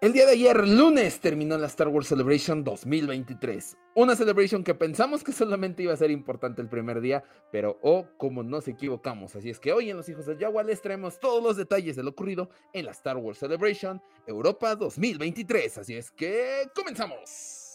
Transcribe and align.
El 0.00 0.12
día 0.12 0.26
de 0.26 0.32
ayer, 0.32 0.68
lunes, 0.68 1.18
terminó 1.18 1.58
la 1.58 1.66
Star 1.66 1.88
Wars 1.88 2.06
Celebration 2.06 2.62
2023. 2.62 3.76
Una 3.96 4.14
celebration 4.14 4.62
que 4.62 4.72
pensamos 4.76 5.24
que 5.24 5.32
solamente 5.32 5.82
iba 5.82 5.92
a 5.92 5.96
ser 5.96 6.12
importante 6.12 6.62
el 6.62 6.68
primer 6.68 7.00
día, 7.00 7.24
pero 7.50 7.80
oh, 7.82 8.06
como 8.16 8.44
nos 8.44 8.68
equivocamos. 8.68 9.34
Así 9.34 9.50
es 9.50 9.58
que 9.58 9.72
hoy 9.72 9.90
en 9.90 9.96
Los 9.96 10.08
Hijos 10.08 10.26
del 10.26 10.38
Jaguar 10.38 10.66
les 10.66 10.80
traemos 10.80 11.18
todos 11.18 11.42
los 11.42 11.56
detalles 11.56 11.96
de 11.96 12.04
lo 12.04 12.10
ocurrido 12.10 12.48
en 12.72 12.84
la 12.84 12.92
Star 12.92 13.16
Wars 13.16 13.40
Celebration 13.40 14.00
Europa 14.24 14.76
2023. 14.76 15.78
Así 15.78 15.96
es 15.96 16.12
que 16.12 16.70
comenzamos. 16.76 17.67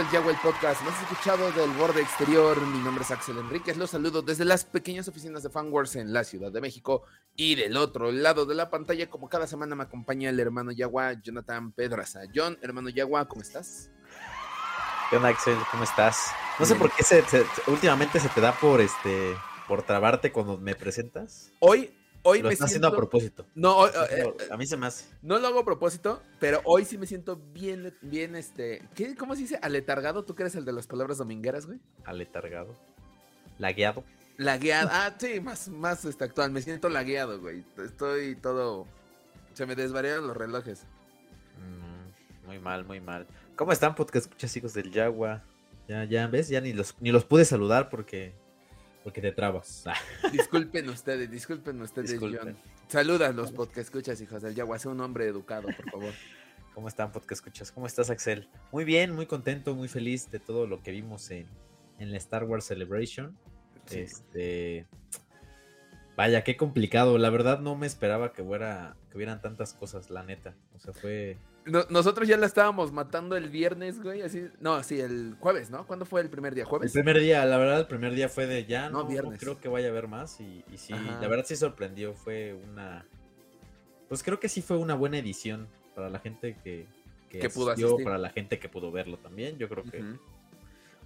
A 0.00 0.02
los 0.02 0.12
hijos 0.12 0.12
del 0.12 0.12
Yahweh, 0.12 0.32
el 0.32 0.38
podcast 0.40 0.82
más 0.82 1.02
escuchado 1.02 1.50
del 1.52 1.70
borde 1.72 2.00
exterior. 2.00 2.60
Mi 2.60 2.78
nombre 2.78 3.04
es 3.04 3.10
Axel 3.10 3.38
Enríquez. 3.38 3.76
Los 3.76 3.90
saludo 3.90 4.22
desde 4.22 4.44
las 4.44 4.64
pequeñas 4.64 5.08
oficinas 5.08 5.42
de 5.42 5.50
Fanwars 5.50 5.96
en 5.96 6.12
la 6.12 6.24
Ciudad 6.24 6.50
de 6.52 6.60
México. 6.60 7.02
Y 7.36 7.54
del 7.54 7.76
otro 7.76 8.10
lado 8.12 8.46
de 8.46 8.54
la 8.54 8.70
pantalla, 8.70 9.08
como 9.10 9.28
cada 9.28 9.46
semana, 9.46 9.74
me 9.74 9.82
acompaña 9.82 10.30
el 10.30 10.40
hermano 10.40 10.72
Yagua, 10.72 11.14
Jonathan 11.20 11.72
Pedraza. 11.72 12.20
John, 12.34 12.58
hermano 12.62 12.88
Yagua, 12.88 13.26
¿cómo 13.28 13.42
estás? 13.42 13.90
¿Qué 15.10 15.16
onda, 15.16 15.28
Axel? 15.28 15.56
¿Cómo 15.70 15.84
estás? 15.84 16.30
No 16.58 16.66
sé 16.66 16.74
por 16.76 16.90
qué 16.92 17.02
se, 17.02 17.22
últimamente 17.66 18.20
se 18.20 18.28
te 18.28 18.40
da 18.40 18.52
por 18.52 18.80
este 18.80 19.36
por 19.66 19.82
trabarte 19.82 20.32
cuando 20.32 20.58
me 20.58 20.74
presentas. 20.74 21.52
Hoy, 21.60 21.94
Hoy 22.22 22.42
lo 22.42 22.48
me 22.48 22.52
está 22.52 22.66
haciendo 22.66 22.88
a 22.88 22.94
propósito. 22.94 23.46
No, 23.54 23.86
eh, 23.86 24.34
a 24.50 24.56
mí 24.56 24.66
se 24.66 24.76
me 24.76 24.86
hace. 24.86 25.06
No 25.22 25.38
lo 25.38 25.46
hago 25.46 25.60
a 25.60 25.64
propósito, 25.64 26.22
pero 26.38 26.60
hoy 26.64 26.84
sí 26.84 26.98
me 26.98 27.06
siento 27.06 27.36
bien, 27.36 27.96
bien, 28.02 28.36
este. 28.36 28.86
¿qué, 28.94 29.14
¿Cómo 29.16 29.34
se 29.34 29.42
dice? 29.42 29.58
Aletargado. 29.62 30.24
¿Tú 30.24 30.34
que 30.34 30.42
eres 30.42 30.54
el 30.54 30.64
de 30.64 30.72
las 30.72 30.86
palabras 30.86 31.18
domingueras, 31.18 31.66
güey? 31.66 31.80
Aletargado. 32.04 32.74
Lagueado. 33.58 34.04
Lagueado. 34.36 34.90
Ah, 34.92 35.14
sí, 35.18 35.40
más, 35.40 35.68
más 35.68 36.04
este, 36.04 36.24
actual. 36.24 36.50
Me 36.50 36.62
siento 36.62 36.88
lagueado, 36.88 37.40
güey. 37.40 37.64
Estoy 37.78 38.36
todo. 38.36 38.86
Se 39.54 39.66
me 39.66 39.74
desvariaron 39.74 40.26
los 40.26 40.36
relojes. 40.36 40.84
Mm, 41.58 42.46
muy 42.46 42.58
mal, 42.58 42.84
muy 42.84 43.00
mal. 43.00 43.26
¿Cómo 43.56 43.72
están, 43.72 43.94
podcast 43.94 44.26
escuchas, 44.26 44.56
hijos 44.56 44.74
del 44.74 44.90
Yagua? 44.90 45.42
Ya, 45.88 46.04
ya, 46.04 46.26
¿ves? 46.26 46.48
Ya 46.48 46.60
ni 46.60 46.72
los, 46.72 46.94
ni 47.00 47.12
los 47.12 47.24
pude 47.24 47.44
saludar 47.44 47.90
porque 47.90 48.32
porque 49.02 49.20
te 49.20 49.32
trabas. 49.32 49.84
Disculpen 50.32 50.88
ustedes, 50.88 51.30
disculpen 51.30 51.80
ustedes, 51.82 52.18
John. 52.20 52.56
Saluda 52.88 53.32
los 53.32 53.52
podcast 53.52 53.78
escuchas, 53.78 54.20
hijos 54.20 54.42
del 54.42 54.54
Yagua. 54.54 54.78
Sé 54.78 54.88
un 54.88 55.00
hombre 55.00 55.26
educado, 55.26 55.68
por 55.68 55.90
favor. 55.90 56.12
¿Cómo 56.74 56.88
están, 56.88 57.12
podcast 57.12 57.44
escuchas? 57.44 57.72
¿Cómo 57.72 57.86
estás, 57.86 58.10
Axel? 58.10 58.48
Muy 58.72 58.84
bien, 58.84 59.12
muy 59.12 59.26
contento, 59.26 59.74
muy 59.74 59.88
feliz 59.88 60.30
de 60.30 60.38
todo 60.38 60.66
lo 60.66 60.82
que 60.82 60.92
vimos 60.92 61.30
en, 61.30 61.46
en 61.98 62.10
la 62.10 62.18
Star 62.18 62.44
Wars 62.44 62.64
Celebration. 62.64 63.36
Este. 63.90 64.86
Vaya, 66.16 66.44
qué 66.44 66.56
complicado. 66.56 67.18
La 67.18 67.30
verdad 67.30 67.60
no 67.60 67.76
me 67.76 67.86
esperaba 67.86 68.32
que, 68.32 68.42
hubiera, 68.42 68.96
que 69.10 69.16
hubieran 69.16 69.40
tantas 69.40 69.74
cosas, 69.74 70.10
la 70.10 70.22
neta. 70.22 70.54
O 70.74 70.78
sea, 70.78 70.92
fue 70.92 71.38
nosotros 71.66 72.26
ya 72.26 72.36
la 72.36 72.46
estábamos 72.46 72.92
matando 72.92 73.36
el 73.36 73.50
viernes, 73.50 74.02
güey, 74.02 74.22
así. 74.22 74.48
No, 74.60 74.82
sí, 74.82 75.00
el 75.00 75.36
jueves, 75.40 75.70
¿no? 75.70 75.86
¿Cuándo 75.86 76.06
fue 76.06 76.20
el 76.20 76.30
primer 76.30 76.54
día? 76.54 76.64
¿Jueves? 76.64 76.94
El 76.94 77.02
primer 77.02 77.20
día, 77.20 77.44
la 77.44 77.58
verdad, 77.58 77.80
el 77.80 77.86
primer 77.86 78.14
día 78.14 78.28
fue 78.28 78.46
de 78.46 78.64
ya, 78.64 78.88
no, 78.88 79.04
viernes. 79.04 79.38
creo 79.38 79.60
que 79.60 79.68
vaya 79.68 79.88
a 79.88 79.90
haber 79.90 80.08
más. 80.08 80.40
Y, 80.40 80.64
sí, 80.76 80.92
la 80.92 81.28
verdad 81.28 81.44
sí 81.46 81.56
sorprendió. 81.56 82.14
Fue 82.14 82.54
una. 82.54 83.04
Pues 84.08 84.22
creo 84.22 84.40
que 84.40 84.48
sí 84.48 84.62
fue 84.62 84.78
una 84.78 84.94
buena 84.94 85.18
edición 85.18 85.68
para 85.94 86.08
la 86.08 86.18
gente 86.18 86.56
que, 86.64 86.86
que, 87.28 87.50
pudo 87.50 87.70
asistir. 87.70 88.04
para 88.04 88.18
la 88.18 88.30
gente 88.30 88.58
que 88.58 88.68
pudo 88.68 88.90
verlo 88.90 89.18
también. 89.18 89.58
Yo 89.58 89.68
creo 89.68 89.84
que 89.84 90.02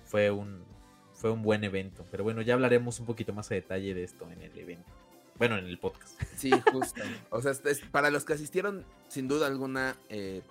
fue 0.05 0.31
un 0.31 0.63
fue 1.15 1.31
un 1.31 1.43
buen 1.43 1.65
evento. 1.65 2.05
Pero 2.11 2.25
bueno, 2.25 2.43
ya 2.43 2.55
hablaremos 2.55 3.01
un 3.01 3.07
poquito 3.07 3.33
más 3.33 3.51
a 3.51 3.55
detalle 3.55 3.95
de 3.95 4.05
esto 4.05 4.29
en 4.31 4.43
el 4.43 4.59
evento. 4.59 4.93
Bueno, 5.39 5.59
en 5.59 5.67
el 5.67 5.79
podcast. 5.79 6.21
Sí, 6.37 6.51
justo. 6.73 7.03
o 7.31 7.41
sea, 7.41 7.53
para 7.91 8.11
los 8.11 8.25
que 8.25 8.35
asistieron, 8.35 8.85
sin 9.09 9.29
duda 9.29 9.47
alguna, 9.47 9.97
eh, 10.09 10.43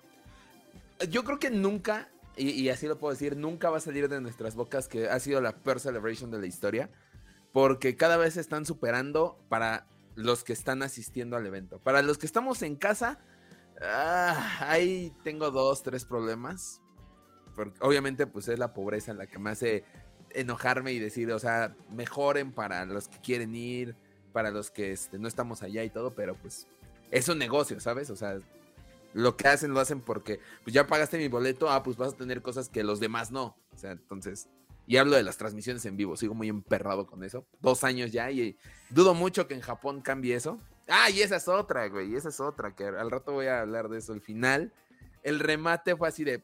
yo 1.08 1.24
creo 1.24 1.38
que 1.38 1.50
nunca, 1.50 2.08
y, 2.36 2.68
así 2.68 2.86
lo 2.86 2.98
puedo 2.98 3.12
decir, 3.12 3.36
nunca 3.36 3.70
va 3.70 3.76
a 3.76 3.80
salir 3.80 4.08
de 4.08 4.20
nuestras 4.20 4.56
bocas 4.56 4.88
que 4.88 5.08
ha 5.08 5.20
sido 5.20 5.40
la 5.40 5.56
peor 5.56 5.78
celebration 5.78 6.30
de 6.30 6.38
la 6.38 6.46
historia. 6.46 6.90
Porque 7.52 7.96
cada 7.96 8.16
vez 8.16 8.34
se 8.34 8.40
están 8.40 8.66
superando 8.66 9.38
para 9.48 9.86
los 10.16 10.42
que 10.42 10.52
están 10.52 10.82
asistiendo 10.82 11.36
al 11.36 11.46
evento. 11.46 11.78
Para 11.78 12.02
los 12.02 12.18
que 12.18 12.26
estamos 12.26 12.62
en 12.62 12.74
casa, 12.74 13.20
ah, 13.80 14.58
ahí 14.68 15.12
tengo 15.22 15.52
dos, 15.52 15.84
tres 15.84 16.04
problemas. 16.04 16.80
Obviamente, 17.80 18.26
pues 18.26 18.48
es 18.48 18.58
la 18.58 18.74
pobreza 18.74 19.14
la 19.14 19.28
que 19.28 19.38
me 19.38 19.50
hace 19.50 19.84
enojarme 20.30 20.92
y 20.92 20.98
decir, 20.98 21.30
o 21.30 21.38
sea, 21.38 21.76
mejoren 21.90 22.52
para 22.52 22.84
los 22.86 23.06
que 23.06 23.20
quieren 23.20 23.54
ir 23.54 23.94
para 24.34 24.50
los 24.50 24.72
que 24.72 24.90
este, 24.90 25.16
no 25.16 25.28
estamos 25.28 25.62
allá 25.62 25.84
y 25.84 25.90
todo, 25.90 26.12
pero 26.12 26.34
pues 26.34 26.66
es 27.12 27.28
un 27.28 27.38
negocio, 27.38 27.78
¿sabes? 27.78 28.10
O 28.10 28.16
sea, 28.16 28.36
lo 29.12 29.36
que 29.36 29.46
hacen 29.46 29.72
lo 29.72 29.78
hacen 29.78 30.00
porque 30.00 30.40
pues 30.64 30.74
ya 30.74 30.88
pagaste 30.88 31.18
mi 31.18 31.28
boleto, 31.28 31.70
ah, 31.70 31.84
pues 31.84 31.96
vas 31.96 32.14
a 32.14 32.16
tener 32.16 32.42
cosas 32.42 32.68
que 32.68 32.82
los 32.82 32.98
demás 32.98 33.30
no. 33.30 33.56
O 33.72 33.78
sea, 33.78 33.92
entonces, 33.92 34.48
y 34.88 34.96
hablo 34.96 35.14
de 35.14 35.22
las 35.22 35.36
transmisiones 35.36 35.86
en 35.86 35.96
vivo, 35.96 36.16
sigo 36.16 36.34
muy 36.34 36.48
emperrado 36.48 37.06
con 37.06 37.22
eso. 37.22 37.46
Dos 37.60 37.84
años 37.84 38.10
ya 38.10 38.28
y 38.32 38.58
dudo 38.90 39.14
mucho 39.14 39.46
que 39.46 39.54
en 39.54 39.60
Japón 39.60 40.00
cambie 40.02 40.34
eso. 40.34 40.58
Ah, 40.88 41.10
y 41.10 41.22
esa 41.22 41.36
es 41.36 41.46
otra, 41.46 41.86
güey, 41.86 42.16
esa 42.16 42.30
es 42.30 42.40
otra, 42.40 42.74
que 42.74 42.86
al 42.86 43.12
rato 43.12 43.30
voy 43.30 43.46
a 43.46 43.60
hablar 43.60 43.88
de 43.88 43.98
eso. 43.98 44.14
El 44.14 44.20
final, 44.20 44.72
el 45.22 45.38
remate 45.38 45.94
fue 45.94 46.08
así 46.08 46.24
de, 46.24 46.42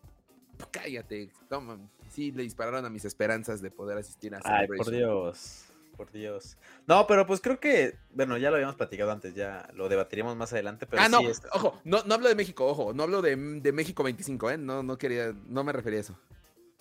cállate, 0.70 1.32
toma. 1.48 1.76
Sí, 2.08 2.30
le 2.30 2.44
dispararon 2.44 2.84
a 2.84 2.90
mis 2.90 3.04
esperanzas 3.04 3.60
de 3.60 3.72
poder 3.72 3.98
asistir 3.98 4.32
a 4.32 4.40
Ay, 4.44 4.68
por 4.68 4.92
Dios 4.92 5.69
por 6.00 6.12
Dios. 6.12 6.56
No, 6.86 7.06
pero 7.06 7.26
pues 7.26 7.42
creo 7.42 7.60
que, 7.60 7.98
bueno, 8.14 8.38
ya 8.38 8.48
lo 8.48 8.56
habíamos 8.56 8.76
platicado 8.76 9.12
antes, 9.12 9.34
ya 9.34 9.68
lo 9.74 9.86
debatiremos 9.90 10.34
más 10.34 10.50
adelante, 10.50 10.86
pero 10.86 11.02
Ah, 11.02 11.10
no, 11.10 11.18
ojo, 11.52 11.78
no, 11.84 12.02
no 12.04 12.14
hablo 12.14 12.30
de 12.30 12.34
México, 12.34 12.66
ojo, 12.66 12.94
no 12.94 13.02
hablo 13.02 13.20
de, 13.20 13.36
México 13.36 14.02
25, 14.02 14.52
¿eh? 14.52 14.56
No, 14.56 14.82
no 14.82 14.96
quería, 14.96 15.34
no 15.46 15.62
me 15.62 15.72
refería 15.72 15.98
a 15.98 16.00
eso. 16.00 16.18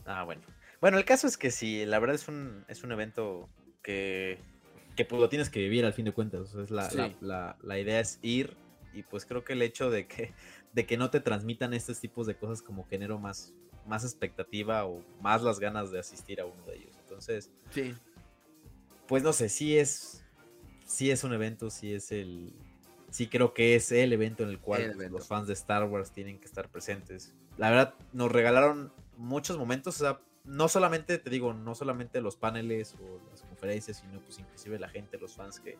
Ah, 0.06 0.24
bueno. 0.24 0.41
Bueno, 0.80 0.97
el 0.97 1.03
caso 1.03 1.28
es 1.28 1.35
que 1.35 1.52
sí, 1.52 1.85
la 1.85 2.00
verdad 2.00 2.16
es 2.16 2.30
un, 2.30 2.63
es 2.69 2.81
un 2.85 2.94
evento 2.94 3.50
que, 3.84 4.40
que 4.96 5.03
pues, 5.03 5.19
lo 5.19 5.28
tienes 5.28 5.50
que 5.50 5.59
vivir 5.59 5.84
al 5.84 5.91
fin 5.91 6.06
de 6.06 6.13
cuentas. 6.13 6.56
es 6.56 6.72
la, 6.72 6.90
la, 7.19 7.57
la, 7.62 7.78
idea 7.78 8.00
es 8.00 8.19
ir 8.22 8.56
y 8.94 9.03
pues 9.03 9.25
creo 9.25 9.44
que 9.44 9.51
el 9.51 9.62
hecho 9.62 9.90
de 9.90 10.07
que, 10.07 10.34
de 10.72 10.86
que 10.86 10.96
no 10.96 11.09
te 11.09 11.19
transmitan 11.19 11.74
estos 11.74 12.00
tipos 12.00 12.25
de 12.25 12.36
cosas 12.36 12.62
como 12.62 12.88
genero 12.88 13.19
más, 13.19 13.53
más 13.86 14.06
expectativa 14.06 14.86
o 14.86 15.03
más 15.19 15.44
las 15.44 15.59
ganas 15.59 15.91
de 15.91 16.00
asistir 16.00 16.40
a 16.40 16.46
uno 16.46 16.63
de 16.63 16.78
ellos. 16.78 16.96
Entonces, 17.01 17.51
sí 17.72 17.94
pues 19.09 19.24
no 19.24 19.34
sé, 19.34 19.50
sí 19.50 19.75
es, 19.75 20.24
sí 20.86 21.09
es 21.09 21.24
un 21.24 21.34
evento, 21.34 21.72
sí 21.72 21.96
es 21.96 22.12
el, 22.12 22.53
sí 23.09 23.25
creo 23.25 23.56
que 23.56 23.75
es 23.75 23.92
el 23.92 24.14
evento 24.14 24.44
en 24.44 24.50
el 24.50 24.59
cual 24.59 24.96
los 25.09 25.28
fans 25.28 25.47
de 25.47 25.53
Star 25.53 25.84
Wars 25.86 26.12
tienen 26.12 26.40
que 26.40 26.46
estar 26.46 26.70
presentes. 26.70 27.34
La 27.58 27.72
verdad, 27.72 27.96
nos 28.14 28.31
regalaron 28.31 28.94
muchos 29.18 29.57
momentos, 29.57 30.00
o 30.00 30.06
sea, 30.06 30.22
no 30.45 30.69
solamente, 30.69 31.18
te 31.18 31.30
digo, 31.31 31.56
no 31.56 31.74
solamente 31.74 32.22
los 32.22 32.36
paneles 32.36 32.95
o 33.01 33.19
las 33.31 33.42
conferencias, 33.42 33.98
sino 33.98 34.22
pues 34.22 34.38
inclusive 34.38 34.78
la 34.78 34.89
gente, 34.89 35.18
los 35.18 35.33
fans 35.36 35.60
que 35.60 35.80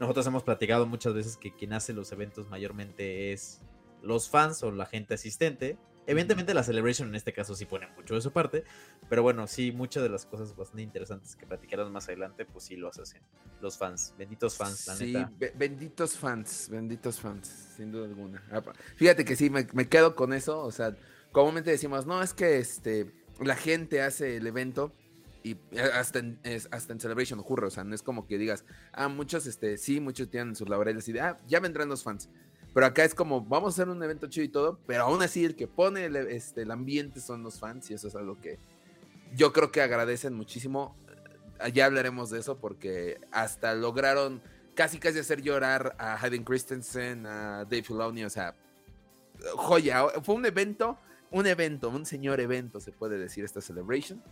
nosotros 0.00 0.26
hemos 0.26 0.42
platicado 0.42 0.84
muchas 0.84 1.14
veces 1.14 1.36
que 1.36 1.54
quien 1.54 1.72
hace 1.72 1.92
los 1.92 2.10
eventos 2.10 2.48
mayormente 2.48 3.32
es 3.32 3.60
los 4.02 4.28
fans 4.28 4.64
o 4.64 4.72
la 4.72 4.86
gente 4.86 5.14
asistente. 5.14 5.78
Evidentemente 6.06 6.52
la 6.52 6.64
Celebration 6.64 7.08
en 7.08 7.14
este 7.14 7.32
caso 7.32 7.54
sí 7.54 7.64
pone 7.64 7.86
mucho 7.96 8.14
de 8.14 8.20
su 8.20 8.32
parte, 8.32 8.64
pero 9.08 9.22
bueno, 9.22 9.46
sí, 9.46 9.70
muchas 9.70 10.02
de 10.02 10.08
las 10.08 10.26
cosas 10.26 10.56
bastante 10.56 10.82
interesantes 10.82 11.36
que 11.36 11.46
platicarán 11.46 11.92
más 11.92 12.08
adelante, 12.08 12.44
pues 12.44 12.64
sí 12.64 12.76
lo 12.76 12.88
hacen 12.88 13.22
los 13.60 13.78
fans, 13.78 14.12
benditos 14.18 14.56
fans, 14.56 14.86
la 14.88 14.96
sí, 14.96 15.14
benditos 15.54 16.18
fans, 16.18 16.68
benditos 16.70 17.20
fans, 17.20 17.48
sin 17.76 17.92
duda 17.92 18.06
alguna. 18.06 18.42
Ah, 18.50 18.62
fíjate 18.96 19.24
que 19.24 19.36
sí, 19.36 19.48
me, 19.48 19.88
quedo 19.88 20.16
con 20.16 20.32
eso, 20.32 20.60
o 20.60 20.72
sea, 20.72 20.96
comúnmente 21.30 21.70
decimos, 21.70 22.04
no, 22.04 22.20
es 22.20 22.34
que 22.34 22.58
este, 22.58 23.12
la 23.40 23.54
gente 23.54 24.02
hace 24.02 24.36
el 24.38 24.46
evento 24.48 24.92
y 25.44 25.56
hasta 25.94 26.18
en, 26.18 26.40
hasta 26.72 26.92
en 26.92 26.98
Celebration 26.98 27.38
ocurre, 27.38 27.68
o 27.68 27.70
sea, 27.70 27.84
no 27.84 27.94
es 27.94 28.02
como 28.02 28.26
que 28.26 28.38
digas, 28.38 28.64
ah, 28.92 29.06
muchos, 29.06 29.46
este, 29.46 29.78
sí, 29.78 30.00
muchos 30.00 30.28
tienen 30.30 30.56
sus 30.56 30.68
laureles 30.68 31.06
y 31.08 31.12
de, 31.12 31.20
ah, 31.20 31.40
ya 31.46 31.60
vendrán 31.60 31.88
los 31.88 32.02
fans. 32.02 32.28
Pero 32.74 32.86
acá 32.86 33.04
es 33.04 33.14
como, 33.14 33.42
vamos 33.42 33.74
a 33.78 33.82
hacer 33.82 33.92
un 33.92 34.02
evento 34.02 34.28
chido 34.28 34.44
y 34.44 34.48
todo, 34.48 34.78
pero 34.86 35.04
aún 35.04 35.22
así 35.22 35.44
el 35.44 35.56
que 35.56 35.66
pone 35.66 36.06
el, 36.06 36.16
este, 36.16 36.62
ambiente 36.70 37.20
son 37.20 37.42
los 37.42 37.58
fans 37.58 37.90
y 37.90 37.94
eso 37.94 38.08
es 38.08 38.14
algo 38.14 38.40
que 38.40 38.58
yo 39.34 39.52
creo 39.52 39.70
que 39.70 39.82
agradecen 39.82 40.34
muchísimo. 40.34 40.96
Ya 41.72 41.86
hablaremos 41.86 42.30
de 42.30 42.40
eso 42.40 42.58
porque 42.58 43.20
hasta 43.30 43.74
lograron 43.74 44.42
casi 44.74 44.98
casi 44.98 45.18
hacer 45.18 45.42
llorar 45.42 45.94
a 45.98 46.16
Hayden 46.16 46.44
Christensen, 46.44 47.26
a 47.26 47.64
Dave 47.64 47.82
Filoni, 47.82 48.24
o 48.24 48.30
sea, 48.30 48.56
joya. 49.54 50.08
Fue 50.22 50.34
un 50.34 50.46
evento, 50.46 50.98
un 51.30 51.46
evento, 51.46 51.90
un 51.90 52.06
señor 52.06 52.40
evento, 52.40 52.80
se 52.80 52.92
puede 52.92 53.18
decir, 53.18 53.44
esta 53.44 53.60
celebration. 53.60 54.22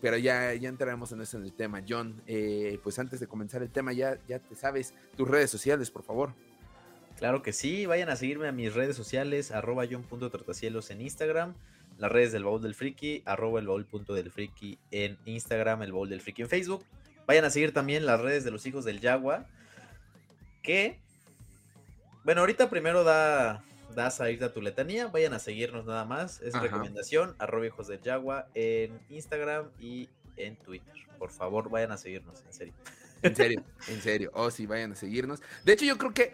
Pero 0.00 0.16
ya, 0.16 0.54
ya 0.54 0.68
entraremos 0.68 1.10
en 1.12 1.20
eso 1.20 1.38
en 1.38 1.44
el 1.44 1.52
tema. 1.52 1.82
John, 1.86 2.22
eh, 2.26 2.78
pues 2.82 2.98
antes 2.98 3.18
de 3.20 3.26
comenzar 3.26 3.62
el 3.62 3.70
tema, 3.70 3.92
ya, 3.92 4.18
ya 4.28 4.38
te 4.38 4.54
sabes 4.54 4.94
tus 5.16 5.28
redes 5.28 5.50
sociales, 5.50 5.90
por 5.90 6.04
favor. 6.04 6.34
Claro 7.18 7.42
que 7.42 7.52
sí, 7.52 7.84
vayan 7.84 8.10
a 8.10 8.16
seguirme 8.16 8.46
a 8.46 8.52
mis 8.52 8.72
redes 8.72 8.94
sociales, 8.94 9.50
arroba 9.50 9.84
john.trotacielos 9.90 10.90
en 10.90 11.00
Instagram, 11.00 11.54
las 11.98 12.12
redes 12.12 12.30
del 12.30 12.44
baúl 12.44 12.62
del 12.62 12.76
friki, 12.76 13.22
arroba 13.26 13.58
el 13.58 13.66
baúl 13.66 13.84
punto 13.86 14.14
del 14.14 14.30
friki 14.30 14.78
en 14.92 15.18
Instagram, 15.24 15.82
el 15.82 15.90
baúl 15.90 16.08
del 16.08 16.20
friki 16.20 16.42
en 16.42 16.48
Facebook. 16.48 16.84
Vayan 17.26 17.44
a 17.44 17.50
seguir 17.50 17.74
también 17.74 18.06
las 18.06 18.20
redes 18.20 18.44
de 18.44 18.52
los 18.52 18.64
hijos 18.66 18.84
del 18.84 19.00
Yagua, 19.00 19.48
que, 20.62 21.00
bueno, 22.22 22.42
ahorita 22.42 22.70
primero 22.70 23.02
da, 23.02 23.64
das 23.96 24.20
a 24.20 24.30
ir 24.30 24.44
a 24.44 24.52
tu 24.52 24.62
letanía, 24.62 25.08
vayan 25.08 25.34
a 25.34 25.40
seguirnos 25.40 25.86
nada 25.86 26.04
más, 26.04 26.40
es 26.40 26.54
recomendación, 26.54 27.34
arroba 27.40 27.66
hijos 27.66 27.88
del 27.88 28.00
Yagua 28.00 28.46
en 28.54 28.96
Instagram 29.10 29.70
y 29.80 30.08
en 30.36 30.54
Twitter. 30.54 30.94
Por 31.18 31.32
favor, 31.32 31.68
vayan 31.68 31.90
a 31.90 31.96
seguirnos, 31.96 32.44
en 32.46 32.52
serio. 32.52 32.74
En 33.22 33.34
serio, 33.34 33.64
en 33.88 34.00
serio. 34.00 34.30
Oh, 34.34 34.52
sí, 34.52 34.66
vayan 34.66 34.92
a 34.92 34.94
seguirnos. 34.94 35.42
De 35.64 35.72
hecho, 35.72 35.84
yo 35.84 35.98
creo 35.98 36.14
que 36.14 36.32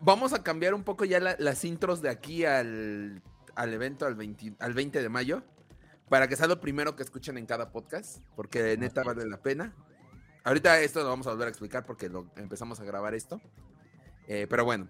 vamos 0.00 0.32
a 0.32 0.42
cambiar 0.42 0.74
un 0.74 0.84
poco 0.84 1.04
ya 1.04 1.20
las 1.20 1.64
intros 1.64 2.02
de 2.02 2.08
aquí 2.08 2.44
al, 2.44 3.22
evento, 3.56 4.06
al 4.06 4.14
20, 4.14 4.54
al 4.58 4.74
20 4.74 5.02
de 5.02 5.08
mayo, 5.08 5.42
para 6.08 6.28
que 6.28 6.36
sea 6.36 6.46
lo 6.46 6.60
primero 6.60 6.96
que 6.96 7.02
escuchen 7.02 7.38
en 7.38 7.46
cada 7.46 7.70
podcast, 7.72 8.18
porque 8.34 8.76
neta 8.76 9.02
vale 9.02 9.26
la 9.26 9.40
pena. 9.40 9.74
Ahorita 10.44 10.80
esto 10.80 11.00
lo 11.00 11.08
vamos 11.08 11.26
a 11.26 11.30
volver 11.30 11.48
a 11.48 11.50
explicar 11.50 11.84
porque 11.84 12.08
lo 12.08 12.30
empezamos 12.36 12.78
a 12.78 12.84
grabar 12.84 13.14
esto. 13.14 13.40
Eh, 14.28 14.46
pero 14.48 14.64
bueno, 14.64 14.88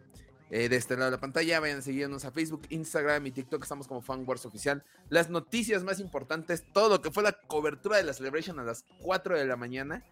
eh, 0.51 0.69
de 0.69 0.77
este 0.77 0.95
lado 0.95 1.07
de 1.07 1.17
la 1.17 1.21
pantalla, 1.21 1.61
vayan 1.61 1.79
a 1.79 1.83
seguirnos 1.83 2.25
a 2.25 2.31
Facebook, 2.31 2.67
Instagram 2.69 3.27
y 3.27 3.31
TikTok. 3.33 3.63
Estamos 3.63 3.89
como 3.89 4.03
FanWars 4.03 4.45
Oficial. 4.45 4.85
Las 5.09 5.31
noticias 5.31 5.83
más 5.83 5.99
importantes, 5.99 6.65
todo 6.73 6.91
lo 6.91 7.01
que 7.01 7.11
fue 7.11 7.23
la 7.23 7.33
cobertura 7.33 7.97
de 7.97 8.05
la 8.05 8.13
Celebration 8.13 8.59
a 8.61 8.65
las 8.65 8.85
4 9.01 9.39
de 9.39 9.47
la 9.47 9.57
mañana. 9.57 10.05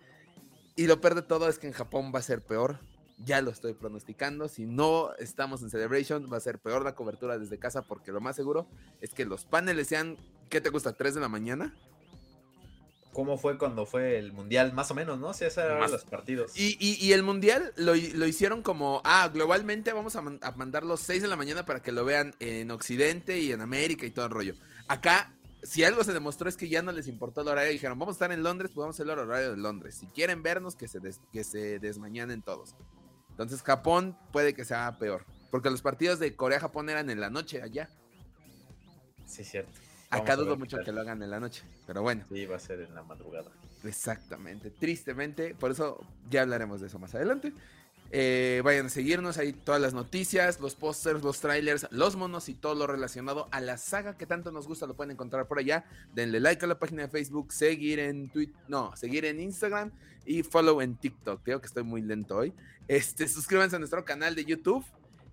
Y 0.76 0.86
lo 0.86 1.00
peor 1.00 1.14
de 1.14 1.22
todo 1.22 1.48
es 1.48 1.58
que 1.58 1.66
en 1.66 1.72
Japón 1.72 2.10
va 2.12 2.18
a 2.18 2.22
ser 2.22 2.42
peor 2.42 2.80
ya 3.18 3.40
lo 3.40 3.50
estoy 3.50 3.74
pronosticando. 3.74 4.48
Si 4.48 4.66
no 4.66 5.14
estamos 5.18 5.62
en 5.62 5.70
Celebration, 5.70 6.28
va 6.32 6.36
a 6.36 6.40
ser 6.40 6.58
peor 6.58 6.84
la 6.84 6.94
cobertura 6.94 7.38
desde 7.38 7.58
casa 7.58 7.82
porque 7.82 8.12
lo 8.12 8.20
más 8.20 8.36
seguro 8.36 8.66
es 9.00 9.10
que 9.10 9.24
los 9.24 9.44
paneles 9.44 9.88
sean, 9.88 10.16
¿qué 10.48 10.60
te 10.60 10.70
gusta? 10.70 10.96
¿3 10.96 11.12
de 11.12 11.20
la 11.20 11.28
mañana? 11.28 11.74
¿Cómo 13.12 13.38
fue 13.38 13.58
cuando 13.58 13.86
fue 13.86 14.18
el 14.18 14.32
mundial? 14.32 14.72
Más 14.72 14.90
o 14.90 14.94
menos, 14.94 15.20
¿no? 15.20 15.32
Si 15.34 15.44
esos 15.44 15.64
eran 15.64 15.88
los 15.88 16.04
partidos. 16.04 16.52
Y, 16.56 17.12
el 17.12 17.22
mundial 17.22 17.72
lo, 17.76 17.94
hicieron 17.94 18.62
como, 18.62 19.00
ah, 19.04 19.30
globalmente 19.32 19.92
vamos 19.92 20.16
a, 20.16 20.18
a 20.18 20.50
mandar 20.52 20.82
los 20.82 21.00
6 21.00 21.22
de 21.22 21.28
la 21.28 21.36
mañana 21.36 21.64
para 21.64 21.80
que 21.80 21.92
lo 21.92 22.04
vean 22.04 22.34
en 22.40 22.72
Occidente 22.72 23.38
y 23.38 23.52
en 23.52 23.60
América 23.60 24.04
y 24.04 24.10
todo 24.10 24.26
el 24.26 24.32
rollo. 24.32 24.54
Acá 24.88 25.32
si 25.64 25.82
algo 25.82 26.04
se 26.04 26.12
demostró 26.12 26.48
es 26.48 26.56
que 26.56 26.68
ya 26.68 26.82
no 26.82 26.92
les 26.92 27.08
importó 27.08 27.40
el 27.40 27.48
horario. 27.48 27.72
Dijeron, 27.72 27.98
vamos 27.98 28.14
a 28.14 28.16
estar 28.16 28.32
en 28.32 28.42
Londres, 28.42 28.70
pues 28.72 28.82
vamos 28.82 28.94
a 28.94 29.02
hacer 29.02 29.10
el 29.10 29.18
horario 29.18 29.50
de 29.52 29.56
Londres. 29.56 29.96
Si 29.96 30.06
quieren 30.06 30.42
vernos, 30.42 30.76
que 30.76 30.88
se, 30.88 31.00
que 31.32 31.42
se 31.42 31.78
desmañanen 31.78 32.42
todos. 32.42 32.76
Entonces 33.34 33.62
Japón 33.62 34.16
puede 34.32 34.54
que 34.54 34.64
sea 34.64 34.96
peor. 34.96 35.24
Porque 35.50 35.68
los 35.68 35.82
partidos 35.82 36.20
de 36.20 36.36
Corea-Japón 36.36 36.88
eran 36.88 37.10
en 37.10 37.20
la 37.20 37.30
noche 37.30 37.60
allá. 37.62 37.90
Sí, 39.26 39.42
cierto. 39.42 39.72
Acá 40.10 40.36
dudo 40.36 40.56
mucho 40.56 40.78
que 40.84 40.92
lo 40.92 41.00
hagan 41.00 41.20
en 41.20 41.30
la 41.30 41.40
noche. 41.40 41.64
Pero 41.84 42.02
bueno. 42.02 42.24
Sí, 42.28 42.46
va 42.46 42.56
a 42.56 42.60
ser 42.60 42.80
en 42.80 42.94
la 42.94 43.02
madrugada. 43.02 43.50
Exactamente. 43.82 44.70
Tristemente. 44.70 45.56
Por 45.56 45.72
eso 45.72 46.06
ya 46.30 46.42
hablaremos 46.42 46.80
de 46.80 46.86
eso 46.86 47.00
más 47.00 47.12
adelante. 47.16 47.52
Eh, 48.16 48.60
vayan 48.62 48.86
a 48.86 48.90
seguirnos 48.90 49.38
ahí 49.38 49.52
todas 49.52 49.80
las 49.80 49.92
noticias, 49.92 50.60
los 50.60 50.76
pósters, 50.76 51.24
los 51.24 51.40
trailers, 51.40 51.88
los 51.90 52.14
monos 52.14 52.48
y 52.48 52.54
todo 52.54 52.76
lo 52.76 52.86
relacionado 52.86 53.48
a 53.50 53.60
la 53.60 53.76
saga 53.76 54.16
que 54.16 54.24
tanto 54.24 54.52
nos 54.52 54.68
gusta 54.68 54.86
lo 54.86 54.94
pueden 54.94 55.10
encontrar 55.10 55.48
por 55.48 55.58
allá. 55.58 55.84
Denle 56.14 56.38
like 56.38 56.64
a 56.64 56.68
la 56.68 56.78
página 56.78 57.02
de 57.02 57.08
Facebook, 57.08 57.52
seguir 57.52 57.98
en 57.98 58.28
Twitter, 58.28 58.54
no, 58.68 58.94
seguir 58.94 59.24
en 59.24 59.40
Instagram 59.40 59.90
y 60.24 60.44
follow 60.44 60.80
en 60.80 60.94
TikTok. 60.94 61.42
Creo 61.42 61.60
que 61.60 61.66
estoy 61.66 61.82
muy 61.82 62.02
lento 62.02 62.36
hoy. 62.36 62.52
Este, 62.86 63.26
suscríbanse 63.26 63.74
a 63.74 63.78
nuestro 63.80 64.04
canal 64.04 64.36
de 64.36 64.44
YouTube. 64.44 64.84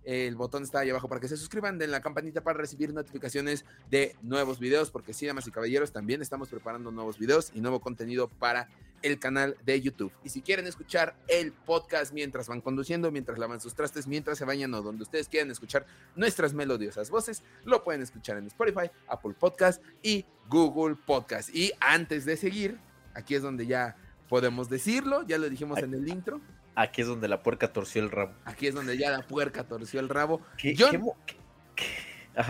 El 0.03 0.35
botón 0.35 0.63
está 0.63 0.79
ahí 0.79 0.89
abajo 0.89 1.07
para 1.07 1.21
que 1.21 1.27
se 1.27 1.37
suscriban, 1.37 1.77
den 1.77 1.91
la 1.91 2.01
campanita 2.01 2.41
para 2.41 2.57
recibir 2.57 2.93
notificaciones 2.93 3.65
de 3.89 4.15
nuevos 4.21 4.59
videos, 4.59 4.89
porque 4.89 5.13
sí, 5.13 5.27
damas 5.27 5.47
y 5.47 5.51
caballeros, 5.51 5.91
también 5.91 6.21
estamos 6.21 6.49
preparando 6.49 6.91
nuevos 6.91 7.19
videos 7.19 7.51
y 7.53 7.61
nuevo 7.61 7.79
contenido 7.79 8.27
para 8.27 8.67
el 9.01 9.19
canal 9.19 9.57
de 9.65 9.81
YouTube. 9.81 10.11
Y 10.23 10.29
si 10.29 10.41
quieren 10.41 10.67
escuchar 10.67 11.15
el 11.27 11.51
podcast 11.51 12.13
mientras 12.13 12.47
van 12.47 12.61
conduciendo, 12.61 13.11
mientras 13.11 13.37
lavan 13.37 13.59
sus 13.59 13.75
trastes, 13.75 14.07
mientras 14.07 14.37
se 14.37 14.45
bañan 14.45 14.73
o 14.73 14.81
donde 14.81 15.03
ustedes 15.03 15.27
quieran 15.27 15.51
escuchar 15.51 15.85
nuestras 16.15 16.53
melodiosas 16.53 17.09
voces, 17.09 17.43
lo 17.65 17.83
pueden 17.83 18.01
escuchar 18.01 18.37
en 18.37 18.47
Spotify, 18.47 18.89
Apple 19.07 19.35
Podcast 19.39 19.83
y 20.01 20.25
Google 20.49 20.95
Podcast. 20.95 21.53
Y 21.53 21.71
antes 21.79 22.25
de 22.25 22.37
seguir, 22.37 22.79
aquí 23.13 23.35
es 23.35 23.41
donde 23.41 23.65
ya 23.65 23.95
podemos 24.29 24.69
decirlo, 24.69 25.23
ya 25.27 25.37
lo 25.37 25.49
dijimos 25.49 25.79
en 25.79 25.93
el 25.93 26.07
intro. 26.07 26.41
Aquí 26.75 27.01
es 27.01 27.07
donde 27.07 27.27
la 27.27 27.43
puerca 27.43 27.73
torció 27.73 28.01
el 28.01 28.11
rabo. 28.11 28.33
Aquí 28.45 28.67
es 28.67 28.75
donde 28.75 28.97
ya 28.97 29.11
la 29.11 29.27
puerca 29.27 29.65
torció 29.65 29.99
el 29.99 30.09
rabo. 30.09 30.41
John, 30.77 31.13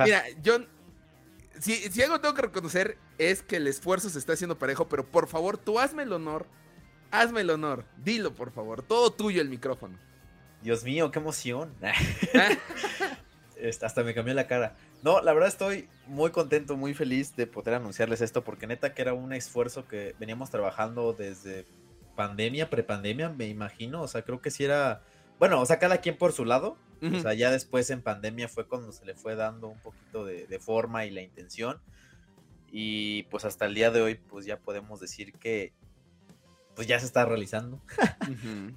Mira, 0.04 0.24
John, 0.46 0.68
si, 1.60 1.76
si, 1.76 2.02
algo 2.02 2.22
tengo 2.22 2.36
que 2.36 2.44
reconocer 2.44 2.98
es 3.18 3.42
que 3.42 3.58
el 3.58 3.68
esfuerzo 3.68 4.10
se 4.10 4.20
está 4.20 4.34
haciendo 4.34 4.58
parejo, 4.58 4.88
pero 4.88 5.06
por 5.06 5.28
favor, 5.28 5.58
tú 5.58 5.80
hazme 5.80 6.04
el 6.04 6.14
honor, 6.14 6.46
hazme 7.10 7.42
el 7.42 7.50
honor, 7.50 7.86
dilo 7.98 8.34
por 8.34 8.52
favor, 8.52 8.84
todo 8.84 9.12
tuyo 9.12 9.42
el 9.42 9.50
micrófono. 9.50 9.98
Dios 10.62 10.84
mío, 10.84 11.12
qué 11.12 11.20
emoción. 11.20 11.74
Hasta 13.82 14.04
me 14.04 14.14
cambió 14.14 14.34
la 14.34 14.48
cara. 14.48 14.76
No, 15.04 15.22
la 15.22 15.34
verdad 15.34 15.50
estoy 15.50 15.90
muy 16.08 16.32
contento, 16.32 16.78
muy 16.78 16.94
feliz 16.94 17.36
de 17.36 17.48
poder 17.48 17.76
anunciarles 17.76 18.22
esto, 18.22 18.44
porque 18.44 18.68
neta 18.68 18.94
que 18.94 19.02
era 19.02 19.14
un 19.14 19.34
esfuerzo 19.34 19.88
que 19.88 20.16
veníamos 20.20 20.52
trabajando 20.52 21.14
desde 21.14 21.66
pandemia, 22.16 22.70
prepandemia, 22.70 23.30
me 23.30 23.48
imagino. 23.48 24.02
O 24.02 24.08
sea, 24.08 24.24
creo 24.24 24.42
que 24.42 24.52
sí 24.52 24.64
era. 24.64 25.02
Bueno, 25.40 25.62
o 25.62 25.66
sea, 25.66 25.80
cada 25.80 25.98
quien 25.98 26.18
por 26.18 26.34
su 26.34 26.46
lado. 26.46 26.78
O 27.02 27.20
sea, 27.20 27.34
ya 27.34 27.50
después 27.50 27.90
en 27.90 28.04
pandemia 28.04 28.48
fue 28.48 28.68
cuando 28.68 28.92
se 28.92 29.06
le 29.06 29.16
fue 29.16 29.36
dando 29.36 29.68
un 29.70 29.80
poquito 29.80 30.24
de, 30.24 30.60
forma 30.60 31.06
y 31.06 31.10
la 31.10 31.24
intención. 31.24 31.80
Y 32.72 33.24
pues 33.24 33.44
hasta 33.44 33.66
el 33.66 33.74
día 33.74 33.90
de 33.90 34.02
hoy, 34.02 34.16
pues 34.16 34.46
ya 34.46 34.60
podemos 34.60 35.00
decir 35.00 35.34
que 35.34 35.74
pues 36.76 36.88
ya 36.88 37.00
se 37.00 37.08
está 37.08 37.26
realizando. 37.26 37.82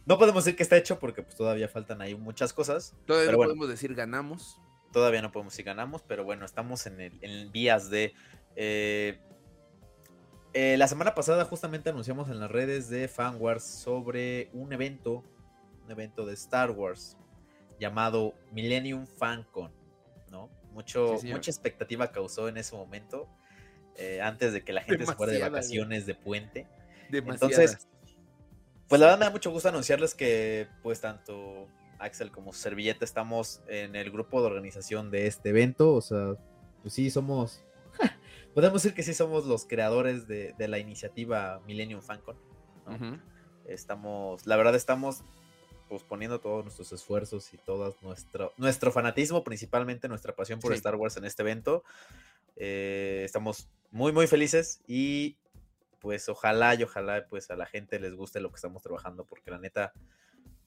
no 0.07 0.19
podemos 0.19 0.45
decir 0.45 0.57
que 0.57 0.63
está 0.63 0.79
hecho 0.79 0.99
porque 0.99 1.23
pues 1.23 1.37
todavía 1.37 1.69
faltan 1.69 2.01
ahí 2.01 2.15
muchas 2.15 2.55
cosas. 2.55 2.95
Todavía 3.07 3.33
no 3.33 3.37
podemos 3.37 3.69
decir 3.69 3.95
ganamos. 3.95 4.59
Todavía 4.91 5.21
no 5.21 5.31
podemos 5.31 5.53
decir 5.53 5.67
ganamos, 5.67 6.03
pero 6.03 6.25
bueno, 6.25 6.47
estamos 6.47 6.87
en 6.87 7.01
el, 7.01 7.13
en 7.21 7.53
vías 7.53 7.91
de 7.91 8.15
eh, 8.57 9.21
eh, 10.55 10.77
la 10.77 10.87
semana 10.87 11.15
pasada 11.15 11.45
justamente 11.45 11.91
anunciamos 11.91 12.29
en 12.31 12.39
las 12.39 12.51
redes 12.51 12.89
de 12.89 13.09
FanWars 13.09 13.65
sobre 13.65 14.51
un 14.53 14.73
evento, 14.73 15.25
un 15.85 15.91
evento 15.91 16.25
de 16.25 16.35
Star 16.35 16.71
Wars 16.71 17.17
llamado 17.81 18.35
Millennium 18.53 19.07
FanCon, 19.07 19.73
¿no? 20.31 20.49
Mucho, 20.73 21.19
mucha 21.25 21.51
expectativa 21.51 22.13
causó 22.13 22.49
en 22.49 22.57
ese 22.57 22.77
momento, 22.77 23.29
eh, 23.97 24.21
antes 24.23 24.53
de 24.53 24.63
que 24.63 24.73
la 24.73 24.83
gente 24.83 25.05
se 25.05 25.15
fuera 25.15 25.33
de 25.33 25.41
vacaciones 25.41 26.07
de 26.07 26.15
puente. 26.15 26.69
Entonces, 27.11 27.89
pues 28.89 29.01
la 29.01 29.07
verdad 29.07 29.19
me 29.19 29.25
da 29.25 29.31
mucho 29.33 29.51
gusto 29.51 29.69
anunciarles 29.69 30.15
que 30.15 30.69
pues 30.83 31.01
tanto 31.01 31.67
Axel 31.99 32.31
como 32.31 32.53
servilleta 32.53 33.05
estamos 33.05 33.61
en 33.67 33.97
el 33.97 34.11
grupo 34.13 34.41
de 34.41 34.47
organización 34.47 35.11
de 35.11 35.27
este 35.27 35.49
evento, 35.49 35.95
o 35.95 36.01
sea, 36.01 36.37
pues 36.83 36.95
sí, 36.95 37.11
somos 37.11 37.65
podemos 38.55 38.83
decir 38.83 38.95
que 38.95 39.03
sí 39.03 39.13
somos 39.15 39.47
los 39.47 39.65
creadores 39.67 40.27
de, 40.27 40.55
la 40.59 40.79
iniciativa 40.79 41.61
Millennium 41.67 42.01
FanCon. 42.01 42.37
Estamos, 43.67 44.47
la 44.47 44.57
verdad 44.57 44.75
estamos 44.75 45.25
pues, 45.89 46.03
poniendo 46.03 46.41
todos 46.41 46.65
nuestros 46.65 46.93
esfuerzos 46.93 47.53
y 47.55 47.59
todo 47.59 47.97
nuestro, 48.03 48.53
nuestro 48.57 48.93
fanatismo, 48.93 49.43
principalmente 49.43 50.09
nuestra 50.09 50.35
pasión 50.35 50.61
por 50.61 50.73
Star 50.73 50.97
Wars 50.97 51.17
en 51.17 51.25
este 51.25 51.43
evento. 51.43 51.83
Eh, 52.57 53.23
estamos 53.25 53.69
muy, 53.91 54.13
muy 54.13 54.27
felices 54.27 54.81
y 54.87 55.37
pues 56.01 56.29
ojalá 56.29 56.75
y 56.75 56.83
ojalá 56.83 57.27
pues 57.29 57.51
a 57.51 57.57
la 57.57 57.67
gente 57.67 57.99
les 57.99 58.15
guste 58.15 58.41
lo 58.41 58.51
que 58.51 58.57
estamos 58.57 58.83
trabajando 58.83 59.25
porque 59.25 59.51
la 59.51 59.59
neta 59.59 59.93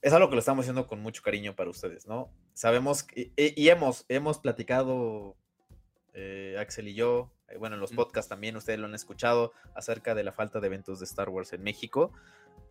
es 0.01 0.11
algo 0.13 0.29
que 0.29 0.35
lo 0.35 0.39
estamos 0.39 0.63
haciendo 0.63 0.87
con 0.87 0.99
mucho 0.99 1.21
cariño 1.21 1.55
para 1.55 1.69
ustedes, 1.69 2.07
¿no? 2.07 2.31
Sabemos 2.53 3.05
y, 3.15 3.69
hemos, 3.69 4.05
hemos 4.09 4.39
platicado 4.39 5.35
eh, 6.13 6.55
Axel 6.59 6.87
y 6.87 6.93
yo, 6.93 7.31
bueno, 7.59 7.75
en 7.75 7.81
los 7.81 7.91
podcasts 7.91 8.29
también 8.29 8.55
ustedes 8.57 8.79
lo 8.79 8.87
han 8.87 8.95
escuchado 8.95 9.53
acerca 9.73 10.13
de 10.15 10.23
la 10.23 10.31
falta 10.31 10.59
de 10.59 10.67
eventos 10.67 10.99
de 10.99 11.05
Star 11.05 11.29
Wars 11.29 11.53
en 11.53 11.63
México. 11.63 12.11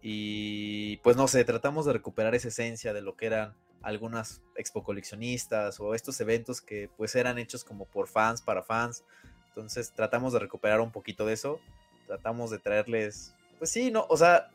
Y 0.03 0.99
pues 0.99 1.17
no 1.17 1.27
sé, 1.29 1.45
tratamos 1.45 1.87
de 1.87 1.93
recuperar 1.95 2.35
esa 2.35 2.49
esencia 2.49 2.93
de 2.93 3.01
lo 3.01 3.17
que 3.17 3.27
eran 3.27 3.55
algunas 3.83 4.43
expo 4.57 4.83
coleccionistas 4.83 5.81
o 5.81 5.95
estos 5.95 6.21
eventos 6.21 6.61
que 6.61 6.91
pues 6.97 7.15
eran 7.15 7.39
hechos 7.39 7.65
como 7.65 7.87
por 7.87 8.09
fans, 8.09 8.43
para 8.43 8.63
fans. 8.63 9.05
Entonces 9.49 9.93
tratamos 9.93 10.33
de 10.33 10.41
recuperar 10.41 10.81
un 10.81 10.93
poquito 10.93 11.25
de 11.25 11.33
eso. 11.33 11.61
Tratamos 12.07 12.51
de 12.51 12.59
traerles, 12.59 13.35
pues 13.59 13.71
sí, 13.71 13.91
no, 13.91 14.07
o 14.09 14.17
sea, 14.17 14.51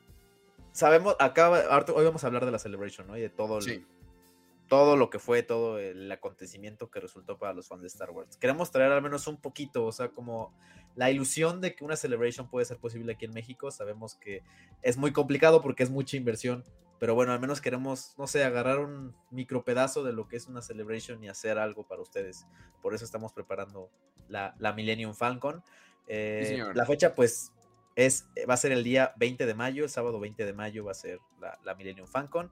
sabemos, 0.71 1.15
acá 1.19 1.49
hoy 1.49 2.05
vamos 2.05 2.23
a 2.23 2.27
hablar 2.27 2.45
de 2.45 2.51
la 2.51 2.59
Celebration, 2.59 3.07
¿no? 3.07 3.17
Y 3.17 3.21
de 3.21 3.29
todo 3.29 3.59
todo 4.71 4.95
lo 4.95 5.09
que 5.09 5.19
fue, 5.19 5.43
todo 5.43 5.79
el 5.79 6.09
acontecimiento 6.09 6.89
que 6.89 7.01
resultó 7.01 7.37
para 7.37 7.51
los 7.51 7.67
fans 7.67 7.81
de 7.81 7.89
Star 7.89 8.09
Wars. 8.11 8.37
Queremos 8.37 8.71
traer 8.71 8.93
al 8.93 9.01
menos 9.01 9.27
un 9.27 9.35
poquito, 9.35 9.83
o 9.83 9.91
sea, 9.91 10.11
como 10.11 10.53
la 10.95 11.11
ilusión 11.11 11.59
de 11.59 11.75
que 11.75 11.83
una 11.83 11.97
Celebration 11.97 12.47
puede 12.47 12.65
ser 12.65 12.77
posible 12.77 13.11
aquí 13.11 13.25
en 13.25 13.33
México. 13.33 13.69
Sabemos 13.69 14.15
que 14.15 14.43
es 14.81 14.95
muy 14.95 15.11
complicado 15.11 15.61
porque 15.61 15.83
es 15.83 15.89
mucha 15.89 16.15
inversión, 16.15 16.63
pero 16.99 17.15
bueno, 17.15 17.33
al 17.33 17.41
menos 17.41 17.59
queremos, 17.59 18.13
no 18.17 18.27
sé, 18.27 18.45
agarrar 18.45 18.79
un 18.79 19.13
micro 19.29 19.65
pedazo 19.65 20.05
de 20.05 20.13
lo 20.13 20.29
que 20.29 20.37
es 20.37 20.47
una 20.47 20.61
celebration 20.61 21.21
y 21.21 21.27
hacer 21.27 21.57
algo 21.57 21.85
para 21.85 22.01
ustedes. 22.01 22.47
Por 22.81 22.95
eso 22.95 23.03
estamos 23.03 23.33
preparando 23.33 23.89
la, 24.29 24.55
Millennium 24.73 25.13
Falcon. 25.13 25.61
Eh, 26.07 26.63
la 26.73 26.85
fecha, 26.85 27.13
pues, 27.13 27.51
es, 27.97 28.25
va 28.49 28.53
a 28.53 28.57
ser 28.57 28.71
el 28.71 28.85
día 28.85 29.11
20 29.17 29.45
de 29.45 29.53
mayo, 29.53 29.83
el 29.83 29.89
sábado 29.89 30.17
20 30.21 30.45
de 30.45 30.53
mayo 30.53 30.85
va 30.85 30.91
a 30.91 30.95
ser 30.95 31.19
la, 31.61 31.75
Millennium 31.75 32.07
Falcon. 32.07 32.49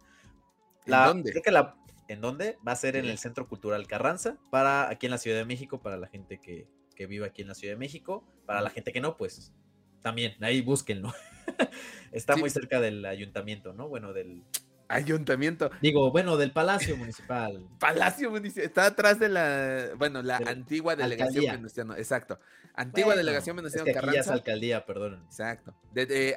La, 0.85 1.03
¿En 1.03 1.07
dónde? 1.07 1.31
Creo 1.31 1.43
que 1.43 1.51
la, 1.51 1.75
¿En 2.09 2.21
dónde? 2.21 2.57
Va 2.67 2.71
a 2.71 2.75
ser 2.75 2.95
en 2.95 3.05
el 3.05 3.19
Centro 3.19 3.47
Cultural 3.47 3.85
Carranza, 3.85 4.37
para 4.49 4.89
aquí 4.89 5.05
en 5.05 5.11
la 5.11 5.19
Ciudad 5.19 5.37
de 5.37 5.45
México, 5.45 5.79
para 5.79 5.95
la 5.95 6.07
gente 6.07 6.39
que, 6.39 6.67
que 6.95 7.05
vive 7.05 7.27
aquí 7.27 7.43
en 7.43 7.49
la 7.49 7.55
Ciudad 7.55 7.75
de 7.75 7.79
México. 7.79 8.25
Para 8.47 8.61
la 8.61 8.71
gente 8.71 8.91
que 8.91 8.99
no, 8.99 9.15
pues 9.15 9.53
también, 10.01 10.33
ahí 10.41 10.61
búsquenlo. 10.61 11.13
Está 12.11 12.35
muy 12.35 12.49
cerca 12.49 12.81
del 12.81 13.05
ayuntamiento, 13.05 13.73
¿no? 13.73 13.87
Bueno, 13.87 14.11
del... 14.13 14.43
Ayuntamiento. 14.87 15.69
Digo, 15.83 16.11
bueno, 16.11 16.35
del 16.35 16.51
Palacio 16.51 16.97
Municipal. 16.97 17.63
Palacio 17.79 18.31
Municipal. 18.31 18.63
Está 18.63 18.87
atrás 18.87 19.19
de 19.19 19.29
la, 19.29 19.89
bueno, 19.95 20.23
la 20.23 20.37
antigua 20.37 20.95
delegación 20.95 21.45
Venustiano. 21.45 21.95
Exacto. 21.95 22.39
Antigua 22.73 23.15
delegación 23.15 23.55
Venustiano 23.55 23.85
es 23.85 23.93
que 23.93 23.99
Carranza. 23.99 24.19
es 24.21 24.27
alcaldía, 24.29 24.87
perdón. 24.87 25.21
Exacto. 25.25 25.75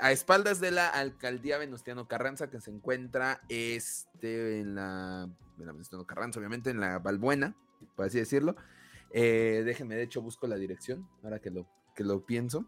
a 0.03 0.13
espaldas 0.13 0.61
de 0.61 0.71
la 0.71 0.89
alcaldía 0.89 1.57
Venustiano 1.57 2.09
Carranza, 2.09 2.51
que 2.51 2.61
se 2.61 2.71
encuentra 2.71 3.41
este 3.49 4.61
en 4.61 4.75
la, 4.75 5.31
en 5.63 5.67
la 5.67 5.73
Venustiano 5.73 6.05
Carranza, 6.05 6.39
obviamente, 6.39 6.71
en 6.71 6.81
la 6.81 6.99
Balbuena, 6.99 7.55
por 7.97 8.07
así 8.07 8.19
decirlo. 8.19 8.57
Eh, 9.11 9.63
déjenme, 9.65 9.95
de 9.95 10.03
hecho, 10.03 10.23
busco 10.23 10.47
la 10.47 10.57
dirección, 10.57 11.09
ahora 11.23 11.39
que 11.39 11.51
lo, 11.51 11.67
que 11.95 12.05
lo 12.05 12.25
pienso. 12.25 12.67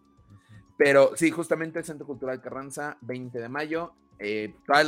Pero 0.76 1.16
sí, 1.16 1.30
justamente 1.30 1.78
el 1.78 1.84
Centro 1.84 2.06
Cultural 2.06 2.40
Carranza, 2.40 2.96
20 3.02 3.38
de 3.38 3.48
mayo. 3.48 3.94
Eh, 4.18 4.54
toda 4.66 4.84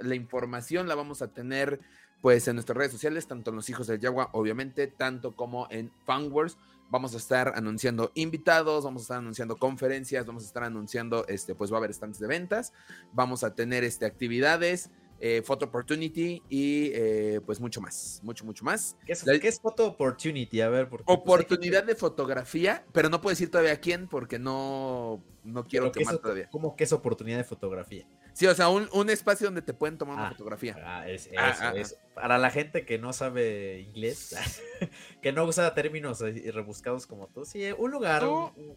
la 0.00 0.14
información 0.14 0.88
la 0.88 0.94
vamos 0.94 1.22
a 1.22 1.28
tener 1.28 1.80
pues 2.20 2.48
en 2.48 2.56
nuestras 2.56 2.76
redes 2.76 2.92
sociales, 2.92 3.26
tanto 3.26 3.50
en 3.50 3.56
los 3.56 3.68
hijos 3.68 3.86
del 3.86 4.00
Yagua, 4.00 4.30
obviamente, 4.32 4.86
tanto 4.86 5.36
como 5.36 5.68
en 5.70 5.92
Fanworks. 6.04 6.56
Vamos 6.88 7.14
a 7.14 7.18
estar 7.18 7.52
anunciando 7.56 8.12
invitados, 8.14 8.84
vamos 8.84 9.02
a 9.02 9.04
estar 9.04 9.18
anunciando 9.18 9.56
conferencias, 9.56 10.24
vamos 10.24 10.44
a 10.44 10.46
estar 10.46 10.64
anunciando, 10.64 11.26
este, 11.26 11.54
pues 11.54 11.70
va 11.70 11.76
a 11.76 11.78
haber 11.78 11.90
estantes 11.90 12.20
de 12.20 12.28
ventas, 12.28 12.72
vamos 13.12 13.42
a 13.44 13.54
tener 13.54 13.84
este, 13.84 14.06
actividades 14.06 14.90
eh, 15.18 15.42
Photo 15.44 15.66
Opportunity 15.66 16.42
y 16.48 16.90
eh, 16.92 17.40
pues 17.44 17.60
mucho 17.60 17.80
más, 17.80 18.20
mucho, 18.22 18.44
mucho 18.44 18.64
más. 18.64 18.96
¿Qué 19.06 19.12
es, 19.12 19.60
Photo 19.60 19.86
Opportunity? 19.86 20.60
A 20.60 20.68
ver, 20.68 20.88
porque, 20.88 21.04
pues, 21.04 21.18
oportunidad 21.18 21.84
de 21.84 21.94
fotografía, 21.94 22.84
pero 22.92 23.08
no 23.08 23.20
puedo 23.20 23.32
decir 23.32 23.50
todavía 23.50 23.80
quién 23.80 24.08
porque 24.08 24.38
no, 24.38 25.22
no 25.44 25.64
quiero 25.64 25.90
quemar 25.90 26.18
todavía. 26.18 26.48
¿Cómo 26.50 26.76
que 26.76 26.84
es 26.84 26.92
oportunidad 26.92 27.38
de 27.38 27.44
fotografía? 27.44 28.06
Sí, 28.34 28.46
o 28.46 28.54
sea, 28.54 28.68
un, 28.68 29.08
espacio 29.08 29.46
donde 29.46 29.62
te 29.62 29.72
pueden 29.72 29.96
tomar 29.96 30.16
una 30.16 30.26
ah, 30.26 30.30
fotografía. 30.32 30.76
Ah, 30.84 31.08
es, 31.08 31.30
ah, 31.38 31.72
eso, 31.74 31.96
Para 32.14 32.36
la 32.36 32.50
gente 32.50 32.84
que 32.84 32.98
no 32.98 33.14
sabe 33.14 33.80
inglés, 33.80 34.36
que 35.22 35.32
no 35.32 35.44
usa 35.44 35.72
términos 35.74 36.20
rebuscados 36.20 37.06
como 37.06 37.28
tú, 37.28 37.46
sí, 37.46 37.64
un 37.78 37.90
lugar, 37.90 38.24
un 38.26 38.76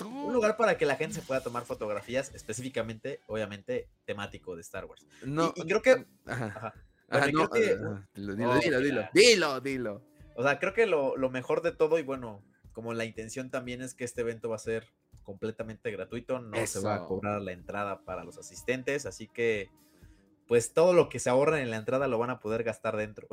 lugar 0.00 0.56
para 0.56 0.76
que 0.76 0.86
la 0.86 0.96
gente 0.96 1.14
se 1.14 1.22
pueda 1.22 1.42
tomar 1.42 1.64
fotografías, 1.64 2.34
específicamente, 2.34 3.20
obviamente, 3.26 3.88
temático 4.04 4.56
de 4.56 4.62
Star 4.62 4.84
Wars. 4.84 5.06
No, 5.24 5.52
y, 5.56 5.66
creo 5.66 5.82
que. 5.82 6.06
Ajá. 6.26 6.74
dilo, 7.26 7.48
dilo, 7.48 8.58
dilo, 8.60 9.08
dilo, 9.12 9.60
dilo, 9.60 10.02
O 10.36 10.42
sea, 10.42 10.58
creo 10.58 10.74
que 10.74 10.86
lo, 10.86 11.16
mejor 11.30 11.62
de 11.62 11.72
todo, 11.72 11.98
y 11.98 12.02
bueno, 12.02 12.42
como 12.72 12.92
la 12.92 13.04
intención 13.04 13.50
también 13.50 13.82
es 13.82 13.94
que 13.94 14.04
este 14.04 14.22
evento 14.22 14.48
va 14.48 14.56
a 14.56 14.60
ser 14.60 14.86
completamente 15.22 15.90
gratuito, 15.90 16.40
no 16.40 16.66
se 16.66 16.80
va 16.80 16.96
a 16.96 17.04
cobrar 17.06 17.40
la 17.40 17.52
entrada 17.52 18.04
para 18.04 18.24
los 18.24 18.36
asistentes, 18.36 19.06
así 19.06 19.28
que 19.28 19.70
pues 20.46 20.74
todo 20.74 20.92
lo 20.92 21.08
que 21.08 21.18
se 21.18 21.30
ahorra 21.30 21.62
en 21.62 21.70
la 21.70 21.76
entrada 21.76 22.06
lo 22.06 22.18
van 22.18 22.28
a 22.28 22.38
poder 22.38 22.64
gastar 22.64 22.96
dentro. 22.96 23.26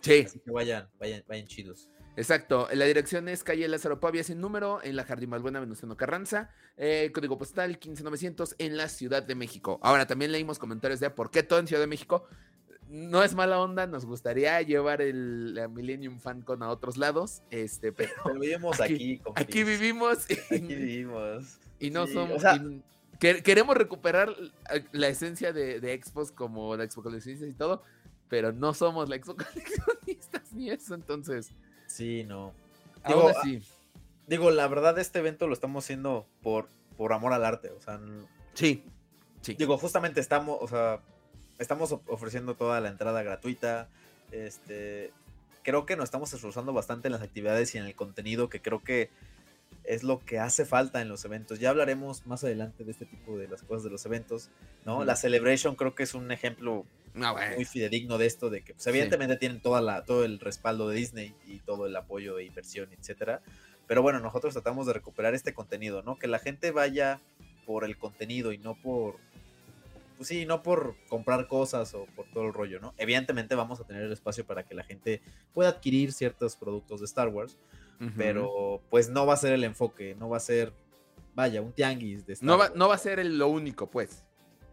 Sí. 0.00 0.22
así 0.26 0.40
que 0.40 0.50
vayan, 0.50 0.88
vayan, 0.98 1.22
vayan 1.28 1.46
chidos. 1.46 1.88
Exacto, 2.16 2.68
la 2.72 2.84
dirección 2.86 3.28
es 3.28 3.44
calle 3.44 3.66
Lázaro 3.68 4.00
Pavia 4.00 4.24
sin 4.24 4.40
número, 4.40 4.80
en 4.82 4.96
la 4.96 5.04
Jardín 5.04 5.30
Malbuena, 5.30 5.60
Venustiano 5.60 5.96
Carranza, 5.96 6.50
eh, 6.76 7.10
código 7.14 7.38
postal 7.38 7.78
15900 7.78 8.56
en 8.58 8.76
la 8.76 8.88
Ciudad 8.88 9.22
de 9.22 9.34
México. 9.34 9.78
Ahora 9.82 10.06
también 10.06 10.32
leímos 10.32 10.58
comentarios 10.58 11.00
de 11.00 11.10
por 11.10 11.30
qué 11.30 11.42
todo 11.42 11.60
en 11.60 11.66
Ciudad 11.66 11.82
de 11.82 11.86
México. 11.86 12.26
No 12.88 13.22
es 13.22 13.36
mala 13.36 13.60
onda, 13.60 13.86
nos 13.86 14.04
gustaría 14.04 14.60
llevar 14.62 15.00
el 15.00 15.58
Millennium 15.70 16.18
FanCon 16.18 16.62
a 16.64 16.70
otros 16.70 16.96
lados, 16.96 17.42
este, 17.50 17.92
pero, 17.92 18.12
vivimos 18.40 18.80
aquí. 18.80 19.22
Aquí, 19.36 19.62
vivimos. 19.62 20.28
Y, 20.28 20.34
aquí 20.34 20.74
vivimos. 20.74 21.58
Y 21.78 21.90
no 21.90 22.08
somos... 22.08 22.42
queremos 23.20 23.76
recuperar 23.76 24.34
la 24.90 25.08
esencia 25.08 25.52
de, 25.52 25.94
expos 25.94 26.32
como 26.32 26.76
la 26.76 26.82
Expo 26.82 27.02
Coleccionistas 27.04 27.48
y 27.48 27.54
todo, 27.54 27.84
pero 28.28 28.52
no 28.52 28.74
somos 28.74 29.08
la 29.08 29.14
Expo 29.14 29.36
Coleccionistas 29.36 30.52
ni 30.52 30.70
eso, 30.70 30.94
entonces... 30.94 31.52
Sí, 31.90 32.24
no. 32.24 32.52
Digo, 33.06 33.32
sí. 33.42 33.62
digo, 34.26 34.50
la 34.50 34.68
verdad, 34.68 34.98
este 34.98 35.18
evento 35.18 35.48
lo 35.48 35.54
estamos 35.54 35.84
haciendo 35.84 36.24
por, 36.42 36.68
por 36.96 37.12
amor 37.12 37.32
al 37.32 37.44
arte. 37.44 37.70
O 37.70 37.80
sea, 37.80 38.00
sí, 38.54 38.84
sí. 39.40 39.54
Digo, 39.58 39.76
justamente 39.76 40.20
estamos, 40.20 40.58
o 40.60 40.68
sea, 40.68 41.00
estamos 41.58 41.92
ofreciendo 42.06 42.54
toda 42.54 42.80
la 42.80 42.90
entrada 42.90 43.22
gratuita. 43.22 43.88
Este, 44.30 45.12
creo 45.64 45.84
que 45.84 45.96
nos 45.96 46.04
estamos 46.04 46.32
esforzando 46.32 46.72
bastante 46.72 47.08
en 47.08 47.12
las 47.12 47.22
actividades 47.22 47.74
y 47.74 47.78
en 47.78 47.86
el 47.86 47.96
contenido, 47.96 48.48
que 48.48 48.62
creo 48.62 48.82
que 48.84 49.10
es 49.82 50.04
lo 50.04 50.24
que 50.24 50.38
hace 50.38 50.64
falta 50.64 51.02
en 51.02 51.08
los 51.08 51.24
eventos. 51.24 51.58
Ya 51.58 51.70
hablaremos 51.70 52.24
más 52.24 52.44
adelante 52.44 52.84
de 52.84 52.92
este 52.92 53.04
tipo 53.04 53.36
de 53.36 53.48
las 53.48 53.62
cosas 53.62 53.82
de 53.82 53.90
los 53.90 54.06
eventos, 54.06 54.48
¿no? 54.86 55.04
La 55.04 55.16
Celebration 55.16 55.74
creo 55.74 55.96
que 55.96 56.04
es 56.04 56.14
un 56.14 56.30
ejemplo 56.30 56.84
Muy 57.56 57.64
fidedigno 57.64 58.18
de 58.18 58.26
esto, 58.26 58.50
de 58.50 58.62
que 58.62 58.74
pues, 58.74 58.86
evidentemente 58.86 59.36
tienen 59.36 59.60
toda 59.60 59.80
la, 59.80 60.04
todo 60.04 60.24
el 60.24 60.38
respaldo 60.38 60.88
de 60.88 60.96
Disney 60.96 61.34
y 61.46 61.58
todo 61.58 61.86
el 61.86 61.96
apoyo 61.96 62.36
de 62.36 62.44
inversión, 62.44 62.88
etcétera. 62.92 63.42
Pero 63.86 64.02
bueno, 64.02 64.20
nosotros 64.20 64.52
tratamos 64.52 64.86
de 64.86 64.92
recuperar 64.92 65.34
este 65.34 65.52
contenido, 65.52 66.02
¿no? 66.02 66.16
Que 66.16 66.28
la 66.28 66.38
gente 66.38 66.70
vaya 66.70 67.20
por 67.66 67.84
el 67.84 67.98
contenido 67.98 68.52
y 68.52 68.58
no 68.58 68.74
por, 68.74 69.16
pues 70.16 70.28
sí, 70.28 70.44
no 70.44 70.62
por 70.62 70.96
comprar 71.08 71.48
cosas 71.48 71.94
o 71.94 72.06
por 72.14 72.26
todo 72.26 72.46
el 72.46 72.52
rollo, 72.52 72.78
¿no? 72.78 72.94
Evidentemente 72.98 73.54
vamos 73.54 73.80
a 73.80 73.84
tener 73.84 74.02
el 74.02 74.12
espacio 74.12 74.44
para 74.44 74.64
que 74.64 74.74
la 74.74 74.84
gente 74.84 75.22
pueda 75.54 75.70
adquirir 75.70 76.12
ciertos 76.12 76.56
productos 76.56 77.00
de 77.00 77.06
Star 77.06 77.28
Wars, 77.28 77.58
pero 78.16 78.80
pues 78.90 79.08
no 79.08 79.26
va 79.26 79.34
a 79.34 79.36
ser 79.36 79.52
el 79.52 79.64
enfoque, 79.64 80.14
no 80.18 80.28
va 80.28 80.36
a 80.36 80.40
ser, 80.40 80.72
vaya, 81.34 81.60
un 81.60 81.72
tianguis 81.72 82.26
de 82.26 82.34
Star 82.34 82.46
no 82.46 82.58
va, 82.58 82.70
No 82.74 82.88
va 82.88 82.94
a 82.94 82.98
ser 82.98 83.24
lo 83.24 83.48
único, 83.48 83.90
pues. 83.90 84.24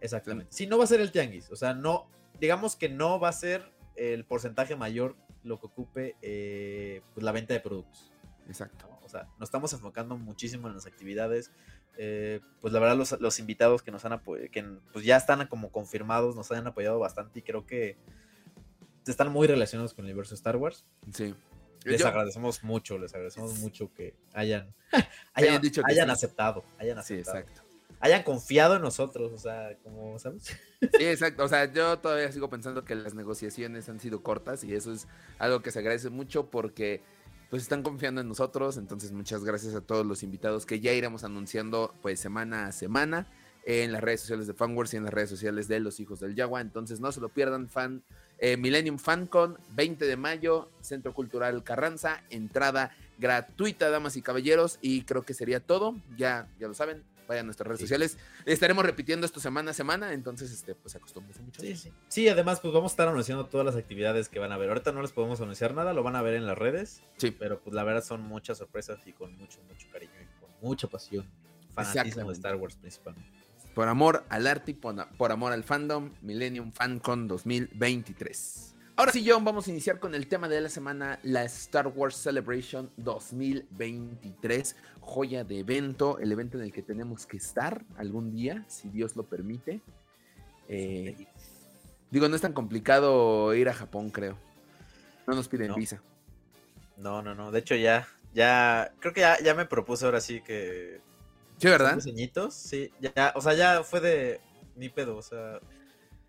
Exactamente. 0.02 0.52
Sí, 0.52 0.68
no 0.68 0.78
va 0.78 0.84
a 0.84 0.88
ser 0.88 1.02
el 1.02 1.12
tianguis, 1.12 1.50
o 1.50 1.56
sea, 1.56 1.74
no, 1.74 2.08
digamos 2.40 2.76
que 2.76 2.90
no 2.90 3.20
va 3.20 3.30
a 3.30 3.34
ser 3.34 3.72
el 3.96 4.26
porcentaje 4.26 4.76
mayor 4.76 5.16
lo 5.44 5.60
que 5.60 5.68
ocupe 5.68 6.16
eh, 6.22 7.02
pues, 7.14 7.24
la 7.24 7.32
venta 7.32 7.54
de 7.54 7.60
productos. 7.60 8.12
Exacto. 8.48 8.88
O 9.04 9.10
sea, 9.10 9.28
nos 9.40 9.48
estamos 9.48 9.72
enfocando 9.74 10.18
muchísimo 10.18 10.68
en 10.68 10.76
las 10.76 10.86
actividades. 10.86 11.52
Eh, 11.98 12.42
pues 12.62 12.74
la 12.74 12.80
verdad 12.80 13.08
los, 13.20 13.40
invitados 13.40 13.82
que 13.82 13.90
nos 13.90 14.06
han 14.06 14.14
apoyado, 14.14 14.52
que 14.52 14.64
pues 14.94 15.04
ya 15.04 15.18
están 15.18 15.48
como 15.48 15.72
confirmados, 15.72 16.36
nos 16.36 16.52
han 16.52 16.68
apoyado 16.68 17.00
bastante 17.00 17.40
y 17.40 17.42
creo 17.42 17.66
que 17.66 17.98
están 19.08 19.32
muy 19.32 19.48
relacionados 19.48 19.96
con 19.96 20.06
el 20.06 20.12
universo 20.12 20.36
Star 20.36 20.58
Wars. 20.58 20.86
Sí. 21.12 21.34
Les 21.86 22.04
agradecemos 22.06 22.64
mucho, 22.64 22.98
les 22.98 23.14
agradecemos 23.14 23.58
mucho 23.60 23.92
que 23.94 24.14
hayan, 24.34 24.76
hayan, 25.34 25.62
dicho 25.62 25.82
que 25.82 25.92
hayan 25.92 26.10
aceptado, 26.10 26.64
hayan 26.78 27.00
aceptado. 27.00 27.38
Sí, 27.38 27.40
exacto 27.40 27.67
hayan 28.00 28.24
confiado 28.24 28.76
en 28.76 28.82
nosotros, 28.82 29.32
o 29.34 29.38
sea, 29.38 29.78
como, 29.84 30.20
¿sabes? 30.20 30.44
Sí, 30.80 31.06
exacto, 31.06 31.44
o 31.44 31.48
sea, 31.48 31.72
yo 31.72 31.98
todavía 32.00 32.32
sigo 32.32 32.50
pensando 32.50 32.86
que 32.86 32.96
las 32.96 33.16
negociaciones 33.16 33.90
han 33.90 34.00
sido 34.00 34.22
cortas 34.22 34.64
y 34.64 34.74
eso 34.74 34.94
es 34.94 35.08
algo 35.40 35.62
que 35.62 35.72
se 35.72 35.80
agradece 35.80 36.10
mucho 36.10 36.50
porque 36.50 37.02
pues 37.50 37.64
están 37.64 37.82
confiando 37.82 38.22
en 38.22 38.28
nosotros, 38.28 38.78
entonces 38.78 39.12
muchas 39.12 39.44
gracias 39.44 39.74
a 39.74 39.82
todos 39.82 40.06
los 40.06 40.22
invitados 40.22 40.66
que 40.66 40.80
ya 40.80 40.94
iremos 40.94 41.24
anunciando 41.24 41.94
pues 42.02 42.20
semana 42.20 42.68
a 42.68 42.72
semana 42.72 43.28
en 43.66 43.92
las 43.92 44.02
redes 44.02 44.22
sociales 44.22 44.48
de 44.48 44.54
Fanworks 44.54 44.94
y 44.94 44.98
en 44.98 45.04
las 45.04 45.14
redes 45.14 45.30
sociales 45.30 45.68
de 45.68 45.80
los 45.80 46.00
hijos 46.00 46.20
del 46.20 46.36
Yagua, 46.36 46.62
entonces 46.62 47.00
no 47.00 47.12
se 47.12 47.20
lo 47.20 47.30
pierdan, 47.30 47.68
fan 47.68 48.04
eh, 48.40 48.56
Millennium 48.56 49.00
FanCon, 49.00 49.58
20 49.72 50.06
de 50.06 50.16
mayo, 50.16 50.70
Centro 50.82 51.14
Cultural 51.14 51.64
Carranza, 51.64 52.24
entrada 52.30 52.96
gratuita, 53.18 53.90
damas 53.90 54.16
y 54.16 54.22
caballeros, 54.22 54.78
y 54.82 55.02
creo 55.04 55.24
que 55.24 55.34
sería 55.34 55.60
todo, 55.60 55.96
ya, 56.18 56.48
ya 56.60 56.68
lo 56.68 56.76
saben, 56.76 57.04
vayan 57.28 57.46
a 57.46 57.48
nuestras 57.48 57.68
redes 57.68 57.82
sociales. 57.82 58.18
Estaremos 58.46 58.86
repitiendo 58.86 59.26
esto 59.26 59.40
semana 59.40 59.72
a 59.72 59.74
semana, 59.74 60.14
entonces, 60.14 60.52
este, 60.52 60.76
pues 60.76 60.96
acostúmbrense 60.96 61.42
mucho. 61.42 61.62
Sí, 61.62 61.76
sí. 61.76 61.92
Sí, 62.08 62.28
además, 62.30 62.60
pues 62.60 62.74
vamos 62.74 62.92
a 62.92 62.94
estar 62.94 63.08
anunciando 63.08 63.46
todas 63.46 63.66
las 63.66 63.76
actividades 63.76 64.30
que 64.30 64.40
van 64.40 64.52
a 64.52 64.58
ver. 64.58 64.70
Ahorita 64.70 64.92
no 64.92 65.02
les 65.02 65.12
podemos 65.12 65.42
anunciar 65.42 65.74
nada, 65.74 65.94
lo 65.94 66.04
van 66.04 66.16
a 66.16 66.22
ver 66.22 66.36
en 66.36 66.48
las 66.48 66.58
redes. 66.58 67.04
Sí. 67.18 67.32
Pero 67.32 67.60
pues 67.60 67.74
la 67.76 67.84
verdad 67.84 68.04
son 68.04 68.22
muchas 68.22 68.58
sorpresas 68.58 69.00
y 69.06 69.14
con 69.14 69.38
mucho, 69.38 69.60
mucho 69.68 69.88
cariño 69.92 70.14
y 70.22 70.40
con 70.40 70.50
mucha 70.62 70.88
pasión. 70.88 71.26
Fanatismo 71.74 72.28
de 72.28 72.34
Star 72.34 72.56
Wars 72.56 72.76
principalmente. 72.76 73.30
Por 73.76 73.88
amor 73.88 74.26
al 74.30 74.48
arte 74.48 74.72
y 74.72 74.74
por 74.74 75.32
amor 75.32 75.52
al 75.52 75.64
fandom, 75.64 76.12
Millennium 76.24 76.72
FanCon 76.72 77.28
2023. 77.28 78.77
Ahora 79.00 79.12
sí, 79.12 79.24
John, 79.24 79.46
vamos 79.46 79.68
a 79.68 79.70
iniciar 79.70 80.00
con 80.00 80.16
el 80.16 80.26
tema 80.26 80.50
de 80.50 80.60
la 80.60 80.70
semana, 80.70 81.20
la 81.22 81.44
Star 81.44 81.88
Wars 81.88 82.16
Celebration 82.16 82.90
2023, 82.98 84.76
joya 85.02 85.44
de 85.44 85.60
evento, 85.60 86.18
el 86.18 86.32
evento 86.32 86.58
en 86.58 86.64
el 86.64 86.74
que 86.74 86.82
tenemos 86.82 87.28
que 87.28 87.38
estar 87.38 87.86
algún 87.96 88.32
día, 88.32 88.66
si 88.68 88.90
Dios 88.90 89.16
lo 89.16 89.22
permite. 89.22 89.82
Eh, 90.68 91.28
digo, 92.10 92.28
no 92.28 92.36
es 92.36 92.42
tan 92.42 92.54
complicado 92.54 93.54
ir 93.54 93.70
a 93.70 93.76
Japón, 93.76 94.10
creo. 94.10 94.36
No 95.28 95.36
nos 95.36 95.48
piden 95.48 95.76
visa. 95.76 96.02
No, 96.98 97.22
no, 97.22 97.36
no. 97.36 97.52
De 97.52 97.60
hecho, 97.60 97.76
ya, 97.76 98.08
ya, 98.34 98.92
creo 99.00 99.14
que 99.14 99.22
ya, 99.22 99.40
ya 99.44 99.54
me 99.54 99.68
propuse 99.68 100.06
ahora 100.06 100.22
sí 100.22 100.42
que. 100.42 101.02
Sí, 101.60 101.68
¿verdad? 101.68 102.00
sí. 102.50 102.92
Ya, 103.00 103.32
o 103.36 103.42
sea, 103.42 103.54
ya 103.54 103.84
fue 103.84 104.00
de 104.00 104.42
ni 104.76 104.90
pedo, 104.90 105.18
o 105.18 105.22
sea, 105.22 105.60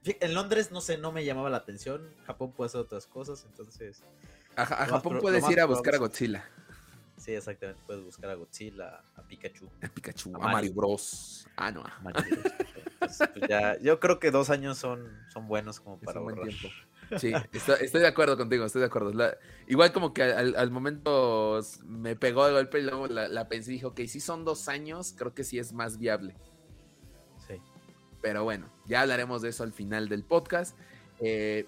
en 0.04 0.34
Londres, 0.34 0.70
no 0.70 0.80
sé, 0.80 0.98
no 0.98 1.12
me 1.12 1.24
llamaba 1.24 1.50
la 1.50 1.58
atención. 1.58 2.14
Japón 2.26 2.52
puede 2.52 2.68
hacer 2.68 2.80
otras 2.80 3.06
cosas, 3.06 3.44
entonces. 3.48 4.02
A, 4.56 4.64
Japón 4.64 5.18
puedes 5.20 5.48
ir 5.50 5.60
a 5.60 5.66
buscar 5.66 5.94
a 5.94 5.98
Godzilla. 5.98 6.44
Sí, 7.16 7.32
exactamente. 7.34 7.82
Puedes 7.86 8.04
buscar 8.04 8.30
a 8.30 8.34
Godzilla, 8.34 9.02
a 9.16 9.22
Pikachu. 9.22 9.68
A 9.82 9.88
Pikachu, 9.88 10.34
a, 10.36 10.38
Mario. 10.38 10.72
Bros. 10.72 11.46
Ah, 11.56 11.70
no. 11.70 11.82
Bros. 12.02 12.24
Pues, 12.98 13.18
pues 13.34 13.48
ya, 13.48 13.78
yo 13.80 14.00
creo 14.00 14.18
que 14.18 14.30
dos 14.30 14.50
años 14.50 14.78
son, 14.78 15.08
son 15.32 15.48
buenos 15.48 15.80
como 15.80 15.98
para 15.98 16.20
ahorrar. 16.20 16.38
Buen 16.38 16.48
tiempo. 16.48 16.68
Sí, 17.16 17.32
estoy, 17.52 18.02
de 18.02 18.06
acuerdo 18.06 18.36
contigo, 18.36 18.66
estoy 18.66 18.80
de 18.80 18.86
acuerdo. 18.86 19.12
igual 19.66 19.94
como 19.94 20.12
que 20.12 20.22
al, 20.24 20.70
momento 20.70 21.58
me 21.86 22.16
pegó 22.16 22.46
de 22.46 22.52
golpe 22.52 22.80
y 22.80 22.82
luego 22.82 23.06
la, 23.06 23.28
la 23.28 23.48
pensé 23.48 23.70
y 23.70 23.74
dije, 23.74 23.86
ok, 23.86 24.00
si 24.06 24.20
son 24.20 24.44
dos 24.44 24.68
años, 24.68 25.14
creo 25.16 25.32
que 25.32 25.42
sí 25.42 25.58
es 25.58 25.72
más 25.72 25.96
viable. 25.96 26.36
Pero 28.20 28.44
bueno, 28.44 28.68
ya 28.86 29.02
hablaremos 29.02 29.42
de 29.42 29.50
eso 29.50 29.62
al 29.62 29.72
final 29.72 30.08
del 30.08 30.24
podcast. 30.24 30.76
Eh, 31.20 31.66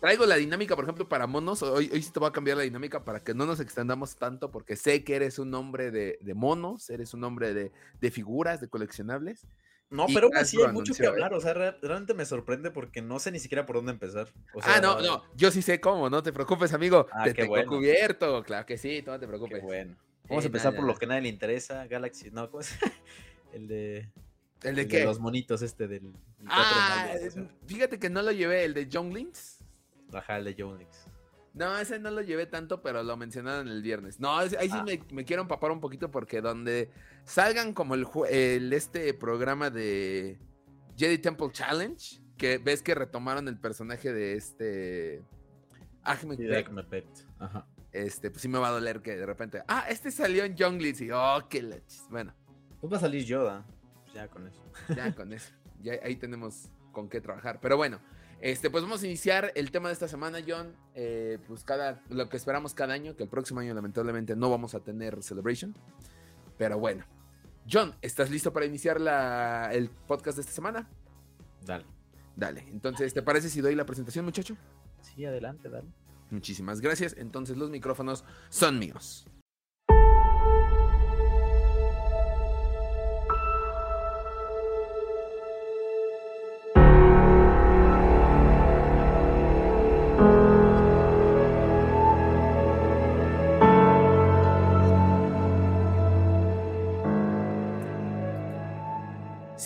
traigo 0.00 0.26
la 0.26 0.36
dinámica, 0.36 0.76
por 0.76 0.84
ejemplo, 0.84 1.08
para 1.08 1.26
monos. 1.26 1.62
Hoy, 1.62 1.90
hoy 1.92 2.02
sí 2.02 2.10
te 2.12 2.20
voy 2.20 2.28
a 2.28 2.32
cambiar 2.32 2.56
la 2.56 2.62
dinámica 2.62 3.04
para 3.04 3.20
que 3.20 3.34
no 3.34 3.46
nos 3.46 3.60
extendamos 3.60 4.16
tanto, 4.16 4.50
porque 4.50 4.76
sé 4.76 5.04
que 5.04 5.16
eres 5.16 5.38
un 5.38 5.54
hombre 5.54 5.90
de, 5.90 6.18
monos, 6.34 6.90
eres 6.90 7.14
un 7.14 7.24
hombre 7.24 7.54
de, 7.54 8.10
figuras, 8.10 8.60
de 8.60 8.68
coleccionables. 8.68 9.46
No, 9.90 10.06
pero 10.12 10.28
sí 10.44 10.60
hay 10.60 10.70
mucho 10.70 10.92
que 10.92 11.06
hablar. 11.06 11.32
O 11.32 11.40
sea, 11.40 11.54
realmente 11.54 12.12
me 12.12 12.26
sorprende 12.26 12.70
porque 12.70 13.00
no 13.00 13.18
sé 13.18 13.32
ni 13.32 13.38
siquiera 13.38 13.64
por 13.64 13.76
dónde 13.76 13.92
empezar. 13.92 14.28
ah, 14.62 14.80
no, 14.82 15.00
no. 15.00 15.22
Yo 15.34 15.50
sí 15.50 15.62
sé 15.62 15.80
cómo, 15.80 16.10
no 16.10 16.22
te 16.22 16.32
preocupes, 16.32 16.74
amigo. 16.74 17.06
Ah, 17.10 17.24
te 17.24 17.34
tengo 17.34 17.56
cubierto. 17.66 18.42
Claro 18.44 18.66
que 18.66 18.76
sí, 18.76 19.02
no 19.06 19.18
te 19.18 19.26
preocupes. 19.26 19.62
bueno. 19.62 19.96
Vamos 20.28 20.44
a 20.44 20.48
empezar 20.48 20.74
por 20.74 20.84
lo 20.84 20.94
que 20.94 21.06
nadie 21.06 21.22
le 21.22 21.28
interesa. 21.28 21.86
Galaxy, 21.86 22.30
no, 22.30 22.50
¿cómo 22.50 22.60
es? 22.60 22.70
El 23.52 23.66
de. 23.66 24.10
¿El 24.62 24.74
de 24.74 24.88
qué? 24.88 25.04
los 25.04 25.20
monitos 25.20 25.62
este 25.62 25.86
del... 25.86 26.12
Ah, 26.46 27.08
fíjate 27.66 27.98
que 27.98 28.10
no 28.10 28.22
lo 28.22 28.32
llevé, 28.32 28.64
el 28.64 28.74
de 28.74 28.88
Younglings. 28.88 29.58
Ajá, 30.12 30.38
el 30.38 30.44
de 30.44 30.54
Younglings. 30.54 31.06
No, 31.54 31.76
ese 31.78 31.98
no 31.98 32.10
lo 32.10 32.22
llevé 32.22 32.46
tanto, 32.46 32.82
pero 32.82 33.02
lo 33.02 33.16
mencionaron 33.16 33.68
el 33.68 33.82
viernes. 33.82 34.20
No, 34.20 34.36
ahí 34.36 34.48
sí 34.48 34.56
ah. 34.70 34.84
me, 35.10 35.24
quiero 35.24 35.42
empapar 35.42 35.70
un 35.70 35.80
poquito 35.80 36.10
porque 36.10 36.40
donde 36.40 36.90
salgan 37.24 37.72
como 37.72 37.94
el, 37.94 38.06
el 38.30 38.72
este 38.72 39.12
programa 39.14 39.70
de 39.70 40.38
Jedi 40.96 41.18
Temple 41.18 41.48
Challenge, 41.52 42.20
que 42.36 42.58
ves 42.58 42.82
que 42.82 42.94
retomaron 42.94 43.48
el 43.48 43.58
personaje 43.58 44.12
de 44.12 44.34
este 44.34 45.22
Ahmed 46.02 46.38
Ajá. 47.38 47.66
Este, 47.90 48.30
pues 48.30 48.42
sí 48.42 48.48
me 48.48 48.58
va 48.58 48.68
a 48.68 48.72
doler 48.72 49.00
que 49.00 49.16
de 49.16 49.26
repente, 49.26 49.62
ah, 49.66 49.86
este 49.88 50.10
salió 50.10 50.44
en 50.44 50.54
Younglings 50.54 51.00
y 51.00 51.10
oh, 51.10 51.46
qué 51.48 51.62
leches. 51.62 52.04
Bueno. 52.10 52.34
Pues 52.80 52.92
va 52.92 52.98
a 52.98 53.00
salir 53.00 53.24
Yoda 53.24 53.66
ya 54.14 54.28
con 54.28 54.46
eso. 54.46 54.60
Ya 54.96 55.14
con 55.14 55.32
eso. 55.32 55.52
Ya 55.82 55.94
ahí 56.02 56.16
tenemos 56.16 56.70
con 56.92 57.08
qué 57.08 57.20
trabajar. 57.20 57.60
Pero 57.60 57.76
bueno, 57.76 58.00
este, 58.40 58.70
pues 58.70 58.82
vamos 58.82 59.02
a 59.02 59.06
iniciar 59.06 59.52
el 59.54 59.70
tema 59.70 59.88
de 59.88 59.94
esta 59.94 60.08
semana, 60.08 60.38
John. 60.46 60.74
Eh, 60.94 61.38
pues 61.46 61.64
cada, 61.64 62.02
lo 62.08 62.28
que 62.28 62.36
esperamos 62.36 62.74
cada 62.74 62.94
año, 62.94 63.16
que 63.16 63.24
el 63.24 63.28
próximo 63.28 63.60
año 63.60 63.74
lamentablemente 63.74 64.36
no 64.36 64.50
vamos 64.50 64.74
a 64.74 64.80
tener 64.80 65.22
Celebration. 65.22 65.74
Pero 66.56 66.78
bueno. 66.78 67.04
John, 67.70 67.94
¿estás 68.00 68.30
listo 68.30 68.52
para 68.52 68.64
iniciar 68.64 69.00
la, 69.00 69.70
el 69.72 69.90
podcast 69.90 70.36
de 70.36 70.40
esta 70.40 70.52
semana? 70.52 70.88
Dale. 71.64 71.84
Dale. 72.34 72.64
Entonces, 72.70 73.12
¿te 73.12 73.20
parece 73.22 73.50
si 73.50 73.60
doy 73.60 73.74
la 73.74 73.84
presentación, 73.84 74.24
muchacho? 74.24 74.56
Sí, 75.02 75.24
adelante, 75.24 75.68
dale. 75.68 75.88
Muchísimas 76.30 76.80
gracias. 76.80 77.14
Entonces 77.18 77.56
los 77.56 77.70
micrófonos 77.70 78.24
son 78.48 78.78
míos. 78.78 79.26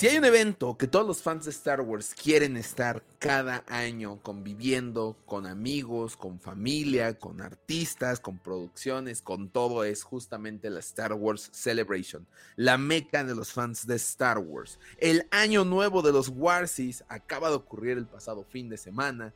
Si 0.03 0.09
hay 0.09 0.19
un 0.19 0.25
evento 0.25 0.77
que 0.77 0.88
todos 0.88 1.07
los 1.07 1.23
fans 1.23 1.45
de 1.45 1.53
Star 1.53 1.81
Wars 1.81 2.12
quieren 2.21 2.57
estar 2.57 3.05
cada 3.21 3.62
año 3.69 4.21
conviviendo 4.21 5.17
con 5.27 5.47
amigos, 5.47 6.17
con 6.17 6.41
familia, 6.41 7.17
con 7.17 7.41
artistas, 7.41 8.19
con 8.19 8.37
producciones, 8.37 9.23
con 9.23 9.49
todo, 9.49 9.85
es 9.85 10.03
justamente 10.03 10.71
la 10.71 10.81
Star 10.81 11.12
Wars 11.12 11.51
Celebration, 11.53 12.27
la 12.57 12.79
meca 12.79 13.23
de 13.23 13.37
los 13.37 13.53
fans 13.53 13.87
de 13.87 13.95
Star 13.95 14.38
Wars. 14.38 14.81
El 14.99 15.29
año 15.31 15.65
nuevo 15.65 16.03
de 16.03 16.11
los 16.11 16.31
Warsis 16.31 17.05
acaba 17.07 17.51
de 17.51 17.55
ocurrir 17.55 17.97
el 17.97 18.07
pasado 18.07 18.43
fin 18.43 18.69
de 18.69 18.79
semana 18.79 19.33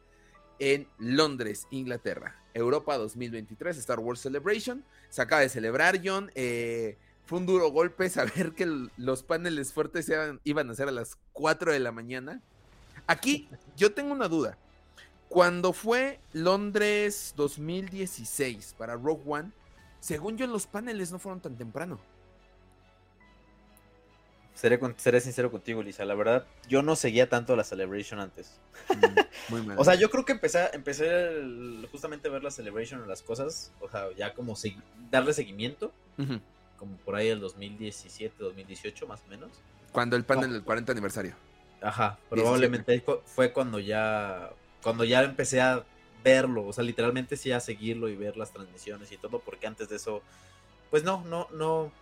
en 0.58 0.88
Londres, 0.98 1.68
Inglaterra. 1.70 2.42
Europa 2.54 2.98
2023, 2.98 3.76
Star 3.78 4.00
Wars 4.00 4.18
Celebration. 4.18 4.82
Se 5.10 5.22
acaba 5.22 5.42
de 5.42 5.48
celebrar, 5.48 6.00
John. 6.04 6.32
Eh, 6.34 6.98
fue 7.26 7.38
un 7.38 7.46
duro 7.46 7.70
golpe 7.70 8.08
saber 8.08 8.52
que 8.52 8.88
los 8.96 9.22
paneles 9.22 9.72
fuertes 9.72 10.10
iban, 10.44 10.70
a 10.70 10.74
ser 10.74 10.88
a 10.88 10.92
las 10.92 11.18
4 11.32 11.72
de 11.72 11.80
la 11.80 11.92
mañana. 11.92 12.40
Aquí 13.06 13.48
yo 13.76 13.92
tengo 13.92 14.12
una 14.12 14.28
duda. 14.28 14.56
Cuando 15.28 15.72
fue 15.72 16.20
Londres 16.32 17.34
2016 17.36 18.76
para 18.78 18.94
Rogue 18.94 19.22
One, 19.26 19.50
según 19.98 20.38
yo 20.38 20.46
los 20.46 20.68
paneles 20.68 21.10
no 21.10 21.18
fueron 21.18 21.40
tan 21.40 21.56
temprano. 21.56 21.98
Seré, 24.54 24.80
seré 24.96 25.20
sincero 25.20 25.50
contigo, 25.50 25.82
Lisa. 25.82 26.04
La 26.04 26.14
verdad, 26.14 26.46
yo 26.68 26.82
no 26.82 26.96
seguía 26.96 27.28
tanto 27.28 27.56
la 27.56 27.64
Celebration 27.64 28.20
antes. 28.20 28.58
Mm, 28.88 29.52
muy 29.52 29.62
mal. 29.66 29.78
o 29.78 29.84
sea, 29.84 29.96
yo 29.96 30.08
creo 30.10 30.24
que 30.24 30.32
empecé, 30.32 30.70
empecé 30.72 31.42
justamente 31.90 32.28
a 32.28 32.30
ver 32.30 32.44
la 32.44 32.52
Celebration 32.52 33.02
en 33.02 33.08
las 33.08 33.22
cosas. 33.22 33.72
O 33.80 33.90
sea, 33.90 34.06
ya 34.16 34.32
como 34.32 34.54
darle 35.10 35.32
seguimiento 35.34 35.92
como 36.76 36.96
por 36.98 37.16
ahí 37.16 37.28
el 37.28 37.40
2017, 37.40 38.36
2018 38.38 39.06
más 39.06 39.22
o 39.26 39.28
menos. 39.28 39.50
Cuando 39.92 40.16
el 40.16 40.24
panel 40.24 40.52
del 40.52 40.62
40 40.62 40.92
aniversario. 40.92 41.34
Ajá, 41.80 42.18
probablemente 42.28 43.04
fue 43.24 43.52
cuando 43.52 43.78
ya 43.78 44.50
cuando 44.82 45.04
ya 45.04 45.22
empecé 45.22 45.60
a 45.60 45.84
verlo, 46.22 46.66
o 46.66 46.72
sea, 46.72 46.84
literalmente 46.84 47.36
sí 47.36 47.52
a 47.52 47.60
seguirlo 47.60 48.08
y 48.08 48.16
ver 48.16 48.36
las 48.36 48.52
transmisiones 48.52 49.10
y 49.12 49.16
todo, 49.16 49.40
porque 49.40 49.66
antes 49.66 49.88
de 49.88 49.96
eso, 49.96 50.22
pues 50.90 51.04
no, 51.04 51.24
no, 51.24 51.48
no, 51.52 51.92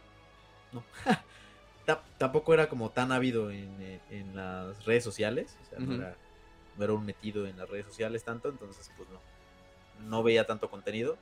no. 0.72 0.84
Tampoco 2.18 2.54
era 2.54 2.68
como 2.68 2.90
tan 2.90 3.12
ávido 3.12 3.50
en, 3.50 4.00
en, 4.10 4.36
las 4.36 4.84
redes 4.84 5.04
sociales, 5.04 5.56
o 5.62 5.70
sea, 5.70 5.78
no, 5.78 5.94
era, 5.94 6.16
no, 6.76 6.84
era, 6.84 6.92
un 6.94 7.04
metido 7.04 7.46
en 7.46 7.58
las 7.58 7.68
redes 7.68 7.86
sociales 7.86 8.24
tanto, 8.24 8.48
entonces 8.48 8.90
pues 8.96 9.08
no, 9.10 9.20
no 10.08 10.22
veía 10.22 10.46
tanto 10.46 10.70
contenido, 10.70 11.18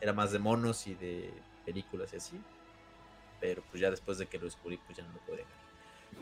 era 0.00 0.12
más 0.12 0.30
de 0.30 0.38
monos 0.38 0.86
y 0.86 0.94
de 0.94 1.32
películas 1.64 2.12
y 2.12 2.16
así 2.16 2.40
pero 3.42 3.60
pues 3.68 3.80
ya 3.80 3.90
después 3.90 4.18
de 4.18 4.26
que 4.26 4.38
lo 4.38 4.44
descubrí, 4.44 4.78
pues 4.86 4.96
ya 4.96 5.04
no 5.04 5.12
lo 5.12 5.18
podía 5.18 5.44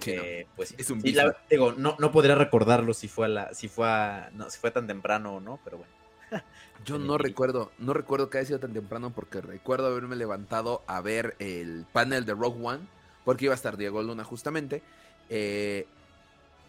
ver. 0.07 0.47
pues 0.57 0.75
es 0.79 0.89
un 0.89 1.03
digo, 1.03 1.73
no, 1.77 1.97
no 1.99 2.11
podría 2.11 2.35
recordarlo 2.35 2.95
si 2.95 3.09
fue 3.09 3.27
a 3.27 3.29
la, 3.29 3.55
si 3.55 3.69
fue 3.69 3.87
no, 4.33 4.49
si 4.49 4.59
fue 4.59 4.71
tan 4.71 4.87
temprano 4.87 5.35
o 5.35 5.41
no, 5.41 5.61
pero 5.63 5.77
bueno. 5.77 5.93
Yo 6.87 6.99
no 6.99 7.19
recuerdo, 7.19 7.73
no 7.79 7.93
recuerdo 7.93 8.31
que 8.31 8.39
haya 8.39 8.47
sido 8.47 8.61
tan 8.61 8.73
temprano 8.73 9.13
porque 9.15 9.43
recuerdo 9.43 9.89
haberme 9.89 10.17
levantado 10.17 10.83
a 10.87 11.03
ver 11.03 11.37
el 11.41 11.85
panel 11.93 12.25
de 12.25 12.33
Rogue 12.33 12.59
One, 12.65 12.89
porque 13.27 13.45
iba 13.45 13.53
a 13.53 13.57
estar 13.57 13.77
Diego 13.77 14.03
Luna 14.03 14.25
justamente. 14.25 14.83
Eh, 15.29 15.87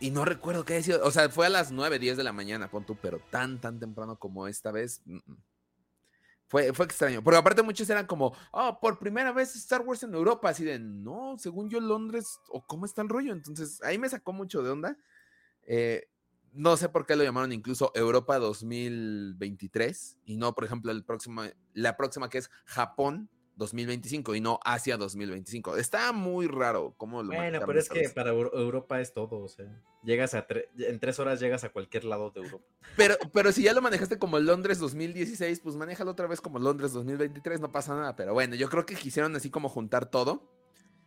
y 0.01 0.11
no 0.11 0.25
recuerdo 0.25 0.65
que 0.65 0.73
haya 0.73 0.83
sido, 0.83 1.05
o 1.05 1.11
sea, 1.11 1.29
fue 1.29 1.45
a 1.45 1.49
las 1.49 1.71
9, 1.71 1.97
10 1.97 2.17
de 2.17 2.23
la 2.25 2.33
mañana, 2.33 2.69
pon 2.69 2.85
pero 3.01 3.21
tan, 3.29 3.61
tan 3.61 3.79
temprano 3.79 4.17
como 4.17 4.49
esta 4.49 4.73
vez. 4.73 5.01
Fue, 6.51 6.73
fue 6.73 6.85
extraño. 6.85 7.23
Porque 7.23 7.37
aparte 7.37 7.63
muchos 7.63 7.89
eran 7.89 8.05
como, 8.05 8.35
oh, 8.51 8.77
por 8.81 8.99
primera 8.99 9.31
vez 9.31 9.55
Star 9.55 9.79
Wars 9.83 10.03
en 10.03 10.13
Europa. 10.13 10.49
Así 10.49 10.65
de, 10.65 10.79
no, 10.79 11.37
según 11.37 11.69
yo 11.69 11.79
Londres, 11.79 12.41
o 12.49 12.67
cómo 12.67 12.85
está 12.85 13.01
el 13.01 13.07
rollo. 13.07 13.31
Entonces 13.31 13.81
ahí 13.83 13.97
me 13.97 14.09
sacó 14.09 14.33
mucho 14.33 14.61
de 14.61 14.69
onda. 14.69 14.97
Eh, 15.63 16.09
no 16.51 16.75
sé 16.75 16.89
por 16.89 17.05
qué 17.05 17.15
lo 17.15 17.23
llamaron 17.23 17.53
incluso 17.53 17.93
Europa 17.95 18.37
2023 18.37 20.17
y 20.25 20.35
no, 20.35 20.53
por 20.53 20.65
ejemplo, 20.65 20.91
el 20.91 21.05
próximo, 21.05 21.43
la 21.73 21.95
próxima 21.95 22.27
que 22.27 22.39
es 22.39 22.51
Japón 22.65 23.29
2025 23.55 24.35
y 24.35 24.41
no 24.41 24.59
Asia 24.63 24.97
2025. 24.97 25.77
Está 25.77 26.11
muy 26.11 26.47
raro 26.47 26.93
cómo 26.97 27.21
lo 27.21 27.33
Bueno, 27.33 27.59
pero 27.65 27.79
es 27.79 27.89
que 27.89 28.09
para 28.09 28.31
Europa 28.31 28.99
es 29.01 29.13
todo, 29.13 29.39
o 29.39 29.47
sea, 29.47 29.65
llegas 30.03 30.33
a 30.33 30.47
en 30.77 30.99
tres 30.99 31.19
horas 31.19 31.39
llegas 31.39 31.63
a 31.63 31.69
cualquier 31.69 32.05
lado 32.05 32.31
de 32.31 32.41
Europa. 32.41 32.65
Pero, 32.97 33.15
pero 33.33 33.51
si 33.51 33.63
ya 33.63 33.73
lo 33.73 33.81
manejaste 33.81 34.17
como 34.17 34.39
Londres 34.39 34.79
2016, 34.79 35.59
pues 35.59 35.75
manéjalo 35.75 36.11
otra 36.11 36.27
vez 36.27 36.41
como 36.41 36.59
Londres 36.59 36.93
2023, 36.93 37.59
no 37.59 37.71
pasa 37.71 37.95
nada. 37.95 38.15
Pero 38.15 38.33
bueno, 38.33 38.55
yo 38.55 38.69
creo 38.69 38.85
que 38.85 38.95
quisieron 38.95 39.35
así 39.35 39.49
como 39.49 39.69
juntar 39.69 40.09
todo. 40.09 40.49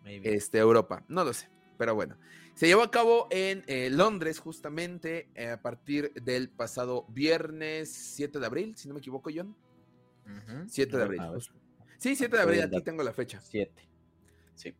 Este, 0.04 0.59
Europa, 0.59 1.02
no 1.09 1.24
lo 1.24 1.33
sé, 1.33 1.48
pero 1.78 1.94
bueno. 1.94 2.16
Se 2.54 2.66
llevó 2.68 2.83
a 2.83 2.90
cabo 2.90 3.26
en 3.30 3.64
eh, 3.66 3.90
Londres 3.90 4.38
justamente 4.38 5.28
eh, 5.35 5.48
a 5.48 5.61
partir 5.61 6.12
del 6.12 6.48
pasado 6.48 7.04
viernes 7.09 7.90
7 7.92 8.38
de 8.38 8.46
abril, 8.46 8.76
si 8.76 8.87
no 8.87 8.94
me 8.94 9.00
equivoco, 9.00 9.30
John. 9.35 9.57
7 10.68 10.96
de 10.96 11.02
abril. 11.02 11.22
Sí, 11.98 12.16
7 12.16 12.37
de 12.37 12.42
abril, 12.42 12.62
aquí 12.62 12.80
tengo 12.83 13.02
la 13.02 13.12
fecha. 13.12 13.40
7. 13.40 13.88
Sí. 14.54 14.74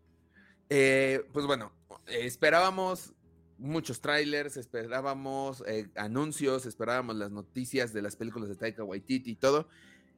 Eh, 0.69 1.25
pues 1.33 1.47
bueno, 1.47 1.73
esperábamos 2.07 3.15
muchos 3.59 4.01
trailers, 4.01 4.57
esperábamos 4.57 5.63
eh, 5.67 5.89
anuncios, 5.97 6.67
esperábamos 6.67 7.17
las 7.17 7.31
noticias 7.31 7.93
de 7.93 8.03
las 8.03 8.17
películas 8.17 8.49
de 8.49 8.57
Taika 8.57 8.85
Waititi 8.85 9.33
y 9.33 9.37
todo. 9.37 9.69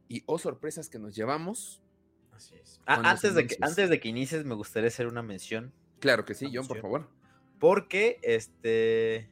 Y 0.08 0.22
oh, 0.26 0.38
sorpresas 0.38 0.88
que 0.88 0.98
nos 0.98 1.14
llevamos. 1.14 1.82
Así 2.32 2.54
es. 2.56 2.80
Ah, 2.86 3.02
antes, 3.04 3.34
de 3.34 3.46
que, 3.46 3.56
antes 3.60 3.88
de 3.90 3.98
que 3.98 4.08
inicies, 4.08 4.44
me 4.44 4.54
gustaría 4.54 4.88
hacer 4.88 5.06
una 5.06 5.22
mención. 5.22 5.72
Claro 6.00 6.24
que 6.24 6.34
sí, 6.34 6.50
John, 6.52 6.66
por 6.66 6.80
favor. 6.80 7.08
Porque 7.58 8.20
este 8.22 9.30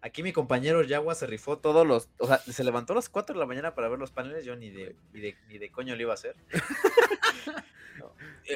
Aquí 0.00 0.22
mi 0.22 0.32
compañero 0.32 0.82
Yagua 0.82 1.14
se 1.14 1.26
rifó 1.26 1.58
todos 1.58 1.86
los. 1.86 2.08
O 2.18 2.26
sea, 2.26 2.38
se 2.38 2.62
levantó 2.62 2.92
a 2.92 2.96
las 2.96 3.08
4 3.08 3.34
de 3.34 3.40
la 3.40 3.46
mañana 3.46 3.74
para 3.74 3.88
ver 3.88 3.98
los 3.98 4.12
paneles. 4.12 4.44
Yo 4.44 4.54
ni 4.54 4.70
de, 4.70 4.94
ni 5.12 5.58
de, 5.58 5.70
coño 5.70 5.96
lo 5.96 6.02
iba 6.02 6.12
a 6.12 6.14
hacer. 6.14 6.36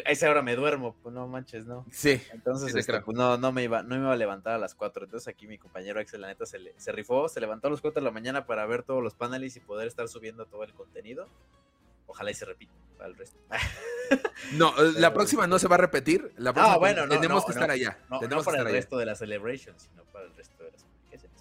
A 0.07 0.11
esa 0.11 0.31
hora 0.31 0.41
me 0.41 0.57
duermo, 0.57 0.97
pues 1.03 1.15
no 1.15 1.29
manches, 1.29 1.67
¿no? 1.67 1.85
Sí. 1.91 2.23
Entonces, 2.33 2.75
este, 2.75 3.01
pues, 3.03 3.15
no, 3.15 3.37
no, 3.37 3.53
me 3.53 3.65
iba, 3.65 3.83
no 3.83 3.97
me 3.97 4.01
iba 4.01 4.13
a 4.13 4.17
levantar 4.17 4.55
a 4.55 4.59
las 4.59 4.75
4. 4.75 5.05
Entonces 5.05 5.29
aquí 5.29 5.47
mi 5.47 5.59
compañero 5.59 6.01
Axel, 6.01 6.23
la 6.23 6.29
neta, 6.29 6.47
se, 6.47 6.59
se 6.77 6.93
rifó, 6.93 7.29
se 7.29 7.41
levantó 7.41 7.69
a 7.69 7.71
las 7.73 7.83
4 7.83 8.01
de 8.01 8.05
la 8.05 8.11
mañana 8.11 8.47
para 8.47 8.65
ver 8.65 8.85
todos 8.85 9.03
los 9.03 9.15
paneles 9.15 9.55
y 9.57 9.61
poder 9.61 9.89
estar 9.89 10.09
subiendo 10.09 10.47
todo 10.47 10.65
el 10.65 10.73
contenido. 10.73 11.29
Ojalá 12.07 12.31
y 12.31 12.35
se 12.35 12.47
repita 12.47 12.73
para 12.97 13.11
el 13.11 13.17
resto. 13.17 13.39
no, 14.55 14.75
la 14.97 15.13
próxima 15.13 15.47
no 15.47 15.59
se 15.59 15.69
va 15.69 15.75
a 15.75 15.79
repetir. 15.79 16.33
La 16.37 16.53
próxima 16.53 16.79
bueno, 16.79 17.07
no, 17.07 17.21
tenemos 17.21 17.45
que 17.45 17.53
estar 17.53 17.71
allá. 17.71 17.99
No, 18.09 18.21
para 18.43 18.61
el 18.61 18.65
resto 18.67 18.97
de 18.97 19.07
la 19.07 19.15
celebration, 19.15 19.79
sino 19.79 20.05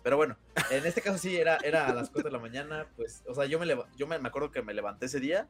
pero 0.03 0.17
bueno, 0.17 0.37
en 0.69 0.85
este 0.85 1.01
caso 1.01 1.17
sí, 1.17 1.37
era, 1.37 1.57
era 1.63 1.87
a 1.87 1.93
las 1.93 2.09
4 2.09 2.29
de 2.29 2.31
la 2.31 2.41
mañana, 2.41 2.87
pues, 2.95 3.23
o 3.27 3.33
sea, 3.33 3.45
yo 3.45 3.59
me, 3.59 3.67
yo 3.97 4.07
me, 4.07 4.15
acuerdo 4.15 4.51
que 4.51 4.61
me 4.61 4.73
levanté 4.73 5.05
ese 5.05 5.19
día, 5.19 5.47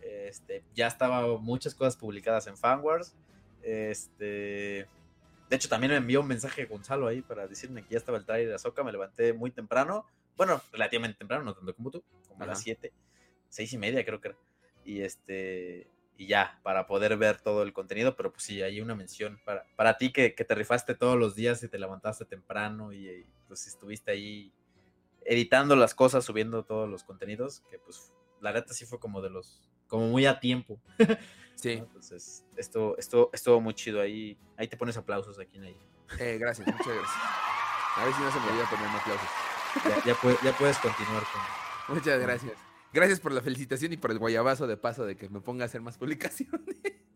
este, 0.00 0.64
ya 0.74 0.86
estaba 0.86 1.38
muchas 1.38 1.74
cosas 1.74 1.96
publicadas 1.96 2.46
en 2.46 2.56
Fanwars, 2.56 3.14
este, 3.62 4.86
de 5.48 5.56
hecho 5.56 5.68
también 5.68 5.92
me 5.92 5.98
envió 5.98 6.20
un 6.20 6.28
mensaje 6.28 6.66
Gonzalo 6.66 7.06
ahí 7.06 7.22
para 7.22 7.46
decirme 7.46 7.82
que 7.82 7.92
ya 7.92 7.98
estaba 7.98 8.18
el 8.18 8.24
trailer 8.24 8.48
de 8.48 8.54
Azoka, 8.54 8.84
me 8.84 8.92
levanté 8.92 9.32
muy 9.32 9.50
temprano, 9.50 10.06
bueno, 10.36 10.60
relativamente 10.72 11.18
temprano, 11.18 11.44
no 11.44 11.54
tanto 11.54 11.74
como 11.74 11.90
tú, 11.90 12.04
como 12.28 12.44
a 12.44 12.46
las 12.46 12.60
7, 12.60 12.92
6 13.48 13.72
y 13.72 13.78
media 13.78 14.04
creo 14.04 14.20
que 14.20 14.28
era, 14.28 14.38
y 14.84 15.00
este, 15.00 15.88
y 16.18 16.26
ya, 16.26 16.58
para 16.64 16.88
poder 16.88 17.16
ver 17.16 17.40
todo 17.40 17.62
el 17.62 17.72
contenido, 17.72 18.16
pero 18.16 18.32
pues 18.32 18.42
sí, 18.42 18.60
hay 18.60 18.80
una 18.80 18.96
mención 18.96 19.40
para, 19.44 19.64
para 19.76 19.96
ti 19.96 20.12
que, 20.12 20.34
que 20.34 20.44
te 20.44 20.56
rifaste 20.56 20.96
todos 20.96 21.16
los 21.16 21.36
días 21.36 21.62
y 21.62 21.68
te 21.68 21.78
levantaste 21.78 22.24
temprano 22.24 22.92
y, 22.92 23.24
pues 23.46 23.68
estuviste 23.68 24.10
ahí 24.10 24.52
editando 25.24 25.76
las 25.76 25.94
cosas, 25.94 26.24
subiendo 26.24 26.64
todos 26.64 26.88
los 26.88 27.04
contenidos, 27.04 27.62
que 27.70 27.78
pues 27.78 28.12
la 28.40 28.52
neta 28.52 28.74
sí 28.74 28.84
fue 28.84 28.98
como 28.98 29.22
de 29.22 29.30
los, 29.30 29.70
como 29.86 30.08
muy 30.08 30.26
a 30.26 30.38
tiempo. 30.40 30.80
Sí. 31.58 31.72
Entonces, 31.72 32.44
esto, 32.56 32.96
esto 32.98 33.30
estuvo 33.32 33.60
muy 33.60 33.74
chido 33.74 34.00
ahí. 34.00 34.38
Ahí 34.56 34.68
te 34.68 34.76
pones 34.76 34.96
aplausos 34.96 35.40
aquí 35.40 35.56
en 35.56 35.64
ahí. 35.64 35.80
Eh, 36.20 36.38
gracias, 36.38 36.64
muchas 36.68 36.86
gracias. 36.86 37.10
A 37.96 38.04
ver 38.04 38.14
si 38.14 38.20
no 38.22 38.30
se 38.30 38.38
me 38.38 38.46
olvida 38.46 38.70
poner 38.70 38.86
aplausos. 38.86 39.28
Ya, 39.84 40.04
ya, 40.04 40.14
puedes, 40.14 40.40
ya 40.40 40.56
puedes 40.56 40.78
continuar 40.78 41.24
con. 41.32 41.96
Muchas 41.96 42.20
gracias. 42.20 42.67
Gracias 42.92 43.20
por 43.20 43.32
la 43.32 43.42
felicitación 43.42 43.92
y 43.92 43.96
por 43.96 44.10
el 44.10 44.18
guayabazo 44.18 44.66
de 44.66 44.76
paso 44.76 45.04
de 45.04 45.16
que 45.16 45.28
me 45.28 45.40
ponga 45.40 45.64
a 45.64 45.66
hacer 45.66 45.80
más 45.80 45.98
publicaciones. 45.98 46.76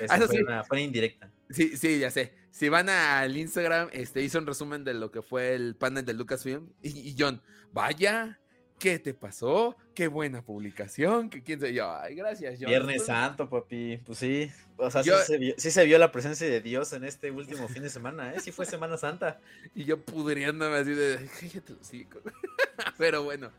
Eso 0.00 0.14
ah, 0.14 0.20
fue, 0.26 0.42
una, 0.42 0.64
fue, 0.64 0.80
indirecta. 0.80 1.28
Sí, 1.50 1.76
sí, 1.76 1.98
ya 1.98 2.10
sé. 2.10 2.32
Si 2.52 2.68
van 2.68 2.88
al 2.88 3.36
Instagram, 3.36 3.88
este 3.92 4.22
hizo 4.22 4.38
un 4.38 4.46
resumen 4.46 4.84
de 4.84 4.94
lo 4.94 5.10
que 5.10 5.22
fue 5.22 5.54
el 5.54 5.74
panel 5.74 6.04
de 6.04 6.14
Lucasfilm. 6.14 6.68
Y, 6.82 7.10
y 7.10 7.16
John, 7.18 7.42
vaya, 7.72 8.38
¿qué 8.78 8.98
te 8.98 9.12
pasó? 9.12 9.76
Qué 9.94 10.06
buena 10.06 10.42
publicación. 10.42 11.28
Que 11.28 11.42
quién 11.42 11.60
sé 11.60 11.74
yo. 11.74 11.92
Ay, 11.92 12.14
gracias, 12.14 12.58
John. 12.60 12.68
Viernes 12.68 13.06
Santo, 13.06 13.48
papi. 13.48 14.00
Pues 14.06 14.18
sí. 14.18 14.50
O 14.76 14.90
sea, 14.90 15.02
sí, 15.02 15.10
se 15.56 15.84
vio, 15.84 15.98
la 15.98 16.12
presencia 16.12 16.48
de 16.48 16.60
Dios 16.60 16.92
en 16.92 17.04
este 17.04 17.30
último 17.32 17.66
fin 17.66 17.82
de 17.82 17.90
semana, 17.90 18.32
¿eh? 18.32 18.40
Sí 18.40 18.52
fue 18.52 18.64
Semana 18.64 18.96
Santa. 18.96 19.40
Y 19.74 19.84
yo 19.84 20.00
pudriéndome 20.00 20.76
así 20.76 20.92
de. 20.92 21.28
Pero 22.98 23.24
bueno. 23.24 23.50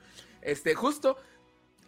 Este, 0.42 0.74
justo 0.74 1.18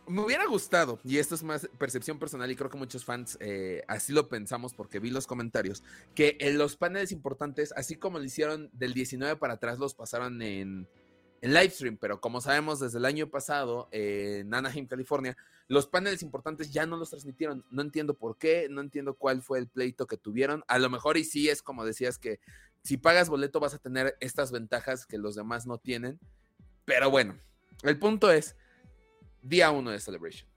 me 0.08 0.22
hubiera 0.22 0.46
gustado, 0.46 1.00
y 1.04 1.18
esto 1.18 1.36
es 1.36 1.44
más 1.44 1.70
percepción 1.78 2.20
personal 2.20 2.50
y 2.52 2.56
creo 2.56 2.70
que 2.70 2.78
muchos 2.78 3.06
fans 3.06 3.38
eh, 3.40 3.84
así 3.88 4.14
lo 4.14 4.30
pensamos 4.30 4.74
porque 4.74 5.00
vi 5.00 5.10
los 5.10 5.28
comentarios, 5.28 5.84
que 6.16 6.38
en 6.40 6.58
los 6.58 6.76
paneles 6.76 7.12
importantes, 7.12 7.74
así 7.76 7.96
como 7.96 8.20
lo 8.20 8.26
hicieron 8.26 8.70
del 8.74 8.94
19 8.94 9.38
para 9.38 9.54
atrás, 9.54 9.80
los 9.80 9.94
pasaron 9.94 10.42
en, 10.42 10.88
en 11.42 11.54
livestream, 11.54 11.98
pero 11.98 12.22
como 12.22 12.42
sabemos 12.42 12.80
desde 12.80 13.00
el 13.00 13.06
año 13.06 13.30
pasado 13.30 13.90
en 13.92 14.54
Anaheim, 14.54 14.86
California, 14.86 15.36
los 15.68 15.88
paneles 15.88 16.22
importantes 16.22 16.72
ya 16.72 16.86
no 16.86 16.98
los 16.98 17.10
transmitieron. 17.10 17.64
No 17.72 17.82
entiendo 17.82 18.14
por 18.14 18.38
qué, 18.38 18.68
no 18.70 18.82
entiendo 18.82 19.16
cuál 19.16 19.42
fue 19.42 19.58
el 19.58 19.68
pleito 19.68 20.06
que 20.06 20.18
tuvieron. 20.18 20.64
A 20.68 20.78
lo 20.78 20.90
mejor 20.90 21.18
y 21.18 21.24
sí 21.24 21.50
es 21.50 21.62
como 21.62 21.86
decías 21.86 22.18
que 22.18 22.40
si 22.84 22.98
pagas 22.98 23.30
boleto 23.30 23.60
vas 23.60 23.74
a 23.74 23.80
tener 23.80 24.18
estas 24.20 24.52
ventajas 24.52 25.06
que 25.06 25.18
los 25.18 25.34
demás 25.36 25.66
no 25.66 25.78
tienen. 25.78 26.20
Pero 26.84 27.10
bueno, 27.10 27.40
el 27.84 27.98
punto 27.98 28.32
es 28.32 28.56
día 29.42 29.72
1 29.72 29.92
de 29.92 30.00
Celebration. 30.00 30.48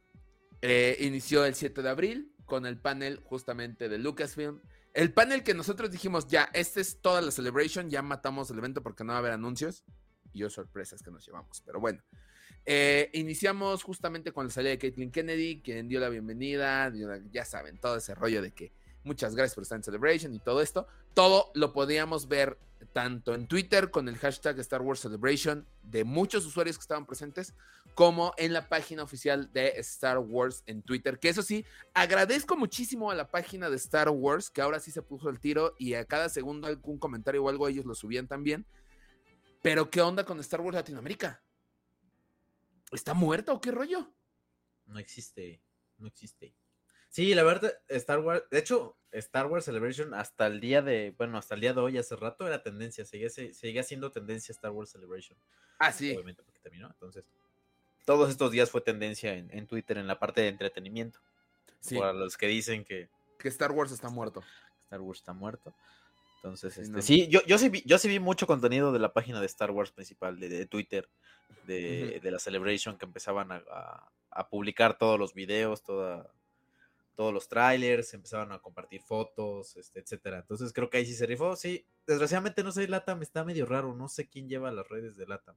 Eh, 0.62 0.96
inició 1.00 1.44
el 1.44 1.54
7 1.54 1.82
de 1.82 1.88
abril 1.88 2.32
con 2.46 2.66
el 2.66 2.78
panel 2.78 3.20
justamente 3.24 3.88
de 3.88 3.98
Lucasfilm. 3.98 4.60
El 4.92 5.12
panel 5.12 5.42
que 5.42 5.54
nosotros 5.54 5.90
dijimos, 5.90 6.28
ya, 6.28 6.50
este 6.52 6.80
es 6.80 7.00
toda 7.00 7.20
la 7.20 7.30
Celebration, 7.30 7.90
ya 7.90 8.02
matamos 8.02 8.50
el 8.50 8.58
evento 8.58 8.82
porque 8.82 9.04
no 9.04 9.12
va 9.12 9.16
a 9.16 9.18
haber 9.18 9.32
anuncios. 9.32 9.84
Y 10.32 10.40
yo 10.40 10.50
sorpresas 10.50 11.02
que 11.02 11.10
nos 11.10 11.26
llevamos, 11.26 11.62
pero 11.64 11.80
bueno. 11.80 12.02
Eh, 12.66 13.10
iniciamos 13.12 13.82
justamente 13.82 14.32
con 14.32 14.46
la 14.46 14.50
salida 14.50 14.70
de 14.70 14.78
Caitlin 14.78 15.10
Kennedy, 15.10 15.60
quien 15.60 15.86
dio 15.86 16.00
la 16.00 16.08
bienvenida, 16.08 16.90
ya 17.30 17.44
saben, 17.44 17.78
todo 17.78 17.96
ese 17.96 18.14
rollo 18.14 18.40
de 18.40 18.52
que 18.52 18.72
muchas 19.04 19.34
gracias 19.34 19.54
por 19.54 19.62
estar 19.62 19.76
en 19.76 19.84
Celebration 19.84 20.34
y 20.34 20.40
todo 20.40 20.60
esto. 20.60 20.86
Todo 21.14 21.50
lo 21.54 21.72
podíamos 21.72 22.26
ver 22.28 22.58
tanto 22.92 23.34
en 23.34 23.46
Twitter 23.46 23.90
con 23.90 24.08
el 24.08 24.16
hashtag 24.16 24.58
Star 24.60 24.82
Wars 24.82 25.00
Celebration 25.00 25.66
de 25.82 26.04
muchos 26.04 26.44
usuarios 26.44 26.76
que 26.76 26.82
estaban 26.82 27.06
presentes, 27.06 27.54
como 27.94 28.34
en 28.36 28.52
la 28.52 28.68
página 28.68 29.02
oficial 29.02 29.52
de 29.52 29.68
Star 29.78 30.18
Wars 30.18 30.62
en 30.66 30.82
Twitter. 30.82 31.18
Que 31.18 31.28
eso 31.28 31.42
sí, 31.42 31.64
agradezco 31.92 32.56
muchísimo 32.56 33.10
a 33.10 33.14
la 33.14 33.30
página 33.30 33.70
de 33.70 33.76
Star 33.76 34.08
Wars, 34.10 34.50
que 34.50 34.60
ahora 34.60 34.80
sí 34.80 34.90
se 34.90 35.02
puso 35.02 35.28
el 35.28 35.40
tiro 35.40 35.74
y 35.78 35.94
a 35.94 36.04
cada 36.04 36.28
segundo 36.28 36.66
algún 36.66 36.98
comentario 36.98 37.44
o 37.44 37.48
algo 37.48 37.68
ellos 37.68 37.84
lo 37.84 37.94
subían 37.94 38.26
también. 38.26 38.66
Pero 39.62 39.90
¿qué 39.90 40.00
onda 40.00 40.24
con 40.24 40.38
Star 40.40 40.60
Wars 40.60 40.74
Latinoamérica? 40.74 41.42
¿Está 42.92 43.14
muerta 43.14 43.52
o 43.52 43.60
qué 43.60 43.70
rollo? 43.70 44.12
No 44.86 44.98
existe, 44.98 45.62
no 45.98 46.06
existe. 46.06 46.54
Sí, 47.14 47.32
la 47.32 47.44
verdad, 47.44 47.72
Star 47.86 48.18
Wars, 48.18 48.42
de 48.50 48.58
hecho, 48.58 48.96
Star 49.12 49.46
Wars 49.46 49.66
Celebration 49.66 50.14
hasta 50.14 50.48
el 50.48 50.58
día 50.60 50.82
de, 50.82 51.14
bueno, 51.16 51.38
hasta 51.38 51.54
el 51.54 51.60
día 51.60 51.72
de 51.72 51.80
hoy, 51.80 51.96
hace 51.96 52.16
rato 52.16 52.44
era 52.44 52.60
tendencia, 52.60 53.04
seguía, 53.04 53.30
seguía 53.30 53.84
siendo 53.84 54.10
tendencia 54.10 54.50
Star 54.50 54.72
Wars 54.72 54.90
Celebration. 54.90 55.38
Ah, 55.78 55.92
sí. 55.92 56.10
Obviamente 56.10 56.42
porque 56.42 56.58
terminó, 56.58 56.88
entonces. 56.88 57.24
Todos 58.04 58.30
estos 58.30 58.50
días 58.50 58.68
fue 58.68 58.80
tendencia 58.80 59.32
en, 59.32 59.66
Twitter 59.68 59.98
en 59.98 60.08
la 60.08 60.18
parte 60.18 60.40
de 60.40 60.48
entretenimiento. 60.48 61.20
Sí. 61.78 61.96
Para 61.96 62.12
los 62.12 62.36
que 62.36 62.48
dicen 62.48 62.84
que... 62.84 63.08
Que 63.38 63.46
Star 63.46 63.70
Wars 63.70 63.92
está 63.92 64.08
muerto. 64.08 64.42
Star 64.80 65.00
Wars 65.00 65.20
está 65.20 65.32
muerto. 65.32 65.72
Entonces, 66.38 66.76
este, 66.78 67.00
sí, 67.00 67.28
yo, 67.28 67.44
yo, 67.46 67.58
sí 67.58 67.68
vi, 67.68 67.84
yo 67.86 67.96
sí 67.96 68.08
vi 68.08 68.18
mucho 68.18 68.48
contenido 68.48 68.90
de 68.90 68.98
la 68.98 69.12
página 69.12 69.38
de 69.38 69.46
Star 69.46 69.70
Wars 69.70 69.92
principal, 69.92 70.40
de, 70.40 70.66
Twitter, 70.66 71.08
de, 71.64 72.20
la 72.24 72.40
Celebration, 72.40 72.98
que 72.98 73.04
empezaban 73.04 73.52
a, 73.52 73.62
a 74.30 74.48
publicar 74.48 74.98
todos 74.98 75.16
los 75.16 75.32
videos, 75.32 75.84
toda 75.84 76.28
todos 77.14 77.32
los 77.32 77.48
trailers, 77.48 78.14
empezaban 78.14 78.52
a 78.52 78.60
compartir 78.60 79.00
fotos, 79.02 79.76
este, 79.76 80.00
etcétera. 80.00 80.38
Entonces 80.38 80.72
creo 80.72 80.90
que 80.90 80.98
ahí 80.98 81.06
sí 81.06 81.14
se 81.14 81.26
rifó. 81.26 81.56
Sí, 81.56 81.86
desgraciadamente 82.06 82.62
no 82.62 82.72
sé, 82.72 82.88
Latam 82.88 83.22
está 83.22 83.44
medio 83.44 83.66
raro, 83.66 83.94
no 83.94 84.08
sé 84.08 84.28
quién 84.28 84.48
lleva 84.48 84.72
las 84.72 84.88
redes 84.88 85.16
de 85.16 85.26
Latam. 85.26 85.56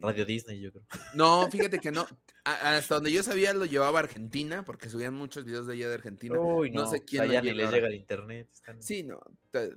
Radio 0.00 0.24
Disney, 0.24 0.60
yo 0.60 0.72
creo. 0.72 0.84
No, 1.14 1.48
fíjate 1.50 1.78
que 1.78 1.92
no. 1.92 2.06
hasta 2.44 2.94
donde 2.94 3.12
yo 3.12 3.22
sabía 3.22 3.52
lo 3.52 3.66
llevaba 3.66 3.98
Argentina, 3.98 4.64
porque 4.64 4.88
subían 4.88 5.14
muchos 5.14 5.44
videos 5.44 5.66
de 5.66 5.74
allá 5.74 5.88
de 5.88 5.94
Argentina. 5.94 6.34
no, 6.34 6.86
sé 6.86 7.04
quién. 7.04 7.22
Allá 7.22 7.42
ni 7.42 7.52
les 7.52 7.70
llega 7.70 7.88
el 7.88 7.94
internet. 7.94 8.48
Sí, 8.80 9.02
no, 9.02 9.20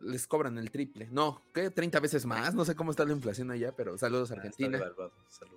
les 0.04 0.26
cobran 0.26 0.58
el 0.58 0.72
triple. 0.72 1.10
No, 1.12 1.42
¿qué? 1.54 1.70
30 1.70 2.00
veces 2.00 2.26
más. 2.26 2.56
No 2.56 2.66
sé 2.66 2.76
cómo 2.76 2.92
está 2.92 3.04
la 3.06 3.12
inflación 3.12 3.52
allá, 3.52 3.76
pero 3.76 3.98
saludos 3.98 4.32
a 4.32 4.36
ah, 4.36 4.38
Argentina. 4.38 4.80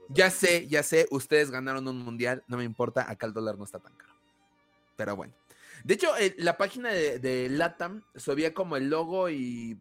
Ya 0.08 0.30
sé, 0.30 0.66
ya 0.66 0.82
sé, 0.82 1.06
ustedes 1.10 1.50
ganaron 1.50 1.86
un 1.86 1.98
mundial, 1.98 2.42
no 2.48 2.56
me 2.56 2.64
importa, 2.64 3.10
acá 3.10 3.26
el 3.26 3.32
dólar 3.32 3.56
no 3.56 3.64
está 3.64 3.78
tan 3.78 3.94
caro. 3.94 4.14
Pero 4.96 5.16
bueno. 5.16 5.32
De 5.84 5.94
hecho, 5.94 6.16
eh, 6.16 6.34
la 6.38 6.56
página 6.56 6.90
de, 6.90 7.18
de 7.18 7.48
Latam 7.48 8.02
subía 8.16 8.54
como 8.54 8.76
el 8.76 8.88
logo 8.90 9.30
y 9.30 9.78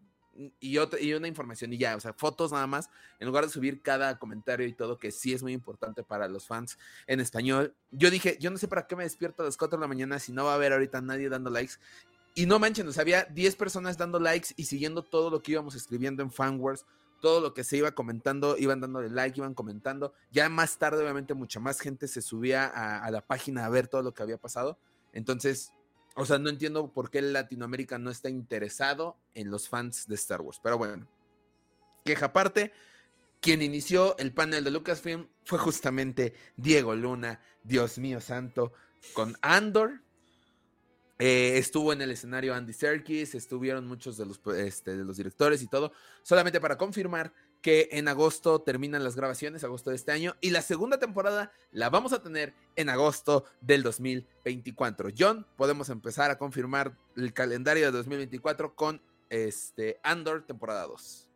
y, 0.59 0.77
otra, 0.77 0.99
y 0.99 1.13
una 1.13 1.27
información 1.27 1.73
y 1.73 1.77
ya, 1.77 1.95
o 1.95 1.99
sea, 1.99 2.13
fotos 2.13 2.51
nada 2.51 2.67
más, 2.67 2.89
en 3.19 3.27
lugar 3.27 3.45
de 3.45 3.49
subir 3.49 3.81
cada 3.81 4.19
comentario 4.19 4.67
y 4.67 4.73
todo, 4.73 4.97
que 4.97 5.11
sí 5.11 5.33
es 5.33 5.43
muy 5.43 5.53
importante 5.53 6.03
para 6.03 6.27
los 6.27 6.47
fans 6.47 6.77
en 7.07 7.19
español. 7.19 7.75
Yo 7.91 8.11
dije, 8.11 8.37
yo 8.39 8.51
no 8.51 8.57
sé 8.57 8.67
para 8.67 8.87
qué 8.87 8.95
me 8.95 9.03
despierto 9.03 9.43
a 9.43 9.45
las 9.45 9.57
4 9.57 9.77
de 9.77 9.81
la 9.81 9.87
mañana 9.87 10.19
si 10.19 10.31
no 10.31 10.45
va 10.45 10.51
a 10.51 10.55
haber 10.55 10.73
ahorita 10.73 11.01
nadie 11.01 11.29
dando 11.29 11.49
likes. 11.49 11.75
Y 12.35 12.45
no 12.45 12.59
manchen, 12.59 12.87
o 12.87 12.91
sea, 12.91 13.01
había 13.01 13.23
10 13.25 13.55
personas 13.55 13.97
dando 13.97 14.19
likes 14.19 14.49
y 14.55 14.65
siguiendo 14.65 15.03
todo 15.03 15.31
lo 15.31 15.41
que 15.41 15.53
íbamos 15.53 15.75
escribiendo 15.75 16.21
en 16.21 16.31
Fanwars, 16.31 16.85
todo 17.19 17.41
lo 17.41 17.55
que 17.55 17.63
se 17.63 17.77
iba 17.77 17.91
comentando, 17.93 18.57
iban 18.57 18.79
dándole 18.79 19.09
like, 19.09 19.39
iban 19.39 19.55
comentando. 19.55 20.13
Ya 20.31 20.47
más 20.49 20.77
tarde, 20.77 21.01
obviamente, 21.01 21.33
mucha 21.33 21.59
más 21.59 21.79
gente 21.79 22.07
se 22.07 22.21
subía 22.21 22.67
a 22.67 23.09
la 23.09 23.21
página 23.25 23.65
a 23.65 23.69
ver 23.69 23.87
todo 23.87 24.03
lo 24.03 24.13
que 24.13 24.21
había 24.21 24.37
pasado. 24.37 24.77
Entonces, 25.13 25.71
o 26.19 26.25
sea, 26.25 26.39
no 26.39 26.49
entiendo 26.49 26.91
por 26.91 27.11
qué 27.11 27.21
Latinoamérica 27.21 27.99
no 27.99 28.09
está 28.09 28.27
interesado 28.27 29.17
en 29.35 29.51
los 29.51 29.69
fans 29.69 30.07
de 30.07 30.15
Star 30.15 30.41
Wars. 30.41 30.59
Pero 30.63 30.75
bueno, 30.79 31.07
queja 32.03 32.25
aparte, 32.25 32.73
quien 33.39 33.61
inició 33.61 34.17
el 34.17 34.33
panel 34.33 34.63
de 34.63 34.71
Lucasfilm 34.71 35.27
fue 35.45 35.59
justamente 35.59 36.33
Diego 36.55 36.95
Luna, 36.95 37.39
Dios 37.63 37.99
mío 37.99 38.19
santo, 38.19 38.73
con 39.13 39.37
Andor. 39.43 40.01
Eh, 41.19 41.59
estuvo 41.59 41.93
en 41.93 42.01
el 42.01 42.09
escenario 42.09 42.55
Andy 42.55 42.73
Serkis, 42.73 43.35
estuvieron 43.35 43.87
muchos 43.87 44.17
de 44.17 44.25
los, 44.25 44.41
este, 44.57 44.97
de 44.97 45.05
los 45.05 45.17
directores 45.17 45.61
y 45.61 45.67
todo. 45.67 45.91
Solamente 46.23 46.59
para 46.59 46.79
confirmar 46.79 47.31
que 47.67 47.89
en 47.91 48.07
agosto 48.07 48.61
terminan 48.61 49.03
las 49.03 49.17
grabaciones, 49.17 49.61
agosto 49.65 49.89
de 49.89 49.97
este 49.97 50.13
año, 50.13 50.37
y 50.39 50.51
la 50.51 50.61
segunda 50.61 50.99
temporada 50.99 51.51
la 51.73 51.89
vamos 51.89 52.13
a 52.13 52.23
tener 52.23 52.53
en 52.77 52.87
agosto 52.87 53.43
del 53.59 53.83
2024. 53.83 55.09
John, 55.19 55.45
podemos 55.57 55.89
empezar 55.89 56.31
a 56.31 56.37
confirmar 56.37 56.97
el 57.17 57.33
calendario 57.33 57.87
de 57.87 57.91
2024 57.91 58.73
con 58.73 59.01
este 59.29 59.99
Andor 60.01 60.45
temporada 60.45 60.87
2. 60.87 61.27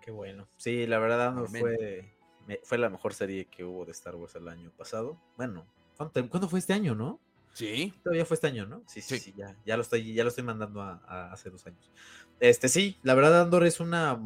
Qué 0.00 0.10
bueno. 0.10 0.48
Sí, 0.56 0.88
la 0.88 0.98
verdad 0.98 1.28
Andor 1.28 1.48
fue, 1.48 2.16
fue 2.64 2.78
la 2.78 2.90
mejor 2.90 3.14
serie 3.14 3.44
que 3.44 3.62
hubo 3.62 3.84
de 3.84 3.92
Star 3.92 4.16
Wars 4.16 4.34
el 4.34 4.48
año 4.48 4.72
pasado. 4.76 5.20
Bueno, 5.36 5.68
¿cuándo 5.96 6.48
fue 6.48 6.58
este 6.58 6.72
año, 6.72 6.96
no? 6.96 7.20
Sí. 7.52 7.94
Todavía 8.02 8.24
fue 8.24 8.34
este 8.34 8.48
año, 8.48 8.66
¿no? 8.66 8.82
Sí, 8.88 9.00
sí, 9.00 9.20
sí, 9.20 9.32
ya, 9.36 9.56
ya, 9.64 9.76
lo 9.76 9.82
estoy, 9.82 10.14
ya 10.14 10.24
lo 10.24 10.30
estoy 10.30 10.42
mandando 10.42 10.82
a, 10.82 11.00
a 11.06 11.32
hace 11.32 11.48
dos 11.48 11.64
años. 11.64 11.92
Este, 12.40 12.68
sí, 12.68 12.98
la 13.04 13.14
verdad 13.14 13.42
Andor 13.42 13.64
es 13.64 13.78
una 13.78 14.18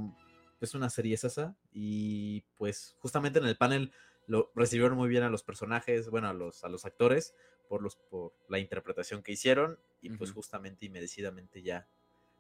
es 0.64 0.74
una 0.74 0.90
serie 0.90 1.14
esa 1.14 1.56
y 1.72 2.42
pues 2.56 2.96
justamente 3.00 3.38
en 3.38 3.46
el 3.46 3.56
panel 3.56 3.92
lo 4.26 4.52
recibieron 4.54 4.96
muy 4.96 5.08
bien 5.08 5.22
a 5.22 5.30
los 5.30 5.42
personajes, 5.42 6.10
bueno, 6.10 6.28
a 6.28 6.34
los, 6.34 6.64
a 6.64 6.68
los 6.68 6.84
actores 6.84 7.34
por, 7.68 7.82
los, 7.82 7.96
por 7.96 8.32
la 8.48 8.58
interpretación 8.58 9.22
que 9.22 9.32
hicieron 9.32 9.78
y 10.00 10.10
pues 10.10 10.32
justamente 10.32 10.86
y 10.86 10.90
merecidamente 10.90 11.62
ya 11.62 11.88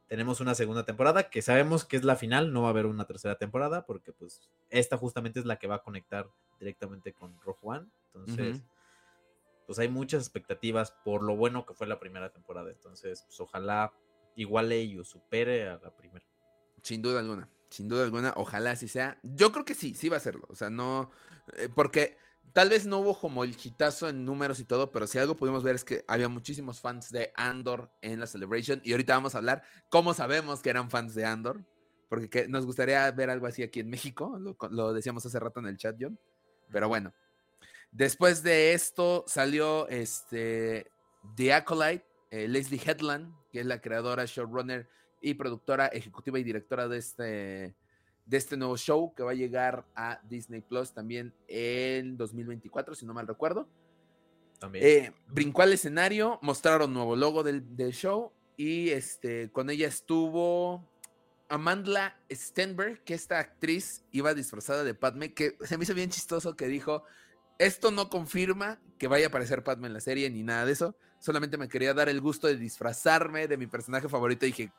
tenemos 0.06 0.40
una 0.40 0.54
segunda 0.54 0.84
temporada 0.84 1.30
que 1.30 1.42
sabemos 1.42 1.84
que 1.84 1.96
es 1.96 2.04
la 2.04 2.16
final, 2.16 2.52
no 2.52 2.62
va 2.62 2.68
a 2.68 2.70
haber 2.70 2.86
una 2.86 3.06
tercera 3.06 3.36
temporada 3.36 3.86
porque 3.86 4.12
pues 4.12 4.50
esta 4.70 4.96
justamente 4.96 5.38
es 5.38 5.46
la 5.46 5.58
que 5.58 5.66
va 5.66 5.76
a 5.76 5.82
conectar 5.82 6.30
directamente 6.58 7.12
con 7.12 7.38
Rogue 7.40 7.58
One, 7.62 7.86
entonces 8.06 8.62
pues 9.66 9.78
hay 9.78 9.88
muchas 9.88 10.22
expectativas 10.22 10.92
por 11.04 11.22
lo 11.22 11.36
bueno 11.36 11.66
que 11.66 11.74
fue 11.74 11.86
la 11.86 12.00
primera 12.00 12.32
temporada, 12.32 12.70
entonces 12.70 13.22
pues 13.22 13.38
ojalá 13.40 13.92
iguale 14.34 14.82
y 14.82 15.04
supere 15.04 15.68
a 15.68 15.78
la 15.82 15.94
primera. 15.94 16.24
Sin 16.82 17.02
duda 17.02 17.20
alguna. 17.20 17.48
Sin 17.70 17.88
duda 17.88 18.04
alguna, 18.04 18.32
ojalá 18.36 18.72
así 18.72 18.88
sea. 18.88 19.18
Yo 19.22 19.52
creo 19.52 19.64
que 19.64 19.74
sí, 19.74 19.94
sí 19.94 20.08
va 20.08 20.16
a 20.16 20.20
serlo. 20.20 20.46
O 20.48 20.54
sea, 20.54 20.70
no. 20.70 21.10
Eh, 21.56 21.68
porque 21.74 22.16
tal 22.52 22.70
vez 22.70 22.86
no 22.86 22.98
hubo 22.98 23.18
como 23.18 23.44
el 23.44 23.56
hitazo 23.62 24.08
en 24.08 24.24
números 24.24 24.58
y 24.60 24.64
todo, 24.64 24.90
pero 24.90 25.06
si 25.06 25.18
algo 25.18 25.36
pudimos 25.36 25.62
ver 25.62 25.74
es 25.74 25.84
que 25.84 26.04
había 26.08 26.28
muchísimos 26.28 26.80
fans 26.80 27.10
de 27.10 27.32
Andor 27.36 27.90
en 28.00 28.20
la 28.20 28.26
Celebration. 28.26 28.80
Y 28.84 28.92
ahorita 28.92 29.14
vamos 29.14 29.34
a 29.34 29.38
hablar 29.38 29.62
cómo 29.90 30.14
sabemos 30.14 30.62
que 30.62 30.70
eran 30.70 30.90
fans 30.90 31.14
de 31.14 31.24
Andor. 31.24 31.64
Porque 32.08 32.48
nos 32.48 32.64
gustaría 32.64 33.10
ver 33.10 33.28
algo 33.28 33.46
así 33.46 33.62
aquí 33.62 33.80
en 33.80 33.90
México. 33.90 34.38
Lo, 34.70 34.92
decíamos 34.94 35.26
hace 35.26 35.38
rato 35.38 35.60
en 35.60 35.66
el 35.66 35.76
chat, 35.76 35.96
John. 36.00 36.18
Pero 36.70 36.88
bueno. 36.88 37.12
Después 37.90 38.42
de 38.42 38.72
esto 38.72 39.24
salió 39.26 39.88
este 39.88 40.90
The 41.36 41.54
Acolyte, 41.54 42.06
eh, 42.30 42.48
Leslie 42.48 42.80
Headland, 42.84 43.34
que 43.50 43.60
es 43.60 43.66
la 43.66 43.80
creadora, 43.80 44.24
showrunner 44.26 44.88
y 45.20 45.34
productora 45.34 45.86
ejecutiva 45.88 46.38
y 46.38 46.44
directora 46.44 46.88
de 46.88 46.98
este, 46.98 47.74
de 48.26 48.36
este 48.36 48.56
nuevo 48.56 48.76
show 48.76 49.14
que 49.14 49.22
va 49.22 49.32
a 49.32 49.34
llegar 49.34 49.86
a 49.94 50.20
Disney 50.28 50.60
Plus 50.60 50.92
también 50.92 51.34
en 51.46 52.16
2024, 52.16 52.94
si 52.94 53.06
no 53.06 53.14
mal 53.14 53.26
recuerdo. 53.26 53.68
También. 54.58 54.84
Eh, 54.84 55.12
brincó 55.28 55.62
al 55.62 55.72
escenario, 55.72 56.38
mostraron 56.42 56.92
nuevo 56.92 57.16
logo 57.16 57.42
del, 57.42 57.64
show 57.92 58.32
y 58.56 58.90
este, 58.90 59.50
con 59.50 59.70
ella 59.70 59.86
estuvo 59.86 60.84
Amanda 61.48 62.20
Stenberg, 62.30 63.02
que 63.04 63.14
esta 63.14 63.38
actriz 63.38 64.04
iba 64.10 64.34
disfrazada 64.34 64.84
de 64.84 64.94
Padme, 64.94 65.32
que 65.32 65.56
se 65.62 65.78
me 65.78 65.84
hizo 65.84 65.94
bien 65.94 66.10
chistoso 66.10 66.56
que 66.56 66.66
dijo, 66.66 67.04
esto 67.58 67.90
no 67.90 68.10
confirma 68.10 68.80
que 68.98 69.08
vaya 69.08 69.26
a 69.26 69.28
aparecer 69.28 69.62
Padme 69.62 69.86
en 69.86 69.94
la 69.94 70.00
serie 70.00 70.28
ni 70.28 70.42
nada 70.42 70.66
de 70.66 70.72
eso, 70.72 70.96
solamente 71.18 71.56
me 71.56 71.68
quería 71.68 71.94
dar 71.94 72.08
el 72.08 72.20
gusto 72.20 72.46
de 72.46 72.56
disfrazarme 72.56 73.48
de 73.48 73.56
mi 73.56 73.66
personaje 73.66 74.08
favorito 74.08 74.44
y 74.44 74.50
dije, 74.50 74.72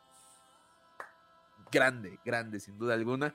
grande, 1.70 2.18
grande, 2.24 2.60
sin 2.60 2.78
duda 2.78 2.94
alguna. 2.94 3.34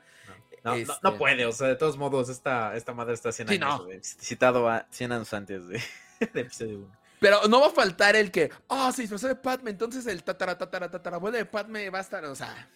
No, 0.63 0.71
no, 0.71 0.77
este 0.77 1.11
puede, 1.11 1.45
o 1.45 1.51
sea, 1.51 1.67
de 1.67 1.75
todos 1.75 1.97
modos, 1.97 2.29
esta, 2.29 2.75
esta 2.75 2.93
madre 2.93 3.13
está 3.13 3.31
100 3.31 3.49
años, 3.49 3.83
citado 4.19 4.67
a 4.67 4.87
100 4.89 5.11
años 5.11 5.33
antes 5.33 5.67
de, 5.67 5.81
episodio 6.19 6.79
1. 6.79 6.97
Pero 7.19 7.47
no 7.47 7.61
va 7.61 7.67
a 7.67 7.71
faltar 7.71 8.15
el 8.15 8.31
que, 8.31 8.51
oh, 8.67 8.91
se 8.91 9.03
disfrazó 9.03 9.27
de 9.27 9.35
Padme, 9.35 9.71
entonces 9.71 10.05
el 10.07 10.23
tatara, 10.23 10.57
tatara, 10.57 10.89
tatarabuelo 10.89 11.37
de 11.37 11.45
Padme 11.45 11.89
va 11.89 11.99
a 11.99 12.01
estar, 12.01 12.25
o 12.25 12.35
sea. 12.35 12.69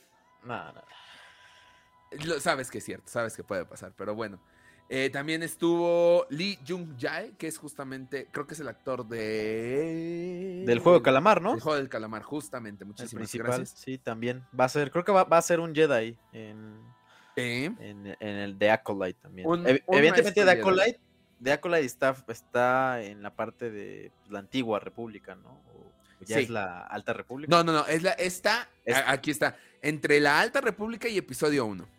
No, 0.43 0.71
no. 0.71 0.83
Lo, 2.25 2.39
sabes 2.39 2.71
que 2.71 2.79
es 2.79 2.83
cierto, 2.83 3.09
sabes 3.09 3.35
que 3.35 3.43
puede 3.43 3.65
pasar, 3.65 3.93
pero 3.95 4.15
bueno. 4.15 4.39
Eh, 4.91 5.11
también 5.11 5.43
estuvo 5.43 6.25
Lee 6.31 6.57
Jung 6.67 6.97
Jae, 6.99 7.33
que 7.37 7.47
es 7.47 7.59
justamente, 7.59 8.27
creo 8.31 8.47
que 8.47 8.55
es 8.55 8.59
el 8.59 8.67
actor 8.67 9.07
de... 9.07 10.63
Del 10.65 10.79
juego 10.79 10.97
de 10.97 11.03
calamar, 11.03 11.43
¿no? 11.43 11.53
El 11.53 11.59
juego 11.59 11.77
del 11.77 11.89
calamar, 11.89 12.23
justamente. 12.23 12.85
Muchísimas 12.85 13.31
gracias. 13.31 13.69
Sí, 13.77 13.99
también. 13.99 14.43
Va 14.59 14.65
a 14.65 14.69
ser, 14.69 14.89
creo 14.89 15.05
que 15.05 15.11
va, 15.11 15.21
a 15.29 15.41
ser 15.43 15.59
un 15.59 15.75
Jedi 15.75 16.17
en, 16.33 16.81
en, 17.35 18.17
el 18.19 18.57
de 18.57 18.71
Acolyte 18.71 19.19
también. 19.21 19.47
evidentemente 19.87 20.43
de 20.43 20.51
Acolyte, 20.51 20.99
de 21.39 21.51
Acolyte 21.51 21.85
está, 21.85 22.15
está 22.27 23.03
en 23.03 23.21
la 23.21 23.35
parte 23.35 23.69
de 23.69 24.11
la 24.27 24.39
antigua 24.39 24.79
república, 24.79 25.35
¿no? 25.35 25.61
ya 26.25 26.39
es 26.39 26.49
la 26.49 26.81
Alta 26.81 27.13
República. 27.13 27.49
No, 27.49 27.63
no, 27.63 27.71
no, 27.71 27.85
es 27.85 28.01
la, 28.03 28.11
está, 28.11 28.67
aquí 29.05 29.31
está, 29.31 29.55
entre 29.81 30.19
la 30.19 30.39
Alta 30.41 30.61
República 30.61 31.07
y 31.07 31.17
episodio 31.17 31.65
1. 31.65 31.98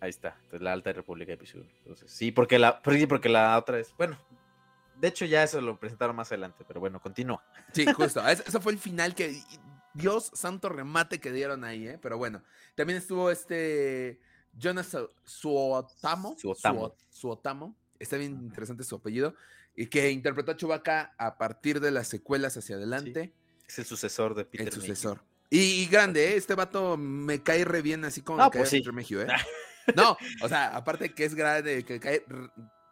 Ahí 0.00 0.10
está, 0.10 0.36
entonces 0.42 0.62
la 0.62 0.72
Alta 0.72 0.92
República 0.92 1.32
Episodio. 1.32 1.66
Entonces, 1.78 2.10
sí, 2.10 2.32
porque 2.32 2.58
la, 2.58 2.82
porque 2.82 3.28
la 3.28 3.58
otra 3.58 3.78
es, 3.78 3.94
bueno, 3.96 4.18
de 4.96 5.08
hecho 5.08 5.24
ya 5.24 5.42
eso 5.42 5.60
lo 5.60 5.78
presentaron 5.78 6.14
más 6.16 6.28
adelante, 6.32 6.64
pero 6.66 6.80
bueno, 6.80 7.00
continúa. 7.00 7.42
Sí, 7.72 7.86
justo, 7.92 8.26
eso 8.26 8.60
fue 8.60 8.72
el 8.72 8.78
final 8.78 9.14
que, 9.14 9.42
Dios 9.96 10.30
santo 10.34 10.68
remate 10.68 11.20
que 11.20 11.32
dieron 11.32 11.64
ahí, 11.64 11.88
¿eh? 11.88 11.98
Pero 12.00 12.18
bueno, 12.18 12.42
también 12.74 12.98
estuvo 12.98 13.30
este 13.30 14.20
Jonas 14.58 14.96
Suotamo. 15.24 16.36
Suotamo. 16.38 16.94
Suotamo. 17.10 17.76
Está 17.98 18.16
bien 18.16 18.32
interesante 18.32 18.84
su 18.84 18.96
apellido. 18.96 19.34
Y 19.74 19.86
que 19.86 20.10
interpretó 20.10 20.52
a 20.52 20.56
Chewbacca 20.56 21.14
a 21.18 21.38
partir 21.38 21.80
de 21.80 21.90
las 21.90 22.08
secuelas 22.08 22.56
hacia 22.56 22.76
adelante. 22.76 23.32
Es 23.66 23.78
el 23.78 23.84
sucesor 23.84 24.34
de 24.34 24.44
Peter. 24.44 24.66
El 24.66 24.72
sucesor. 24.72 25.22
Y, 25.48 25.86
grande, 25.86 26.32
¿eh? 26.32 26.36
Este 26.36 26.54
vato 26.54 26.96
me 26.96 27.42
cae 27.42 27.64
re 27.64 27.80
bien 27.80 28.04
así 28.04 28.20
como 28.20 28.38
me 28.38 28.50
pues 28.50 28.70
cae 28.70 28.82
sí. 28.82 29.14
¿eh? 29.14 29.26
No, 29.94 30.16
o 30.42 30.48
sea, 30.48 30.76
aparte 30.76 31.14
que 31.14 31.24
es 31.24 31.34
grande, 31.34 31.84
que 31.84 32.00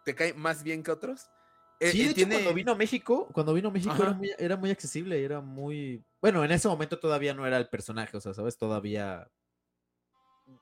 te 0.04 0.14
cae 0.14 0.34
más 0.34 0.62
bien 0.62 0.82
que 0.82 0.90
otros. 0.90 1.30
Eh, 1.80 1.90
sí, 1.90 2.04
de 2.04 2.10
hecho, 2.10 2.28
cuando 2.28 2.54
vino 2.54 2.72
a 2.72 2.76
México, 2.76 3.28
cuando 3.32 3.52
vino 3.52 3.68
a 3.68 3.72
México 3.72 3.94
era 4.38 4.56
muy, 4.56 4.70
accesible, 4.70 5.22
era 5.24 5.40
muy... 5.40 6.04
Bueno, 6.20 6.44
en 6.44 6.52
ese 6.52 6.68
momento 6.68 6.98
todavía 6.98 7.34
no 7.34 7.46
era 7.46 7.56
el 7.56 7.68
personaje, 7.68 8.16
o 8.16 8.20
sea, 8.20 8.32
¿sabes? 8.32 8.56
Todavía... 8.56 9.28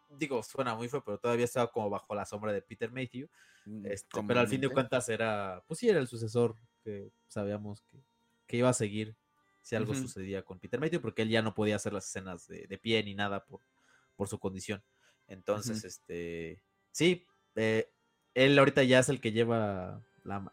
Digo, 0.09 0.43
suena 0.43 0.75
muy 0.75 0.89
feo, 0.89 1.03
pero 1.05 1.19
todavía 1.19 1.45
estaba 1.45 1.71
como 1.71 1.91
bajo 1.91 2.15
la 2.15 2.25
sombra 2.25 2.53
de 2.53 2.63
Peter 2.63 2.91
Mayhew. 2.91 3.29
Mm, 3.65 3.87
este, 3.87 4.23
pero 4.27 4.41
al 4.41 4.49
fin 4.49 4.61
de 4.61 4.69
cuentas 4.69 5.09
era, 5.09 5.63
pues 5.67 5.81
sí, 5.81 5.89
era 5.89 6.01
el 6.01 6.09
sucesor 6.09 6.57
que 6.83 7.11
sabíamos 7.29 7.83
que, 8.47 8.57
iba 8.57 8.69
a 8.69 8.75
seguir 8.75 9.17
si 9.63 9.77
algo 9.77 9.95
sucedía 9.95 10.45
con 10.45 10.59
Peter 10.59 10.79
Mayhew, 10.79 11.01
porque 11.01 11.23
él 11.23 11.31
ya 11.31 11.41
no 11.41 11.55
podía 11.55 11.77
hacer 11.77 11.93
las 11.93 12.07
escenas 12.07 12.47
de, 12.49 12.67
de 12.67 12.79
pie 12.79 13.03
ni 13.03 13.15
nada 13.15 13.45
por, 13.45 13.61
por 14.17 14.29
su 14.29 14.39
condición. 14.39 14.83
Entonces, 15.29 15.85
este, 15.85 16.61
sí, 16.91 17.27
eh, 17.57 17.89
él 18.35 18.59
ahorita 18.59 18.83
ya 18.83 18.99
es 18.99 19.09
el 19.09 19.21
que 19.21 19.33
lleva 19.33 20.03
la, 20.25 20.51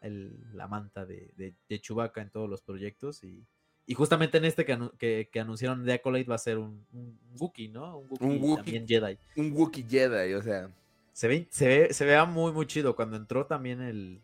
la 0.53 0.67
manta 0.67 1.05
de, 1.05 1.32
de, 1.36 1.53
de, 1.67 1.79
Chewbacca 1.82 2.21
en 2.21 2.29
todos 2.29 2.49
los 2.49 2.62
proyectos 2.62 3.23
y, 3.23 3.45
y 3.86 3.93
justamente 3.93 4.38
en 4.38 4.45
este 4.45 4.65
que, 4.65 5.29
que, 5.32 5.39
anunciaron 5.39 5.84
de 5.84 5.93
Acolyte 5.93 6.29
va 6.29 6.36
a 6.36 6.39
ser 6.39 6.58
un, 6.58 6.86
un, 6.93 7.19
Wookiee, 7.39 7.69
¿no? 7.69 7.97
Un 7.97 8.41
Wookiee, 8.41 8.55
también 8.55 8.88
Jedi. 8.88 9.17
Un 9.36 9.51
Wookiee 9.51 9.86
Jedi, 9.89 10.34
o 10.34 10.41
sea. 10.41 10.71
Se 11.13 11.27
ve, 11.27 11.47
se 11.49 11.67
ve, 11.67 11.93
se 11.93 12.05
vea 12.05 12.25
muy, 12.25 12.51
muy 12.51 12.65
chido. 12.65 12.95
Cuando 12.95 13.17
entró 13.17 13.45
también 13.45 13.82
el 13.82 14.21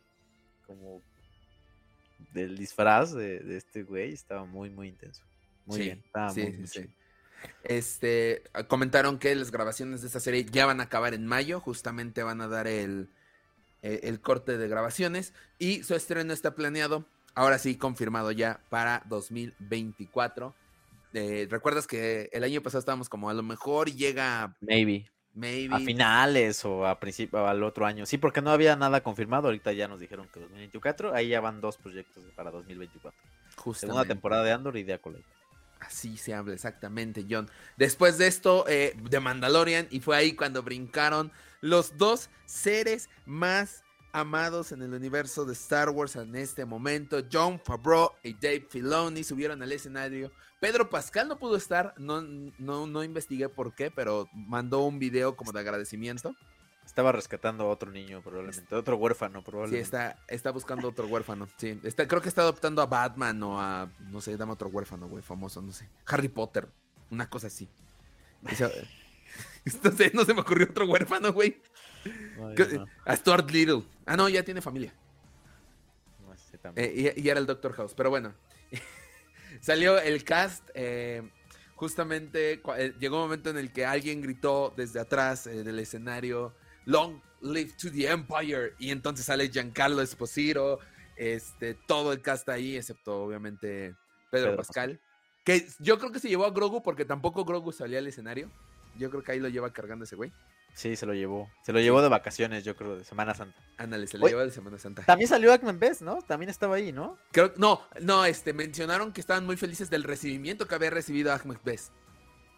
como 0.65 1.01
del 2.31 2.58
disfraz 2.58 3.13
de, 3.13 3.39
de 3.39 3.58
este 3.58 3.84
güey, 3.84 4.13
estaba 4.13 4.45
muy, 4.45 4.69
muy 4.69 4.89
intenso. 4.89 5.23
Muy 5.65 5.79
bien, 5.79 6.01
estaba 6.05 6.31
muy, 6.31 6.51
muy 6.51 6.67
chido. 6.67 6.89
Este, 7.63 8.43
comentaron 8.67 9.19
que 9.19 9.36
las 9.36 9.51
grabaciones 9.51 10.01
de 10.01 10.08
esta 10.08 10.19
serie 10.19 10.45
ya 10.45 10.65
van 10.65 10.79
a 10.79 10.84
acabar 10.84 11.13
en 11.13 11.25
mayo, 11.25 11.60
justamente 11.60 12.23
van 12.23 12.41
a 12.41 12.47
dar 12.47 12.67
el, 12.67 13.10
el, 13.81 14.19
corte 14.21 14.58
de 14.58 14.67
grabaciones 14.67 15.34
y 15.60 15.84
su 15.84 15.95
estreno 15.95 16.34
está 16.34 16.55
planeado, 16.55 17.05
ahora 17.34 17.60
sí 17.60 17.77
confirmado 17.77 18.31
ya 18.31 18.60
para 18.69 19.03
2024. 19.08 20.55
Eh, 21.13 21.47
¿Recuerdas 21.49 21.88
que 21.88 22.29
el 22.34 22.43
año 22.43 22.62
pasado 22.62 22.79
estábamos 22.79 23.10
como 23.10 23.29
a 23.29 23.34
lo 23.34 23.43
mejor 23.43 23.91
llega... 23.91 24.55
Maybe. 24.62 25.10
Maybe. 25.34 25.75
A 25.75 25.79
finales 25.79 26.63
o 26.63 26.88
a 26.88 26.97
principio 26.97 27.45
al 27.45 27.62
otro 27.63 27.86
año. 27.86 28.05
Sí, 28.05 28.17
porque 28.17 28.41
no 28.41 28.51
había 28.51 28.77
nada 28.77 29.01
confirmado. 29.03 29.47
Ahorita 29.47 29.73
ya 29.73 29.88
nos 29.89 29.99
dijeron 29.99 30.29
que 30.34 30.39
2024. 30.39 31.13
Ahí 31.13 31.27
ya 31.27 31.41
van 31.41 31.60
dos 31.60 31.77
proyectos 31.77 32.23
para 32.36 32.51
2024. 32.51 33.19
Justamente. 33.58 33.79
Segunda 33.79 34.05
temporada 34.05 34.43
de 34.43 34.51
Andor 34.53 34.77
y 34.77 34.84
de 34.84 34.93
Acolyte. 34.93 35.27
Así 35.86 36.17
se 36.17 36.34
habla 36.34 36.54
exactamente, 36.54 37.26
John. 37.30 37.50
Después 37.78 38.17
de 38.17 38.28
esto, 38.28 38.65
eh, 38.67 38.95
de 39.10 39.19
Mandalorian, 39.19 39.88
y 39.91 40.00
fue 40.00 40.17
ahí 40.17 40.34
cuando 40.34 40.63
brincaron 40.63 41.32
los 41.62 41.98
dos 41.98 42.30
seres 42.45 43.10
más 43.26 43.84
amados 44.12 44.71
en 44.71 44.82
el 44.82 44.93
universo 44.93 45.43
de 45.45 45.54
Star 45.54 45.89
Wars 45.89 46.15
en 46.15 46.36
este 46.36 46.65
momento. 46.65 47.21
John 47.32 47.60
Favreau 47.63 48.12
y 48.24 48.34
Dave 48.34 48.65
Filoni 48.69 49.24
subieron 49.24 49.62
al 49.62 49.71
escenario. 49.74 50.32
Pedro 50.60 50.89
Pascal 50.89 51.28
no 51.28 51.38
pudo 51.38 51.58
estar, 51.58 51.93
no, 51.98 52.21
no, 52.21 52.88
no 52.88 53.04
investigué 53.04 53.50
por 53.50 53.76
qué, 53.76 53.91
pero 53.91 54.30
mandó 54.34 54.80
un 54.80 55.00
video 55.00 55.36
como 55.36 55.52
de 55.52 55.60
agradecimiento. 55.60 56.34
Estaba 56.86 57.12
rescatando 57.12 57.65
a 57.65 57.67
otro 57.67 57.91
niño, 57.91 58.21
probablemente. 58.21 58.74
Otro 58.74 58.95
huérfano, 58.95 59.43
probablemente. 59.43 59.84
Sí, 59.84 59.84
está, 59.84 60.17
está 60.28 60.52
buscando 60.52 60.88
otro 60.88 61.08
huérfano. 61.08 61.48
Sí, 61.58 61.80
está, 61.84 62.08
creo 62.08 62.21
que 62.21 62.30
está 62.30 62.41
adoptando 62.41 62.82
a 62.82 62.86
Batman 62.86 63.41
o 63.43 63.60
a, 63.60 63.89
no 64.12 64.21
sé, 64.21 64.38
dame 64.38 64.54
otro 64.54 64.69
huérfano, 64.69 65.08
güey, 65.08 65.24
famoso, 65.24 65.62
no 65.62 65.74
sé. 65.74 65.89
Harry 66.06 66.30
Potter, 66.30 66.67
una 67.10 67.30
cosa 67.30 67.48
así. 67.48 67.67
no, 69.84 69.91
sé, 69.91 70.12
no 70.13 70.24
se 70.24 70.34
me 70.34 70.41
ocurrió 70.41 70.67
otro 70.69 70.86
huérfano, 70.86 71.34
güey. 71.34 71.62
A 73.06 73.15
Stuart 73.15 73.50
Little. 73.50 73.84
Ah, 74.06 74.15
no, 74.15 74.30
ya 74.30 74.43
tiene 74.43 74.62
familia. 74.62 74.93
Eh, 76.76 77.13
y, 77.17 77.30
era 77.30 77.39
el 77.39 77.45
Doctor 77.45 77.74
House. 77.74 77.93
Pero 77.95 78.10
bueno, 78.10 78.34
salió 79.62 80.00
el 80.00 80.24
cast. 80.24 80.69
Eh, 80.74 81.24
justamente 81.76 82.62
eh, 82.78 82.93
llegó 83.00 83.17
un 83.17 83.24
momento 83.24 83.50
en 83.50 83.58
el 83.58 83.71
que 83.71 83.86
alguien 83.86 84.21
gritó 84.21 84.74
desde 84.76 85.00
atrás 85.00 85.45
del 85.45 85.78
escenario 85.80 86.54
Long 86.86 87.21
Live 87.41 87.74
to 87.82 87.91
the 87.91 88.10
Empire. 88.10 88.74
Y 88.80 88.91
entonces 88.91 89.26
sale 89.26 89.50
Giancarlo 89.50 90.02
Esposito, 90.02 90.80
este, 91.15 91.74
todo 91.74 92.13
el 92.13 92.21
cast 92.21 92.48
ahí, 92.50 92.76
excepto 92.76 93.24
obviamente 93.24 93.95
Pedro, 94.32 94.56
Pascal. 94.56 95.00
Que 95.43 95.67
yo 95.80 96.00
creo 96.00 96.12
que 96.12 96.19
se 96.19 96.30
llevó 96.30 96.45
a 96.45 96.52
Grogu 96.52 96.82
porque 96.82 97.06
tampoco 97.06 97.45
Grogu 97.45 97.71
salía 97.71 98.00
al 98.00 98.08
escenario. 98.08 98.52
Yo 98.98 99.10
creo 99.10 99.24
que 99.24 99.34
ahí 99.34 99.39
lo 99.39 99.50
lleva 99.50 99.71
cargando 99.71 100.06
ese 100.06 100.15
güey. 100.15 100.32
Sí, 100.76 100.98
se 100.98 101.06
lo 101.06 101.13
llevó. 101.13 101.50
Se 101.63 101.71
lo 101.71 101.80
llevó 101.80 102.02
de 102.02 102.10
vacaciones, 102.10 102.65
yo 102.65 102.76
creo, 102.76 102.98
de 102.98 103.06
Semana 103.06 103.34
Santa. 103.34 103.58
Ándale, 103.78 104.08
se 104.08 104.17
lo 104.17 104.28
llevó 104.28 104.41
de 104.41 104.52
Semana 104.52 104.78
Santa. 104.78 105.04
También 105.04 105.30
salió 105.30 105.54
Ackman 105.54 105.80
Best, 105.80 106.02
¿no? 106.02 106.21
También 106.21 106.50
estaba 106.50 106.76
ahí, 106.76 106.91
¿no? 106.91 107.17
Creo, 107.32 107.54
no, 107.56 107.82
no, 108.02 108.26
este, 108.26 108.52
mencionaron 108.52 109.13
que 109.13 109.21
estaban 109.21 109.45
muy 109.45 109.56
felices 109.56 109.89
del 109.89 110.04
recibimiento 110.04 110.67
que 110.67 110.76
había 110.76 110.89
recibido 110.89 111.32
Ahmed 111.32 111.60
Best. 111.63 111.93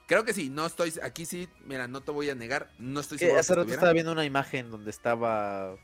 Creo 0.07 0.23
que 0.23 0.33
sí, 0.33 0.49
no 0.49 0.65
estoy, 0.65 0.93
aquí 1.03 1.25
sí, 1.25 1.49
mira, 1.65 1.89
no 1.89 2.01
te 2.01 2.11
voy 2.11 2.29
a 2.29 2.35
negar, 2.35 2.71
no 2.79 3.01
estoy 3.01 3.17
seguro. 3.17 3.41
hace 3.41 3.53
rato 3.53 3.73
estaba 3.73 3.91
viendo 3.91 4.13
una 4.13 4.23
imagen 4.23 4.71
donde 4.71 4.89
estaba, 4.89 5.75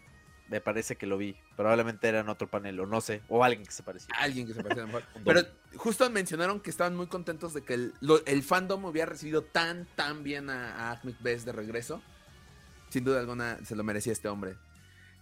me 0.48 0.62
parece 0.62 0.96
que 0.96 1.06
lo 1.06 1.18
vi, 1.18 1.36
probablemente 1.58 2.08
era 2.08 2.22
en 2.22 2.30
otro 2.30 2.50
panel, 2.50 2.80
o 2.80 2.86
no 2.86 3.02
sé, 3.02 3.22
o 3.28 3.44
alguien 3.44 3.66
que 3.66 3.74
se 3.74 3.84
parecía. 3.84 4.16
Alguien 4.18 4.48
que 4.48 4.54
se 4.54 4.64
parecía 4.64 4.86
mejor. 4.86 5.04
Pero 5.26 5.42
justo 5.76 6.10
mencionaron 6.10 6.62
que 6.62 6.70
estaban 6.70 6.96
muy 6.96 7.08
contentos 7.08 7.54
de 7.54 7.64
que 7.64 7.74
el, 7.74 8.44
fandom 8.44 8.86
hubiera 8.86 9.10
recibido 9.10 9.44
tan, 9.44 9.86
tan 9.98 10.24
bien 10.24 10.50
a, 10.50 10.92
Ahmed 10.92 11.16
Best 11.20 11.46
de 11.46 11.52
regreso. 11.52 12.02
Sin 12.92 13.04
duda 13.04 13.20
alguna 13.20 13.58
se 13.66 13.76
lo 13.76 13.84
merecía 13.84 14.14
este 14.14 14.30
hombre. 14.30 14.56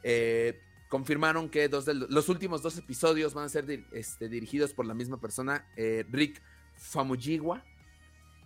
Eh, 0.04 0.62
confirmaron 0.90 1.50
que 1.50 1.68
dos 1.70 1.86
de 1.86 1.96
los 1.96 2.30
últimos 2.30 2.62
dos 2.62 2.78
episodios 2.78 3.34
van 3.34 3.46
a 3.46 3.50
ser 3.50 3.66
este, 3.94 4.30
dirigidos 4.30 4.74
por 4.74 4.86
la 4.86 4.94
misma 4.94 5.20
persona, 5.20 5.66
eh, 5.76 6.06
Rick 6.12 6.40
Famuyiwa 6.76 7.64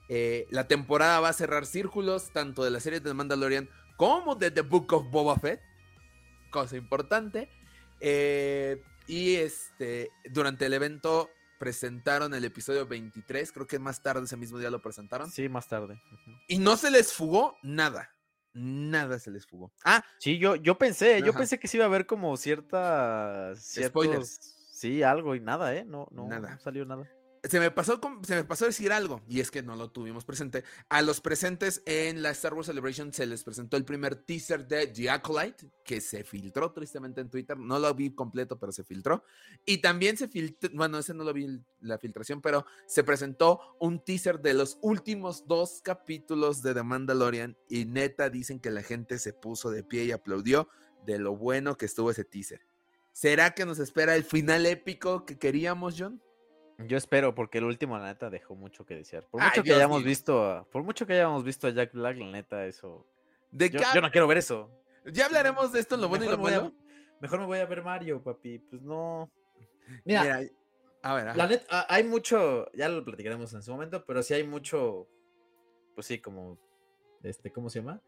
eh, 0.08 0.48
la 0.52 0.68
temporada 0.68 1.20
va 1.20 1.30
a 1.30 1.34
cerrar 1.34 1.66
círculos 1.66 2.32
tanto 2.32 2.64
de 2.64 2.72
la 2.72 2.80
serie 2.80 3.00
de 3.00 3.14
Mandalorian 3.14 3.70
como 3.98 4.36
de 4.36 4.52
The 4.52 4.62
Book 4.62 4.94
of 4.94 5.10
Boba 5.10 5.38
Fett. 5.38 5.62
Cosa 6.52 6.78
importante. 6.78 7.50
Eh, 8.00 8.82
y 9.08 9.36
este, 9.36 10.10
durante 10.30 10.66
el 10.66 10.74
evento 10.74 11.30
presentaron 11.60 12.34
el 12.34 12.46
episodio 12.46 12.86
23. 12.86 13.52
Creo 13.52 13.68
que 13.68 13.80
más 13.80 14.02
tarde, 14.02 14.26
ese 14.26 14.38
mismo 14.38 14.60
día 14.60 14.70
lo 14.70 14.82
presentaron. 14.82 15.30
Sí, 15.32 15.50
más 15.50 15.68
tarde. 15.68 16.02
Y 16.48 16.60
no 16.60 16.78
se 16.78 16.92
les 16.92 17.14
fugó 17.14 17.58
nada. 17.64 18.12
Nada 18.54 19.20
se 19.20 19.32
les 19.32 19.46
fugó. 19.46 19.74
Ah, 19.84 20.04
sí, 20.18 20.38
yo, 20.38 20.56
yo 20.56 20.78
pensé, 20.78 21.22
yo 21.22 21.34
pensé 21.34 21.60
que 21.60 21.68
sí 21.68 21.76
iba 21.76 21.86
a 21.86 21.88
haber 21.90 22.06
como 22.06 22.38
ciertas. 22.38 23.76
Spoilers. 23.84 24.40
Sí, 24.72 25.04
algo 25.04 25.36
y 25.36 25.42
nada, 25.42 25.76
¿eh? 25.76 25.84
No, 25.84 26.08
no, 26.12 26.28
nada. 26.28 26.52
no 26.52 26.60
salió 26.60 26.86
nada 26.86 27.10
se 27.50 27.60
me 27.60 27.72
pasó 27.72 28.00
se 28.24 28.36
me 28.36 28.44
pasó 28.44 28.66
decir 28.66 28.92
algo 28.92 29.22
y 29.28 29.40
es 29.40 29.52
que 29.52 29.62
no 29.62 29.76
lo 29.76 29.92
tuvimos 29.92 30.26
presente. 30.26 30.64
A 30.90 31.02
los 31.02 31.22
presentes 31.22 31.82
en 31.86 32.22
la 32.22 32.32
Star 32.32 32.54
Wars 32.54 32.68
Celebration 32.68 33.14
se 33.14 33.26
les 33.26 33.44
presentó 33.44 33.78
el 33.78 33.86
primer 33.86 34.16
teaser 34.16 34.68
de 34.68 34.88
The 34.88 35.10
Acolyte 35.10 35.70
que 35.84 36.02
se 36.02 36.24
filtró 36.24 36.72
tristemente 36.72 37.22
en 37.22 37.30
Twitter. 37.30 37.58
No 37.58 37.80
lo 37.80 37.94
vi 37.94 38.14
completo, 38.14 38.58
pero 38.58 38.72
se 38.72 38.84
filtró. 38.84 39.24
Y 39.66 39.80
también 39.80 40.18
se 40.18 40.28
filtró, 40.28 40.70
bueno, 40.74 40.98
ese 40.98 41.14
no 41.14 41.24
lo 41.24 41.34
vi 41.34 41.62
la 41.82 41.98
filtración, 41.98 42.42
pero 42.42 42.66
se 42.88 43.04
presentó 43.04 43.78
un 43.80 44.04
teaser 44.04 44.40
de 44.42 44.54
los 44.54 44.78
últimos 44.82 45.48
dos 45.48 45.82
capítulos 45.84 46.62
de 46.62 46.74
The 46.74 46.84
Mandalorian 46.84 47.58
y 47.70 47.86
neta 47.86 48.30
dicen 48.30 48.60
que 48.60 48.72
la 48.72 48.82
gente 48.82 49.20
se 49.20 49.34
puso 49.34 49.70
de 49.70 49.84
pie 49.84 50.06
y 50.06 50.12
aplaudió 50.12 50.68
de 51.06 51.20
lo 51.20 51.36
bueno 51.36 51.78
que 51.78 51.86
estuvo 51.86 52.12
ese 52.12 52.24
teaser. 52.24 52.62
¿Será 53.12 53.52
que 53.52 53.66
nos 53.66 53.80
espera 53.80 54.16
el 54.16 54.24
final 54.24 54.66
épico 54.66 55.26
que 55.26 55.38
queríamos, 55.38 55.96
John? 55.98 56.22
Yo 56.78 56.98
espero, 56.98 57.34
porque 57.34 57.60
el 57.60 57.64
último, 57.64 57.98
la 57.98 58.06
neta, 58.06 58.30
dejó 58.30 58.56
mucho 58.56 58.86
que 58.86 58.96
desear. 58.96 59.26
Por 59.28 59.42
mucho 59.42 59.64
que 59.64 59.74
hayamos 59.74 60.04
visto, 60.04 60.68
por 60.72 60.84
mucho 60.84 61.06
que 61.08 61.14
hayamos 61.14 61.44
visto 61.44 61.68
a 61.68 61.70
Jack 61.70 61.94
Black, 61.94 62.18
la 62.18 62.32
neta, 62.32 62.66
eso. 62.66 63.06
yo, 63.52 64.02
no 64.02 64.12
quiero 64.12 64.28
ver 64.28 64.40
eso. 64.40 64.70
Ya 65.06 65.28
hablaremos 65.28 65.72
de 65.72 65.80
esto 65.80 65.96
en 65.96 66.02
lo 66.02 66.10
bueno 66.10 66.26
y 66.26 66.30
lo 66.30 66.38
malo. 66.38 66.74
mejor 67.22 67.40
me 67.40 67.46
voy 67.46 67.60
a 67.60 67.66
ver 67.66 67.84
Mario, 67.84 68.22
papi. 68.22 68.60
Pues 68.60 68.82
no. 68.82 69.32
Mira, 70.04 70.42
a 71.02 71.14
ver, 71.14 71.38
la 71.38 71.48
neta, 71.48 71.86
hay 71.88 72.04
mucho, 72.04 72.70
ya 72.74 72.90
lo 72.90 73.06
platicaremos 73.06 73.54
en 73.54 73.62
su 73.62 73.72
momento, 73.72 74.04
pero 74.06 74.24
sí 74.24 74.34
hay 74.34 74.44
mucho, 74.44 75.08
pues 75.94 76.08
sí, 76.08 76.20
como, 76.20 76.58
este, 77.24 77.52
¿cómo 77.52 77.70
se 77.70 77.80
llama? 77.80 78.02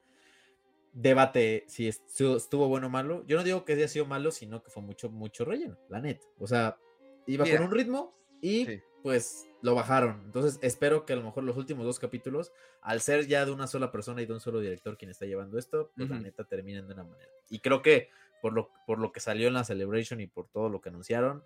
Debate 0.94 1.64
si 1.68 1.88
estuvo 1.88 2.68
bueno 2.68 2.88
o 2.88 2.90
malo. 2.90 3.24
Yo 3.28 3.38
no 3.38 3.44
digo 3.44 3.64
que 3.64 3.74
haya 3.74 3.88
sido 3.88 4.08
malo, 4.08 4.32
sino 4.32 4.64
que 4.64 4.72
fue 4.72 4.82
mucho, 4.82 5.10
mucho 5.10 5.46
relleno, 5.46 5.78
la 5.90 6.02
neta. 6.02 6.26
O 6.40 6.48
sea, 6.48 6.80
iba 7.28 7.46
con 7.46 7.62
un 7.62 7.72
ritmo 7.72 8.18
y 8.42 8.82
pues 9.04 9.50
lo 9.62 9.76
bajaron. 9.76 10.22
Entonces 10.26 10.60
espero 10.62 11.06
que 11.06 11.14
a 11.14 11.16
lo 11.16 11.24
mejor 11.24 11.44
los 11.44 11.58
últimos 11.58 11.86
dos 11.86 12.00
capítulos, 12.00 12.52
al 12.82 13.02
ser 13.02 13.28
ya 13.28 13.46
de 13.46 13.52
una 13.52 13.68
sola 13.68 13.92
persona 13.92 14.22
y 14.22 14.26
de 14.26 14.34
un 14.34 14.40
solo 14.40 14.60
director 14.60 14.98
quien 14.98 15.12
está 15.12 15.26
llevando 15.26 15.58
esto, 15.58 15.92
pues 15.96 16.10
la 16.10 16.20
neta 16.20 16.44
terminen 16.44 16.88
de 16.88 16.94
una 16.94 17.04
manera. 17.04 17.32
Y 17.50 17.60
creo 17.60 17.82
que 17.82 18.10
por 18.42 18.54
lo, 18.54 18.72
por 18.86 19.00
lo 19.00 19.12
que 19.12 19.20
salió 19.20 19.48
en 19.48 19.54
la 19.54 19.64
Celebration 19.64 20.20
y 20.22 20.28
por 20.28 20.48
todo 20.50 20.70
lo 20.70 20.82
que 20.82 20.90
anunciaron, 20.90 21.44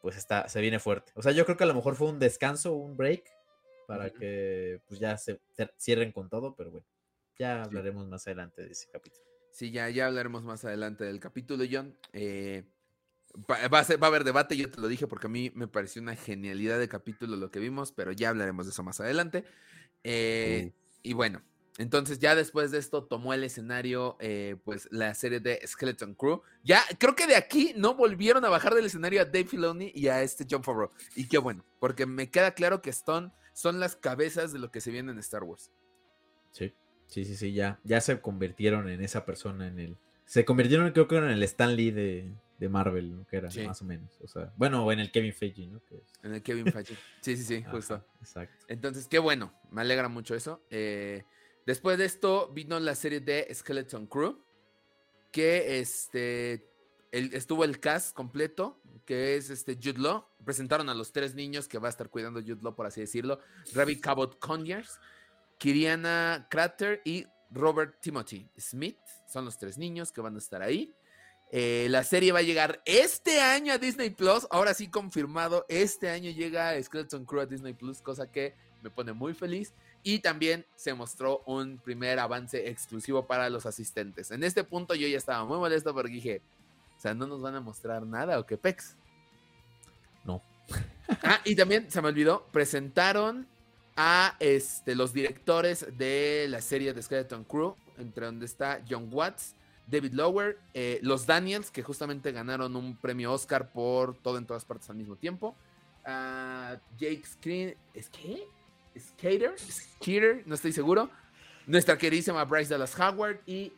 pues 0.00 0.16
está, 0.16 0.48
se 0.48 0.60
viene 0.60 0.78
fuerte. 0.78 1.12
O 1.14 1.22
sea, 1.22 1.32
yo 1.32 1.44
creo 1.44 1.56
que 1.56 1.64
a 1.64 1.68
lo 1.68 1.74
mejor 1.74 1.94
fue 1.96 2.08
un 2.08 2.18
descanso, 2.18 2.74
un 2.74 2.96
break, 2.96 3.24
para 3.86 4.10
que 4.10 4.82
pues 4.86 5.00
ya 5.00 5.16
se 5.16 5.40
cierren 5.78 6.12
con 6.12 6.28
todo, 6.28 6.54
pero 6.54 6.70
bueno, 6.70 6.86
ya 7.38 7.62
hablaremos 7.62 8.06
más 8.06 8.26
adelante 8.26 8.62
de 8.62 8.72
ese 8.72 8.86
capítulo. 8.90 9.24
Sí, 9.50 9.70
ya, 9.70 9.88
ya 9.88 10.06
hablaremos 10.06 10.44
más 10.44 10.64
adelante 10.64 11.04
del 11.04 11.20
capítulo, 11.20 11.64
John. 11.70 11.96
Eh, 12.12 12.64
Va 13.50 13.56
a, 13.56 13.68
va 13.68 13.80
a 13.80 14.06
haber 14.06 14.24
debate, 14.24 14.56
yo 14.56 14.70
te 14.70 14.80
lo 14.80 14.88
dije 14.88 15.06
porque 15.06 15.26
a 15.26 15.30
mí 15.30 15.52
me 15.54 15.68
pareció 15.68 16.02
una 16.02 16.16
genialidad 16.16 16.78
de 16.78 16.88
capítulo 16.88 17.36
lo 17.36 17.50
que 17.50 17.60
vimos, 17.60 17.92
pero 17.92 18.10
ya 18.12 18.30
hablaremos 18.30 18.66
de 18.66 18.72
eso 18.72 18.82
más 18.82 19.00
adelante. 19.00 19.44
Eh, 20.02 20.72
y 21.02 21.12
bueno, 21.12 21.42
entonces 21.78 22.18
ya 22.18 22.34
después 22.34 22.72
de 22.72 22.78
esto 22.78 23.04
tomó 23.04 23.32
el 23.32 23.44
escenario 23.44 24.16
eh, 24.18 24.56
pues 24.64 24.88
la 24.90 25.14
serie 25.14 25.38
de 25.38 25.60
Skeleton 25.64 26.14
Crew. 26.14 26.42
Ya 26.64 26.82
creo 26.98 27.14
que 27.14 27.28
de 27.28 27.36
aquí 27.36 27.72
no 27.76 27.94
volvieron 27.94 28.44
a 28.44 28.48
bajar 28.48 28.74
del 28.74 28.86
escenario 28.86 29.22
a 29.22 29.24
Dave 29.24 29.44
Filoni 29.44 29.92
y 29.94 30.08
a 30.08 30.22
este 30.22 30.44
John 30.50 30.64
Favreau. 30.64 30.90
Y 31.14 31.28
qué 31.28 31.38
bueno, 31.38 31.64
porque 31.78 32.04
me 32.04 32.30
queda 32.30 32.52
claro 32.52 32.82
que 32.82 32.90
Stone 32.90 33.30
son 33.52 33.78
las 33.78 33.94
cabezas 33.94 34.52
de 34.52 34.58
lo 34.58 34.72
que 34.72 34.80
se 34.80 34.90
viene 34.90 35.12
en 35.12 35.18
Star 35.18 35.44
Wars. 35.44 35.70
Sí, 36.50 36.74
sí, 37.06 37.24
sí, 37.24 37.36
sí, 37.36 37.52
ya, 37.52 37.78
ya 37.84 38.00
se 38.00 38.20
convirtieron 38.20 38.88
en 38.88 39.00
esa 39.00 39.24
persona 39.24 39.68
en 39.68 39.78
el, 39.78 39.96
Se 40.26 40.44
convirtieron, 40.44 40.90
creo 40.90 41.06
que 41.06 41.16
en 41.16 41.24
el 41.24 41.42
Stan 41.44 41.76
Lee 41.76 41.92
de, 41.92 42.32
de 42.58 42.68
Marvel, 42.68 43.16
¿no? 43.16 43.26
que 43.26 43.36
era 43.36 43.48
más 43.66 43.80
o 43.82 43.84
menos. 43.84 44.18
O 44.20 44.26
sea, 44.26 44.52
bueno, 44.56 44.90
en 44.90 44.98
el 44.98 45.12
Kevin 45.12 45.32
Feige, 45.32 45.66
¿no? 45.66 45.80
En 46.22 46.34
el 46.34 46.42
Kevin 46.42 46.72
Feige. 46.72 46.96
Sí, 47.20 47.36
sí, 47.36 47.44
sí, 47.44 47.62
justo. 47.70 48.04
exacto. 48.20 48.66
Entonces, 48.68 49.06
qué 49.06 49.18
bueno, 49.18 49.52
me 49.70 49.80
alegra 49.80 50.08
mucho 50.08 50.34
eso. 50.34 50.62
Eh, 50.70 51.24
después 51.66 51.98
de 51.98 52.04
esto 52.04 52.50
vino 52.52 52.78
la 52.80 52.94
serie 52.96 53.20
de 53.20 53.48
Skeleton 53.54 54.06
Crew, 54.06 54.42
que 55.30 55.78
este, 55.78 56.68
estuvo 57.12 57.62
el 57.62 57.78
cast 57.78 58.14
completo, 58.14 58.80
que 59.04 59.36
es 59.36 59.50
este 59.50 59.76
Jude 59.76 60.00
Law. 60.00 60.26
Presentaron 60.44 60.88
a 60.88 60.94
los 60.94 61.12
tres 61.12 61.34
niños 61.36 61.68
que 61.68 61.78
va 61.78 61.86
a 61.86 61.90
estar 61.90 62.10
cuidando 62.10 62.40
Jude 62.40 62.60
Law, 62.62 62.74
por 62.74 62.86
así 62.86 63.00
decirlo. 63.00 63.38
Ravi 63.72 64.00
Cabot 64.00 64.36
Conyers, 64.40 64.98
Kiriana 65.58 66.48
Crater 66.50 67.02
y 67.04 67.24
Robert 67.50 68.00
Timothy 68.00 68.50
Smith. 68.58 68.98
Son 69.28 69.44
los 69.44 69.56
tres 69.58 69.78
niños 69.78 70.10
que 70.10 70.20
van 70.20 70.34
a 70.34 70.38
estar 70.38 70.60
ahí. 70.60 70.92
Eh, 71.50 71.86
la 71.90 72.04
serie 72.04 72.32
va 72.32 72.40
a 72.40 72.42
llegar 72.42 72.82
este 72.84 73.40
año 73.40 73.72
a 73.72 73.78
Disney 73.78 74.10
Plus. 74.10 74.46
Ahora 74.50 74.74
sí 74.74 74.88
confirmado, 74.88 75.64
este 75.68 76.10
año 76.10 76.30
llega 76.30 76.80
Skeleton 76.82 77.24
Crew 77.24 77.40
a 77.40 77.46
Disney 77.46 77.72
Plus, 77.72 78.00
cosa 78.02 78.30
que 78.30 78.54
me 78.82 78.90
pone 78.90 79.12
muy 79.12 79.34
feliz. 79.34 79.72
Y 80.02 80.20
también 80.20 80.66
se 80.76 80.94
mostró 80.94 81.42
un 81.46 81.78
primer 81.78 82.18
avance 82.18 82.68
exclusivo 82.68 83.26
para 83.26 83.50
los 83.50 83.66
asistentes. 83.66 84.30
En 84.30 84.44
este 84.44 84.64
punto 84.64 84.94
yo 84.94 85.08
ya 85.08 85.16
estaba 85.16 85.44
muy 85.44 85.58
molesto 85.58 85.92
porque 85.94 86.12
dije, 86.12 86.42
o 86.96 87.00
sea, 87.00 87.14
¿no 87.14 87.26
nos 87.26 87.40
van 87.40 87.54
a 87.54 87.60
mostrar 87.60 88.06
nada 88.06 88.38
o 88.38 88.46
qué 88.46 88.56
pex? 88.56 88.96
No. 90.24 90.42
ah, 91.22 91.40
y 91.44 91.56
también 91.56 91.90
se 91.90 92.02
me 92.02 92.08
olvidó, 92.08 92.46
presentaron 92.52 93.46
a 93.96 94.36
este, 94.38 94.94
los 94.94 95.12
directores 95.12 95.86
de 95.96 96.46
la 96.48 96.60
serie 96.60 96.92
de 96.92 97.02
Skeleton 97.02 97.44
Crew, 97.44 97.74
entre 97.98 98.26
donde 98.26 98.46
está 98.46 98.80
John 98.88 99.08
Watts, 99.10 99.56
David 99.90 100.12
Lower, 100.12 100.58
eh, 100.74 100.98
los 101.02 101.26
Daniels, 101.26 101.70
que 101.70 101.82
justamente 101.82 102.32
ganaron 102.32 102.76
un 102.76 102.96
premio 102.96 103.32
Oscar 103.32 103.72
por 103.72 104.16
todo 104.16 104.38
en 104.38 104.46
todas 104.46 104.64
partes 104.64 104.88
al 104.90 104.96
mismo 104.96 105.16
tiempo. 105.16 105.56
Jake 106.98 107.22
Screen, 107.24 107.76
¿es 107.94 108.08
qué? 108.08 108.46
Skater, 108.98 109.54
Skater, 109.58 110.42
no 110.46 110.54
estoy 110.54 110.72
seguro. 110.72 111.10
Nuestra 111.66 111.98
queridísima 111.98 112.44
Bryce 112.44 112.70
Dallas 112.70 112.98
Howard 112.98 113.40
y 113.46 113.72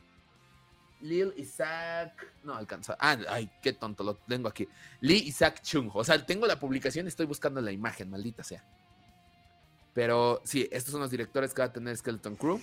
Lil 1.00 1.32
Isaac. 1.36 2.32
No 2.44 2.54
alcanza. 2.54 2.96
Ah, 3.00 3.18
ay, 3.28 3.50
qué 3.62 3.72
tonto, 3.72 4.04
lo 4.04 4.14
tengo 4.14 4.48
aquí. 4.48 4.68
Lee 5.00 5.24
Isaac 5.26 5.60
Chung. 5.62 5.90
O 5.94 6.04
sea, 6.04 6.24
tengo 6.24 6.46
la 6.46 6.58
publicación, 6.58 7.06
estoy 7.06 7.26
buscando 7.26 7.60
la 7.60 7.72
imagen, 7.72 8.10
maldita 8.10 8.44
sea. 8.44 8.64
Pero 9.92 10.40
sí, 10.44 10.68
estos 10.70 10.92
son 10.92 11.00
los 11.00 11.10
directores 11.10 11.52
que 11.52 11.62
va 11.62 11.66
a 11.66 11.72
tener 11.72 11.96
Skeleton 11.96 12.36
Crew. 12.36 12.60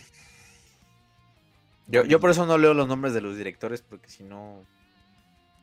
Yo, 1.87 2.03
yo 2.03 2.19
por 2.19 2.29
eso 2.29 2.45
no 2.45 2.57
leo 2.57 2.73
los 2.73 2.87
nombres 2.87 3.13
de 3.13 3.21
los 3.21 3.37
directores, 3.37 3.81
porque 3.81 4.09
si 4.09 4.23
no. 4.23 4.63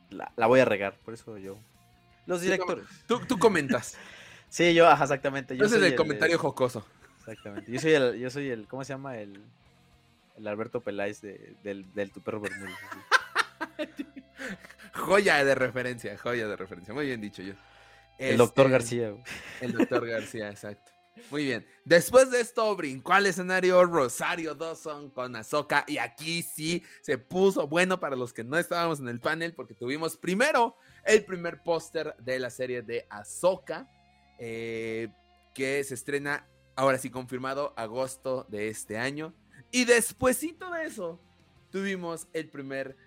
La, 0.09 0.47
voy 0.47 0.59
a 0.59 0.65
regar, 0.65 0.97
por 1.03 1.13
eso 1.13 1.37
yo. 1.37 1.57
Los 2.25 2.41
directores. 2.41 2.85
Tú, 3.07 3.19
tú 3.27 3.37
comentas. 3.37 3.95
sí, 4.49 4.73
yo, 4.73 4.87
ajá, 4.87 5.03
exactamente. 5.03 5.55
Yo 5.55 5.65
Ese 5.65 5.77
es 5.77 5.83
el, 5.83 5.95
comentario 5.95 6.39
jocoso. 6.39 6.85
Exactamente. 7.19 7.71
Yo 7.71 7.79
soy 7.79 7.93
el, 7.93 8.19
yo 8.19 8.29
soy 8.29 8.49
el, 8.49 8.67
¿cómo 8.67 8.83
se 8.83 8.93
llama? 8.93 9.17
El, 9.17 9.43
el 10.37 10.47
Alberto 10.47 10.81
Peláez 10.81 11.21
del, 11.21 11.85
del 11.93 12.11
Tu 12.11 12.21
Perro 12.21 12.39
Bermúdez. 12.39 12.75
joya 14.93 15.43
de 15.43 15.55
referencia, 15.55 16.17
joya 16.17 16.47
de 16.47 16.55
referencia. 16.55 16.93
Muy 16.93 17.05
bien 17.05 17.21
dicho 17.21 17.41
yo. 17.41 17.53
El 18.17 18.37
doctor 18.37 18.65
este, 18.65 18.71
García. 18.71 19.13
El 19.61 19.73
doctor 19.73 20.07
García, 20.07 20.49
exacto. 20.49 20.91
Muy 21.31 21.45
bien. 21.45 21.65
Después 21.85 22.29
de 22.31 22.41
esto, 22.41 22.75
brincó 22.75 23.13
al 23.13 23.25
escenario 23.25 23.83
Rosario 23.85 24.53
Dawson 24.53 25.09
con 25.09 25.35
Azoka. 25.35 25.85
Y 25.87 25.97
aquí 25.97 26.41
sí 26.43 26.83
se 27.01 27.17
puso 27.17 27.67
bueno 27.67 27.99
para 27.99 28.15
los 28.15 28.33
que 28.33 28.43
no 28.43 28.57
estábamos 28.57 28.99
en 28.99 29.07
el 29.07 29.19
panel, 29.19 29.53
porque 29.53 29.73
tuvimos 29.73 30.17
primero 30.17 30.75
el 31.05 31.23
primer 31.25 31.63
póster 31.63 32.15
de 32.19 32.39
la 32.39 32.49
serie 32.49 32.81
de 32.81 33.05
Azoka, 33.09 33.89
eh, 34.39 35.09
que 35.53 35.83
se 35.83 35.93
estrena, 35.93 36.47
ahora 36.75 36.97
sí 36.97 37.09
confirmado, 37.09 37.73
agosto 37.77 38.45
de 38.49 38.67
este 38.67 38.97
año. 38.97 39.33
Y 39.71 39.85
despuésito 39.85 40.69
de 40.71 40.85
eso, 40.85 41.19
tuvimos 41.71 42.27
el 42.33 42.49
primer. 42.49 42.97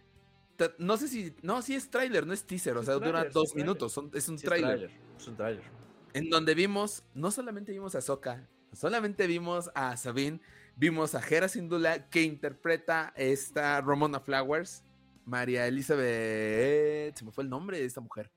No 0.78 0.96
sé 0.96 1.08
si. 1.08 1.34
No, 1.42 1.62
sí 1.62 1.74
es 1.74 1.88
tráiler, 1.88 2.26
no 2.26 2.32
es 2.32 2.44
teaser. 2.44 2.76
O 2.76 2.82
sea, 2.82 2.94
dura 2.94 3.24
dos 3.26 3.54
minutos. 3.54 3.98
es 4.14 4.28
un 4.28 4.36
tráiler. 4.38 4.90
Es 5.16 5.28
un 5.28 5.36
tráiler 5.36 5.77
en 6.14 6.30
donde 6.30 6.54
vimos, 6.54 7.04
no 7.14 7.30
solamente 7.30 7.72
vimos 7.72 7.94
a 7.94 8.00
Soka, 8.00 8.48
solamente 8.72 9.26
vimos 9.26 9.70
a 9.74 9.96
Sabine, 9.96 10.40
vimos 10.76 11.14
a 11.14 11.20
Hera 11.20 11.48
Sindula 11.48 12.08
que 12.08 12.22
interpreta 12.22 13.12
esta 13.16 13.80
Ramona 13.80 14.20
Flowers, 14.20 14.84
María 15.24 15.66
Elizabeth, 15.66 17.16
se 17.16 17.24
me 17.24 17.32
fue 17.32 17.44
el 17.44 17.50
nombre 17.50 17.78
de 17.78 17.84
esta 17.84 18.00
mujer. 18.00 18.30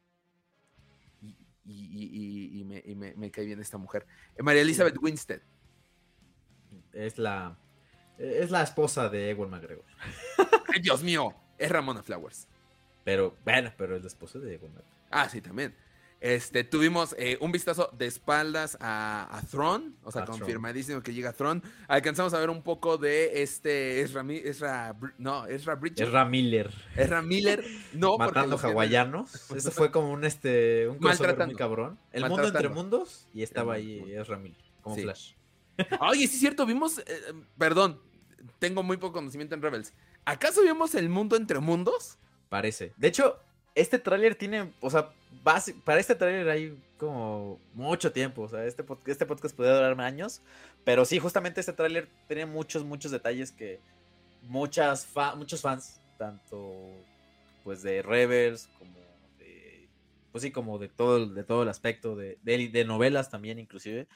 Y, 1.63 2.63
me, 2.65 3.32
cae 3.32 3.45
bien 3.45 3.59
esta 3.61 3.78
mujer. 3.78 4.05
Eh, 4.36 4.43
María 4.43 4.61
Elizabeth 4.61 4.97
Winstead. 5.01 5.41
Es 6.91 7.17
la, 7.17 7.57
es 8.17 8.51
la 8.51 8.63
esposa 8.63 9.07
de 9.07 9.30
Ewan 9.30 9.49
McGregor. 9.49 9.86
Dios 10.82 11.03
mío, 11.03 11.34
es 11.57 11.72
Ramona 11.72 12.03
Flowers. 12.03 12.47
Pero, 13.05 13.38
bueno, 13.45 13.72
pero 13.78 13.95
es 13.95 14.01
la 14.01 14.07
esposa 14.07 14.39
de 14.39 14.55
Ewan 14.55 14.74
McGregor. 14.74 14.91
Ah, 15.09 15.30
sí, 15.30 15.39
también. 15.39 15.76
Este, 16.22 16.63
tuvimos 16.63 17.15
eh, 17.17 17.39
un 17.41 17.51
vistazo 17.51 17.89
de 17.97 18.05
espaldas 18.05 18.78
a, 18.80 19.28
a 19.36 19.41
Thron, 19.41 19.95
o 20.03 20.11
sea, 20.11 20.24
confirmadísimo 20.24 21.01
que 21.01 21.15
llega 21.15 21.34
Thron. 21.34 21.63
Alcanzamos 21.88 22.36
a 22.36 22.39
ver 22.39 22.51
un 22.51 22.61
poco 22.61 22.99
de 22.99 23.41
este 23.41 24.01
Ezra, 24.01 24.24
Ezra 24.30 24.95
no, 25.17 25.47
Ezra 25.47 25.74
Bridger. 25.74 26.07
Ezra 26.07 26.24
Miller. 26.26 26.69
Ezra 26.95 27.24
Miller, 27.24 27.65
no. 27.93 28.19
Matando 28.19 28.59
hawaianos. 28.59 29.49
Eso 29.55 29.72
fue 29.72 29.89
como 29.89 30.11
un 30.11 30.24
este 30.24 30.88
un 30.88 30.99
crossover 30.99 31.43
muy 31.47 31.55
cabrón. 31.55 31.97
El 32.11 32.30
mundo 32.30 32.47
entre 32.47 32.69
mundos 32.69 33.28
y 33.34 33.41
estaba 33.41 33.74
ahí 33.74 34.13
Ezra 34.13 34.38
Miller, 34.38 34.61
como 34.84 34.97
Flash. 34.97 35.34
Oye, 36.01 36.28
sí 36.28 36.36
es 36.36 36.39
cierto, 36.39 36.67
vimos, 36.67 36.99
eh, 36.99 37.34
perdón, 37.57 37.99
tengo 38.59 38.84
muy 38.84 38.97
poco 38.97 39.13
conocimiento 39.13 39.55
en 39.55 39.63
Rebels. 39.63 39.91
¿Acaso 40.26 40.61
vimos 40.61 40.93
el 40.93 41.09
mundo 41.09 41.36
entre 41.36 41.59
mundos? 41.59 42.19
Parece. 42.47 42.93
De 42.97 43.07
hecho, 43.07 43.39
este 43.76 43.99
tráiler 43.99 44.36
tiene, 44.36 44.72
o 44.82 44.89
sea, 44.89 45.09
para 45.43 45.99
este 45.99 46.15
tráiler 46.15 46.49
hay 46.49 46.78
como 46.97 47.59
mucho 47.74 48.11
tiempo, 48.11 48.43
o 48.43 48.49
sea, 48.49 48.65
este, 48.65 48.84
este 49.07 49.26
podcast 49.26 49.55
puede 49.55 49.74
durar 49.74 49.99
años, 50.01 50.41
pero 50.84 51.05
sí, 51.05 51.19
justamente 51.19 51.59
este 51.59 51.74
tráiler 51.74 52.07
tiene 52.28 52.45
muchos, 52.45 52.84
muchos 52.84 53.11
detalles 53.11 53.51
que 53.51 53.80
muchas 54.43 55.07
muchos 55.36 55.61
fans, 55.61 55.99
tanto 56.17 56.74
pues 57.63 57.84
de 57.84 58.01
Rebels 58.01 58.67
como 58.78 58.99
de, 59.39 59.88
pues 60.32 60.43
sí, 60.43 60.51
como 60.51 60.78
de 60.78 60.89
todo, 60.89 61.28
de 61.28 61.43
todo 61.43 61.63
el 61.63 61.69
aspecto, 61.69 62.15
de, 62.15 62.38
de, 62.43 62.86
novelas 62.86 63.30
también 63.30 63.59
inclusive, 63.59 64.07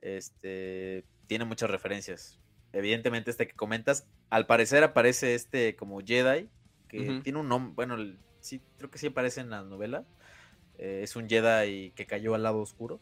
este, 0.00 1.04
tiene 1.26 1.44
muchas 1.44 1.70
referencias. 1.70 2.38
Evidentemente 2.72 3.30
este 3.30 3.46
que 3.46 3.54
comentas, 3.54 4.08
al 4.30 4.46
parecer 4.46 4.82
aparece 4.82 5.34
este 5.34 5.76
como 5.76 6.00
Jedi, 6.00 6.48
que 6.88 7.20
tiene 7.22 7.38
un 7.38 7.48
nombre, 7.48 7.72
bueno, 7.74 7.96
sí, 8.44 8.60
creo 8.76 8.90
que 8.90 8.98
sí 8.98 9.08
aparece 9.08 9.40
en 9.40 9.50
la 9.50 9.62
novela. 9.62 10.04
Eh, 10.78 11.00
es 11.02 11.16
un 11.16 11.28
Jedi 11.28 11.92
que 11.92 12.06
cayó 12.06 12.34
al 12.34 12.42
lado 12.42 12.60
oscuro, 12.60 13.00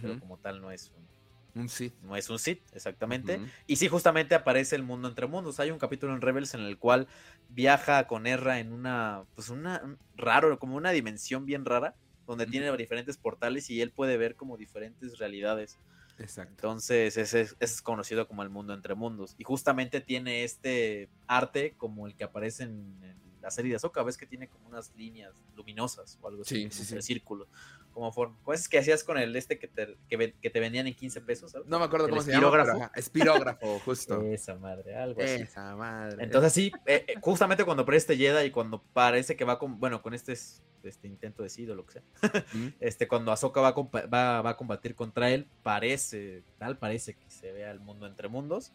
pero 0.00 0.18
como 0.18 0.38
tal 0.38 0.60
no 0.60 0.70
es 0.70 0.92
un, 0.96 1.60
un 1.60 1.68
Sith. 1.68 1.94
No 2.02 2.16
es 2.16 2.28
un 2.28 2.38
Sith, 2.38 2.60
exactamente. 2.72 3.40
Y 3.66 3.76
sí, 3.76 3.88
justamente 3.88 4.34
aparece 4.34 4.76
el 4.76 4.82
mundo 4.82 5.08
entre 5.08 5.26
mundos. 5.26 5.60
Hay 5.60 5.70
un 5.70 5.78
capítulo 5.78 6.14
en 6.14 6.20
Rebels 6.20 6.54
en 6.54 6.60
el 6.60 6.78
cual 6.78 7.08
viaja 7.48 8.06
con 8.06 8.26
Erra 8.26 8.60
en 8.60 8.72
una, 8.72 9.24
pues 9.34 9.48
una, 9.48 9.96
raro, 10.16 10.58
como 10.58 10.76
una 10.76 10.90
dimensión 10.90 11.46
bien 11.46 11.64
rara, 11.64 11.94
donde 12.26 12.46
tiene 12.46 12.76
diferentes 12.76 13.16
portales 13.16 13.70
y 13.70 13.80
él 13.80 13.92
puede 13.92 14.16
ver 14.16 14.34
como 14.34 14.56
diferentes 14.56 15.18
realidades. 15.18 15.78
Exacto. 16.18 16.50
Entonces, 16.50 17.16
ese 17.16 17.48
es, 17.60 17.82
conocido 17.82 18.26
como 18.26 18.42
el 18.42 18.50
mundo 18.50 18.74
entre 18.74 18.94
mundos. 18.94 19.34
Y 19.38 19.44
justamente 19.44 20.00
tiene 20.00 20.44
este 20.44 21.08
arte 21.26 21.74
como 21.76 22.06
el 22.06 22.16
que 22.16 22.24
aparece 22.24 22.64
en, 22.64 22.98
en 23.02 23.25
la 23.46 23.52
serie 23.52 23.70
de 23.70 23.76
Azoka, 23.76 24.02
ves 24.02 24.16
que 24.16 24.26
tiene 24.26 24.48
como 24.48 24.66
unas 24.66 24.92
líneas 24.96 25.32
luminosas 25.54 26.18
o 26.20 26.26
algo 26.26 26.42
así, 26.42 26.68
sí, 26.68 26.84
sí, 26.84 27.00
círculo, 27.00 27.46
como 27.92 28.10
forma. 28.10 28.36
¿Cómo 28.42 28.58
que 28.68 28.78
hacías 28.80 29.04
con 29.04 29.18
el 29.18 29.36
este 29.36 29.56
que 29.56 29.68
te, 29.68 29.96
que, 30.08 30.50
te 30.50 30.58
vendían 30.58 30.88
en 30.88 30.94
15 30.94 31.20
pesos? 31.20 31.54
No 31.64 31.78
me 31.78 31.84
acuerdo 31.84 32.08
cómo 32.08 32.22
se 32.22 32.32
llama. 32.32 32.90
Espirógrafo, 32.96 33.78
justo. 33.84 34.20
Esa 34.22 34.56
madre, 34.56 34.96
algo 34.96 35.22
así. 35.22 35.42
Esa 35.42 35.76
madre. 35.76 36.24
Entonces 36.24 36.52
sí, 36.52 36.72
eh, 36.86 37.04
eh, 37.06 37.14
justamente 37.20 37.64
cuando 37.64 37.86
preste 37.86 38.16
Jedi 38.16 38.46
y 38.46 38.50
cuando 38.50 38.82
parece 38.82 39.36
que 39.36 39.44
va 39.44 39.60
con, 39.60 39.78
bueno, 39.78 40.02
con 40.02 40.12
este, 40.12 40.32
este 40.32 41.06
intento 41.06 41.44
de 41.44 41.48
Sid 41.48 41.70
o 41.70 41.76
lo 41.76 41.86
que 41.86 41.92
sea, 41.92 42.02
este, 42.80 43.06
cuando 43.06 43.30
Azoka 43.30 43.60
va 43.60 43.68
a, 43.68 44.42
va, 44.42 44.50
a 44.50 44.56
combatir 44.56 44.96
contra 44.96 45.30
él, 45.30 45.46
parece, 45.62 46.42
tal 46.58 46.78
parece 46.78 47.14
que 47.14 47.30
se 47.30 47.52
vea 47.52 47.70
el 47.70 47.78
mundo 47.78 48.08
entre 48.08 48.26
mundos. 48.26 48.72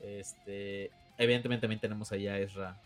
Este, 0.00 0.90
evidentemente 1.16 1.60
también 1.60 1.80
tenemos 1.80 2.10
ahí 2.10 2.26
a 2.26 2.36
Ezra 2.40 2.76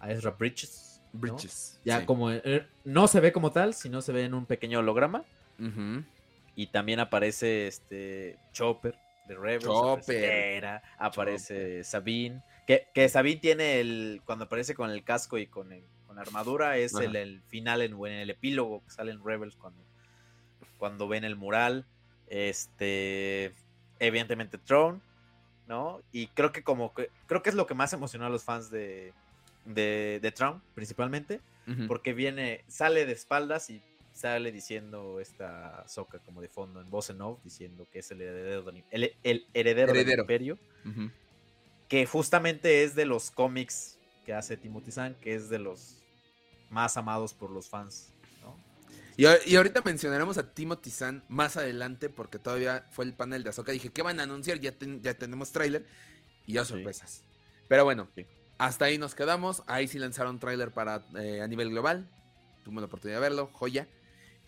a 0.00 0.10
Ezra 0.10 0.30
Bridges. 0.30 1.00
Bridges. 1.12 1.80
Ya 1.84 2.04
como 2.06 2.30
eh, 2.30 2.66
no 2.84 3.08
se 3.08 3.20
ve 3.20 3.32
como 3.32 3.50
tal, 3.52 3.74
sino 3.74 4.02
se 4.02 4.12
ve 4.12 4.24
en 4.24 4.34
un 4.34 4.46
pequeño 4.46 4.80
holograma. 4.80 5.24
Y 6.54 6.66
también 6.68 7.00
aparece 7.00 7.66
este 7.66 8.36
Chopper, 8.52 8.96
de 9.26 9.34
Rebels. 9.34 9.64
Chopper. 9.64 10.80
aparece 10.98 11.84
Sabine. 11.84 12.42
Que, 12.66 12.88
que 12.92 13.08
Sabine 13.08 13.40
tiene 13.40 13.80
el. 13.80 14.22
Cuando 14.24 14.44
aparece 14.44 14.74
con 14.74 14.90
el 14.90 15.02
casco 15.02 15.38
y 15.38 15.46
con, 15.46 15.68
con 16.06 16.18
armadura, 16.18 16.76
es 16.76 16.94
el, 16.94 17.40
final 17.48 17.82
en, 17.82 17.94
en, 17.94 18.12
el 18.12 18.30
epílogo 18.30 18.84
que 18.84 18.90
sale 18.90 19.12
en 19.12 19.24
Rebels 19.24 19.56
cuando, 19.56 19.82
cuando 20.78 21.08
ven 21.08 21.24
el 21.24 21.36
mural. 21.36 21.86
Este. 22.28 23.52
Evidentemente, 23.98 24.58
Throne. 24.58 25.00
¿No? 25.66 26.02
Y 26.12 26.28
creo 26.28 26.52
que 26.52 26.62
como 26.62 26.94
que. 26.94 27.10
Creo 27.26 27.42
que 27.42 27.50
es 27.50 27.56
lo 27.56 27.66
que 27.66 27.74
más 27.74 27.92
emocionó 27.92 28.26
a 28.26 28.30
los 28.30 28.44
fans 28.44 28.70
de. 28.70 29.12
De, 29.68 30.18
de 30.20 30.32
Throne, 30.32 30.60
principalmente. 30.74 31.40
Porque 31.86 32.14
viene. 32.14 32.64
Sale 32.66 33.04
de 33.04 33.12
espaldas 33.12 33.68
y 33.68 33.82
sale 34.18 34.50
diciendo 34.50 35.20
esta 35.20 35.86
Soca 35.86 36.18
como 36.18 36.40
de 36.40 36.48
fondo 36.48 36.80
en 36.80 36.90
voz 36.90 37.10
en 37.10 37.20
off, 37.20 37.38
diciendo 37.44 37.86
que 37.92 38.00
es 38.00 38.10
el 38.10 38.20
heredero 38.20 38.62
del, 38.62 38.84
el, 39.22 39.46
heredero, 39.54 39.92
del 39.92 40.18
imperio, 40.18 40.58
que 41.88 42.06
justamente 42.06 42.82
es 42.82 42.94
de 42.94 43.04
los 43.04 43.30
cómics 43.30 43.98
que 44.26 44.34
hace 44.34 44.56
Timothy 44.56 44.90
Zahn, 44.90 45.14
que 45.20 45.34
es 45.34 45.48
de 45.48 45.58
los 45.58 45.98
más 46.70 46.96
amados 46.96 47.32
por 47.32 47.50
los 47.50 47.68
fans. 47.68 48.12
Y, 49.16 49.56
ahorita 49.56 49.82
mencionaremos 49.82 50.38
a 50.38 50.54
Timothy 50.54 50.90
Zahn 50.90 51.24
más 51.28 51.56
adelante, 51.56 52.08
porque 52.08 52.38
todavía 52.38 52.86
fue 52.92 53.04
el 53.04 53.14
panel 53.14 53.42
de 53.42 53.50
Azoka. 53.50 53.72
Dije, 53.72 53.90
¿qué 53.90 54.02
van 54.02 54.20
a 54.20 54.22
anunciar? 54.22 54.60
Ya, 54.60 54.72
ya 55.02 55.14
tenemos 55.14 55.50
tráiler 55.50 55.84
y 56.46 56.52
ya 56.52 56.64
sorpresas. 56.64 57.24
Pero 57.66 57.82
bueno, 57.82 58.08
hasta 58.58 58.86
ahí 58.86 58.98
nos 58.98 59.14
quedamos. 59.14 59.62
Ahí 59.66 59.88
sí 59.88 59.98
lanzaron 59.98 60.38
tráiler 60.38 60.72
para 60.72 61.04
eh, 61.18 61.40
a 61.40 61.46
nivel 61.46 61.70
global. 61.70 62.08
Tuve 62.64 62.80
la 62.80 62.86
oportunidad 62.86 63.18
de 63.18 63.22
verlo, 63.22 63.50
joya. 63.52 63.88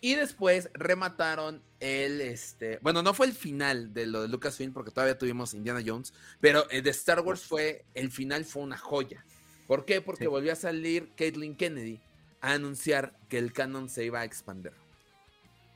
Y 0.01 0.15
después 0.15 0.69
remataron 0.73 1.61
el, 1.79 2.21
este, 2.21 2.79
bueno, 2.81 3.03
no 3.03 3.13
fue 3.13 3.27
el 3.27 3.33
final 3.33 3.93
de 3.93 4.07
lo 4.07 4.23
de 4.23 4.27
Lucasfilm 4.27 4.73
porque 4.73 4.89
todavía 4.89 5.17
tuvimos 5.17 5.53
Indiana 5.53 5.81
Jones, 5.85 6.11
pero 6.39 6.67
el 6.71 6.81
de 6.81 6.89
Star 6.89 7.19
Wars 7.19 7.41
fue, 7.41 7.85
el 7.93 8.09
final 8.09 8.43
fue 8.43 8.63
una 8.63 8.77
joya. 8.77 9.23
¿Por 9.67 9.85
qué? 9.85 10.01
Porque 10.01 10.27
volvió 10.27 10.53
a 10.53 10.55
salir 10.55 11.11
Caitlin 11.15 11.55
Kennedy 11.55 12.01
a 12.41 12.53
anunciar 12.53 13.13
que 13.29 13.37
el 13.37 13.53
canon 13.53 13.89
se 13.89 14.03
iba 14.03 14.21
a 14.21 14.25
expandir. 14.25 14.73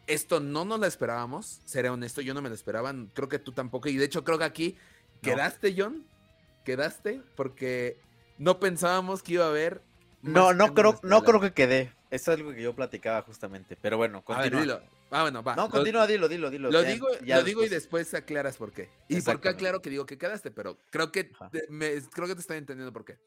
Esto 0.07 0.39
no 0.39 0.65
nos 0.65 0.79
lo 0.79 0.87
esperábamos, 0.87 1.61
seré 1.65 1.89
honesto, 1.89 2.21
yo 2.21 2.33
no 2.33 2.41
me 2.41 2.49
lo 2.49 2.55
esperaba, 2.55 2.93
creo 3.13 3.29
que 3.29 3.39
tú 3.39 3.51
tampoco, 3.51 3.89
y 3.89 3.95
de 3.95 4.05
hecho 4.05 4.23
creo 4.23 4.37
que 4.39 4.43
aquí 4.43 4.77
quedaste, 5.21 5.73
John, 5.77 6.05
quedaste, 6.63 7.21
porque 7.35 7.99
no 8.37 8.59
pensábamos 8.59 9.23
que 9.23 9.33
iba 9.33 9.45
a 9.45 9.49
haber... 9.49 9.81
No, 10.21 10.53
no 10.53 10.73
creo, 10.73 10.99
no 11.03 11.23
creo 11.23 11.39
que 11.39 11.53
quedé. 11.53 11.93
Eso 12.09 12.31
es 12.31 12.39
algo 12.39 12.51
que 12.53 12.61
yo 12.61 12.73
platicaba 12.73 13.21
justamente, 13.21 13.77
pero 13.79 13.97
bueno, 13.97 14.23
continúa. 14.23 14.81
Ah, 15.11 15.21
bueno, 15.21 15.43
va. 15.43 15.55
No, 15.55 15.69
continúa, 15.69 16.07
dilo, 16.07 16.27
dilo, 16.27 16.49
dilo. 16.49 16.71
Lo 16.71 16.81
digo, 16.81 17.07
lo 17.21 17.43
digo 17.43 17.63
y 17.63 17.69
después 17.69 18.13
aclaras 18.13 18.57
por 18.57 18.71
qué. 18.71 18.89
Y 19.07 19.21
por 19.21 19.39
qué 19.39 19.49
aclaro 19.49 19.81
que 19.81 19.89
digo 19.89 20.05
que 20.05 20.17
quedaste, 20.17 20.49
pero 20.49 20.77
creo 20.89 21.11
que 21.11 21.25
te, 21.25 21.67
creo 21.67 22.27
que 22.27 22.35
te 22.35 22.41
estoy 22.41 22.57
entendiendo 22.57 22.91
por 22.91 23.05
qué. 23.05 23.17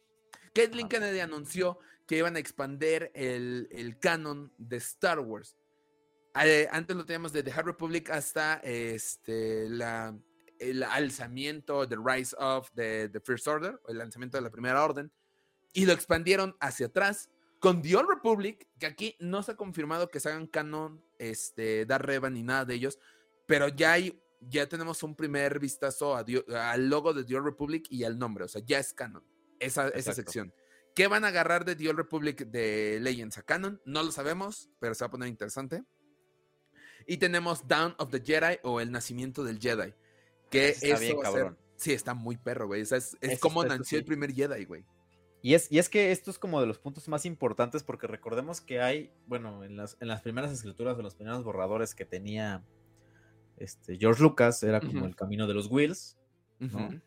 Kathleen 0.55 0.89
Kennedy 0.89 1.21
anunció 1.21 1.79
que 2.07 2.17
iban 2.17 2.37
a 2.37 2.39
expander 2.39 3.13
el, 3.15 3.69
el 3.71 3.99
canon 3.99 4.53
de 4.59 4.79
Star 4.79 5.21
Wars. 5.21 5.57
Eh, 6.43 6.69
antes 6.73 6.97
lo 6.97 7.05
teníamos 7.05 7.33
de 7.33 7.43
The 7.43 7.53
High 7.53 7.65
Republic 7.65 8.11
hasta 8.11 8.55
este, 8.65 9.69
la, 9.69 10.17
el 10.59 10.83
alzamiento, 10.83 11.89
The 11.89 11.97
Rise 11.97 12.35
of 12.39 12.71
the, 12.75 13.09
the 13.09 13.21
First 13.21 13.47
Order, 13.47 13.81
el 13.89 13.99
lanzamiento 13.99 14.37
de 14.37 14.43
la 14.43 14.51
Primera 14.51 14.83
Orden, 14.85 15.13
y 15.73 15.87
lo 15.87 15.93
expandieron 15.93 16.57
hacia 16.61 16.87
atrás 16.87 17.31
con 17.61 17.83
The 17.83 17.97
Old 17.97 18.09
Republic, 18.09 18.69
que 18.79 18.87
aquí 18.87 19.17
no 19.21 19.43
se 19.43 19.53
ha 19.53 19.57
confirmado 19.57 20.11
que 20.11 20.21
se 20.21 20.29
hagan 20.29 20.47
canon, 20.47 21.05
este, 21.19 21.87
Dar 21.87 22.05
Revan 22.07 22.35
ni 22.35 22.43
nada 22.43 22.65
de 22.65 22.75
ellos, 22.75 22.99
pero 23.47 23.69
ya 23.69 23.93
hay, 23.93 24.23
ya 24.41 24.69
tenemos 24.69 25.03
un 25.03 25.17
primer 25.17 25.59
vistazo 25.59 26.17
al 26.17 26.89
logo 26.89 27.13
de 27.13 27.25
The 27.25 27.37
Old 27.37 27.47
Republic 27.47 27.87
y 27.91 28.05
al 28.05 28.19
nombre, 28.19 28.45
o 28.45 28.49
sea, 28.49 28.63
ya 28.65 28.79
es 28.79 28.93
canon, 28.93 29.25
esa, 29.59 29.89
esa 29.89 30.13
sección. 30.13 30.53
¿Qué 30.95 31.07
van 31.07 31.25
a 31.25 31.29
agarrar 31.29 31.65
de 31.65 31.77
The 31.77 31.91
Old 31.91 31.99
Republic 31.99 32.47
de 32.47 32.99
Legends 33.01 33.39
a 33.39 33.43
canon? 33.43 33.81
No 33.85 34.03
lo 34.03 34.11
sabemos, 34.11 34.69
pero 34.81 34.95
se 34.95 35.05
va 35.05 35.07
a 35.07 35.11
poner 35.11 35.29
interesante. 35.29 35.85
Y 37.07 37.19
tenemos 37.19 37.67
Down 37.69 37.95
of 37.99 38.11
the 38.11 38.21
Jedi 38.21 38.59
o 38.65 38.81
El 38.81 38.91
Nacimiento 38.91 39.45
del 39.45 39.61
Jedi. 39.61 39.95
Que 40.51 40.71
está 40.71 40.99
bien, 40.99 41.19
cabrón. 41.21 41.59
sí, 41.77 41.93
está 41.93 42.15
muy 42.15 42.37
perro, 42.37 42.67
güey. 42.67 42.83
es, 42.83 42.93
es 42.93 43.41
como 43.41 43.65
nació 43.65 43.99
el 43.99 44.05
primer 44.05 44.33
Jedi, 44.33 44.65
güey. 44.65 44.85
Y 45.41 45.55
es, 45.55 45.71
y 45.71 45.79
es 45.79 45.89
que 45.89 46.11
esto 46.11 46.31
es 46.31 46.39
como 46.39 46.61
de 46.61 46.67
los 46.67 46.79
puntos 46.79 47.07
más 47.09 47.25
importantes 47.25 47.85
porque 47.85 48.07
recordemos 48.07 48.61
que 48.61 48.81
hay, 48.81 49.13
bueno, 49.27 49.63
en 49.63 49.77
las, 49.77 49.97
en 50.01 50.09
las 50.09 50.21
primeras 50.21 50.51
escrituras, 50.51 50.97
en 50.99 51.05
los 51.05 51.15
primeros 51.15 51.45
borradores 51.45 51.95
que 51.95 52.05
tenía 52.05 52.65
este, 53.57 53.97
George 53.97 54.23
Lucas, 54.23 54.63
era 54.63 54.81
como 54.81 55.07
el 55.07 55.15
camino 55.15 55.47
de 55.47 55.55
los 55.55 55.71
Wills, 55.71 56.19
¿no? 56.59 57.01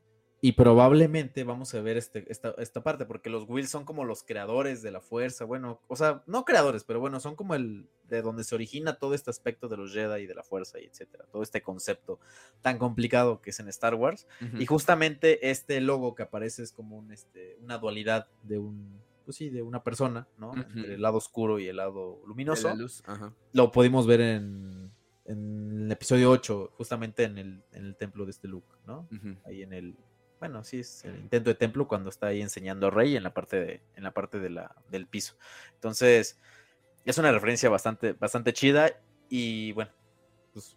Y 0.44 0.54
probablemente 0.54 1.44
vamos 1.44 1.74
a 1.76 1.82
ver 1.82 1.98
este, 1.98 2.26
esta, 2.28 2.56
esta, 2.58 2.82
parte, 2.82 3.06
porque 3.06 3.30
los 3.30 3.48
Wills 3.48 3.70
son 3.70 3.86
como 3.86 4.06
los 4.06 4.24
creadores 4.24 4.82
de 4.82 4.89
la 4.89 5.00
fuerza, 5.00 5.46
bueno, 5.46 5.80
o 5.88 5.96
sea, 5.96 6.24
no 6.26 6.46
creadores, 6.46 6.84
pero 6.84 7.00
bueno, 7.00 7.20
son 7.20 7.36
como 7.36 7.54
el 7.54 7.88
de 8.10 8.24
donde 8.24 8.44
se 8.44 8.56
origina 8.56 8.96
todo 8.96 9.14
este 9.14 9.30
aspecto 9.30 9.70
de 9.70 9.78
los 9.78 9.94
Jedi 9.94 10.24
y 10.24 10.26
de 10.26 10.34
la 10.34 10.42
fuerza 10.42 10.80
y 10.80 10.86
etcétera, 10.86 11.26
todo 11.32 11.44
este 11.44 11.62
concepto 11.62 12.20
tan 12.62 12.80
complicado 12.80 13.39
que 13.39 13.52
es 13.52 13.60
en 13.60 13.68
Star 13.70 13.94
Wars. 13.94 14.28
Y 14.58 14.66
justamente 14.66 15.52
este 15.52 15.80
logo 15.80 16.16
que 16.16 16.24
aparece 16.24 16.64
es 16.64 16.72
como 16.72 16.98
un, 16.98 17.12
este, 17.12 17.60
una 17.62 17.78
dualidad 17.78 18.28
de 18.42 18.58
un, 18.58 19.00
pues 19.26 19.38
sí, 19.38 19.50
de 19.52 19.62
una 19.62 19.84
persona, 19.84 20.28
¿no? 20.39 20.56
Entre 20.56 20.96
el 20.96 21.02
lado 21.04 21.18
oscuro 21.18 21.60
y 21.60 21.68
el 21.68 21.78
lado 21.78 22.20
luminoso. 22.26 22.74
Lo 23.54 23.72
pudimos 23.72 24.08
ver 24.08 24.22
en, 24.22 24.92
en 25.26 25.84
el 25.84 25.92
episodio 25.92 26.32
8, 26.32 26.72
justamente 26.78 27.26
en 27.26 27.38
el, 27.38 27.64
en 27.74 27.86
el 27.86 27.96
templo 27.96 28.26
de 28.26 28.32
este 28.32 28.48
Luke, 28.48 28.76
¿no? 28.88 29.08
Ahí 29.46 29.62
en 29.62 29.74
el 29.74 29.96
bueno, 30.42 30.64
sí 30.64 30.80
es 30.80 31.06
el 31.06 31.20
intento 31.20 31.52
de 31.52 31.56
templo 31.56 31.88
cuando 31.88 32.10
está 32.10 32.26
ahí 32.26 32.42
enseñando 32.42 32.88
a 32.88 32.89
Rey 32.89 33.16
en 33.16 33.22
la 33.22 33.32
parte 33.32 33.58
de, 33.58 33.82
en 33.96 34.04
la 34.04 34.12
parte 34.12 34.39
de 34.39 34.50
la, 34.50 34.76
del 34.89 35.06
piso. 35.06 35.36
Entonces, 35.76 36.39
es 37.06 37.18
una 37.20 37.32
referencia 37.32 37.70
bastante, 37.70 38.14
bastante 38.14 38.52
chida. 38.52 38.89
Y 39.30 39.72
bueno, 39.74 39.92
pues 40.52 40.76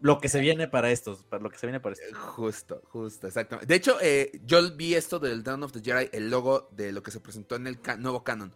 lo 0.00 0.18
que 0.18 0.28
se 0.28 0.40
viene 0.40 0.66
para 0.66 0.90
estos, 0.90 1.22
para 1.22 1.40
lo 1.40 1.50
que 1.50 1.56
se 1.56 1.68
viene 1.68 1.78
para 1.78 1.92
estos. 1.92 2.18
Justo, 2.18 2.82
justo, 2.88 3.28
exactamente. 3.28 3.68
De 3.68 3.76
hecho, 3.76 3.96
eh, 4.02 4.40
yo 4.44 4.74
vi 4.74 4.96
esto 4.96 5.20
del 5.20 5.44
Dawn 5.44 5.62
of 5.62 5.70
the 5.70 5.80
Jedi, 5.80 6.08
el 6.10 6.28
logo 6.28 6.68
de 6.72 6.90
lo 6.90 7.04
que 7.04 7.12
se 7.12 7.20
presentó 7.20 7.54
en 7.54 7.68
el 7.68 7.78
nuevo 8.00 8.24
canon. 8.24 8.52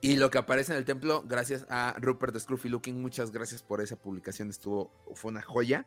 Y 0.00 0.16
lo 0.16 0.32
que 0.32 0.38
aparece 0.38 0.72
en 0.72 0.78
el 0.78 0.84
templo, 0.84 1.22
gracias 1.24 1.64
a 1.70 1.94
Rupert 2.00 2.36
Scruffy 2.36 2.68
Looking, 2.68 3.00
muchas 3.00 3.30
gracias 3.30 3.62
por 3.62 3.80
esa 3.80 3.94
publicación, 3.94 4.50
estuvo, 4.50 4.90
fue 5.14 5.30
una 5.30 5.42
joya 5.42 5.86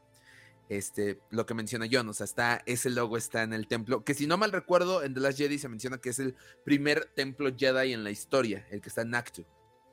este, 0.70 1.20
lo 1.30 1.46
que 1.46 1.54
menciona 1.54 1.88
John, 1.92 2.10
o 2.10 2.14
sea, 2.14 2.26
está, 2.26 2.62
ese 2.66 2.90
logo 2.90 3.18
está 3.18 3.44
en 3.44 3.54
el 3.54 3.68
templo, 3.68 4.04
que 4.04 4.14
si 4.14 4.28
no 4.28 4.38
mal 4.38 4.52
recuerdo, 4.52 5.04
en 5.04 5.14
The 5.14 5.20
Last 5.20 5.38
Jedi 5.38 5.60
se 5.60 5.70
menciona 5.70 6.00
que 6.00 6.10
es 6.10 6.20
el 6.20 6.36
primer 6.64 7.06
templo 7.16 7.52
Jedi 7.56 7.94
en 7.94 8.04
la 8.04 8.12
historia, 8.12 8.66
el 8.72 8.82
que 8.82 8.90
está 8.90 9.02
en 9.02 9.14
Actu. 9.16 9.46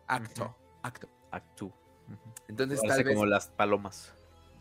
Acto, 0.07 0.57
Acto. 0.83 1.09
Actu. 1.31 1.73
Entonces, 2.49 2.81
tal 2.87 3.03
vez, 3.05 3.14
como 3.14 3.27
las 3.27 3.49
palomas. 3.49 4.12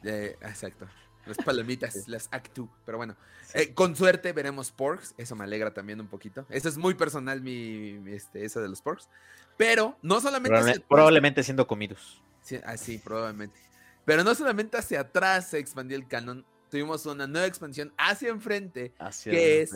Eh, 0.03 0.38
exacto. 0.41 0.88
Las 1.26 1.38
palomitas, 1.38 2.07
las 2.07 2.30
Actu. 2.32 2.70
Pero 2.86 2.97
bueno, 2.97 3.16
eh, 3.53 3.74
con 3.74 3.95
suerte 3.95 4.34
veremos 4.34 4.72
Porks. 4.72 5.14
Eso 5.18 5.36
me 5.36 5.43
alegra 5.43 5.74
también 5.74 5.99
un 5.99 6.07
poquito. 6.07 6.45
Eso 6.49 6.70
es 6.70 6.78
muy 6.78 6.95
personal, 6.95 7.41
mi, 7.41 8.01
este, 8.07 8.45
eso 8.45 8.62
de 8.62 8.70
los 8.70 8.82
Porks. 8.82 9.09
Pero 9.57 9.97
no 10.01 10.20
solamente. 10.22 10.80
probablemente 10.88 11.43
siendo 11.43 11.68
comidos. 11.68 12.22
Sí, 12.41 12.59
así, 12.66 12.97
ah, 12.99 13.01
probablemente. 13.03 13.59
Pero 14.06 14.24
no 14.24 14.34
solamente 14.36 14.78
hacia 14.78 15.02
atrás 15.02 15.49
se 15.49 15.60
expandió 15.60 15.97
el 15.97 16.08
canon, 16.08 16.45
tuvimos 16.70 17.06
una 17.06 17.28
nueva 17.28 17.47
expansión 17.47 17.93
hacia 17.97 18.30
enfrente, 18.30 18.93
que 19.24 19.62
es 19.62 19.72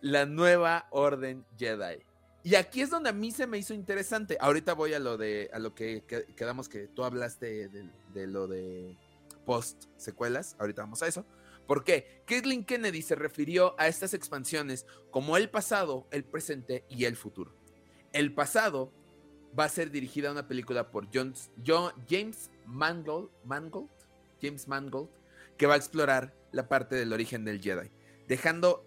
la 0.00 0.26
nueva 0.26 0.88
Orden 0.90 1.44
Jedi. 1.58 2.02
Y 2.42 2.54
aquí 2.54 2.80
es 2.80 2.88
donde 2.88 3.10
a 3.10 3.12
mí 3.12 3.30
se 3.30 3.46
me 3.46 3.58
hizo 3.58 3.74
interesante. 3.74 4.38
Ahorita 4.40 4.72
voy 4.72 4.94
a 4.94 4.98
lo 4.98 5.18
de 5.18 5.50
a 5.52 5.58
lo 5.58 5.74
que, 5.74 6.04
quedamos 6.36 6.68
que 6.68 6.88
tú 6.88 7.04
hablaste 7.04 7.68
de, 7.68 8.26
lo 8.26 8.46
de 8.46 8.96
post 9.44 9.84
secuelas. 9.96 10.56
Ahorita 10.58 10.82
vamos 10.82 11.02
a 11.02 11.06
eso. 11.06 11.26
¿Por 11.66 11.84
qué? 11.84 12.22
Kathleen 12.26 12.64
Kennedy 12.64 13.02
se 13.02 13.14
refirió 13.14 13.78
a 13.78 13.86
estas 13.86 14.14
expansiones 14.14 14.86
como 15.10 15.36
el 15.36 15.50
pasado, 15.50 16.08
el 16.10 16.24
presente 16.24 16.84
y 16.88 17.04
el 17.04 17.14
futuro. 17.14 17.54
El 18.12 18.34
pasado 18.34 18.90
va 19.56 19.64
a 19.64 19.68
ser 19.68 19.90
dirigida 19.90 20.30
a 20.30 20.32
una 20.32 20.48
película 20.48 20.90
por 20.90 21.08
John, 21.14 21.34
James 22.08 22.50
Mangold, 22.70 23.30
Mangold, 23.44 23.90
James 24.40 24.68
Mangold, 24.68 25.08
que 25.56 25.66
va 25.66 25.74
a 25.74 25.76
explorar 25.76 26.34
la 26.52 26.68
parte 26.68 26.96
del 26.96 27.12
origen 27.12 27.44
del 27.44 27.60
Jedi, 27.60 27.90
dejando 28.26 28.86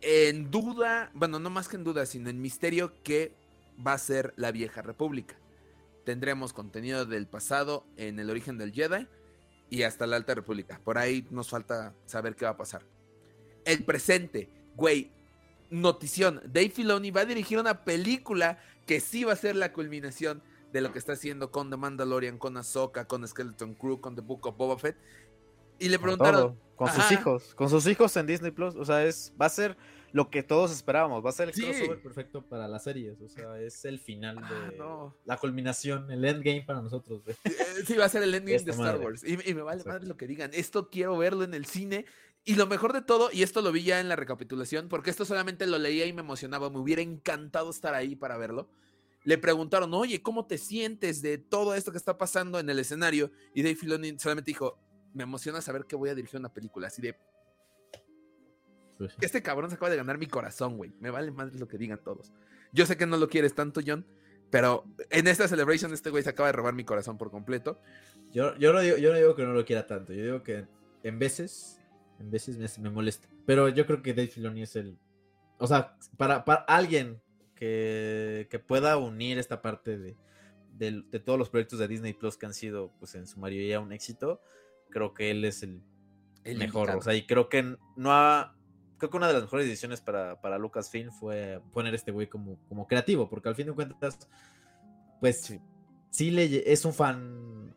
en 0.00 0.50
duda, 0.50 1.10
bueno, 1.14 1.38
no 1.38 1.48
más 1.50 1.68
que 1.68 1.76
en 1.76 1.84
duda, 1.84 2.04
sino 2.04 2.28
en 2.28 2.40
misterio 2.40 3.02
que 3.02 3.34
va 3.84 3.94
a 3.94 3.98
ser 3.98 4.34
la 4.36 4.52
vieja 4.52 4.82
república. 4.82 5.36
Tendremos 6.04 6.52
contenido 6.52 7.06
del 7.06 7.26
pasado 7.26 7.86
en 7.96 8.18
el 8.18 8.28
origen 8.28 8.58
del 8.58 8.72
Jedi 8.72 9.08
y 9.70 9.82
hasta 9.82 10.06
la 10.06 10.16
Alta 10.16 10.34
República. 10.34 10.80
Por 10.84 10.98
ahí 10.98 11.26
nos 11.30 11.48
falta 11.48 11.94
saber 12.04 12.36
qué 12.36 12.44
va 12.44 12.52
a 12.52 12.56
pasar. 12.56 12.82
El 13.64 13.84
presente, 13.84 14.50
güey, 14.76 15.10
notición. 15.70 16.42
Dave 16.44 16.68
Filoni 16.68 17.10
va 17.10 17.22
a 17.22 17.26
dirigir 17.26 17.58
una 17.58 17.84
película 17.84 18.58
que 18.86 19.00
sí 19.00 19.24
va 19.24 19.32
a 19.32 19.36
ser 19.36 19.56
la 19.56 19.72
culminación 19.72 20.42
de 20.74 20.80
lo 20.80 20.92
que 20.92 20.98
está 20.98 21.12
haciendo 21.12 21.52
con 21.52 21.70
The 21.70 21.76
Mandalorian, 21.76 22.36
con 22.36 22.56
Ahsoka, 22.56 23.06
con 23.06 23.26
Skeleton 23.26 23.74
Crew, 23.74 24.00
con 24.00 24.16
The 24.16 24.22
Book 24.22 24.44
of 24.48 24.56
Boba 24.56 24.76
Fett. 24.76 24.96
Y 25.78 25.88
le 25.88 26.00
preguntaron, 26.00 26.58
con 26.74 26.88
sus 26.88 27.12
hijos, 27.12 27.54
con 27.54 27.70
sus 27.70 27.86
hijos 27.86 28.16
en 28.16 28.26
Disney 28.26 28.50
Plus. 28.50 28.74
O 28.74 28.84
sea, 28.84 29.04
es, 29.04 29.32
va 29.40 29.46
a 29.46 29.50
ser 29.50 29.76
lo 30.10 30.30
que 30.30 30.42
todos 30.42 30.72
esperábamos. 30.72 31.24
Va 31.24 31.30
a 31.30 31.32
ser 31.32 31.50
el 31.50 31.54
crossover 31.54 32.02
perfecto 32.02 32.42
para 32.42 32.66
las 32.66 32.82
series. 32.82 33.20
O 33.20 33.28
sea, 33.28 33.56
es 33.60 33.84
el 33.84 34.00
final 34.00 34.40
ah, 34.42 34.52
de 34.52 35.12
la 35.24 35.36
culminación, 35.36 36.10
el 36.10 36.24
endgame 36.24 36.64
para 36.66 36.82
nosotros. 36.82 37.22
Eh, 37.44 37.52
sí, 37.86 37.94
va 37.94 38.06
a 38.06 38.08
ser 38.08 38.24
el 38.24 38.34
endgame 38.34 38.64
de 38.64 38.70
Star 38.72 38.98
Wars. 38.98 39.22
Y, 39.22 39.54
me 39.54 39.62
vale 39.62 39.84
madre 39.84 40.08
lo 40.08 40.16
que 40.16 40.26
digan. 40.26 40.50
Esto 40.54 40.90
quiero 40.90 41.16
verlo 41.16 41.44
en 41.44 41.54
el 41.54 41.66
cine. 41.66 42.04
Y 42.44 42.56
lo 42.56 42.66
mejor 42.66 42.92
de 42.92 43.00
todo, 43.00 43.30
y 43.32 43.44
esto 43.44 43.62
lo 43.62 43.70
vi 43.70 43.84
ya 43.84 44.00
en 44.00 44.08
la 44.08 44.16
recapitulación, 44.16 44.88
porque 44.88 45.10
esto 45.10 45.24
solamente 45.24 45.68
lo 45.68 45.78
leía 45.78 46.04
y 46.04 46.12
me 46.12 46.20
emocionaba, 46.20 46.68
me 46.68 46.78
hubiera 46.78 47.00
encantado 47.00 47.70
estar 47.70 47.94
ahí 47.94 48.16
para 48.16 48.36
verlo. 48.36 48.68
Le 49.24 49.38
preguntaron, 49.38 49.92
oye, 49.94 50.22
¿cómo 50.22 50.46
te 50.46 50.58
sientes 50.58 51.22
de 51.22 51.38
todo 51.38 51.74
esto 51.74 51.90
que 51.90 51.98
está 51.98 52.16
pasando 52.16 52.58
en 52.58 52.68
el 52.68 52.78
escenario? 52.78 53.30
Y 53.54 53.62
Dave 53.62 53.74
Filoni 53.74 54.18
solamente 54.18 54.50
dijo, 54.50 54.78
me 55.14 55.22
emociona 55.22 55.60
saber 55.60 55.86
que 55.86 55.96
voy 55.96 56.10
a 56.10 56.14
dirigir 56.14 56.38
una 56.38 56.52
película, 56.52 56.88
así 56.88 57.00
de, 57.00 57.16
pues 58.98 59.14
este 59.20 59.42
cabrón 59.42 59.70
se 59.70 59.76
acaba 59.76 59.90
de 59.90 59.96
ganar 59.96 60.18
mi 60.18 60.26
corazón, 60.26 60.76
güey. 60.76 60.92
Me 61.00 61.10
vale 61.10 61.30
más 61.30 61.54
lo 61.54 61.68
que 61.68 61.78
digan 61.78 62.00
todos. 62.02 62.32
Yo 62.72 62.86
sé 62.86 62.96
que 62.96 63.06
no 63.06 63.16
lo 63.16 63.28
quieres 63.28 63.54
tanto, 63.54 63.80
John, 63.84 64.06
pero 64.50 64.84
en 65.10 65.26
esta 65.26 65.48
celebration 65.48 65.92
este 65.92 66.10
güey 66.10 66.22
se 66.22 66.30
acaba 66.30 66.48
de 66.48 66.52
robar 66.52 66.74
mi 66.74 66.84
corazón 66.84 67.18
por 67.18 67.30
completo. 67.30 67.80
Yo, 68.32 68.56
yo, 68.56 68.72
no, 68.72 68.80
digo, 68.80 68.96
yo 68.96 69.10
no 69.12 69.18
digo 69.18 69.34
que 69.34 69.44
no 69.44 69.52
lo 69.52 69.64
quiera 69.64 69.86
tanto. 69.86 70.12
Yo 70.12 70.22
digo 70.22 70.42
que 70.42 70.66
en 71.02 71.18
veces, 71.18 71.80
en 72.18 72.30
veces 72.30 72.78
me, 72.78 72.90
molesta. 72.90 73.28
Pero 73.46 73.68
yo 73.68 73.86
creo 73.86 74.02
que 74.02 74.14
Dave 74.14 74.28
Filoni 74.28 74.62
es 74.62 74.76
el... 74.76 74.98
O 75.58 75.66
sea, 75.66 75.96
para, 76.16 76.44
para 76.44 76.62
alguien 76.62 77.20
que, 77.54 78.46
que 78.50 78.58
pueda 78.58 78.96
unir 78.96 79.38
esta 79.38 79.62
parte 79.62 79.98
de, 79.98 80.16
de, 80.72 81.20
todos 81.20 81.38
los 81.38 81.50
proyectos 81.50 81.78
de 81.78 81.88
Disney 81.88 82.12
Plus 82.12 82.36
que 82.36 82.46
han 82.46 82.54
sido, 82.54 82.92
pues 82.98 83.14
en 83.14 83.26
su 83.26 83.38
mayoría, 83.38 83.80
un 83.80 83.92
éxito, 83.92 84.40
creo 84.90 85.14
que 85.14 85.30
él 85.30 85.44
es 85.44 85.62
el, 85.62 85.82
el 86.44 86.58
mejor. 86.58 86.90
O 86.90 87.02
sea, 87.02 87.14
y 87.14 87.26
creo 87.26 87.48
que 87.48 87.76
no 87.96 88.12
ha 88.12 88.54
creo 88.98 89.10
que 89.10 89.16
una 89.16 89.28
de 89.28 89.34
las 89.34 89.42
mejores 89.42 89.66
decisiones 89.66 90.00
para, 90.00 90.40
para 90.40 90.58
Lucasfilm 90.58 91.10
fue 91.12 91.60
poner 91.72 91.94
este 91.94 92.10
güey 92.12 92.28
como, 92.28 92.58
como 92.68 92.86
creativo, 92.86 93.28
porque 93.28 93.48
al 93.48 93.54
fin 93.54 93.66
de 93.66 93.72
cuentas, 93.72 94.18
pues 95.20 95.58
sí, 96.10 96.30
le, 96.30 96.72
es 96.72 96.84
un 96.84 96.94
fan, 96.94 97.74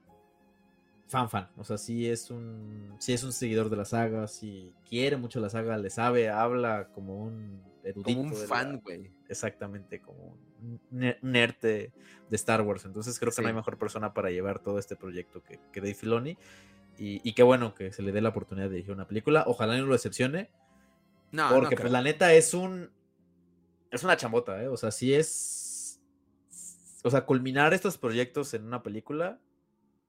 fan 1.08 1.30
fan, 1.30 1.50
o 1.58 1.64
sea, 1.64 1.78
sí 1.78 2.08
es 2.08 2.32
un, 2.32 2.96
sí 3.00 3.14
es 3.14 3.24
un 3.24 3.34
seguidor 3.34 3.70
de 3.70 3.78
la 3.78 3.86
saga, 3.86 4.28
sí 4.28 4.74
quiere 4.88 5.18
mucho 5.18 5.40
la 5.40 5.50
saga, 5.50 5.78
le 5.78 5.90
sabe, 5.90 6.30
habla 6.30 6.90
como 6.94 7.24
un 7.24 7.62
erudito. 7.84 8.20
Como 8.20 8.36
un 8.36 8.48
fan, 8.48 8.80
güey. 8.80 9.12
Exactamente, 9.30 10.00
como 10.02 10.38
un 10.62 10.80
nerd 11.22 11.56
de, 11.62 11.92
Star 12.32 12.62
Wars, 12.62 12.86
entonces 12.86 13.20
creo 13.20 13.32
que 13.32 13.42
no 13.42 13.48
hay 13.48 13.54
mejor 13.54 13.78
persona 13.78 14.14
para 14.14 14.30
llevar 14.30 14.60
todo 14.60 14.80
este 14.80 14.96
proyecto 14.96 15.44
que, 15.44 15.60
que 15.72 15.82
Dave 15.82 15.94
Filoni. 15.94 16.38
Y, 16.98 17.22
y, 17.24 17.34
qué 17.34 17.44
bueno 17.44 17.76
que 17.76 17.92
se 17.92 18.02
le 18.02 18.12
dé 18.12 18.22
la 18.22 18.30
oportunidad 18.30 18.68
de 18.68 18.76
dirigir 18.76 18.94
una 18.94 19.08
película. 19.08 19.44
Ojalá 19.46 19.78
no 19.78 19.86
lo 19.86 19.94
decepcione. 19.94 20.50
No, 21.32 21.50
Porque 21.50 21.76
pues 21.76 21.92
la 21.92 22.02
neta 22.02 22.34
es 22.34 22.54
un. 22.54 22.90
Es 23.92 24.04
una 24.04 24.18
chambota, 24.18 24.62
¿eh? 24.64 24.68
O 24.68 24.78
sea, 24.78 24.92
sí 24.92 25.14
es. 25.14 26.02
O 27.04 27.12
sea, 27.12 27.26
culminar 27.26 27.74
estos 27.74 27.98
proyectos 27.98 28.54
en 28.54 28.66
una 28.66 28.82
película 28.82 29.40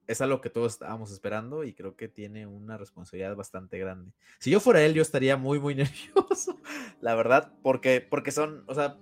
es 0.09 0.21
algo 0.21 0.41
que 0.41 0.49
todos 0.49 0.73
estábamos 0.73 1.11
esperando 1.11 1.63
y 1.63 1.73
creo 1.73 1.95
que 1.95 2.07
tiene 2.07 2.47
una 2.47 2.77
responsabilidad 2.77 3.35
bastante 3.35 3.77
grande. 3.77 4.11
Si 4.39 4.49
yo 4.49 4.59
fuera 4.59 4.81
él, 4.81 4.95
yo 4.95 5.03
estaría 5.03 5.37
muy, 5.37 5.59
muy 5.59 5.75
nervioso, 5.75 6.57
la 6.99 7.13
verdad, 7.13 7.53
porque, 7.61 8.01
porque 8.01 8.31
son, 8.31 8.63
o 8.65 8.73
sea, 8.73 8.97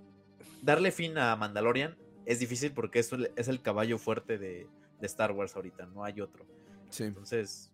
darle 0.68 0.92
fin 0.92 1.18
a 1.18 1.34
Mandalorian 1.38 1.98
es 2.26 2.40
difícil 2.40 2.74
porque 2.74 3.00
eso 3.00 3.16
es 3.38 3.48
el 3.48 3.62
caballo 3.62 3.98
fuerte 3.98 4.38
de, 4.38 4.68
de 5.00 5.08
Star 5.08 5.32
Wars 5.32 5.56
ahorita, 5.56 5.86
no 5.86 6.04
hay 6.04 6.20
otro. 6.20 6.46
Sí. 6.90 7.06
Entonces, 7.06 7.72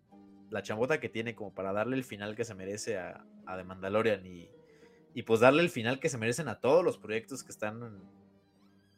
la 0.51 0.61
chambota 0.61 0.99
que 0.99 1.09
tiene 1.09 1.33
como 1.33 1.51
para 1.51 1.73
darle 1.73 1.95
el 1.95 2.03
final 2.03 2.35
que 2.35 2.45
se 2.45 2.53
merece 2.53 2.99
a, 2.99 3.25
a 3.47 3.57
The 3.57 3.63
Mandalorian 3.63 4.23
y, 4.27 4.47
y, 5.15 5.23
pues 5.23 5.39
darle 5.39 5.63
el 5.63 5.71
final 5.71 5.99
que 5.99 6.07
se 6.07 6.19
merecen 6.19 6.47
a 6.47 6.59
todos 6.59 6.85
los 6.85 6.99
proyectos 6.99 7.43
que 7.43 7.51
están 7.51 7.81
en, 7.81 7.99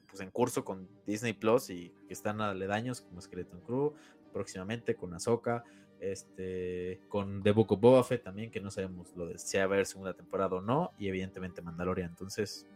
pues 0.09 0.19
en 0.19 0.29
curso 0.29 0.65
con 0.65 0.89
Disney 1.05 1.31
Plus 1.31 1.69
y 1.69 1.93
que 2.05 2.13
están 2.13 2.41
aledaños 2.41 2.99
como 2.99 3.21
Skeleton 3.21 3.61
Crew, 3.61 3.93
próximamente 4.33 4.95
con 4.95 5.13
Ahsoka, 5.13 5.63
este, 6.01 6.99
con 7.07 7.43
The 7.43 7.51
Book 7.51 7.71
of 7.71 7.79
Boba 7.79 8.03
Fett 8.03 8.23
también, 8.23 8.51
que 8.51 8.59
no 8.59 8.69
sabemos 8.71 9.15
lo 9.15 9.27
de 9.27 9.39
si 9.39 9.55
va 9.55 9.63
a 9.63 9.65
haber 9.67 9.85
segunda 9.85 10.13
temporada 10.13 10.57
o 10.57 10.61
no, 10.61 10.91
y 10.99 11.07
evidentemente 11.07 11.61
Mandalorian, 11.61 12.09
entonces 12.09 12.67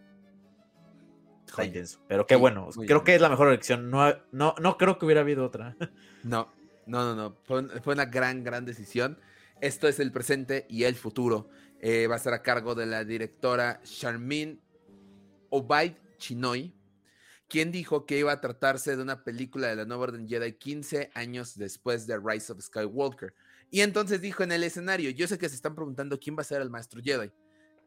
está 1.49 1.65
intenso. 1.65 1.99
Pero 2.07 2.25
qué 2.25 2.35
bueno, 2.35 2.69
creo 2.87 3.03
que 3.03 3.15
es 3.15 3.21
la 3.21 3.29
mejor 3.29 3.47
elección. 3.47 3.89
No, 3.89 4.13
no, 4.31 4.55
no 4.59 4.77
creo 4.77 4.97
que 4.97 5.05
hubiera 5.05 5.21
habido 5.21 5.45
otra. 5.45 5.75
No, 6.21 6.51
no, 6.85 7.05
no, 7.05 7.15
no. 7.15 7.37
Fue, 7.43 7.93
una 7.93 8.05
gran, 8.05 8.43
gran 8.43 8.65
decisión. 8.65 9.17
Esto 9.61 9.87
es 9.87 10.01
el 10.01 10.11
presente 10.11 10.65
y 10.67 10.83
el 10.83 10.95
futuro. 10.95 11.49
Eh, 11.79 12.07
va 12.07 12.15
a 12.15 12.17
estar 12.17 12.33
a 12.33 12.43
cargo 12.43 12.75
de 12.75 12.85
la 12.85 13.05
directora 13.05 13.79
Charmin 13.83 14.59
Obaid 15.49 15.93
Chinoy, 16.17 16.73
quien 17.47 17.71
dijo 17.71 18.05
que 18.05 18.19
iba 18.19 18.33
a 18.33 18.41
tratarse 18.41 18.97
de 18.97 19.01
una 19.01 19.23
película 19.23 19.67
de 19.67 19.77
la 19.77 19.85
Nueva 19.85 20.03
Orden 20.03 20.27
Jedi 20.27 20.51
15 20.51 21.11
años 21.13 21.55
después 21.57 22.05
de 22.05 22.19
Rise 22.19 22.51
of 22.51 22.59
Skywalker. 22.59 23.33
Y 23.71 23.81
entonces 23.81 24.19
dijo 24.19 24.43
en 24.43 24.51
el 24.51 24.63
escenario, 24.63 25.09
yo 25.11 25.27
sé 25.27 25.37
que 25.37 25.47
se 25.47 25.55
están 25.55 25.75
preguntando 25.75 26.19
quién 26.19 26.35
va 26.35 26.41
a 26.41 26.45
ser 26.45 26.61
el 26.61 26.69
maestro 26.69 27.01
Jedi. 27.01 27.31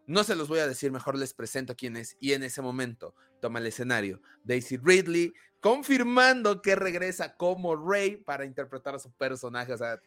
No 0.07 0.24
se 0.24 0.34
los 0.34 0.48
voy 0.48 0.59
a 0.59 0.66
decir, 0.66 0.90
mejor 0.90 1.16
les 1.16 1.34
presento 1.34 1.76
quién 1.76 1.96
es. 1.96 2.16
Y 2.20 2.32
en 2.32 2.42
ese 2.42 2.62
momento 2.62 3.14
toma 3.40 3.59
el 3.59 3.66
escenario 3.66 4.20
Daisy 4.44 4.76
Ridley, 4.76 5.32
confirmando 5.61 6.61
que 6.61 6.74
regresa 6.74 7.36
como 7.36 7.76
Rey 7.76 8.16
para 8.16 8.44
interpretar 8.44 8.94
a 8.94 8.98
su 8.98 9.12
personaje. 9.12 9.72
O 9.72 9.78
sea, 9.78 10.00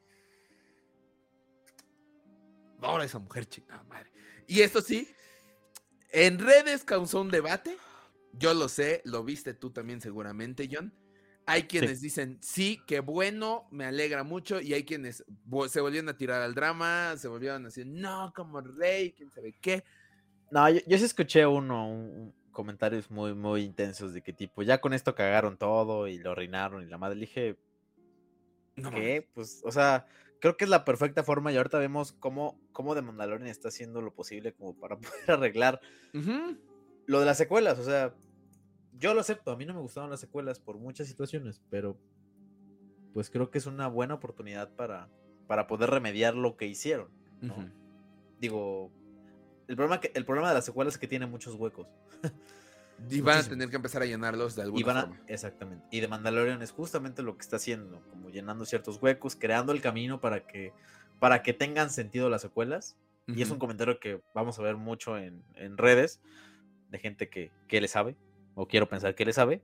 ahora 2.81 3.05
esa 3.05 3.19
mujer, 3.19 3.45
chica 3.45 3.83
madre. 3.83 4.11
Y 4.47 4.61
esto 4.61 4.81
sí, 4.81 5.09
en 6.09 6.39
redes 6.39 6.83
causó 6.83 7.21
un 7.21 7.31
debate. 7.31 7.77
Yo 8.33 8.53
lo 8.53 8.67
sé, 8.67 9.01
lo 9.05 9.23
viste 9.23 9.53
tú 9.53 9.71
también 9.71 10.01
seguramente, 10.01 10.69
John. 10.71 10.93
Hay 11.47 11.63
quienes 11.63 12.01
dicen, 12.01 12.37
sí, 12.41 12.81
qué 12.87 13.01
bueno, 13.01 13.67
me 13.71 13.85
alegra 13.85 14.23
mucho, 14.23 14.59
y 14.59 14.73
hay 14.73 14.83
quienes 14.83 15.23
se 15.67 15.81
volvieron 15.81 16.09
a 16.09 16.17
tirar 16.17 16.41
al 16.41 16.55
drama, 16.55 17.15
se 17.17 17.27
volvieron 17.27 17.63
a 17.63 17.65
decir, 17.65 17.85
no, 17.85 18.33
como 18.35 18.61
rey, 18.61 19.11
quién 19.11 19.29
sabe 19.31 19.53
qué. 19.61 19.83
No, 20.49 20.69
yo, 20.69 20.79
sí 20.97 21.03
escuché 21.03 21.45
uno, 21.45 22.33
comentarios 22.51 23.11
muy, 23.11 23.35
muy 23.35 23.61
intensos 23.61 24.13
de 24.13 24.21
que 24.21 24.33
tipo, 24.33 24.63
ya 24.63 24.79
con 24.79 24.93
esto 24.93 25.13
cagaron 25.13 25.57
todo 25.57 26.07
y 26.07 26.17
lo 26.17 26.33
reinaron 26.33 26.81
y 26.81 26.87
la 26.87 26.97
madre. 26.97 27.19
Dije, 27.19 27.57
¿qué? 28.75 29.27
Pues, 29.33 29.61
o 29.63 29.71
sea, 29.71 30.07
creo 30.39 30.57
que 30.57 30.65
es 30.65 30.69
la 30.69 30.85
perfecta 30.85 31.23
forma 31.23 31.51
y 31.51 31.57
ahorita 31.57 31.79
vemos 31.79 32.13
cómo, 32.13 32.59
cómo 32.71 32.95
The 32.95 33.01
Mandalorian 33.01 33.49
está 33.49 33.69
haciendo 33.69 34.01
lo 34.01 34.13
posible 34.13 34.53
como 34.53 34.75
para 34.75 34.97
poder 34.97 35.31
arreglar 35.31 35.79
lo 37.05 37.19
de 37.19 37.25
las 37.25 37.37
secuelas. 37.37 37.79
O 37.79 37.83
sea, 37.83 38.13
yo 38.99 39.13
lo 39.13 39.21
acepto, 39.21 39.51
a 39.51 39.57
mí 39.57 39.65
no 39.65 39.73
me 39.73 39.81
gustaron 39.81 40.09
las 40.09 40.19
secuelas 40.19 40.59
por 40.59 40.77
muchas 40.77 41.07
situaciones, 41.07 41.61
pero 41.69 41.97
pues 43.13 43.29
creo 43.29 43.49
que 43.49 43.57
es 43.57 43.65
una 43.65 43.87
buena 43.87 44.15
oportunidad 44.15 44.69
para, 44.75 45.09
para 45.47 45.67
poder 45.67 45.89
remediar 45.89 46.35
lo 46.35 46.57
que 46.57 46.67
hicieron. 46.67 47.07
Digo, 48.39 48.91
el 49.67 49.75
problema, 49.75 49.99
que, 49.99 50.11
el 50.13 50.25
problema 50.25 50.49
de 50.49 50.55
las 50.55 50.65
secuelas 50.65 50.95
es 50.95 50.97
que 50.99 51.07
tiene 51.07 51.25
muchos 51.25 51.55
huecos. 51.55 51.87
y 53.09 53.21
van 53.21 53.39
a 53.39 53.43
tener 53.43 53.69
que 53.69 53.75
empezar 53.75 54.01
a 54.01 54.05
llenarlos 54.05 54.55
de 54.55 54.63
alguna 54.63 55.01
forma. 55.01 55.21
Exactamente. 55.27 55.85
Y 55.91 55.99
de 55.99 56.07
Mandalorian 56.07 56.61
es 56.61 56.71
justamente 56.71 57.23
lo 57.23 57.37
que 57.37 57.41
está 57.41 57.55
haciendo, 57.57 58.01
como 58.09 58.29
llenando 58.29 58.65
ciertos 58.65 59.01
huecos, 59.01 59.35
creando 59.35 59.71
el 59.71 59.81
camino 59.81 60.19
para 60.19 60.45
que, 60.45 60.73
para 61.19 61.41
que 61.41 61.53
tengan 61.53 61.89
sentido 61.89 62.29
las 62.29 62.41
secuelas. 62.41 62.97
Y 63.27 63.41
es 63.41 63.49
un 63.49 63.57
comentario 63.57 63.99
que 63.99 64.21
vamos 64.35 64.59
a 64.59 64.61
ver 64.61 64.75
mucho 64.75 65.17
en, 65.17 65.43
en 65.55 65.77
redes 65.77 66.21
de 66.91 66.99
gente 66.99 67.27
que, 67.27 67.51
que 67.67 67.81
le 67.81 67.87
sabe, 67.87 68.15
o 68.55 68.67
quiero 68.67 68.89
pensar 68.89 69.13
que 69.13 69.25
le 69.25 69.33
sabe, 69.33 69.61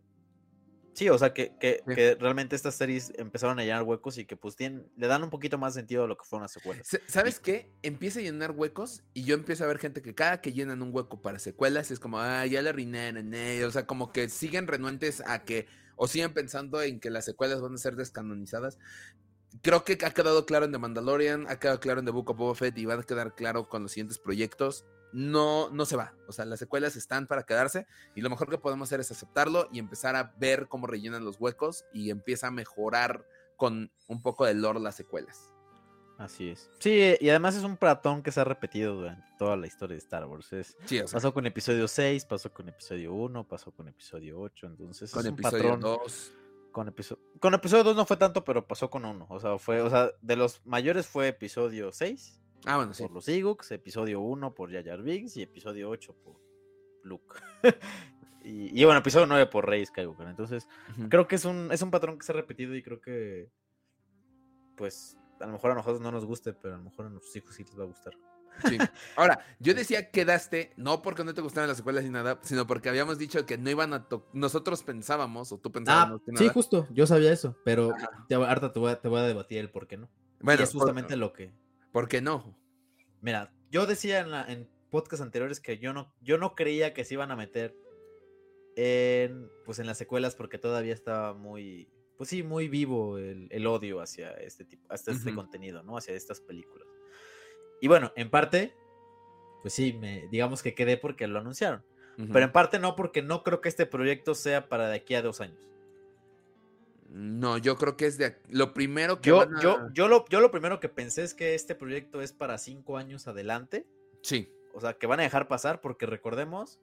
Sí, 0.94 1.08
o 1.08 1.18
sea, 1.18 1.34
que, 1.34 1.56
que, 1.58 1.82
que, 1.88 2.16
realmente 2.16 2.56
estas 2.56 2.76
series 2.76 3.14
empezaron 3.16 3.58
a 3.60 3.64
llenar 3.64 3.84
huecos 3.84 4.18
y 4.18 4.26
que 4.26 4.36
pues 4.36 4.58
tienen, 4.58 4.92
le 4.98 5.08
dan 5.08 5.24
un 5.24 5.30
poquito 5.30 5.58
más 5.58 5.74
sentido 5.74 6.04
a 6.04 6.08
lo 6.08 6.18
que 6.18 6.26
fueron 6.26 6.44
las 6.44 6.52
secuelas. 6.52 6.86
¿Sabes 7.08 7.40
qué? 7.40 7.72
Empieza 7.82 8.20
a 8.20 8.24
llenar 8.24 8.52
huecos 8.52 9.04
y 9.14 9.24
yo 9.24 9.36
empiezo 9.36 9.64
a 9.64 9.68
ver 9.68 9.78
gente 9.78 10.02
que 10.02 10.14
cada 10.14 10.42
que 10.42 10.52
llenan 10.52 10.82
un 10.82 10.94
hueco 10.94 11.22
para 11.22 11.40
secuelas 11.40 11.92
es 11.92 12.00
como, 12.00 12.20
ah, 12.20 12.46
ya 12.46 12.62
le 12.62 12.70
arruiné, 12.70 13.64
o 13.64 13.72
sea, 13.72 13.88
como 13.88 14.12
que 14.12 14.28
siguen 14.28 14.68
renuentes 14.68 15.24
a 15.26 15.44
que, 15.46 15.66
o 15.96 16.08
siguen 16.08 16.34
pensando 16.34 16.82
en 16.82 17.00
que 17.00 17.10
las 17.10 17.24
secuelas 17.24 17.62
van 17.62 17.76
a 17.76 17.78
ser 17.78 17.96
descanonizadas. 17.96 18.78
Creo 19.62 19.86
que 19.86 19.98
ha 20.04 20.12
quedado 20.12 20.46
claro 20.46 20.66
en 20.66 20.74
The 20.74 20.78
Mandalorian, 20.78 21.46
ha 21.48 21.58
quedado 21.58 21.80
claro 21.80 22.00
en 22.00 22.06
The 22.06 22.12
Book 22.12 22.32
of 22.32 22.38
Boba 22.38 22.56
Fett 22.56 22.78
y 22.78 22.86
va 22.86 22.96
a 22.96 23.04
quedar 23.04 23.36
claro 23.36 23.70
con 23.70 23.84
los 23.84 23.94
siguientes 23.94 24.20
proyectos 24.20 24.86
no, 25.14 25.70
no 25.70 25.86
se 25.86 25.96
va. 25.96 26.14
O 26.28 26.32
sea, 26.32 26.46
las 26.46 26.60
secuelas 26.60 26.96
están 26.96 27.28
para 27.28 27.44
quedarse 27.44 27.88
y 28.16 28.22
lo 28.22 28.30
mejor 28.30 28.50
que 28.50 28.58
podemos 28.58 28.90
hacer 28.90 29.00
es 29.00 29.12
aceptarlo 29.12 29.68
y 29.72 29.80
empezar 29.80 30.16
a 30.16 30.34
ver 30.38 30.68
cómo 30.68 30.88
rellenan 30.88 31.26
los 31.26 31.40
huecos 31.40 31.86
y 31.94 32.10
empieza 32.10 32.48
a 32.48 32.52
mejorar 32.52 33.26
con 33.58 33.92
un 34.08 34.22
poco 34.22 34.46
de 34.46 34.54
lore 34.54 34.80
las 34.80 34.96
secuelas. 34.96 35.54
Así 36.18 36.50
es. 36.50 36.70
Sí, 36.80 37.16
y 37.20 37.30
además 37.30 37.56
es 37.56 37.64
un 37.64 37.78
platón 37.78 38.22
que 38.22 38.32
se 38.32 38.40
ha 38.40 38.44
repetido 38.44 38.96
durante 38.96 39.26
toda 39.40 39.58
la 39.58 39.66
historia 39.66 39.96
de 39.96 40.00
Star 40.00 40.26
Wars. 40.26 40.54
Es, 40.54 40.78
Pasó 41.12 41.34
con 41.34 41.48
episodio 41.48 41.88
6, 41.88 42.26
pasó 42.26 42.54
con 42.54 42.70
episodio 42.70 43.14
1, 43.14 43.48
pasó 43.48 43.72
con 43.72 43.88
episodio 43.88 44.40
8, 44.40 44.68
entonces 44.68 45.12
con 45.12 45.26
episodio 45.26 45.78
2. 45.78 46.34
Con, 46.72 46.88
episodio, 46.88 47.24
con 47.40 47.54
episodio 47.56 47.84
2 47.84 47.96
no 47.96 48.06
fue 48.06 48.18
tanto, 48.18 48.44
pero 48.44 48.68
pasó 48.68 48.90
con 48.90 49.04
uno. 49.04 49.26
O 49.30 49.40
sea, 49.40 49.58
fue, 49.58 49.82
o 49.82 49.90
sea, 49.90 50.12
de 50.22 50.36
los 50.36 50.62
mayores 50.64 51.08
fue 51.08 51.30
episodio 51.30 51.92
6 51.92 52.41
Ah, 52.66 52.78
bueno, 52.78 52.94
sí. 52.94 53.04
Por 53.04 53.12
los 53.12 53.28
Ewoks, 53.28 53.72
episodio 53.72 54.22
1 54.22 54.54
por 54.54 54.72
Jar 54.72 55.02
Binks 55.02 55.38
y 55.38 55.42
episodio 55.42 55.90
8 55.90 56.16
por 56.24 56.36
Luke. 57.04 57.36
y, 58.44 58.84
bueno, 58.84 59.00
episodio 59.00 59.26
9 59.26 59.48
por 59.48 59.68
Rey 59.68 59.86
Skywalker. 59.86 60.28
Entonces, 60.28 60.68
creo 61.10 61.28
que 61.28 61.36
es 61.36 61.46
un, 61.46 61.72
es 61.72 61.82
un 61.82 61.92
patrón 61.92 62.18
que 62.18 62.26
se 62.26 62.32
ha 62.32 62.36
repetido 62.36 62.76
y 62.76 62.84
creo 62.84 63.02
que, 63.02 63.50
pues, 64.76 65.18
a 65.40 65.48
lo 65.48 65.54
mejor 65.54 65.72
a 65.72 65.76
nosotros 65.76 66.02
no 66.02 66.12
nos 66.12 66.26
guste, 66.26 66.54
pero 66.54 66.76
a 66.76 66.78
lo 66.78 66.84
mejor 66.84 67.08
a 67.08 67.10
nuestros 67.10 67.36
hijos 67.36 67.56
sí 67.56 67.64
les 67.64 67.80
va 67.80 67.84
a 67.84 67.88
gustar. 67.88 68.14
Sí. 68.68 68.78
Ahora, 69.16 69.46
yo 69.60 69.74
decía 69.74 70.12
quedaste, 70.12 70.74
no 70.78 71.02
porque 71.02 71.24
no 71.24 71.34
te 71.34 71.42
gustaran 71.42 71.70
las 71.70 71.78
escuelas 71.78 72.04
ni 72.04 72.10
nada, 72.10 72.40
sino 72.44 72.68
porque 72.68 72.90
habíamos 72.90 73.18
dicho 73.18 73.46
que 73.46 73.58
no 73.58 73.70
iban 73.70 73.94
a 73.94 74.08
nosotros 74.34 74.84
pensábamos, 74.84 75.52
o 75.52 75.58
tú 75.58 75.72
pensabas 75.72 76.20
ah, 76.20 76.32
Sí, 76.36 76.50
justo, 76.50 76.88
yo 76.92 77.08
sabía 77.08 77.32
eso, 77.32 77.56
pero 77.64 77.94
ahorita 78.30 78.74
te 78.74 78.80
voy, 78.80 78.92
a, 78.92 79.02
te 79.02 79.08
voy 79.08 79.20
a 79.20 79.24
debatir 79.24 79.60
el 79.60 79.72
por 79.72 79.88
qué 79.88 79.98
no. 79.98 80.10
Bueno, 80.42 80.64
es 80.64 80.72
justamente 80.72 81.16
lo 81.16 81.34
que. 81.34 81.52
¿Por 81.92 82.08
qué 82.08 82.22
no? 82.22 82.58
Mira, 83.22 83.54
yo 83.70 83.86
decía 83.86 84.20
en, 84.20 84.32
la, 84.32 84.46
en 84.52 84.68
podcasts 84.90 85.22
anteriores 85.22 85.60
que 85.60 85.78
yo 85.78 85.94
no, 85.94 86.14
yo 86.22 86.38
no 86.38 86.56
creía 86.56 86.94
que 86.94 87.04
se 87.06 87.16
iban 87.16 87.32
a 87.32 87.36
meter 87.36 87.76
en, 88.76 89.50
pues 89.66 89.80
en 89.80 89.88
las 89.88 89.98
secuelas 89.98 90.36
porque 90.36 90.58
todavía 90.58 90.94
estaba 90.94 91.34
muy, 91.34 91.90
pues 92.18 92.30
sí, 92.30 92.44
muy 92.44 92.68
vivo 92.68 93.18
el, 93.18 93.68
odio 93.68 94.02
hacia 94.02 94.32
este 94.34 94.66
tipo, 94.66 94.86
hasta 94.94 95.12
este 95.12 95.34
contenido, 95.34 95.84
¿no? 95.84 95.98
Hacia 95.98 96.14
estas 96.14 96.42
películas. 96.42 96.88
Y 97.82 97.88
bueno, 97.88 98.12
en 98.16 98.30
parte, 98.30 98.76
pues 99.62 99.74
sí, 99.74 99.94
me, 99.94 100.28
digamos 100.28 100.62
que 100.62 100.76
quedé 100.76 100.98
porque 100.98 101.28
lo 101.28 101.40
anunciaron. 101.40 101.84
Pero 102.32 102.46
en 102.46 102.52
parte 102.52 102.78
no, 102.78 102.96
porque 102.96 103.24
no 103.24 103.42
creo 103.42 103.62
que 103.62 103.70
este 103.70 103.88
proyecto 103.88 104.36
sea 104.36 104.70
para 104.70 104.90
de 104.90 104.98
aquí 104.98 105.16
a 105.16 105.24
dos 105.24 105.42
años. 105.42 105.71
No, 107.14 107.58
yo 107.58 107.76
creo 107.76 107.98
que 107.98 108.06
es 108.06 108.18
de 108.18 108.38
lo 108.48 108.74
primero 108.74 109.20
que. 109.20 109.30
Yo, 109.30 109.46
yo, 109.62 109.90
yo, 109.92 110.08
lo, 110.08 110.26
yo 110.30 110.40
lo 110.40 110.50
primero 110.50 110.80
que 110.80 110.88
pensé 110.88 111.24
es 111.24 111.34
que 111.34 111.56
este 111.56 111.76
proyecto 111.76 112.22
es 112.22 112.32
para 112.32 112.58
cinco 112.58 112.98
años 112.98 113.28
adelante. 113.28 113.86
Sí. 114.24 114.50
O 114.74 114.80
sea, 114.80 114.94
que 114.94 115.08
van 115.08 115.20
a 115.20 115.24
dejar 115.24 115.50
pasar, 115.50 115.82
porque 115.82 116.06
recordemos, 116.06 116.80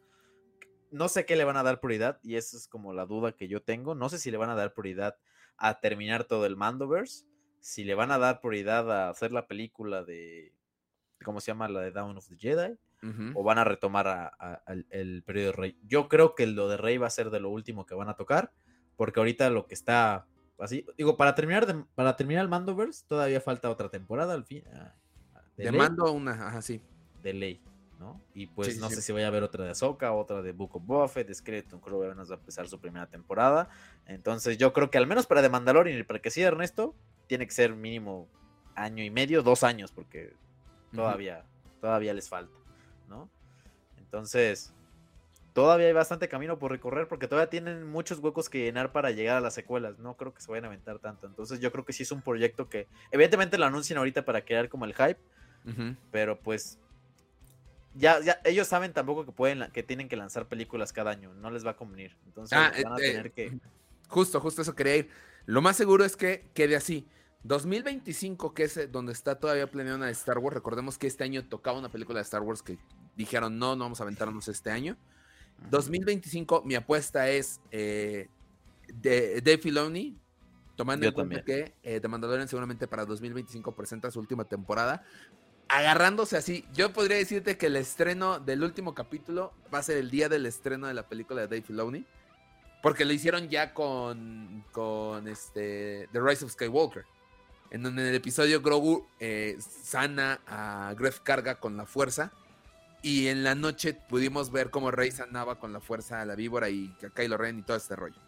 no 0.90 1.08
sé 1.08 1.24
qué 1.24 1.34
le 1.34 1.44
van 1.44 1.56
a 1.56 1.62
dar 1.62 1.80
prioridad, 1.80 2.20
y 2.22 2.36
esa 2.36 2.58
es 2.58 2.68
como 2.68 2.92
la 2.92 3.06
duda 3.06 3.32
que 3.32 3.48
yo 3.48 3.62
tengo. 3.62 3.94
No 3.94 4.10
sé 4.10 4.18
si 4.18 4.30
le 4.30 4.36
van 4.36 4.50
a 4.50 4.54
dar 4.54 4.74
prioridad 4.74 5.16
a 5.56 5.80
terminar 5.80 6.24
todo 6.24 6.44
el 6.44 6.56
Mandoverse, 6.56 7.24
si 7.60 7.84
le 7.84 7.94
van 7.94 8.10
a 8.10 8.18
dar 8.18 8.42
prioridad 8.42 8.92
a 8.92 9.08
hacer 9.08 9.32
la 9.32 9.46
película 9.46 10.04
de. 10.04 10.52
¿Cómo 11.24 11.40
se 11.40 11.52
llama? 11.52 11.68
La 11.68 11.80
de 11.80 11.90
Dawn 11.90 12.18
of 12.18 12.28
the 12.28 12.36
Jedi. 12.36 12.78
O 13.34 13.44
van 13.44 13.58
a 13.58 13.64
retomar 13.64 14.32
el 14.90 15.22
periodo 15.22 15.46
de 15.46 15.52
Rey. 15.52 15.78
Yo 15.84 16.08
creo 16.08 16.34
que 16.34 16.46
lo 16.46 16.68
de 16.68 16.76
Rey 16.76 16.98
va 16.98 17.06
a 17.06 17.10
ser 17.10 17.30
de 17.30 17.40
lo 17.40 17.48
último 17.48 17.86
que 17.86 17.94
van 17.94 18.08
a 18.08 18.16
tocar 18.16 18.52
porque 18.98 19.20
ahorita 19.20 19.48
lo 19.48 19.66
que 19.68 19.74
está 19.74 20.26
así, 20.58 20.84
digo, 20.98 21.16
para 21.16 21.36
terminar 21.36 21.66
de, 21.66 21.84
para 21.94 22.16
terminar 22.16 22.42
el 22.42 22.48
Mandoverse 22.48 23.04
todavía 23.06 23.40
falta 23.40 23.70
otra 23.70 23.88
temporada 23.88 24.34
al 24.34 24.44
fin. 24.44 24.64
Ah, 24.74 24.92
de, 25.56 25.70
mando 25.70 26.12
una, 26.12 26.32
ajá, 26.32 26.60
sí. 26.60 26.82
De 27.22 27.32
ley, 27.32 27.62
¿no? 28.00 28.20
Y 28.34 28.48
pues 28.48 28.78
no 28.78 28.90
sé 28.90 29.00
si 29.00 29.12
voy 29.12 29.22
a 29.22 29.30
ver 29.30 29.44
otra 29.44 29.64
de 29.64 29.70
Ahsoka, 29.70 30.12
otra 30.12 30.42
de 30.42 30.50
Book 30.50 30.76
of 30.76 30.82
Buffett, 30.84 31.28
de 31.28 31.34
Skeleton 31.34 31.80
Crew 31.80 32.12
nos 32.16 32.28
va 32.28 32.34
a 32.34 32.38
empezar 32.38 32.66
su 32.66 32.80
primera 32.80 33.06
temporada. 33.06 33.68
Entonces 34.06 34.58
yo 34.58 34.72
creo 34.72 34.90
que 34.90 34.98
al 34.98 35.06
menos 35.06 35.26
para 35.26 35.42
The 35.42 35.48
Mandalorian 35.48 35.96
y 35.96 36.02
para 36.02 36.18
que 36.18 36.32
siga 36.32 36.48
Ernesto, 36.48 36.96
tiene 37.28 37.46
que 37.46 37.52
ser 37.52 37.76
mínimo 37.76 38.28
año 38.74 39.04
y 39.04 39.10
medio, 39.10 39.44
dos 39.44 39.62
años, 39.62 39.92
porque 39.92 40.34
todavía, 40.92 41.44
todavía 41.80 42.14
les 42.14 42.28
falta, 42.28 42.56
¿no? 43.08 43.30
Entonces, 43.96 44.74
todavía 45.58 45.88
hay 45.88 45.92
bastante 45.92 46.28
camino 46.28 46.56
por 46.56 46.70
recorrer 46.70 47.08
porque 47.08 47.26
todavía 47.26 47.50
tienen 47.50 47.84
muchos 47.84 48.20
huecos 48.20 48.48
que 48.48 48.60
llenar 48.60 48.92
para 48.92 49.10
llegar 49.10 49.38
a 49.38 49.40
las 49.40 49.54
secuelas. 49.54 49.98
No 49.98 50.16
creo 50.16 50.32
que 50.32 50.40
se 50.40 50.48
vayan 50.48 50.66
a 50.66 50.68
aventar 50.68 51.00
tanto. 51.00 51.26
Entonces 51.26 51.58
yo 51.58 51.72
creo 51.72 51.84
que 51.84 51.92
sí 51.92 52.04
es 52.04 52.12
un 52.12 52.22
proyecto 52.22 52.68
que 52.68 52.86
evidentemente 53.10 53.58
lo 53.58 53.64
anuncian 53.64 53.98
ahorita 53.98 54.24
para 54.24 54.44
crear 54.44 54.68
como 54.68 54.84
el 54.84 54.94
hype. 54.94 55.18
Pero 56.12 56.38
pues 56.38 56.78
ya, 57.92 58.20
ya, 58.20 58.40
ellos 58.44 58.68
saben 58.68 58.92
tampoco 58.92 59.26
que 59.26 59.32
pueden 59.32 59.68
que 59.72 59.82
tienen 59.82 60.08
que 60.08 60.14
lanzar 60.14 60.46
películas 60.46 60.92
cada 60.92 61.10
año. 61.10 61.34
No 61.34 61.50
les 61.50 61.66
va 61.66 61.72
a 61.72 61.76
convenir. 61.76 62.16
Entonces 62.26 62.56
ah, 62.56 62.70
van 62.84 62.92
a 62.92 62.96
eh, 62.98 63.10
tener 63.10 63.32
que. 63.32 63.58
Justo, 64.08 64.40
justo 64.40 64.62
eso 64.62 64.76
quería 64.76 64.94
ir. 64.94 65.10
Lo 65.44 65.60
más 65.60 65.76
seguro 65.76 66.04
es 66.04 66.16
que 66.16 66.48
quede 66.54 66.76
así. 66.76 67.08
2025, 67.42 68.54
que 68.54 68.62
es 68.62 68.76
eh, 68.76 68.86
donde 68.86 69.12
está 69.12 69.40
todavía 69.40 69.68
planeada 69.68 69.96
una 69.96 70.06
de 70.06 70.12
Star 70.12 70.38
Wars. 70.38 70.54
Recordemos 70.54 70.98
que 70.98 71.08
este 71.08 71.24
año 71.24 71.44
tocaba 71.46 71.78
una 71.78 71.90
película 71.90 72.20
de 72.20 72.22
Star 72.22 72.42
Wars 72.42 72.62
que 72.62 72.78
dijeron 73.16 73.58
no, 73.58 73.74
no 73.74 73.84
vamos 73.84 74.00
a 74.00 74.04
aventarnos 74.04 74.46
este 74.46 74.70
año. 74.70 74.96
2025, 75.70 76.62
mi 76.64 76.74
apuesta 76.74 77.28
es 77.28 77.60
eh, 77.70 78.28
de 78.94 79.40
Dave 79.40 79.58
Filoni, 79.58 80.18
tomando 80.76 81.06
en 81.06 81.12
cuenta 81.12 81.42
que 81.42 81.74
eh, 81.82 82.00
The 82.00 82.08
Mandalorian 82.08 82.48
seguramente 82.48 82.86
para 82.86 83.04
2025 83.04 83.74
presenta 83.74 84.10
su 84.10 84.20
última 84.20 84.44
temporada. 84.44 85.04
Agarrándose 85.68 86.36
así, 86.36 86.64
yo 86.72 86.92
podría 86.92 87.18
decirte 87.18 87.58
que 87.58 87.66
el 87.66 87.76
estreno 87.76 88.40
del 88.40 88.62
último 88.62 88.94
capítulo 88.94 89.52
va 89.72 89.78
a 89.78 89.82
ser 89.82 89.98
el 89.98 90.10
día 90.10 90.28
del 90.28 90.46
estreno 90.46 90.86
de 90.86 90.94
la 90.94 91.08
película 91.08 91.42
de 91.42 91.48
Dave 91.48 91.62
Filoni. 91.62 92.06
Porque 92.82 93.04
lo 93.04 93.12
hicieron 93.12 93.48
ya 93.48 93.74
con, 93.74 94.64
con 94.70 95.26
este, 95.26 96.08
The 96.12 96.20
Rise 96.20 96.44
of 96.44 96.52
Skywalker. 96.52 97.04
En 97.70 97.82
donde 97.82 98.02
en 98.02 98.08
el 98.08 98.14
episodio 98.14 98.62
Grogu 98.62 99.06
eh, 99.18 99.58
sana 99.58 100.40
a 100.46 100.94
Gref 100.96 101.20
Carga 101.20 101.56
con 101.56 101.76
la 101.76 101.84
fuerza 101.84 102.32
y 103.02 103.28
en 103.28 103.44
la 103.44 103.54
noche 103.54 103.94
pudimos 103.94 104.50
ver 104.50 104.70
cómo 104.70 104.90
Rey 104.90 105.12
andaba 105.22 105.58
con 105.58 105.72
la 105.72 105.80
fuerza 105.80 106.20
a 106.20 106.24
la 106.24 106.34
víbora 106.34 106.68
y 106.68 106.94
a 107.04 107.10
Kylo 107.10 107.36
Ren 107.36 107.58
y 107.58 107.62
todo 107.62 107.76
este 107.76 107.96
rollo. 107.96 108.20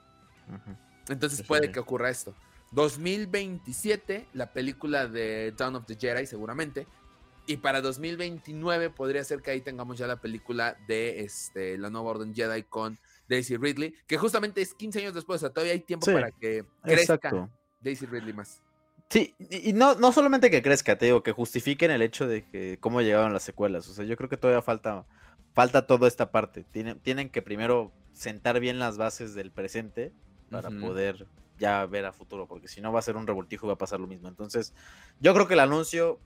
Entonces 1.08 1.42
puede 1.42 1.72
que 1.72 1.80
ocurra 1.80 2.10
esto. 2.10 2.34
2027, 2.72 4.28
la 4.34 4.52
película 4.52 5.08
de 5.08 5.52
Dawn 5.56 5.76
of 5.76 5.86
the 5.86 5.96
Jedi, 5.96 6.26
seguramente. 6.26 6.86
Y 7.46 7.56
para 7.56 7.80
2029 7.80 8.90
podría 8.90 9.24
ser 9.24 9.42
que 9.42 9.50
ahí 9.50 9.60
tengamos 9.60 9.98
ya 9.98 10.06
la 10.06 10.20
película 10.20 10.76
de 10.86 11.20
este, 11.24 11.76
la 11.78 11.90
nueva 11.90 12.10
Orden 12.10 12.32
Jedi 12.32 12.62
con 12.62 12.98
Daisy 13.28 13.56
Ridley, 13.56 13.94
que 14.06 14.18
justamente 14.18 14.60
es 14.60 14.74
15 14.74 15.00
años 15.00 15.14
después, 15.14 15.38
o 15.38 15.46
sea, 15.46 15.50
todavía 15.50 15.72
hay 15.72 15.80
tiempo 15.80 16.06
para 16.06 16.30
que 16.30 16.64
crezca 16.82 17.50
Daisy 17.80 18.06
Ridley 18.06 18.34
más. 18.34 18.62
Sí, 19.10 19.34
y 19.50 19.72
no, 19.72 19.96
no 19.96 20.12
solamente 20.12 20.50
que 20.50 20.62
crezca, 20.62 20.96
te 20.96 21.06
digo, 21.06 21.24
que 21.24 21.32
justifiquen 21.32 21.90
el 21.90 22.00
hecho 22.00 22.28
de 22.28 22.44
que 22.44 22.78
cómo 22.78 23.02
llegaron 23.02 23.32
las 23.32 23.42
secuelas. 23.42 23.88
O 23.88 23.92
sea, 23.92 24.04
yo 24.04 24.16
creo 24.16 24.28
que 24.28 24.36
todavía 24.36 24.62
falta, 24.62 25.04
falta 25.52 25.84
toda 25.86 26.06
esta 26.06 26.30
parte. 26.30 26.64
Tienen, 26.70 27.00
tienen 27.00 27.28
que 27.28 27.42
primero 27.42 27.90
sentar 28.12 28.60
bien 28.60 28.78
las 28.78 28.98
bases 28.98 29.34
del 29.34 29.50
presente 29.50 30.12
para 30.48 30.70
poder 30.70 31.26
ya 31.58 31.84
ver 31.86 32.06
a 32.06 32.12
futuro, 32.12 32.46
porque 32.46 32.68
si 32.68 32.80
no 32.80 32.92
va 32.92 33.00
a 33.00 33.02
ser 33.02 33.16
un 33.16 33.26
revoltijo 33.26 33.66
y 33.66 33.68
va 33.68 33.74
a 33.74 33.78
pasar 33.78 33.98
lo 33.98 34.06
mismo. 34.06 34.28
Entonces, 34.28 34.74
yo 35.18 35.34
creo 35.34 35.48
que 35.48 35.54
el 35.54 35.60
anuncio 35.60 36.20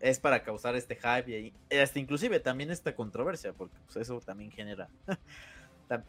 es 0.00 0.20
para 0.20 0.42
causar 0.42 0.76
este 0.76 0.96
hype 0.96 1.52
y 1.70 1.76
hasta 1.76 1.98
inclusive 1.98 2.40
también 2.40 2.70
esta 2.70 2.94
controversia, 2.94 3.54
porque 3.54 3.76
pues, 3.86 3.96
eso 3.96 4.20
también 4.20 4.50
genera 4.50 4.88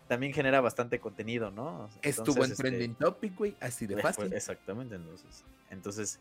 también 0.08 0.34
genera 0.34 0.62
bastante 0.62 1.00
contenido, 1.00 1.52
¿no? 1.52 1.90
Estuvo 2.02 2.44
en 2.44 2.52
este, 2.52 2.64
trending 2.64 2.96
topic, 2.96 3.38
güey, 3.38 3.56
así 3.60 3.88
de 3.88 4.02
fácil. 4.02 4.34
exactamente, 4.34 4.96
entonces. 4.96 5.46
Entonces, 5.70 6.20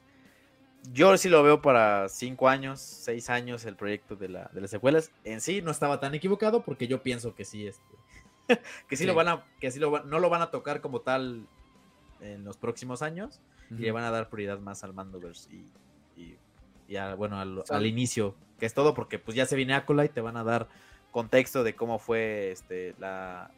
yo 0.93 1.17
sí 1.17 1.29
lo 1.29 1.43
veo 1.43 1.61
para 1.61 2.09
cinco 2.09 2.49
años, 2.49 2.81
seis 2.81 3.31
años 3.31 3.65
el 3.65 3.77
proyecto 3.77 4.17
de, 4.17 4.29
la, 4.29 4.51
de 4.53 4.61
las 4.61 4.71
secuelas. 4.71 5.11
En 5.25 5.41
sí 5.41 5.61
no 5.61 5.71
estaba 5.71 6.01
tan 6.01 6.15
equivocado 6.15 6.63
porque 6.63 6.87
yo 6.87 7.03
pienso 7.03 7.35
que 7.35 7.45
sí, 7.45 7.67
este, 7.67 7.95
que 8.89 8.97
sí, 8.97 9.05
lo 9.05 9.15
van 9.15 9.29
a, 9.29 9.45
que 9.61 9.71
sí 9.71 9.79
lo, 9.79 10.05
no 10.05 10.19
lo 10.19 10.31
van 10.31 10.43
a 10.43 10.51
tocar 10.51 10.81
como 10.81 11.01
tal 11.01 11.47
en 12.21 12.45
los 12.45 12.57
próximos 12.57 13.03
años 13.03 13.41
y 13.71 13.75
le 13.75 13.93
van 13.93 14.05
a 14.05 14.11
dar 14.11 14.29
prioridad 14.31 14.59
más 14.61 14.83
al 14.83 14.95
Mandoverse 14.95 15.51
y, 15.53 15.67
y, 16.17 16.97
bueno, 17.17 17.39
al, 17.39 17.63
al, 17.69 17.87
inicio, 17.87 18.35
que 18.59 18.67
es 18.67 18.73
todo 18.73 18.95
porque 18.95 19.19
pues 19.19 19.37
ya 19.37 19.45
se 19.47 19.57
viene 19.57 19.75
Acolyte, 19.75 20.15
te 20.15 20.21
van 20.21 20.37
a 20.37 20.45
dar 20.45 20.69
contexto 21.11 21.65
de 21.65 21.75
cómo 21.75 21.99
fue 21.99 22.51
este 22.51 22.95
la 22.99 23.51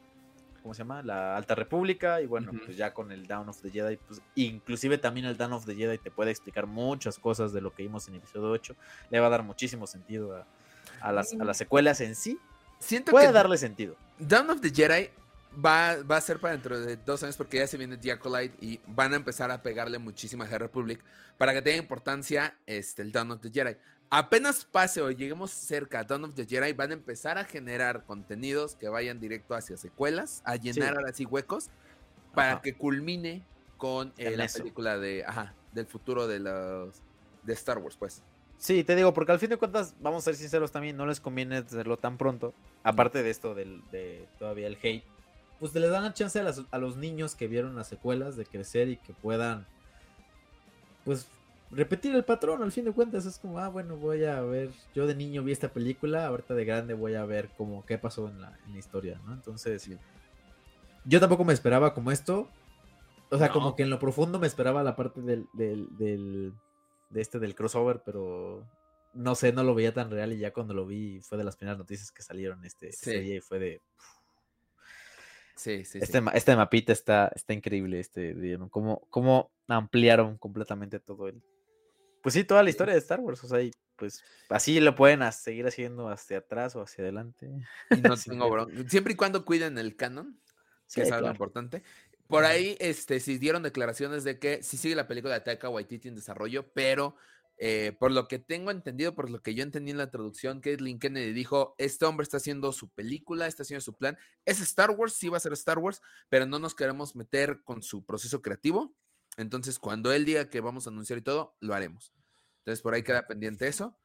¿cómo 0.63 0.75
se 0.75 0.79
llama? 0.79 1.03
La 1.03 1.37
Alta 1.37 1.55
República 1.55 2.21
y 2.21 2.27
bueno, 2.27 2.53
pues 2.65 2.77
ya 2.77 2.93
con 2.93 3.13
el 3.13 3.27
Down 3.27 3.49
of 3.49 3.61
the 3.63 3.71
Jedi, 3.71 3.97
pues 3.97 4.21
inclusive 4.35 4.99
también 4.99 5.27
el 5.27 5.37
Down 5.37 5.53
of 5.53 5.65
the 5.67 5.75
Jedi 5.75 5.99
te 5.99 6.11
puede 6.11 6.31
explicar 6.31 6.67
muchas 6.67 7.19
cosas 7.19 7.53
de 7.53 7.61
lo 7.61 7.75
que 7.75 7.83
vimos 7.83 8.07
en 8.09 8.15
el 8.15 8.21
episodio 8.21 8.51
8, 8.51 8.77
le 9.11 9.21
va 9.21 9.27
a 9.27 9.31
dar 9.31 9.43
muchísimo 9.43 9.87
sentido 9.87 10.45
a, 11.01 11.13
las, 11.13 11.33
a 11.33 11.45
las, 11.45 11.57
secuelas 11.57 12.01
en 12.01 12.15
sí. 12.15 12.39
Siento 12.79 13.11
puede 13.11 13.33
darle 13.33 13.59
sentido. 13.59 13.97
Down 14.19 14.51
of 14.51 14.61
the 14.61 14.71
Jedi 14.71 15.11
va, 15.65 15.97
va, 16.03 16.17
a 16.17 16.21
ser 16.21 16.39
para 16.41 16.53
dentro 16.53 16.79
de 16.79 16.97
dos 16.97 17.23
años 17.23 17.37
porque 17.37 17.59
ya 17.59 17.67
se 17.67 17.77
viene 17.77 17.97
The 17.97 18.19
y 18.61 18.81
van 18.87 19.13
a 19.13 19.17
empezar 19.17 19.51
a 19.51 19.63
pegarle 19.63 19.99
muchísimo 19.99 20.45
a 20.45 20.49
The 20.49 20.59
Republic 20.59 21.03
para 21.37 21.53
que 21.53 21.63
tenga 21.63 21.79
importancia 21.79 22.57
este, 22.67 23.03
el 23.03 23.13
Down 23.13 23.33
of 23.33 23.41
the 23.41 23.51
Jedi 23.51 23.77
apenas 24.11 24.65
pase 24.65 25.01
o 25.01 25.11
lleguemos 25.11 25.53
cerca 25.53 26.01
a 26.01 26.05
Dawn 26.05 26.25
of 26.25 26.35
the 26.35 26.45
Jedi, 26.45 26.73
van 26.73 26.91
a 26.91 26.95
empezar 26.95 27.39
a 27.39 27.45
generar 27.45 28.05
contenidos 28.05 28.75
que 28.75 28.89
vayan 28.89 29.21
directo 29.21 29.55
hacia 29.55 29.77
secuelas, 29.77 30.43
a 30.45 30.57
llenar 30.57 30.97
ahora 30.97 31.13
sí 31.13 31.25
huecos, 31.25 31.71
para 32.35 32.61
que 32.61 32.75
culmine 32.75 33.43
con 33.77 34.13
eh, 34.19 34.37
la 34.37 34.47
película 34.47 34.99
de, 34.99 35.25
ajá, 35.25 35.55
del 35.73 35.87
futuro 35.87 36.27
de 36.27 36.41
los 36.41 37.01
de 37.45 37.53
Star 37.55 37.79
Wars, 37.79 37.97
pues. 37.97 38.23
Sí, 38.59 38.85
te 38.85 38.95
digo, 38.95 39.15
porque 39.15 39.33
al 39.33 39.39
fin 39.39 39.49
de 39.49 39.57
cuentas, 39.57 39.95
vamos 40.01 40.23
a 40.23 40.25
ser 40.27 40.35
sinceros 40.35 40.71
también, 40.71 40.97
no 40.97 41.07
les 41.07 41.19
conviene 41.19 41.57
hacerlo 41.57 41.97
tan 41.97 42.19
pronto. 42.19 42.53
Aparte 42.83 43.23
de 43.23 43.31
esto, 43.31 43.55
del, 43.55 43.83
de 43.91 44.29
todavía 44.39 44.67
el 44.67 44.77
hate, 44.83 45.05
pues 45.59 45.75
les 45.75 45.91
dan 45.91 46.05
la 46.05 46.13
chance 46.13 46.39
a, 46.39 46.53
a 46.71 46.79
los 46.79 46.97
niños 46.97 47.35
que 47.35 47.49
vieron 47.49 47.75
las 47.75 47.89
secuelas 47.89 48.37
de 48.37 48.45
crecer 48.45 48.89
y 48.89 48.97
que 48.99 49.15
puedan, 49.15 49.67
pues, 51.05 51.27
repetir 51.71 52.15
el 52.15 52.25
patrón, 52.25 52.63
al 52.63 52.73
fin 52.73 52.85
de 52.85 52.93
cuentas. 52.93 53.27
Es 53.27 53.39
como, 53.39 53.59
ah, 53.59 53.69
bueno, 53.69 53.97
voy 53.97 54.25
a 54.25 54.41
ver. 54.41 54.71
Yo 54.95 55.07
de 55.07 55.15
niño 55.15 55.43
vi 55.43 55.53
esta 55.53 55.73
película, 55.73 56.27
ahorita 56.27 56.55
de 56.55 56.65
grande 56.65 56.95
voy 56.95 57.15
a 57.15 57.25
ver 57.25 57.49
como 57.57 57.85
qué 57.85 57.99
pasó 57.99 58.29
en 58.29 58.41
la, 58.41 58.59
historia, 58.77 59.21
¿no? 59.25 59.33
Entonces, 59.33 59.89
yo 61.05 61.21
tampoco 61.21 61.45
me 61.45 61.53
esperaba 61.53 61.95
como 61.95 62.11
esto. 62.11 62.49
O 63.31 63.39
sea, 63.39 63.51
como 63.51 63.77
que 63.77 63.85
en 63.85 63.91
lo 63.91 64.01
profundo 64.01 64.41
me 64.41 64.49
esperaba 64.49 64.83
la 64.83 64.97
parte 64.97 65.21
del, 65.23 65.47
del, 65.53 65.97
del, 65.97 66.53
de 67.11 67.21
este 67.21 67.39
del 67.39 67.55
crossover, 67.55 68.03
pero 68.05 68.67
no 69.15 69.37
sé, 69.37 69.53
no 69.53 69.63
lo 69.63 69.75
veía 69.75 69.95
tan 69.95 70.11
real 70.11 70.33
y 70.33 70.39
ya 70.39 70.53
cuando 70.53 70.75
lo 70.75 70.85
vi 70.85 71.21
fue 71.21 71.39
de 71.39 71.45
las 71.45 71.57
primeras 71.57 71.79
noticias 71.79 72.11
que 72.11 72.23
salieron 72.23 72.65
este 72.65 72.91
serie 72.91 73.37
y 73.37 73.41
fue 73.41 73.61
de 73.61 73.81
Sí, 75.61 75.85
sí, 75.85 75.99
este, 76.01 76.23
este 76.33 76.57
mapita 76.57 76.91
está, 76.91 77.31
está 77.35 77.53
increíble, 77.53 78.01
este, 78.01 78.35
cómo, 78.71 79.07
cómo 79.11 79.51
ampliaron 79.69 80.39
completamente 80.39 81.01
todo 81.01 81.29
el, 81.29 81.43
pues 82.23 82.35
sí, 82.35 82.45
toda 82.45 82.63
la 82.63 82.71
historia 82.71 82.95
de 82.95 83.01
Star 83.01 83.21
Wars, 83.21 83.43
o 83.45 83.49
sea, 83.49 83.63
y 83.63 83.71
pues 83.97 84.23
así 84.49 84.81
lo 84.81 84.95
pueden 84.95 85.21
seguir 85.33 85.67
haciendo 85.67 86.09
hacia 86.09 86.39
atrás 86.39 86.75
o 86.77 86.83
hacia 86.83 87.05
adelante. 87.05 87.51
no 88.15 88.17
tengo 88.17 88.67
Siempre 88.89 89.13
y 89.13 89.17
cuando 89.17 89.45
cuiden 89.45 89.79
el 89.79 89.97
canon, 89.97 90.41
que 90.93 91.03
es 91.03 91.13
algo 91.13 91.31
importante. 91.31 91.83
Por 92.27 92.45
ahí, 92.45 92.77
este, 92.79 93.19
sí 93.21 93.39
dieron 93.39 93.63
declaraciones 93.63 94.23
de 94.25 94.39
que 94.39 94.63
sí 94.63 94.77
sigue 94.77 94.95
la 94.95 95.09
película 95.09 95.35
de 95.35 95.41
Taika 95.41 95.69
Waititi 95.69 96.09
en 96.09 96.15
desarrollo, 96.15 96.71
pero 96.73 97.17
eh, 97.63 97.95
por 97.99 98.11
lo 98.11 98.27
que 98.27 98.39
tengo 98.39 98.71
entendido, 98.71 99.15
por 99.15 99.29
lo 99.29 99.43
que 99.43 99.55
yo 99.55 99.63
entendí 99.63 99.91
en 99.91 99.99
la 99.99 100.11
traducción, 100.11 100.61
Caitlin 100.61 100.99
Kennedy 100.99 101.33
dijo, 101.33 101.75
este 101.77 102.07
hombre 102.07 102.23
está 102.23 102.39
haciendo 102.39 102.73
su 102.73 102.89
película, 102.89 103.47
está 103.47 103.65
haciendo 103.65 103.83
su 103.83 103.95
plan. 103.95 104.17
Es 104.47 104.61
Star 104.61 104.93
Wars, 104.93 105.13
sí 105.13 105.29
va 105.29 105.37
a 105.37 105.41
ser 105.41 105.53
Star 105.53 105.79
Wars, 105.79 106.01
pero 106.31 106.47
no 106.47 106.59
nos 106.59 106.75
queremos 106.75 107.15
meter 107.17 107.63
con 107.65 107.83
su 107.83 108.03
proceso 108.05 108.41
creativo. 108.41 108.95
Entonces, 109.37 109.79
cuando 109.79 110.13
él 110.13 110.25
diga 110.25 110.51
que 110.51 110.61
vamos 110.61 110.87
a 110.87 110.91
anunciar 110.91 111.19
y 111.19 111.23
todo, 111.23 111.57
lo 111.61 111.75
haremos. 111.75 112.13
Entonces, 112.59 112.83
por 112.83 112.95
ahí 112.95 113.03
queda 113.03 113.27
pendiente 113.27 113.69
eso. 113.69 113.99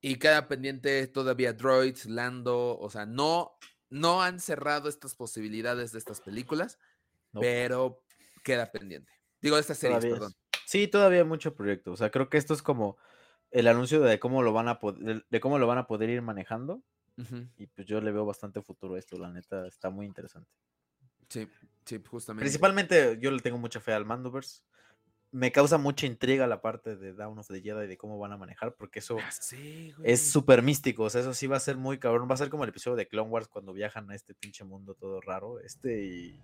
Y 0.00 0.16
queda 0.16 0.46
pendiente 0.46 1.06
todavía 1.08 1.52
Droids, 1.52 2.06
Lando, 2.06 2.78
o 2.78 2.88
sea, 2.88 3.04
no, 3.04 3.58
no 3.90 4.22
han 4.22 4.38
cerrado 4.38 4.88
estas 4.88 5.16
posibilidades 5.16 5.90
de 5.90 5.98
estas 5.98 6.20
películas, 6.20 6.78
pero 7.32 8.04
queda 8.44 8.70
pendiente. 8.70 9.12
Digo, 9.40 9.56
de 9.56 9.62
estas 9.62 9.78
series, 9.78 10.04
perdón. 10.04 10.32
Sí, 10.66 10.86
todavía 10.86 11.20
hay 11.20 11.26
mucho 11.26 11.54
proyecto. 11.54 11.92
O 11.92 11.96
sea, 11.96 12.10
creo 12.10 12.28
que 12.28 12.38
esto 12.38 12.54
es 12.54 12.62
como 12.62 12.96
el 13.50 13.66
anuncio 13.66 14.00
de 14.00 14.20
cómo 14.20 14.42
lo 14.42 14.52
van 14.52 14.68
a 14.68 14.78
poder, 14.78 15.26
de 15.28 15.40
cómo 15.40 15.58
lo 15.58 15.66
van 15.66 15.78
a 15.78 15.86
poder 15.86 16.10
ir 16.10 16.22
manejando. 16.22 16.82
Y 17.56 17.66
pues 17.66 17.84
yo 17.84 18.00
le 18.00 18.12
veo 18.12 18.24
bastante 18.24 18.62
futuro 18.62 18.94
a 18.94 18.98
esto, 19.00 19.18
la 19.18 19.32
neta, 19.32 19.66
está 19.66 19.90
muy 19.90 20.06
interesante. 20.06 20.48
Sí, 21.28 21.48
sí, 21.88 22.02
justamente. 22.06 22.42
Principalmente 22.42 23.18
yo 23.20 23.30
le 23.30 23.40
tengo 23.40 23.58
mucha 23.58 23.80
fe 23.80 23.92
al 23.92 24.04
Mandoverse. 24.04 24.62
Me 25.30 25.52
causa 25.52 25.76
mucha 25.76 26.06
intriga 26.06 26.46
la 26.46 26.62
parte 26.62 26.96
de 26.96 27.12
Down 27.12 27.38
of 27.38 27.48
the 27.48 27.60
Jedi 27.60 27.84
y 27.84 27.86
de 27.86 27.98
cómo 27.98 28.18
van 28.18 28.32
a 28.32 28.38
manejar, 28.38 28.74
porque 28.74 29.00
eso 29.00 29.18
ah, 29.20 29.28
es 30.02 30.30
súper 30.30 30.62
místico. 30.62 31.04
O 31.04 31.10
sea, 31.10 31.20
eso 31.20 31.34
sí 31.34 31.46
va 31.46 31.58
a 31.58 31.60
ser 31.60 31.76
muy 31.76 31.98
cabrón. 31.98 32.28
Va 32.30 32.34
a 32.34 32.38
ser 32.38 32.48
como 32.48 32.64
el 32.64 32.70
episodio 32.70 32.96
de 32.96 33.08
Clone 33.08 33.28
Wars 33.28 33.48
cuando 33.48 33.74
viajan 33.74 34.10
a 34.10 34.14
este 34.14 34.34
pinche 34.34 34.64
mundo 34.64 34.94
todo 34.94 35.20
raro. 35.20 35.60
Este 35.60 36.40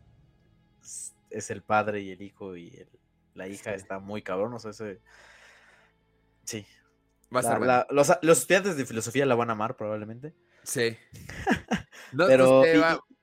es 1.31 1.51
el 1.51 1.63
padre 1.63 2.03
y 2.03 2.11
el 2.11 2.21
hijo 2.21 2.57
y 2.57 2.69
el, 2.77 2.89
la 3.35 3.49
hija 3.49 3.75
está 3.75 3.99
muy 3.99 4.23
cabrón, 4.23 4.55
o 4.55 4.59
sea, 4.59 4.71
ese... 4.71 5.01
Sí. 6.45 6.67
Va 7.35 7.41
a 7.41 7.87
los, 7.91 8.11
estudiantes 8.11 8.77
de 8.77 8.87
filosofía 8.87 9.27
la 9.27 9.35
van 9.35 9.51
a 9.51 9.55
amar 9.55 9.77
probablemente. 9.77 10.35
Sí. 10.63 10.97
no, 12.13 12.27
Pero... 12.27 12.63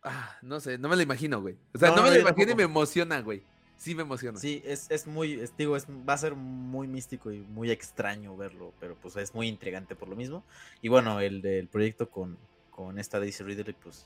Ah, 0.04 0.38
no 0.42 0.60
sé, 0.60 0.78
no 0.78 0.90
me 0.90 0.96
lo 0.96 1.02
imagino, 1.02 1.42
güey. 1.42 1.56
O 1.74 1.78
sea, 1.78 1.92
no, 1.92 2.04
me 2.04 2.12
lo 2.12 2.20
imagino 2.20 2.52
y 2.52 2.56
me 2.56 2.64
emociona, 2.64 3.22
güey. 3.22 3.44
Sí 3.78 3.96
me 3.96 4.04
emociona. 4.04 4.38
Sí, 4.38 4.62
es, 4.66 4.90
es 4.90 5.08
muy, 5.08 5.44
digo, 5.58 5.76
es, 5.76 5.88
va 5.88 6.14
a 6.14 6.18
ser 6.18 6.36
muy 6.36 6.88
místico 6.88 7.32
y 7.32 7.40
muy 7.40 7.72
extraño 7.72 8.38
verlo, 8.38 8.74
pero 8.80 8.96
pues 8.96 9.16
es 9.16 9.34
muy 9.34 9.48
intrigante 9.48 9.96
por 9.96 10.08
lo 10.08 10.16
mismo. 10.16 10.44
Y 10.82 10.90
bueno, 10.90 11.20
el 11.20 11.42
del 11.42 11.68
proyecto 11.68 12.10
con, 12.10 12.38
con 12.70 13.00
esta 13.00 13.20
Daisy 13.20 13.44
Ridley, 13.44 13.76
pues... 13.82 14.06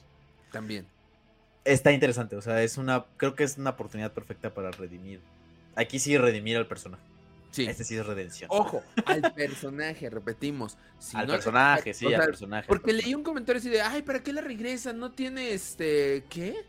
También. 0.51 0.87
Está 1.65 1.91
interesante, 1.91 2.35
o 2.37 2.41
sea, 2.41 2.61
es 2.63 2.77
una, 2.77 3.05
creo 3.17 3.35
que 3.35 3.43
es 3.43 3.57
una 3.57 3.71
oportunidad 3.71 4.13
perfecta 4.13 4.53
para 4.53 4.71
redimir 4.71 5.19
Aquí 5.75 5.99
sí 5.99 6.17
redimir 6.17 6.57
al 6.57 6.67
personaje. 6.67 7.03
Sí. 7.55 7.63
Este 7.63 7.85
sí 7.85 7.95
es 7.95 8.05
redención. 8.05 8.49
Ojo, 8.51 8.83
al 9.05 9.21
personaje, 9.33 10.09
repetimos. 10.09 10.77
al 11.13 11.27
personaje, 11.27 11.93
sí, 11.93 12.13
al 12.13 12.25
personaje. 12.25 12.67
Porque 12.67 12.91
leí 12.91 13.15
un 13.15 13.23
comentario 13.23 13.61
así 13.61 13.69
de, 13.69 13.81
ay, 13.81 14.01
¿para 14.01 14.21
qué 14.21 14.33
la 14.33 14.41
regresa? 14.41 14.91
No 14.91 15.13
tiene 15.13 15.53
este, 15.53 16.25
¿qué? 16.29 16.65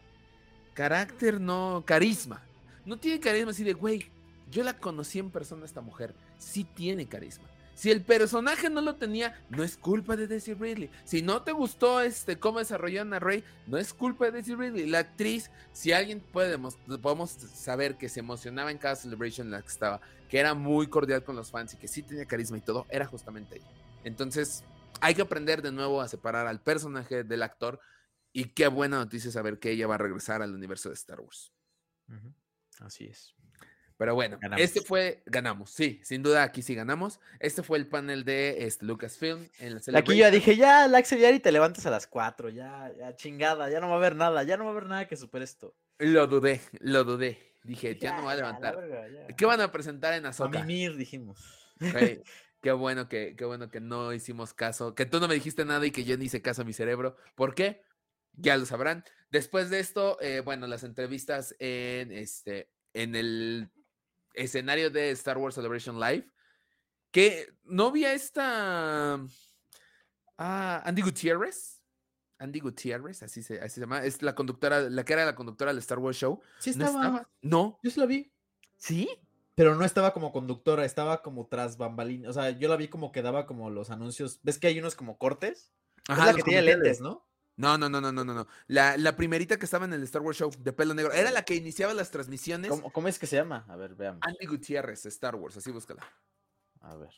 Carácter, 0.74 1.40
no, 1.40 1.82
carisma. 1.84 2.40
No 2.84 2.98
tiene 2.98 3.18
carisma 3.18 3.50
así 3.50 3.64
de, 3.64 3.72
güey, 3.72 4.08
yo 4.48 4.62
la 4.62 4.78
conocí 4.78 5.18
en 5.18 5.32
persona 5.32 5.64
esta 5.64 5.80
mujer. 5.80 6.14
Sí 6.38 6.62
tiene 6.62 7.08
carisma. 7.08 7.46
Si 7.76 7.90
el 7.90 8.02
personaje 8.02 8.70
no 8.70 8.80
lo 8.80 8.96
tenía, 8.96 9.38
no 9.50 9.62
es 9.62 9.76
culpa 9.76 10.16
de 10.16 10.26
Daisy 10.26 10.54
Ridley. 10.54 10.90
Si 11.04 11.20
no 11.20 11.42
te 11.42 11.52
gustó 11.52 12.00
este 12.00 12.38
cómo 12.38 12.58
desarrollaron 12.58 13.12
a 13.12 13.18
Rey, 13.18 13.44
no 13.66 13.76
es 13.76 13.92
culpa 13.92 14.24
de 14.24 14.32
Daisy 14.32 14.54
Ridley. 14.54 14.86
La 14.88 15.00
actriz, 15.00 15.50
si 15.72 15.92
alguien 15.92 16.20
puede, 16.20 16.58
podemos 16.98 17.32
saber 17.32 17.98
que 17.98 18.08
se 18.08 18.20
emocionaba 18.20 18.70
en 18.70 18.78
cada 18.78 18.96
celebration 18.96 19.48
en 19.48 19.50
la 19.50 19.60
que 19.60 19.68
estaba, 19.68 20.00
que 20.30 20.38
era 20.38 20.54
muy 20.54 20.86
cordial 20.86 21.22
con 21.22 21.36
los 21.36 21.50
fans 21.50 21.74
y 21.74 21.76
que 21.76 21.86
sí 21.86 22.02
tenía 22.02 22.24
carisma 22.24 22.56
y 22.56 22.62
todo, 22.62 22.86
era 22.88 23.04
justamente 23.04 23.56
ella. 23.56 23.70
Entonces, 24.04 24.64
hay 25.02 25.14
que 25.14 25.22
aprender 25.22 25.60
de 25.60 25.70
nuevo 25.70 26.00
a 26.00 26.08
separar 26.08 26.46
al 26.46 26.62
personaje 26.62 27.24
del 27.24 27.42
actor. 27.42 27.78
Y 28.32 28.50
qué 28.54 28.68
buena 28.68 28.96
noticia 28.98 29.30
saber 29.30 29.58
que 29.58 29.70
ella 29.70 29.86
va 29.86 29.96
a 29.96 29.98
regresar 29.98 30.40
al 30.40 30.54
universo 30.54 30.88
de 30.88 30.94
Star 30.94 31.20
Wars. 31.20 31.52
Así 32.80 33.04
es. 33.04 33.35
Pero 33.98 34.14
bueno, 34.14 34.38
este 34.58 34.82
fue, 34.82 35.22
ganamos, 35.24 35.70
sí, 35.70 36.00
sin 36.04 36.22
duda 36.22 36.42
aquí 36.42 36.60
sí 36.60 36.74
ganamos. 36.74 37.18
Este 37.40 37.62
fue 37.62 37.78
el 37.78 37.88
panel 37.88 38.24
de 38.24 38.66
este, 38.66 38.84
Lucasfilm 38.84 39.48
en 39.58 39.74
la 39.74 39.98
Aquí 39.98 40.16
yo 40.18 40.30
dije, 40.30 40.54
ya, 40.54 40.86
Laxer, 40.86 41.18
ya 41.18 41.30
y 41.30 41.40
te 41.40 41.50
levantas 41.50 41.86
a 41.86 41.90
las 41.90 42.06
4, 42.06 42.50
ya, 42.50 42.92
ya 42.98 43.16
chingada, 43.16 43.70
ya 43.70 43.80
no 43.80 43.88
va 43.88 43.94
a 43.94 43.96
haber 43.96 44.14
nada, 44.14 44.42
ya 44.42 44.58
no 44.58 44.64
va 44.64 44.70
a 44.70 44.72
haber 44.72 44.86
nada 44.86 45.08
que 45.08 45.16
supere 45.16 45.44
esto. 45.44 45.74
Lo 45.98 46.26
dudé, 46.26 46.60
lo 46.80 47.04
dudé. 47.04 47.54
Dije, 47.64 47.98
ya, 47.98 48.16
no 48.18 48.26
va 48.26 48.32
a 48.32 48.36
levantar. 48.36 48.78
¿Qué 49.36 49.46
van 49.46 49.60
a 49.60 49.72
presentar 49.72 50.12
en 50.12 50.26
Azoka? 50.26 50.60
A 50.60 50.62
mimir, 50.62 50.96
dijimos. 50.96 51.40
qué 52.60 52.72
bueno 52.72 53.08
que, 53.08 53.34
qué 53.34 53.44
bueno 53.46 53.70
que 53.70 53.80
no 53.80 54.12
hicimos 54.12 54.52
caso, 54.52 54.94
que 54.94 55.06
tú 55.06 55.20
no 55.20 55.26
me 55.28 55.34
dijiste 55.34 55.64
nada 55.64 55.84
y 55.86 55.90
que 55.90 56.04
yo 56.04 56.18
ni 56.18 56.26
hice 56.26 56.42
caso 56.42 56.62
a 56.62 56.64
mi 56.66 56.74
cerebro. 56.74 57.16
¿Por 57.34 57.54
qué? 57.54 57.82
Ya 58.34 58.58
lo 58.58 58.66
sabrán. 58.66 59.04
Después 59.30 59.70
de 59.70 59.80
esto, 59.80 60.18
eh, 60.20 60.40
bueno, 60.40 60.66
las 60.66 60.84
entrevistas 60.84 61.56
en 61.58 62.12
este 62.12 62.70
en 62.92 63.14
el 63.14 63.70
escenario 64.36 64.90
de 64.90 65.10
Star 65.10 65.38
Wars 65.38 65.54
Celebration 65.54 65.98
Live, 65.98 66.30
que 67.10 67.52
no 67.64 67.90
vi 67.90 68.04
a 68.04 68.12
esta 68.12 69.18
ah, 70.38 70.82
Andy 70.84 71.02
Gutierrez. 71.02 71.82
Andy 72.38 72.60
Gutierrez, 72.60 73.22
así 73.22 73.42
se, 73.42 73.58
así 73.60 73.76
se 73.76 73.80
llama, 73.80 74.04
es 74.04 74.20
la 74.20 74.34
conductora, 74.34 74.90
la 74.90 75.04
que 75.04 75.14
era 75.14 75.24
la 75.24 75.34
conductora 75.34 75.72
del 75.72 75.78
Star 75.78 75.98
Wars 75.98 76.18
Show. 76.18 76.40
Sí 76.58 76.70
estaba. 76.70 77.28
No. 77.40 77.80
Yo 77.82 77.90
sí 77.90 77.98
la 77.98 78.06
vi. 78.06 78.30
¿Sí? 78.76 79.08
Pero 79.54 79.74
no 79.74 79.86
estaba 79.86 80.12
como 80.12 80.32
conductora, 80.32 80.84
estaba 80.84 81.22
como 81.22 81.46
tras 81.46 81.78
bambalín. 81.78 82.26
O 82.26 82.32
sea, 82.34 82.50
yo 82.50 82.68
la 82.68 82.76
vi 82.76 82.88
como 82.88 83.10
que 83.10 83.22
daba 83.22 83.46
como 83.46 83.70
los 83.70 83.88
anuncios. 83.88 84.38
¿Ves 84.42 84.58
que 84.58 84.66
hay 84.66 84.78
unos 84.78 84.94
como 84.94 85.16
cortes? 85.16 85.72
Ajá, 86.08 86.24
es 86.24 86.26
la 86.26 86.34
que 86.34 86.42
tiene 86.42 86.62
lentes, 86.62 87.00
¿no? 87.00 87.26
No, 87.56 87.78
no, 87.78 87.88
no, 87.88 88.00
no, 88.00 88.12
no, 88.12 88.24
no, 88.24 88.34
no. 88.34 88.46
La, 88.66 88.96
la, 88.98 89.16
primerita 89.16 89.58
que 89.58 89.64
estaba 89.64 89.86
en 89.86 89.94
el 89.94 90.02
Star 90.02 90.20
Wars 90.20 90.36
Show 90.36 90.50
de 90.58 90.72
pelo 90.74 90.92
negro. 90.92 91.12
Era 91.12 91.30
la 91.30 91.42
que 91.42 91.54
iniciaba 91.54 91.94
las 91.94 92.10
transmisiones. 92.10 92.70
¿Cómo, 92.92 93.08
es 93.08 93.18
que 93.18 93.26
se 93.26 93.36
llama? 93.36 93.64
A 93.68 93.76
ver, 93.76 93.94
veamos. 93.94 94.20
Andy 94.22 94.46
Gutiérrez, 94.46 95.06
Star 95.06 95.36
Wars, 95.36 95.56
así 95.56 95.70
búscala. 95.70 96.02
A 96.82 96.94
ver. 96.96 97.10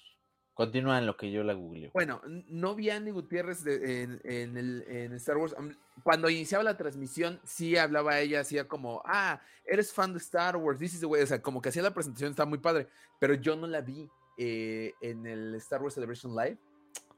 Continúa 0.55 0.99
en 0.99 1.07
lo 1.07 1.17
que 1.17 1.31
yo 1.31 1.43
la 1.43 1.55
googleo. 1.55 1.91
Bueno, 1.93 2.21
no 2.27 2.75
vi 2.75 2.91
a 2.91 2.97
Andy 2.97 3.11
Gutiérrez 3.11 3.65
en, 3.67 4.21
en, 4.25 4.57
el, 4.57 4.85
en 4.89 5.13
Star 5.15 5.37
Wars. 5.37 5.57
Cuando 6.05 6.29
iniciaba 6.31 6.63
la 6.65 6.77
transmisión, 6.77 7.41
sí 7.45 7.77
hablaba 7.77 8.19
ella, 8.21 8.41
hacía 8.41 8.67
como, 8.67 9.03
ah, 9.05 9.41
eres 9.65 9.93
fan 9.93 10.13
de 10.13 10.19
Star 10.19 10.57
Wars, 10.57 10.79
this 10.79 10.95
is 10.95 11.01
the 11.01 11.07
way. 11.07 11.23
O 11.23 11.27
sea, 11.27 11.43
como 11.43 11.61
que 11.61 11.69
hacía 11.69 11.83
la 11.83 11.95
presentación, 11.95 12.31
estaba 12.31 12.49
muy 12.49 12.59
padre. 12.59 12.89
Pero 13.19 13.35
yo 13.35 13.57
no 13.57 13.67
la 13.67 13.81
vi 13.81 14.09
eh, 14.37 14.95
en 15.01 15.27
el 15.27 15.55
Star 15.57 15.83
Wars 15.83 15.95
Celebration 15.95 16.35
Live. 16.35 16.59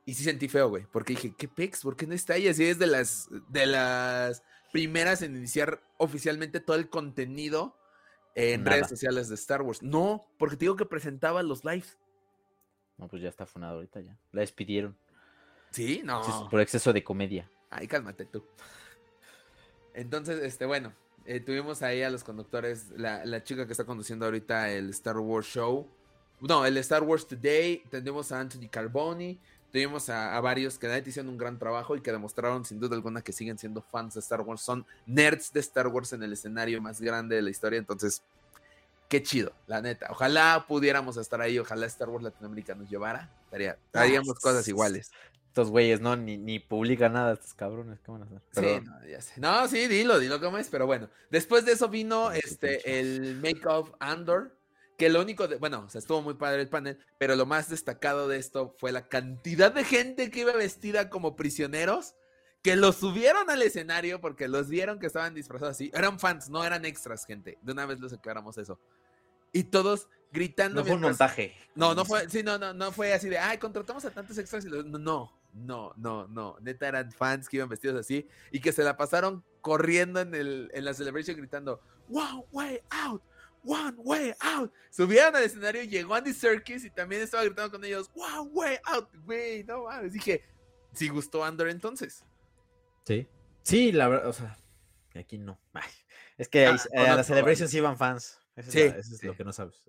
Y 0.06 0.14
sí 0.14 0.24
sentí 0.24 0.48
feo, 0.48 0.68
güey, 0.68 0.86
porque 0.90 1.14
dije, 1.14 1.34
¿qué 1.36 1.46
pex? 1.46 1.82
¿Por 1.82 1.96
qué 1.96 2.06
no 2.06 2.14
está 2.14 2.36
ella? 2.36 2.52
Si 2.54 2.64
es 2.64 2.78
de 2.78 2.86
las, 2.86 3.28
de 3.48 3.66
las 3.66 4.42
primeras 4.72 5.22
en 5.22 5.36
iniciar 5.36 5.82
oficialmente 5.98 6.60
todo 6.60 6.76
el 6.76 6.88
contenido 6.88 7.76
en 8.34 8.64
redes 8.64 8.88
sociales 8.88 9.28
de 9.28 9.34
Star 9.34 9.62
Wars. 9.62 9.82
No, 9.82 10.26
porque 10.38 10.56
te 10.56 10.64
digo 10.64 10.76
que 10.76 10.86
presentaba 10.86 11.42
los 11.42 11.64
lives. 11.64 11.98
No, 12.96 13.08
pues 13.08 13.22
ya 13.22 13.28
está 13.28 13.46
funado 13.46 13.76
ahorita 13.76 14.00
ya. 14.00 14.16
La 14.32 14.40
despidieron. 14.40 14.96
Sí, 15.70 16.02
no. 16.04 16.48
por 16.50 16.60
exceso 16.60 16.92
de 16.92 17.04
comedia. 17.04 17.48
Ay, 17.70 17.86
cálmate 17.86 18.26
tú. 18.26 18.44
Entonces, 19.94 20.42
este, 20.42 20.66
bueno, 20.66 20.92
eh, 21.24 21.40
tuvimos 21.40 21.82
ahí 21.82 22.02
a 22.02 22.10
los 22.10 22.24
conductores, 22.24 22.90
la, 22.90 23.24
la, 23.24 23.42
chica 23.42 23.66
que 23.66 23.72
está 23.72 23.84
conduciendo 23.84 24.24
ahorita 24.24 24.70
el 24.70 24.90
Star 24.90 25.18
Wars 25.18 25.46
Show. 25.46 25.88
No, 26.40 26.64
el 26.66 26.76
Star 26.78 27.02
Wars 27.02 27.26
Today. 27.26 27.82
Tenemos 27.90 28.32
a 28.32 28.40
Anthony 28.40 28.68
Carboni, 28.70 29.40
Tuvimos 29.72 30.08
a, 30.08 30.38
varios 30.40 30.78
que 30.78 30.88
nadie 30.88 31.04
hicieron 31.06 31.30
un 31.30 31.38
gran 31.38 31.58
trabajo 31.58 31.96
y 31.96 32.00
que 32.00 32.10
demostraron 32.10 32.64
sin 32.64 32.80
duda 32.80 32.96
alguna 32.96 33.22
que 33.22 33.32
siguen 33.32 33.56
siendo 33.56 33.82
fans 33.82 34.14
de 34.14 34.20
Star 34.20 34.40
Wars. 34.40 34.62
Son 34.62 34.84
nerds 35.06 35.52
de 35.52 35.60
Star 35.60 35.86
Wars 35.86 36.12
en 36.12 36.22
el 36.22 36.32
escenario 36.32 36.80
más 36.82 37.00
grande 37.00 37.36
de 37.36 37.42
la 37.42 37.50
historia. 37.50 37.78
Entonces, 37.78 38.22
qué 39.08 39.22
chido, 39.22 39.52
la 39.66 39.80
neta. 39.80 40.08
Ojalá 40.10 40.64
pudiéramos 40.66 41.16
estar 41.16 41.40
ahí, 41.40 41.58
ojalá 41.58 41.86
Star 41.86 42.08
Wars 42.08 42.24
Latinoamérica 42.24 42.74
nos 42.74 42.90
llevara. 42.90 43.30
haríamos 43.92 44.38
cosas 44.40 44.66
iguales. 44.66 45.12
Estos 45.48 45.70
güeyes, 45.70 46.00
¿no? 46.00 46.14
Ni, 46.14 46.36
ni 46.36 46.60
publican 46.60 47.12
nada, 47.12 47.32
estos 47.32 47.54
cabrones, 47.54 47.98
¿qué 48.00 48.12
van 48.12 48.22
a 48.22 48.24
hacer? 48.24 48.40
Sí, 48.52 48.86
no, 48.86 49.08
ya 49.08 49.20
sé. 49.20 49.40
No, 49.40 49.66
sí, 49.66 49.88
dilo, 49.88 50.20
dilo 50.20 50.40
cómo 50.40 50.58
es, 50.58 50.68
pero 50.68 50.86
bueno. 50.86 51.08
Después 51.28 51.64
de 51.64 51.72
eso 51.72 51.88
vino 51.88 52.30
este 52.30 53.00
el 53.00 53.34
Make 53.36 53.66
of 53.66 53.90
Andor, 53.98 54.56
que 55.00 55.08
lo 55.08 55.22
único 55.22 55.48
de, 55.48 55.56
bueno, 55.56 55.84
o 55.86 55.88
sea, 55.88 55.98
estuvo 55.98 56.20
muy 56.20 56.34
padre 56.34 56.60
el 56.60 56.68
panel, 56.68 56.98
pero 57.16 57.34
lo 57.34 57.46
más 57.46 57.70
destacado 57.70 58.28
de 58.28 58.36
esto 58.36 58.76
fue 58.76 58.92
la 58.92 59.08
cantidad 59.08 59.72
de 59.72 59.82
gente 59.82 60.30
que 60.30 60.40
iba 60.40 60.52
vestida 60.52 61.08
como 61.08 61.36
prisioneros 61.36 62.16
que 62.62 62.76
los 62.76 62.96
subieron 62.96 63.48
al 63.48 63.62
escenario 63.62 64.20
porque 64.20 64.46
los 64.46 64.68
vieron 64.68 64.98
que 64.98 65.06
estaban 65.06 65.32
disfrazados 65.32 65.76
así. 65.76 65.90
Eran 65.94 66.20
fans, 66.20 66.50
no 66.50 66.62
eran 66.66 66.84
extras, 66.84 67.24
gente. 67.24 67.56
De 67.62 67.72
una 67.72 67.86
vez 67.86 67.98
los 67.98 68.12
aclaramos 68.12 68.58
eso. 68.58 68.78
Y 69.54 69.62
todos 69.62 70.06
gritando. 70.32 70.82
No 70.82 70.86
fue 70.86 70.96
un 70.96 71.00
montaje. 71.00 71.56
No, 71.74 71.94
no 71.94 72.04
fue, 72.04 72.28
sí, 72.28 72.42
no, 72.42 72.58
no, 72.58 72.74
no 72.74 72.92
fue 72.92 73.14
así 73.14 73.30
de, 73.30 73.38
ay, 73.38 73.56
contratamos 73.56 74.04
a 74.04 74.10
tantos 74.10 74.36
extras 74.36 74.66
y 74.66 74.68
los... 74.68 74.84
No, 74.84 75.32
no, 75.54 75.94
no, 75.96 76.28
no. 76.28 76.58
Neta 76.60 76.88
eran 76.88 77.10
fans 77.10 77.48
que 77.48 77.56
iban 77.56 77.70
vestidos 77.70 77.98
así 77.98 78.28
y 78.50 78.60
que 78.60 78.70
se 78.70 78.84
la 78.84 78.98
pasaron 78.98 79.42
corriendo 79.62 80.20
en, 80.20 80.34
el, 80.34 80.70
en 80.74 80.84
la 80.84 80.92
celebration 80.92 81.38
gritando, 81.38 81.80
One 82.10 82.44
way 82.52 82.80
out, 82.90 83.22
one 83.64 83.96
way 83.98 84.34
out. 84.40 84.72
Subieron 84.90 85.36
al 85.36 85.44
escenario, 85.44 85.82
llegó 85.82 86.14
Andy 86.14 86.32
Serkis 86.32 86.84
y 86.84 86.90
también 86.90 87.22
estaba 87.22 87.44
gritando 87.44 87.70
con 87.70 87.84
ellos, 87.84 88.10
one 88.14 88.50
way 88.52 88.78
out, 88.84 89.08
güey, 89.24 89.64
no 89.64 89.84
mames. 89.84 90.12
Dije, 90.12 90.42
si 90.92 91.08
gustó 91.08 91.44
Andor 91.44 91.68
entonces. 91.68 92.24
Sí. 93.04 93.26
Sí, 93.62 93.92
la 93.92 94.08
verdad, 94.08 94.28
o 94.28 94.32
sea, 94.32 94.56
aquí 95.14 95.38
no. 95.38 95.60
es 96.38 96.48
que 96.48 96.66
ah, 96.66 96.76
a 96.96 97.16
la 97.16 97.24
Celebration 97.24 97.68
sí 97.68 97.78
iban 97.78 97.96
fans. 97.96 98.38
Eso 98.56 98.72
sí, 98.72 98.80
es, 98.80 98.94
eso 98.94 99.14
es 99.14 99.22
lo 99.22 99.36
que 99.36 99.44
no 99.44 99.52
sabes. 99.52 99.80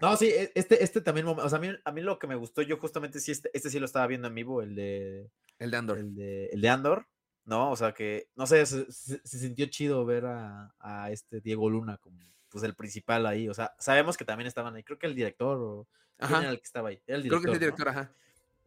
no, 0.00 0.16
sí, 0.16 0.26
e, 0.26 0.52
este, 0.54 0.82
este 0.82 1.00
también, 1.00 1.26
o 1.26 1.48
sea, 1.48 1.58
a 1.58 1.60
mí, 1.60 1.68
a 1.84 1.92
mí 1.92 2.00
lo 2.00 2.18
que 2.18 2.26
me 2.26 2.34
gustó, 2.34 2.62
yo 2.62 2.76
justamente 2.78 3.20
sí, 3.20 3.32
este, 3.32 3.50
este 3.54 3.70
sí 3.70 3.78
lo 3.78 3.86
estaba 3.86 4.06
viendo 4.06 4.28
en 4.28 4.34
vivo, 4.34 4.60
el 4.60 4.74
de... 4.74 5.30
El 5.58 5.70
de 5.70 5.76
Andor. 5.76 5.98
El 5.98 6.14
de, 6.14 6.46
el 6.46 6.60
de 6.60 6.68
Andor, 6.68 7.06
¿no? 7.44 7.70
O 7.70 7.76
sea 7.76 7.92
que, 7.92 8.28
no 8.34 8.46
sé, 8.46 8.66
se, 8.66 8.92
sintió 9.24 9.66
chido 9.66 10.04
ver 10.04 10.26
a, 10.26 10.74
a, 10.78 11.10
este 11.10 11.40
Diego 11.40 11.70
Luna 11.70 11.96
como, 11.98 12.20
pues, 12.54 12.62
el 12.62 12.74
principal 12.76 13.26
ahí. 13.26 13.48
O 13.48 13.54
sea, 13.54 13.74
sabemos 13.80 14.16
que 14.16 14.24
también 14.24 14.46
estaban 14.46 14.76
ahí, 14.76 14.84
creo 14.84 14.96
que 14.96 15.08
el 15.08 15.16
director 15.16 15.58
o... 15.58 15.88
Ajá. 16.20 16.42
era 16.42 16.50
el 16.50 16.58
que 16.58 16.64
estaba 16.64 16.90
ahí? 16.90 17.02
el 17.08 17.24
director, 17.24 17.42
creo 17.42 17.42
que 17.42 17.48
es 17.50 17.54
el 17.54 17.60
director, 17.60 17.88
ajá. 17.88 18.12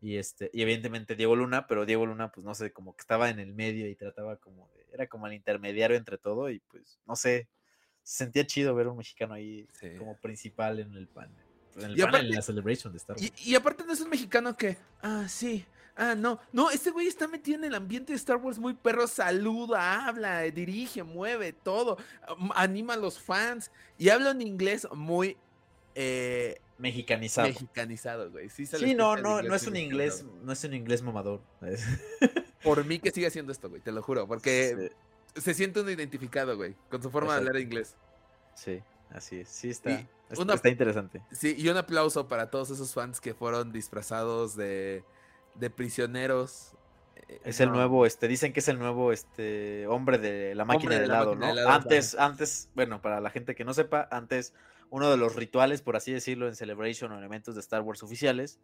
Y 0.01 0.17
este, 0.17 0.49
y 0.51 0.61
evidentemente 0.61 1.15
Diego 1.15 1.37
Luna, 1.37 1.67
pero 1.67 1.85
Diego 1.85 2.05
Luna, 2.05 2.29
pues 2.29 2.45
no 2.45 2.53
sé, 2.53 2.73
como 2.73 2.97
que 2.97 2.99
estaba 2.99 3.29
en 3.29 3.39
el 3.39 3.53
medio 3.53 3.87
y 3.87 3.95
trataba 3.95 4.35
como 4.35 4.67
de, 4.75 4.85
era 4.91 5.07
como 5.07 5.25
el 5.25 5.33
intermediario 5.33 5.95
entre 5.95 6.17
todo, 6.17 6.49
y 6.49 6.59
pues, 6.59 6.99
no 7.07 7.15
sé, 7.15 7.47
se 8.03 8.17
sentía 8.25 8.45
chido 8.45 8.75
ver 8.75 8.89
un 8.89 8.97
mexicano 8.97 9.33
ahí 9.33 9.65
como 9.97 10.17
principal 10.17 10.79
en 10.79 10.93
el 10.93 11.07
panel. 11.07 11.41
En 11.77 11.83
el 11.85 11.95
panel, 11.95 12.25
en 12.27 12.35
la 12.35 12.41
celebration 12.41 12.91
de 12.91 12.97
Star 12.97 13.15
Wars. 13.15 13.47
Y, 13.47 13.55
aparte 13.55 13.85
no 13.85 13.93
es 13.93 14.01
un 14.01 14.09
mexicano 14.09 14.57
que, 14.57 14.75
ah, 15.01 15.27
sí, 15.29 15.65
ah, 15.97 16.15
no, 16.15 16.39
no, 16.53 16.69
este 16.71 16.91
güey 16.91 17.07
está 17.07 17.27
metido 17.27 17.57
en 17.57 17.65
el 17.65 17.75
ambiente 17.75 18.13
de 18.13 18.17
Star 18.17 18.37
Wars 18.37 18.59
muy 18.59 18.73
perro, 18.73 19.07
saluda, 19.07 20.07
habla, 20.07 20.41
dirige, 20.43 21.03
mueve, 21.03 21.53
todo, 21.53 21.97
anima 22.55 22.93
a 22.93 22.97
los 22.97 23.19
fans 23.19 23.71
y 23.97 24.09
habla 24.09 24.31
en 24.31 24.41
inglés 24.41 24.87
muy 24.93 25.37
eh, 25.95 26.61
Mexicanizado. 26.77 27.47
Mexicanizado, 27.47 28.31
güey. 28.31 28.49
Sí, 28.49 28.67
sí 28.67 28.93
no, 28.93 29.17
no, 29.17 29.41
no 29.41 29.55
es 29.55 29.65
un 29.65 29.75
inglés, 29.75 30.23
no 30.43 30.53
es 30.53 30.63
un 30.63 30.75
inglés 30.75 31.01
mamador. 31.01 31.41
Por 32.63 32.85
mí 32.85 32.99
que 32.99 33.11
sigue 33.11 33.27
haciendo 33.27 33.51
esto, 33.51 33.69
güey, 33.69 33.81
te 33.81 33.91
lo 33.91 34.03
juro, 34.03 34.27
porque 34.27 34.91
se 35.35 35.53
siente 35.53 35.81
uno 35.81 35.89
identificado, 35.89 36.55
güey, 36.55 36.75
con 36.89 37.01
su 37.01 37.09
forma 37.09 37.33
de 37.33 37.39
hablar 37.39 37.57
inglés. 37.57 37.95
Sí, 38.53 38.81
así 39.09 39.39
es. 39.39 39.49
Sí 39.49 39.69
está, 39.69 40.07
está, 40.29 40.69
interesante. 40.69 41.21
Sí, 41.31 41.55
y 41.57 41.69
un 41.69 41.77
aplauso 41.77 42.27
para 42.27 42.49
todos 42.49 42.69
esos 42.69 42.93
fans 42.93 43.21
que 43.21 43.33
fueron 43.33 43.71
disfrazados 43.71 44.55
de, 44.55 45.03
de 45.57 45.69
prisioneros. 45.69 46.73
Eh, 47.15 47.41
es 47.43 47.59
el 47.59 47.71
nuevo, 47.71 48.05
este, 48.05 48.27
dicen 48.27 48.53
que 48.53 48.59
es 48.59 48.67
el 48.67 48.79
nuevo, 48.79 49.11
este, 49.11 49.87
hombre 49.87 50.17
de 50.17 50.55
la 50.55 50.65
máquina 50.65 50.97
de, 50.97 51.05
helado, 51.05 51.35
¿no? 51.35 51.47
antes, 51.69 52.15
antes, 52.15 52.69
bueno, 52.75 53.01
para 53.01 53.19
la 53.19 53.29
gente 53.29 53.55
que 53.55 53.65
no 53.65 53.73
sepa, 53.73 54.07
antes 54.11 54.53
uno 54.89 55.11
de 55.11 55.17
los 55.17 55.35
rituales, 55.35 55.81
por 55.81 55.95
así 55.95 56.13
decirlo, 56.13 56.47
en 56.47 56.55
Celebration 56.55 57.11
o 57.11 57.17
elementos 57.17 57.55
de 57.55 57.61
Star 57.61 57.81
Wars 57.81 58.03
oficiales, 58.03 58.59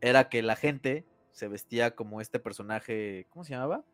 era 0.00 0.28
que 0.28 0.42
la 0.42 0.56
gente 0.56 1.04
se 1.32 1.48
vestía 1.48 1.94
como 1.94 2.20
este 2.20 2.38
personaje, 2.38 3.26
¿cómo 3.30 3.44
se 3.44 3.52
llamaba? 3.52 3.84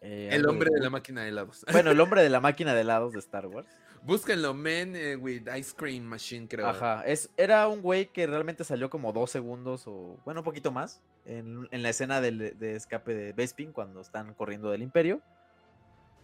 Eh, 0.00 0.30
el 0.32 0.46
hombre 0.48 0.70
de... 0.72 0.80
la 0.80 0.90
máquina 0.90 1.22
de 1.22 1.28
helados. 1.28 1.64
Bueno, 1.72 1.92
el 1.92 2.00
hombre 2.00 2.22
de 2.22 2.30
la 2.30 2.40
máquina 2.40 2.74
de 2.74 2.80
helados 2.80 3.12
de 3.12 3.20
Star 3.20 3.46
Wars. 3.46 3.68
Búsquenlo, 4.02 4.52
Men 4.52 4.96
eh, 4.96 5.14
with 5.14 5.46
Ice 5.56 5.72
Cream 5.76 6.02
Machine, 6.02 6.48
creo. 6.48 6.66
Ajá, 6.66 7.04
es, 7.06 7.30
era 7.36 7.68
un 7.68 7.82
güey 7.82 8.06
que 8.06 8.26
realmente 8.26 8.64
salió 8.64 8.90
como 8.90 9.12
dos 9.12 9.30
segundos 9.30 9.86
o, 9.86 10.18
bueno, 10.24 10.40
un 10.40 10.44
poquito 10.44 10.72
más 10.72 11.00
en, 11.24 11.68
la 11.70 11.88
escena 11.88 12.20
de 12.20 12.74
escape 12.74 13.14
de 13.14 13.32
Bespin 13.32 13.72
cuando 13.72 14.00
están 14.00 14.34
corriendo 14.34 14.70
del 14.70 14.82
Imperio. 14.82 15.20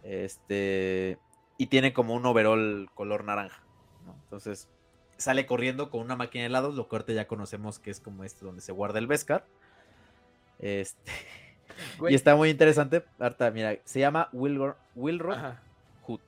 Este, 0.02 1.18
y 1.56 1.66
tiene 1.66 1.92
como 1.92 2.14
un 2.14 2.24
overall 2.24 2.88
color 2.94 3.24
naranja. 3.24 3.62
Entonces 4.24 4.68
sale 5.16 5.46
corriendo 5.46 5.90
con 5.90 6.00
una 6.00 6.16
máquina 6.16 6.42
de 6.42 6.46
helados, 6.46 6.74
lo 6.76 6.88
que 6.88 6.96
ahorita 6.96 7.12
ya 7.12 7.26
conocemos 7.26 7.78
que 7.78 7.90
es 7.90 8.00
como 8.00 8.24
este 8.24 8.44
donde 8.44 8.62
se 8.62 8.72
guarda 8.72 8.98
el 8.98 9.06
Beskar. 9.06 9.44
Este. 10.58 11.12
Y 12.10 12.14
está 12.14 12.34
muy 12.34 12.50
interesante. 12.50 13.04
Ahorita, 13.20 13.52
mira, 13.52 13.78
se 13.84 14.00
llama 14.00 14.28
Wilrod 14.32 14.74
Hood. 16.02 16.20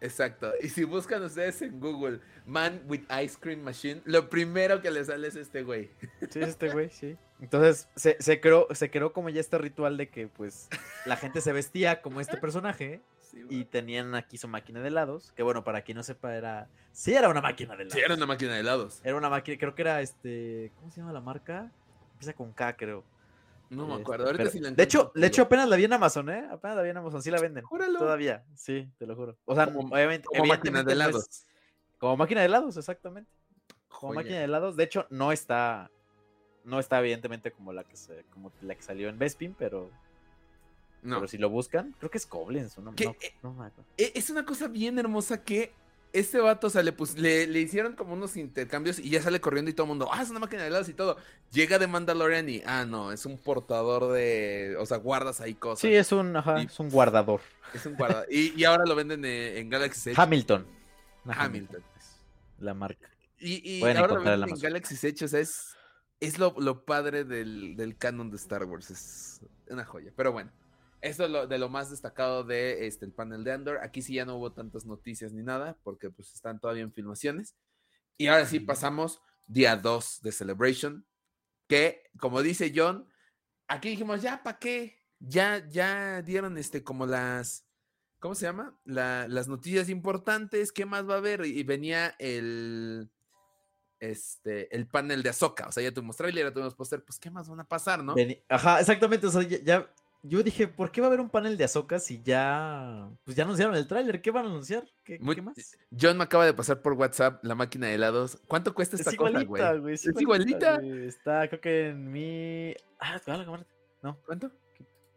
Exacto. 0.00 0.52
Y 0.62 0.68
si 0.68 0.84
buscan 0.84 1.22
ustedes 1.22 1.62
en 1.62 1.80
Google 1.80 2.20
Man 2.44 2.82
with 2.86 3.02
Ice 3.22 3.36
Cream 3.40 3.62
Machine, 3.62 4.02
lo 4.04 4.28
primero 4.28 4.80
que 4.80 4.90
les 4.90 5.06
sale 5.06 5.28
es 5.28 5.36
este 5.36 5.62
güey. 5.62 5.90
Sí, 6.30 6.40
es 6.40 6.48
este 6.48 6.70
güey, 6.70 6.90
sí. 6.90 7.16
Entonces 7.40 7.88
se, 7.96 8.16
se, 8.20 8.40
creó, 8.40 8.66
se 8.72 8.90
creó 8.90 9.12
como 9.12 9.28
ya 9.28 9.40
este 9.40 9.58
ritual 9.58 9.96
de 9.96 10.08
que 10.08 10.26
pues 10.26 10.68
la 11.04 11.16
gente 11.16 11.40
se 11.40 11.52
vestía 11.52 12.00
como 12.02 12.20
este 12.20 12.36
personaje 12.38 13.02
y 13.50 13.64
tenían 13.64 14.14
aquí 14.14 14.38
su 14.38 14.48
máquina 14.48 14.80
de 14.80 14.88
helados, 14.88 15.32
que 15.32 15.42
bueno, 15.42 15.64
para 15.64 15.82
quien 15.82 15.96
no 15.96 16.02
sepa, 16.02 16.34
era. 16.34 16.68
Sí, 16.92 17.14
era 17.14 17.28
una 17.28 17.40
máquina 17.40 17.76
de 17.76 17.82
helados. 17.82 17.94
Sí, 17.94 18.00
era 18.00 18.14
una 18.14 18.26
máquina 18.26 18.54
de 18.54 18.60
helados. 18.60 19.00
Era 19.04 19.16
una 19.16 19.28
máquina, 19.28 19.58
creo 19.58 19.74
que 19.74 19.82
era 19.82 20.00
este. 20.00 20.72
¿Cómo 20.76 20.90
se 20.90 21.00
llama 21.00 21.12
la 21.12 21.20
marca? 21.20 21.70
Empieza 22.12 22.32
con 22.32 22.52
K, 22.52 22.76
creo. 22.76 23.04
No 23.70 23.86
me 23.86 23.92
este, 23.92 24.02
acuerdo. 24.02 24.26
Ahorita 24.26 24.50
sí 24.50 24.60
la 24.60 24.70
de 24.70 24.82
hecho, 24.82 25.12
de 25.14 25.26
hecho, 25.26 25.42
apenas 25.42 25.68
la 25.68 25.76
vi 25.76 25.84
en 25.84 25.92
Amazon, 25.92 26.30
¿eh? 26.30 26.46
Apenas 26.50 26.76
la 26.76 26.82
vi 26.82 26.90
en 26.90 26.96
Amazon. 26.96 27.22
Sí 27.22 27.30
la 27.30 27.40
venden. 27.40 27.64
Júralo. 27.64 27.98
Todavía. 27.98 28.44
Sí, 28.54 28.88
te 28.98 29.06
lo 29.06 29.16
juro. 29.16 29.36
O 29.44 29.54
sea, 29.54 29.64
obviamente. 29.64 30.26
Como 30.26 30.44
máquina 30.44 30.82
de 30.82 30.92
helados. 30.92 31.46
como 31.98 32.16
máquina 32.16 32.40
de 32.40 32.46
helados, 32.46 32.76
exactamente. 32.76 33.30
Como 33.88 34.14
máquina 34.14 34.38
de 34.38 34.44
helados. 34.44 34.76
De 34.76 34.84
hecho, 34.84 35.06
no 35.10 35.32
está. 35.32 35.90
No 36.64 36.80
está 36.80 36.98
evidentemente 36.98 37.52
como 37.52 37.72
la 37.72 37.84
que 37.84 37.96
se, 37.96 38.24
como 38.30 38.50
la 38.60 38.74
que 38.74 38.82
salió 38.82 39.08
en 39.08 39.18
Bespin, 39.18 39.54
pero 39.56 39.90
no. 41.02 41.16
Pero 41.16 41.28
si 41.28 41.38
lo 41.38 41.48
buscan, 41.48 41.94
creo 41.98 42.10
que 42.10 42.18
es 42.18 42.26
Koblenz. 42.26 42.78
No, 42.78 42.92
no, 42.92 42.94
e, 43.96 44.12
es 44.14 44.30
una 44.30 44.44
cosa 44.44 44.66
bien 44.66 44.98
hermosa 44.98 45.44
que 45.44 45.72
este 46.18 46.40
vato, 46.40 46.68
o 46.68 46.70
sea, 46.70 46.82
le, 46.82 47.46
le, 47.46 47.60
hicieron 47.60 47.94
como 47.94 48.14
unos 48.14 48.36
intercambios 48.36 48.98
y 48.98 49.10
ya 49.10 49.22
sale 49.22 49.40
corriendo 49.40 49.70
y 49.70 49.74
todo 49.74 49.84
el 49.84 49.88
mundo, 49.88 50.08
ah, 50.12 50.22
es 50.22 50.30
una 50.30 50.38
máquina 50.38 50.62
de 50.62 50.68
helados 50.68 50.88
y 50.88 50.94
todo. 50.94 51.16
Llega 51.52 51.78
de 51.78 51.86
Mandalorian 51.86 52.48
y, 52.48 52.62
ah, 52.64 52.84
no, 52.84 53.12
es 53.12 53.26
un 53.26 53.38
portador 53.38 54.12
de, 54.12 54.76
o 54.78 54.86
sea, 54.86 54.96
guardas 54.98 55.40
ahí 55.40 55.54
cosas. 55.54 55.80
Sí, 55.80 55.94
es 55.94 56.12
un, 56.12 56.34
ajá, 56.36 56.60
es 56.62 56.78
un 56.80 56.90
guardador. 56.90 57.40
Es 57.74 57.84
un 57.86 57.94
guardador. 57.94 58.26
y, 58.30 58.64
ahora 58.64 58.84
lo 58.86 58.94
venden 58.94 59.24
en, 59.24 59.68
Galaxy 59.68 60.10
Edge. 60.10 60.20
Hamilton. 60.20 60.66
Hamilton. 61.26 61.82
La 62.60 62.74
marca. 62.74 63.10
Y, 63.38 63.82
ahora 63.82 64.06
lo 64.06 64.22
venden 64.22 64.48
en 64.48 64.58
Galaxy 64.58 65.06
Edge, 65.06 65.24
o 65.24 65.28
sea, 65.28 65.40
es, 65.40 65.76
es 66.20 66.38
lo, 66.38 66.54
lo 66.58 66.84
padre 66.84 67.24
del, 67.24 67.76
del 67.76 67.96
canon 67.96 68.30
de 68.30 68.36
Star 68.36 68.64
Wars. 68.64 68.90
Es 68.90 69.40
una 69.68 69.84
joya. 69.84 70.12
Pero 70.16 70.32
bueno. 70.32 70.50
Eso 71.06 71.24
es 71.24 71.30
lo, 71.30 71.46
de 71.46 71.58
lo 71.58 71.68
más 71.68 71.90
destacado 71.90 72.42
de 72.42 72.86
este, 72.86 73.04
el 73.04 73.12
panel 73.12 73.44
de 73.44 73.52
Andor. 73.52 73.78
Aquí 73.80 74.02
sí 74.02 74.14
ya 74.14 74.24
no 74.24 74.36
hubo 74.36 74.52
tantas 74.52 74.84
noticias 74.84 75.32
ni 75.32 75.42
nada, 75.42 75.78
porque 75.84 76.10
pues 76.10 76.34
están 76.34 76.58
todavía 76.60 76.82
en 76.82 76.92
filmaciones. 76.92 77.54
Y 78.18 78.26
ahora 78.26 78.44
sí 78.46 78.58
pasamos 78.58 79.20
día 79.46 79.76
2 79.76 80.22
de 80.22 80.32
Celebration, 80.32 81.06
que 81.68 82.10
como 82.18 82.42
dice 82.42 82.72
John, 82.74 83.08
aquí 83.68 83.90
dijimos, 83.90 84.20
ya, 84.20 84.42
¿para 84.42 84.58
qué? 84.58 85.04
Ya, 85.20 85.64
ya 85.68 86.22
dieron 86.22 86.58
este 86.58 86.82
como 86.82 87.06
las, 87.06 87.64
¿cómo 88.18 88.34
se 88.34 88.46
llama? 88.46 88.76
las 88.84 89.46
noticias 89.46 89.88
importantes, 89.88 90.72
¿qué 90.72 90.86
más 90.86 91.08
va 91.08 91.14
a 91.14 91.18
haber? 91.18 91.46
Y, 91.46 91.62
venía 91.62 92.16
el, 92.18 93.10
este, 94.00 94.74
el 94.74 94.88
panel 94.88 95.22
de 95.22 95.30
Azoka, 95.30 95.68
o 95.68 95.72
sea, 95.72 95.84
ya 95.84 95.92
tuvimos 95.92 96.16
trailer, 96.16 96.46
ya 96.46 96.52
tuvimos 96.52 96.74
póster, 96.74 97.04
pues, 97.04 97.18
¿qué 97.18 97.30
más 97.30 97.48
van 97.48 97.60
a 97.60 97.68
pasar, 97.68 98.02
no? 98.02 98.16
Ajá, 98.48 98.80
exactamente, 98.80 99.26
o 99.28 99.30
sea, 99.30 99.42
ya 99.42 99.88
yo 100.28 100.42
dije, 100.42 100.68
¿por 100.68 100.90
qué 100.90 101.00
va 101.00 101.06
a 101.06 101.08
haber 101.08 101.20
un 101.20 101.30
panel 101.30 101.56
de 101.56 101.64
Azoka 101.64 101.98
si 101.98 102.22
ya, 102.22 103.08
pues 103.24 103.36
ya 103.36 103.44
anunciaron 103.44 103.74
el 103.76 103.86
tráiler? 103.86 104.20
¿Qué 104.20 104.30
van 104.30 104.46
a 104.46 104.48
anunciar? 104.48 104.84
¿Qué, 105.04 105.18
más? 105.18 105.76
John 105.98 106.18
me 106.18 106.24
acaba 106.24 106.44
de 106.44 106.54
pasar 106.54 106.82
por 106.82 106.94
WhatsApp 106.94 107.44
la 107.44 107.54
máquina 107.54 107.86
de 107.86 107.94
helados. 107.94 108.38
¿Cuánto 108.46 108.74
cuesta 108.74 108.96
esta 108.96 109.14
cosa, 109.16 109.42
güey? 109.44 109.94
es 109.94 110.04
igualita. 110.04 110.80
Está, 110.82 111.48
creo 111.48 111.60
que 111.60 111.88
en 111.88 112.10
mi... 112.10 112.74
Ah, 112.98 113.20
la 113.26 113.44
cámara. 113.44 113.66
¿No? 114.02 114.18
¿Cuánto? 114.26 114.50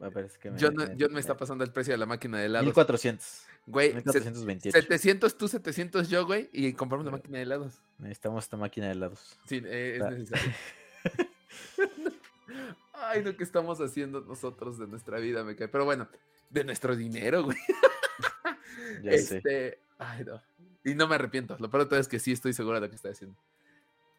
A 0.02 0.10
ver, 0.10 0.26
es 0.26 0.38
que 0.38 0.50
me, 0.50 0.60
John, 0.60 0.76
me, 1.12 1.20
está 1.20 1.36
pasando 1.36 1.64
el 1.64 1.72
precio 1.74 1.94
de 1.94 1.98
la 1.98 2.06
máquina 2.06 2.40
de 2.40 2.46
helados. 2.46 2.68
1400. 2.68 3.44
Güey, 3.68 3.94
700 4.02 5.38
tú, 5.38 5.48
700 5.48 6.10
yo, 6.10 6.26
güey, 6.26 6.50
y 6.54 6.74
compramos 6.74 7.06
la 7.06 7.12
máquina 7.12 7.38
de 7.38 7.44
helados. 7.44 7.82
Necesitamos 7.98 8.46
esta 8.46 8.58
máquina 8.58 8.88
de 8.88 8.94
helados. 8.94 9.38
Sí, 9.46 9.62
eh, 9.66 10.00
es 10.02 10.10
necesario. 10.10 10.54
Ay, 13.00 13.24
lo 13.24 13.36
que 13.36 13.44
estamos 13.44 13.80
haciendo 13.80 14.22
nosotros 14.22 14.78
de 14.78 14.88
nuestra 14.88 15.20
vida, 15.20 15.44
me 15.44 15.56
cae. 15.56 15.68
Pero 15.68 15.86
bueno, 15.86 16.10
de 16.50 16.64
nuestro 16.64 16.96
dinero, 16.96 17.44
güey. 17.44 17.58
Ya 19.04 19.12
este, 19.12 19.42
sé. 19.42 19.80
Ay, 19.98 20.26
no. 20.26 20.42
Y 20.84 20.96
no 20.96 21.08
me 21.08 21.16
arrepiento. 21.16 21.56
Lo 21.60 21.70
peor 21.70 21.84
de 21.84 21.90
todo 21.90 22.00
es 22.00 22.08
que 22.08 22.20
sí 22.20 22.32
estoy 22.32 22.54
seguro 22.54 22.76
de 22.76 22.82
lo 22.82 22.90
que 22.90 22.96
estoy 22.96 23.12
haciendo. 23.12 23.38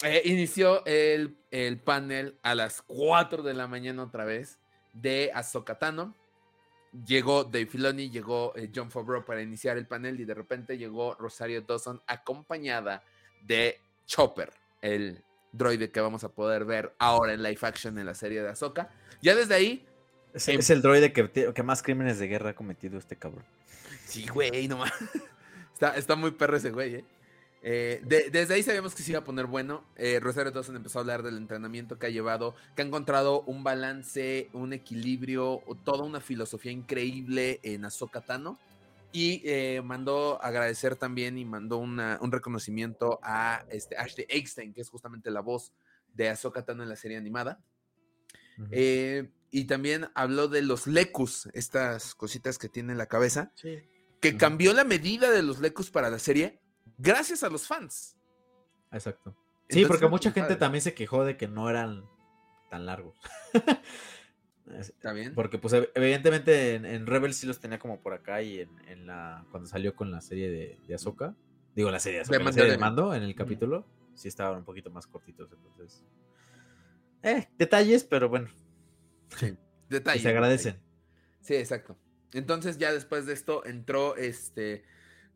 Eh, 0.03 0.23
inició 0.25 0.85
el, 0.87 1.37
el, 1.51 1.79
panel 1.81 2.39
a 2.43 2.55
las 2.55 2.81
4 2.83 3.43
de 3.43 3.53
la 3.53 3.67
mañana 3.67 4.05
otra 4.05 4.25
vez 4.25 4.59
de 4.95 5.31
Azokatano. 5.35 6.15
Llegó 7.07 7.45
Dave 7.45 7.67
Filoni, 7.67 8.11
llegó 8.11 8.55
eh, 8.57 8.71
John 8.75 8.91
Favreau 8.91 9.25
para 9.25 9.43
iniciar 9.43 9.77
el 9.77 9.87
panel 9.87 10.21
y 10.21 10.25
de 10.25 10.35
repente 10.35 10.79
llegó 10.79 11.15
Rosario 11.15 11.61
Dawson 11.63 12.01
acompañada 12.07 13.03
de 13.43 13.81
Chopper, 14.07 14.53
el 14.81 15.23
droide 15.53 15.91
que 15.91 16.01
vamos 16.01 16.25
a 16.25 16.29
poder 16.29 16.65
ver 16.65 16.95
ahora 16.99 17.33
en 17.33 17.43
live 17.43 17.59
action 17.63 17.99
en 17.99 18.07
la 18.07 18.15
serie 18.15 18.43
de 18.43 18.51
Ahsoka. 18.51 18.91
Ya 19.23 19.35
desde 19.35 19.55
ahí... 19.55 19.87
Es, 20.33 20.49
em 20.49 20.61
es 20.61 20.71
el 20.71 20.81
droide 20.81 21.13
que, 21.13 21.29
que, 21.29 21.63
más 21.63 21.83
crímenes 21.83 22.19
de 22.19 22.29
guerra 22.29 22.51
ha 22.51 22.55
cometido 22.55 22.99
este 22.99 23.17
cabrón. 23.17 23.45
Sí, 24.07 24.27
güey, 24.29 24.69
no 24.69 24.85
está, 25.75 25.97
está 25.97 26.15
muy 26.17 26.31
perro 26.31 26.57
ese 26.57 26.71
güey, 26.71 26.97
¿eh? 26.97 27.05
Eh, 27.63 28.01
desde 28.31 28.55
ahí 28.55 28.63
sabíamos 28.63 28.95
que 28.95 29.03
se 29.03 29.11
iba 29.11 29.21
a 29.21 29.25
poner 29.25 29.47
bueno. 29.47 29.85
Eh, 29.97 30.19
Rosario 30.21 30.51
Dawson 30.51 30.77
empezó 30.77 30.99
a 30.99 31.03
hablar 31.03 31.23
del 31.23 31.37
entrenamiento 31.37 31.99
que 31.99 32.07
ha 32.07 32.11
llevado, 32.11 32.55
que 32.75 32.83
ha 32.83 32.85
encontrado 32.87 33.43
un 33.43 33.63
balance, 33.63 34.49
un 34.53 34.73
equilibrio, 34.73 35.63
toda 35.85 36.05
una 36.05 36.21
filosofía 36.21 36.73
increíble 36.73 37.61
en 37.63 37.85
Ahsoka 37.85 38.21
Tano. 38.23 38.59
Y 39.13 39.43
eh, 39.45 39.83
mandó 39.83 40.43
agradecer 40.43 40.97
también 40.97 41.37
y 41.39 41.45
mandó 41.45 41.79
un 41.79 42.33
reconocimiento 42.33 43.19
a 43.23 43.65
este, 43.71 43.97
Ashley 43.97 44.27
Eckstein, 44.29 44.73
que 44.73 44.81
es 44.81 44.89
justamente 44.89 45.31
la 45.31 45.41
voz 45.41 45.73
de 46.15 46.29
Ahsoka 46.29 46.65
Tano 46.65 46.83
en 46.83 46.89
la 46.89 46.97
serie 46.97 47.17
animada. 47.17 47.61
y 48.71 49.65
también 49.65 50.11
habló 50.15 50.49
de 50.49 50.63
los 50.63 50.87
lecus, 50.87 51.49
estas 51.55 52.15
cositas 52.15 52.59
que 52.59 52.69
tiene 52.69 52.93
en 52.93 52.99
la 52.99 53.07
cabeza, 53.07 53.53
que 54.21 54.37
cambió 54.37 54.73
la 54.73 54.85
medida 54.85 55.31
de 55.31 55.43
los 55.43 55.61
lecus 55.61 55.91
para 55.91 56.11
la 56.11 56.19
serie 56.19 56.61
gracias 56.99 57.43
a 57.43 57.49
los 57.49 57.67
fans. 57.67 58.17
Exacto. 58.93 59.37
Sí, 59.69 59.85
porque 59.87 60.09
mucha 60.09 60.33
gente 60.33 60.57
también 60.57 60.83
se 60.83 60.95
quejó 60.95 61.25
de 61.25 61.37
que 61.37 61.49
no 61.49 61.71
eran 61.71 62.05
tan 62.71 62.87
largos. 62.87 63.17
Está 64.79 65.13
bien. 65.13 65.35
Porque, 65.35 65.59
pues, 65.59 65.75
evidentemente 65.95 66.75
en, 66.75 67.07
Rebels 67.07 67.37
sí 67.37 67.47
los 67.47 67.59
tenía 67.59 67.79
como 67.79 68.01
por 68.01 68.13
acá 68.13 68.43
y 68.43 68.61
en, 68.61 69.07
la. 69.07 69.45
cuando 69.51 69.69
salió 69.69 69.95
con 69.95 70.11
la 70.11 70.21
serie 70.21 70.51
de, 70.51 70.79
de 70.87 70.95
Ahsoka. 70.95 71.35
Digo, 71.75 71.91
la 71.91 72.01
serie 72.01 72.19
de, 72.19 72.23
Ahsoka, 72.23 72.65
de, 72.65 72.79
Mando 72.79 73.15
en 73.15 73.23
el 73.23 73.35
capítulo. 73.35 73.87
Sí 74.15 74.29
estaban 74.29 74.59
un 74.59 74.65
poquito 74.65 74.91
más 74.91 75.07
cortitos, 75.07 75.51
entonces. 75.53 76.05
Eh, 77.23 77.49
detalles, 77.59 78.05
pero 78.05 78.29
bueno. 78.29 78.49
Sí, 79.37 79.57
detalles. 79.89 80.23
se 80.23 80.29
agradecen. 80.29 80.81
Sí, 81.41 81.55
exacto. 81.55 81.97
Entonces, 82.33 82.79
ya 82.79 82.93
después 82.93 83.27
de 83.27 83.33
esto 83.33 83.65
entró 83.65 84.17
este 84.17 84.85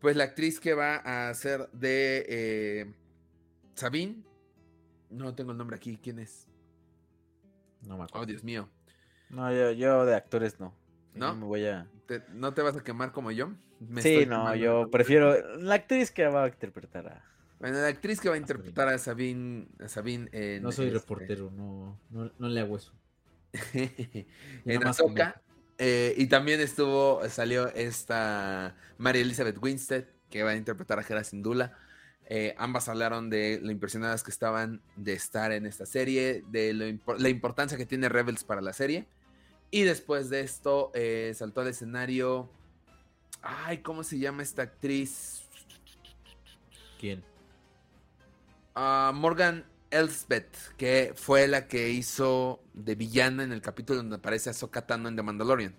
pues 0.04 0.16
la 0.16 0.24
actriz 0.24 0.60
que 0.60 0.74
va 0.74 0.96
a 0.96 1.30
hacer 1.30 1.70
de 1.72 2.26
eh, 2.28 2.94
Sabine, 3.74 4.22
no 5.08 5.34
tengo 5.34 5.52
el 5.52 5.56
nombre 5.56 5.76
aquí, 5.76 5.96
¿quién 5.96 6.18
es? 6.18 6.46
No 7.80 7.96
me 7.96 8.04
acuerdo. 8.04 8.24
Oh, 8.24 8.26
Dios 8.26 8.44
mío. 8.44 8.68
No, 9.34 9.72
yo, 9.72 10.06
de 10.06 10.14
actores 10.14 10.60
no. 10.60 10.74
¿No? 11.14 11.34
me 11.34 11.44
voy 11.44 11.66
a... 11.66 11.86
¿No 12.32 12.54
te 12.54 12.62
vas 12.62 12.76
a 12.76 12.84
quemar 12.84 13.12
como 13.12 13.30
yo? 13.30 13.52
sí, 13.98 14.26
no, 14.26 14.54
yo 14.54 14.90
prefiero 14.90 15.56
la 15.58 15.74
actriz 15.74 16.10
que 16.10 16.26
va 16.26 16.44
a 16.44 16.48
interpretar 16.48 17.06
a... 17.08 17.24
Bueno, 17.60 17.78
la 17.78 17.88
actriz 17.88 18.20
que 18.20 18.28
va 18.28 18.34
a 18.34 18.38
interpretar 18.38 18.88
a 18.88 18.98
Sabine, 18.98 19.68
a 19.82 19.88
Sabine 19.88 20.28
en, 20.32 20.62
No 20.62 20.72
soy 20.72 20.86
este 20.86 20.98
reportero, 20.98 21.50
no, 21.50 21.98
no, 22.10 22.48
le 22.48 22.60
hago 22.60 22.76
eso. 22.76 22.92
en 23.72 24.86
Azoka 24.86 25.40
eh, 25.78 26.14
y 26.16 26.26
también 26.26 26.60
estuvo, 26.60 27.20
salió 27.28 27.68
esta 27.68 28.76
María 28.98 29.22
Elizabeth 29.22 29.58
Winstead, 29.60 30.04
que 30.30 30.42
va 30.42 30.50
a 30.50 30.56
interpretar 30.56 30.98
a 30.98 31.02
Hera 31.02 31.24
Sindula. 31.24 31.76
Eh, 32.26 32.54
ambas 32.58 32.88
hablaron 32.88 33.28
de 33.28 33.60
lo 33.62 33.70
impresionadas 33.70 34.22
que 34.22 34.30
estaban 34.30 34.80
de 34.96 35.12
estar 35.12 35.52
en 35.52 35.66
esta 35.66 35.84
serie, 35.84 36.42
de 36.48 36.98
la 37.18 37.28
importancia 37.28 37.76
que 37.76 37.86
tiene 37.86 38.08
Rebels 38.08 38.44
para 38.44 38.60
la 38.60 38.72
serie. 38.72 39.06
Y 39.74 39.82
después 39.82 40.30
de 40.30 40.38
esto 40.38 40.92
eh, 40.94 41.32
saltó 41.34 41.60
al 41.60 41.66
escenario. 41.66 42.48
Ay, 43.42 43.78
¿cómo 43.78 44.04
se 44.04 44.20
llama 44.20 44.44
esta 44.44 44.62
actriz? 44.62 45.48
¿Quién? 47.00 47.24
Ah, 48.76 49.10
Morgan 49.12 49.64
Elsbeth, 49.90 50.76
que 50.76 51.12
fue 51.16 51.48
la 51.48 51.66
que 51.66 51.90
hizo 51.90 52.62
de 52.72 52.94
villana 52.94 53.42
en 53.42 53.50
el 53.50 53.60
capítulo 53.62 53.96
donde 53.96 54.14
aparece 54.14 54.48
a 54.48 54.86
Tano 54.86 55.08
en 55.08 55.16
The 55.16 55.22
Mandalorian. 55.24 55.74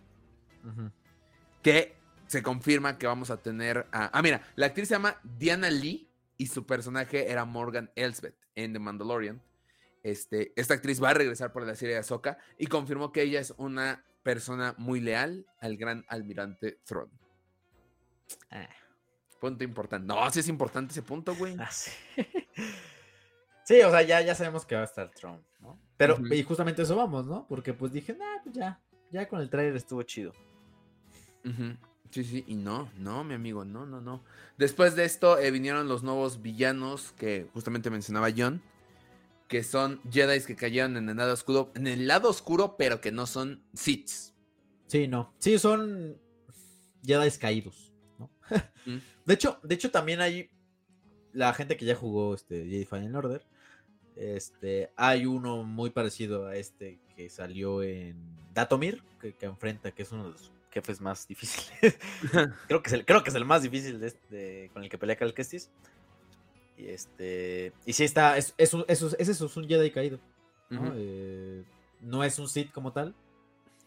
Que 1.61 1.95
se 2.27 2.43
confirma 2.43 2.97
que 2.97 3.07
vamos 3.07 3.29
a 3.29 3.37
tener 3.37 3.87
a... 3.93 4.09
Ah, 4.11 4.21
mira, 4.21 4.41
la 4.57 4.65
actriz 4.65 4.89
se 4.89 4.95
llama 4.95 5.21
Diana 5.23 5.69
Lee 5.69 6.09
y 6.35 6.47
su 6.47 6.65
personaje 6.65 7.31
era 7.31 7.45
Morgan 7.45 7.89
Elsbeth 7.95 8.35
en 8.55 8.73
The 8.73 8.79
Mandalorian. 8.79 9.41
Este, 10.05 10.53
esta 10.55 10.75
actriz 10.75 11.01
va 11.01 11.09
a 11.09 11.13
regresar 11.15 11.51
por 11.51 11.65
la 11.65 11.73
serie 11.73 11.95
de 11.95 12.01
Ahsoka 12.01 12.37
y 12.59 12.67
confirmó 12.67 13.11
que 13.11 13.23
ella 13.23 13.39
es 13.39 13.55
una 13.57 14.05
persona 14.21 14.75
muy 14.77 14.99
leal 14.99 15.47
al 15.59 15.77
gran 15.77 16.05
almirante 16.07 16.77
Thrawn. 16.85 17.09
Ah. 18.51 18.69
Punto 19.39 19.63
importante. 19.63 20.05
No, 20.05 20.29
sí 20.29 20.41
es 20.41 20.47
importante 20.47 20.91
ese 20.91 21.01
punto, 21.01 21.35
güey. 21.35 21.55
Ah, 21.57 21.71
Sí, 21.71 21.87
o 23.81 23.89
sea, 23.89 24.03
ya, 24.03 24.21
ya 24.21 24.35
sabemos 24.35 24.63
que 24.63 24.75
va 24.75 24.81
a 24.81 24.85
estar 24.85 25.09
Trump, 25.09 25.41
¿no? 25.59 25.79
Pero, 25.97 26.19
y 26.31 26.43
justamente 26.43 26.83
eso 26.83 26.95
vamos, 26.95 27.25
¿no? 27.25 27.47
Porque 27.47 27.73
pues 27.73 27.91
dije, 27.91 28.13
nah, 28.13 28.43
pues 28.43 28.53
ya, 28.53 28.79
ya 29.09 29.27
con 29.27 29.41
el 29.41 29.49
trailer 29.49 29.75
estuvo 29.75 30.03
chido. 30.03 30.33
Sí, 32.11 32.23
sí, 32.23 32.45
y 32.47 32.53
no, 32.53 32.91
no, 32.99 33.23
mi 33.23 33.33
amigo, 33.33 33.65
no, 33.65 33.87
no, 33.87 34.01
no. 34.01 34.23
Después 34.59 34.95
de 34.95 35.05
esto 35.05 35.39
eh, 35.39 35.49
vinieron 35.49 35.87
los 35.87 36.03
nuevos 36.03 36.43
villanos 36.43 37.11
que 37.13 37.49
justamente 37.53 37.89
mencionaba 37.89 38.27
John, 38.37 38.61
que 39.47 39.63
son 39.63 40.01
Jedi 40.11 40.41
que 40.41 40.55
cayeron 40.55 40.97
en 40.97 41.09
el 41.09 41.17
lado 41.17 41.33
oscuro, 41.33 41.71
en 41.75 41.87
el 41.87 42.07
lado 42.07 42.29
oscuro, 42.29 42.75
pero 42.77 43.01
que 43.01 43.11
no 43.11 43.27
son 43.27 43.63
Siths. 43.73 44.33
Sí, 44.87 45.07
no, 45.07 45.33
sí, 45.39 45.57
son 45.59 46.17
Jedi 47.05 47.31
caídos, 47.37 47.93
¿no? 48.19 48.29
De 49.25 49.33
hecho, 49.33 49.59
de 49.63 49.73
hecho 49.73 49.89
también 49.89 50.21
hay 50.21 50.51
la 51.33 51.51
gente 51.53 51.75
que 51.77 51.85
ya 51.85 51.95
jugó 51.95 52.35
este 52.35 52.63
Jedi 52.65 52.85
Fallen 52.85 53.15
Order 53.15 53.43
este, 54.15 54.91
hay 54.95 55.25
uno 55.25 55.63
muy 55.63 55.89
parecido 55.89 56.47
a 56.47 56.55
este 56.55 56.99
que 57.15 57.29
salió 57.29 57.83
en 57.83 58.15
Datomir, 58.53 59.03
que, 59.19 59.35
enfrenta, 59.41 59.91
que 59.91 60.03
es 60.03 60.11
uno 60.11 60.25
de 60.25 60.31
los 60.31 60.51
jefes 60.71 61.01
más 61.01 61.27
difíciles. 61.27 61.69
creo, 62.67 62.81
que 62.81 62.87
es 62.87 62.93
el, 62.93 63.05
creo 63.05 63.23
que 63.23 63.29
es 63.29 63.35
el 63.35 63.45
más 63.45 63.63
difícil 63.63 63.99
de 63.99 64.07
este, 64.07 64.69
con 64.73 64.83
el 64.83 64.89
que 64.89 64.97
pelea 64.97 65.17
Cal 65.17 65.33
Kestis. 65.33 65.69
Y 66.77 66.87
este. 66.87 67.73
Y 67.85 67.93
sí 67.93 68.03
está. 68.03 68.37
Es, 68.37 68.53
es, 68.57 68.73
es, 68.87 69.01
eso, 69.01 69.45
es 69.45 69.57
un 69.57 69.67
Jedi 69.67 69.91
caído. 69.91 70.19
¿no? 70.69 70.93
Eh, 70.95 71.63
no 72.01 72.23
es 72.23 72.39
un 72.39 72.49
Sith 72.49 72.71
como 72.71 72.91
tal. 72.91 73.15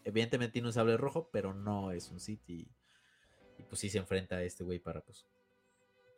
Evidentemente 0.03 0.53
tiene 0.53 0.67
un 0.67 0.73
sable 0.73 0.97
rojo, 0.97 1.29
pero 1.31 1.53
no 1.53 1.91
es 1.91 2.09
un 2.09 2.19
Sith. 2.19 2.41
Y, 2.47 2.67
pues 3.69 3.81
sí 3.81 3.89
se 3.89 3.99
enfrenta 3.99 4.37
a 4.37 4.43
este 4.43 4.63
güey 4.63 4.79
para 4.79 5.01
pues. 5.01 5.25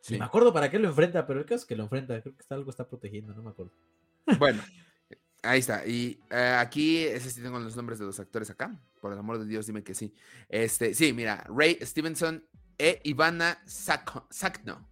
Sí. 0.00 0.18
me 0.18 0.24
acuerdo 0.24 0.52
para 0.52 0.70
qué 0.70 0.78
lo 0.78 0.88
enfrenta, 0.88 1.26
pero 1.26 1.40
el 1.40 1.46
caso 1.46 1.62
es 1.62 1.66
que 1.66 1.76
lo 1.76 1.84
enfrenta. 1.84 2.20
Creo 2.20 2.34
que 2.34 2.40
está, 2.40 2.54
algo 2.54 2.70
está 2.70 2.88
protegiendo, 2.88 3.34
no 3.34 3.42
me 3.42 3.50
acuerdo. 3.50 3.72
Bueno, 4.38 4.62
ahí 5.42 5.60
está. 5.60 5.86
Y 5.86 6.20
eh, 6.30 6.56
aquí, 6.58 7.04
ese 7.04 7.30
sí 7.30 7.42
tengo 7.42 7.58
los 7.58 7.76
nombres 7.76 7.98
de 7.98 8.06
los 8.06 8.18
actores 8.18 8.50
acá. 8.50 8.80
Por 9.00 9.12
el 9.12 9.18
amor 9.18 9.38
de 9.38 9.46
Dios, 9.46 9.66
dime 9.66 9.84
que 9.84 9.94
sí. 9.94 10.14
Este, 10.48 10.94
sí, 10.94 11.12
mira, 11.12 11.44
Ray 11.48 11.78
Stevenson 11.82 12.44
e 12.78 13.00
Ivana 13.04 13.62
Sakno, 13.66 14.88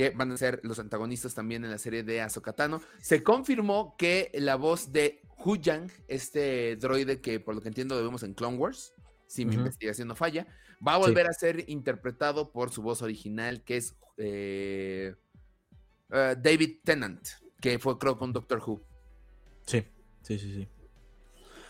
que 0.00 0.16
van 0.16 0.32
a 0.32 0.36
ser 0.38 0.60
los 0.62 0.78
antagonistas 0.78 1.34
también 1.34 1.62
en 1.62 1.70
la 1.70 1.76
serie 1.76 2.02
de 2.02 2.22
Azokatano. 2.22 2.80
Se 3.02 3.22
confirmó 3.22 3.96
que 3.98 4.30
la 4.32 4.56
voz 4.56 4.92
de 4.92 5.20
Huyang, 5.44 5.90
este 6.08 6.76
droide 6.76 7.20
que 7.20 7.38
por 7.38 7.54
lo 7.54 7.60
que 7.60 7.68
entiendo 7.68 7.98
debemos 7.98 8.22
en 8.22 8.32
Clone 8.32 8.56
Wars, 8.56 8.94
si 9.26 9.44
mi 9.44 9.56
investigación 9.56 10.08
no 10.08 10.16
falla, 10.16 10.46
va 10.86 10.94
a 10.94 10.96
volver 10.96 11.26
a 11.26 11.34
ser 11.34 11.68
interpretado 11.68 12.50
por 12.50 12.70
su 12.70 12.80
voz 12.80 13.02
original, 13.02 13.62
que 13.62 13.76
es 13.76 13.94
eh, 14.16 15.16
eh, 16.12 16.36
David 16.38 16.78
Tennant 16.82 17.28
que 17.60 17.78
fue 17.78 17.98
creo 17.98 18.16
con 18.16 18.32
Doctor 18.32 18.62
Who. 18.66 18.80
Sí, 19.66 19.84
sí, 20.22 20.38
sí, 20.38 20.54
sí. 20.54 20.68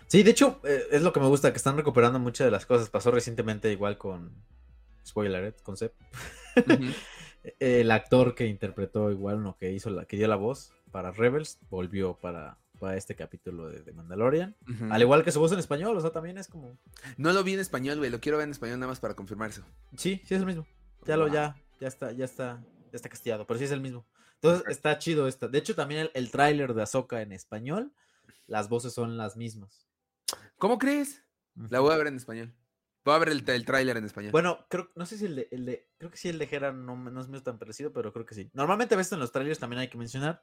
Sí, 0.07 0.23
de 0.23 0.31
hecho, 0.31 0.61
eh, 0.62 0.85
es 0.93 1.02
lo 1.02 1.12
que 1.12 1.19
me 1.19 1.27
gusta, 1.27 1.51
que 1.51 1.57
están 1.57 1.77
recuperando 1.77 2.20
muchas 2.20 2.44
de 2.44 2.52
las 2.52 2.65
cosas. 2.65 2.90
Pasó 2.90 3.11
recientemente 3.11 3.73
igual 3.73 3.98
con 3.98 4.32
Spoiler, 5.05 5.44
¿eh? 5.47 5.55
con 5.65 5.74
El 7.59 7.91
actor 7.91 8.35
que 8.35 8.47
interpretó 8.47 9.11
igual, 9.11 9.43
no, 9.43 9.57
que 9.57 9.73
hizo 9.73 9.91
la, 9.91 10.05
que 10.05 10.17
dio 10.17 10.29
la 10.29 10.37
voz 10.37 10.73
para 10.91 11.11
Rebels, 11.11 11.59
volvió 11.71 12.15
para, 12.15 12.59
para 12.79 12.97
este 12.97 13.15
capítulo 13.15 13.69
de, 13.69 13.93
Mandalorian. 13.93 14.57
Al 14.91 15.01
igual 15.01 15.25
que 15.25 15.33
su 15.33 15.41
voz 15.41 15.53
en 15.53 15.59
español, 15.59 15.97
o 15.97 16.01
sea, 16.01 16.11
también 16.11 16.39
es 16.39 16.49
como. 16.49 16.77
No 17.17 17.33
lo 17.33 17.43
vi 17.43 17.55
en 17.55 17.61
español, 17.61 17.99
güey. 17.99 18.11
Lo 18.11 18.21
quiero 18.21 18.39
ver 18.39 18.45
en 18.45 18.53
español 18.53 18.79
nada 18.79 18.91
más 18.91 19.01
para 19.01 19.15
confirmar 19.15 19.51
eso. 19.51 19.62
Sí, 19.97 20.21
sí 20.25 20.35
es 20.35 20.41
el 20.41 20.47
mismo. 20.47 20.67
Ya 21.07 21.17
lo, 21.17 21.29
ya, 21.29 21.57
ya 21.81 21.89
está, 21.89 22.12
ya 22.12 22.25
está, 22.25 22.62
ya 22.91 22.97
está 22.97 23.09
castigado, 23.09 23.47
pero 23.47 23.59
sí 23.59 23.65
es 23.65 23.71
el 23.71 23.81
mismo. 23.81 24.07
Entonces 24.35 24.67
está 24.69 24.99
chido 24.99 25.29
esta. 25.29 25.49
De 25.49 25.59
hecho, 25.59 25.75
también 25.75 26.03
el, 26.03 26.11
el 26.15 26.31
tráiler 26.31 26.75
de 26.75 26.83
Ahsoka 26.83 27.23
en 27.23 27.33
español, 27.33 27.93
las 28.47 28.69
voces 28.69 28.93
son 28.93 29.17
las 29.17 29.37
mismas. 29.37 29.87
¿Cómo 30.59 30.79
crees? 30.79 31.23
La 31.71 31.81
voy 31.81 31.93
a 31.93 31.97
ver 31.97 32.09
en 32.09 32.17
español. 32.17 32.55
Voy 33.05 33.14
a 33.14 33.18
ver 33.18 33.31
el, 33.31 33.48
el 33.48 33.64
tráiler 33.64 33.97
en 33.97 34.05
español. 34.05 34.32
Bueno, 34.32 34.66
creo, 34.68 34.90
no 34.94 35.06
sé 35.06 35.16
si 35.16 35.24
el 35.24 35.36
de, 35.36 35.48
el 35.51 35.64
de, 35.64 35.89
creo 35.97 36.10
que 36.10 36.18
sí 36.18 36.28
el 36.28 36.39
de 36.39 36.48
Hera 36.51 36.72
no, 36.72 36.97
no 36.97 37.20
es 37.20 37.28
mío 37.28 37.43
tan 37.43 37.59
parecido, 37.59 37.93
pero 37.93 38.12
creo 38.12 38.27
que 38.27 38.35
sí. 38.35 38.51
Normalmente 38.52 38.97
ves 38.97 39.10
en 39.12 39.20
los 39.20 39.32
trailers 39.32 39.59
también 39.59 39.81
hay 39.81 39.89
que 39.89 39.97
mencionar, 39.97 40.43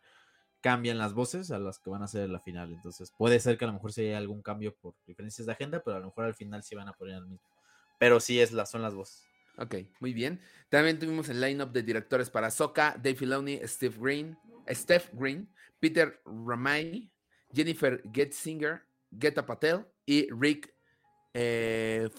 cambian 0.61 0.97
las 0.97 1.13
voces 1.13 1.51
a 1.51 1.59
las 1.59 1.79
que 1.79 1.89
van 1.89 2.01
a 2.01 2.07
ser 2.07 2.29
la 2.29 2.39
final. 2.39 2.73
Entonces 2.73 3.11
puede 3.15 3.39
ser 3.39 3.57
que 3.57 3.65
a 3.65 3.67
lo 3.67 3.73
mejor 3.73 3.93
sí 3.93 4.01
haya 4.01 4.17
algún 4.17 4.41
cambio 4.41 4.75
por 4.75 4.95
diferencias 5.05 5.45
de 5.45 5.51
agenda, 5.51 5.81
pero 5.83 5.97
a 5.97 5.99
lo 5.99 6.07
mejor 6.07 6.25
al 6.25 6.33
final 6.33 6.63
sí 6.63 6.75
van 6.75 6.87
a 6.87 6.93
poner 6.93 7.15
el 7.15 7.27
mismo. 7.27 7.47
Pero 7.99 8.19
sí 8.19 8.39
es 8.39 8.51
la, 8.51 8.65
son 8.65 8.81
las 8.81 8.95
voces. 8.95 9.23
Ok, 9.57 9.75
muy 9.99 10.13
bien. 10.13 10.39
También 10.69 10.99
tuvimos 10.99 11.29
el 11.29 11.41
lineup 11.41 11.71
de 11.71 11.81
directores 11.81 12.29
para 12.29 12.51
Soka, 12.51 12.95
Dave 12.97 13.15
Filoni, 13.15 13.59
Steve 13.63 13.95
Green, 13.99 14.37
Steph 14.69 15.09
Green, 15.13 15.51
Peter 15.79 16.21
Ramay, 16.25 17.11
Jennifer 17.51 18.01
Getzinger, 18.13 18.83
Geta 19.19 19.45
Patel 19.45 19.85
y 20.05 20.27
Rick 20.31 20.76
eh, 21.33 22.09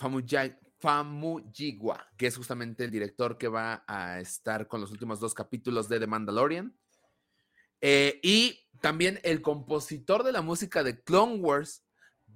que 2.17 2.27
es 2.27 2.37
justamente 2.37 2.85
el 2.85 2.91
director 2.91 3.37
que 3.37 3.49
va 3.49 3.85
a 3.87 4.21
estar 4.21 4.69
con 4.69 4.81
los 4.81 4.91
últimos 4.91 5.21
dos 5.21 5.35
capítulos 5.35 5.89
de 5.89 5.99
The 5.99 6.07
Mandalorian. 6.07 6.77
Eh, 7.81 8.21
y 8.23 8.67
también 8.81 9.21
el 9.23 9.43
compositor 9.43 10.25
de 10.25 10.33
la 10.33 10.43
música 10.43 10.83
de 10.83 11.01
Clone 11.03 11.37
Wars 11.37 11.85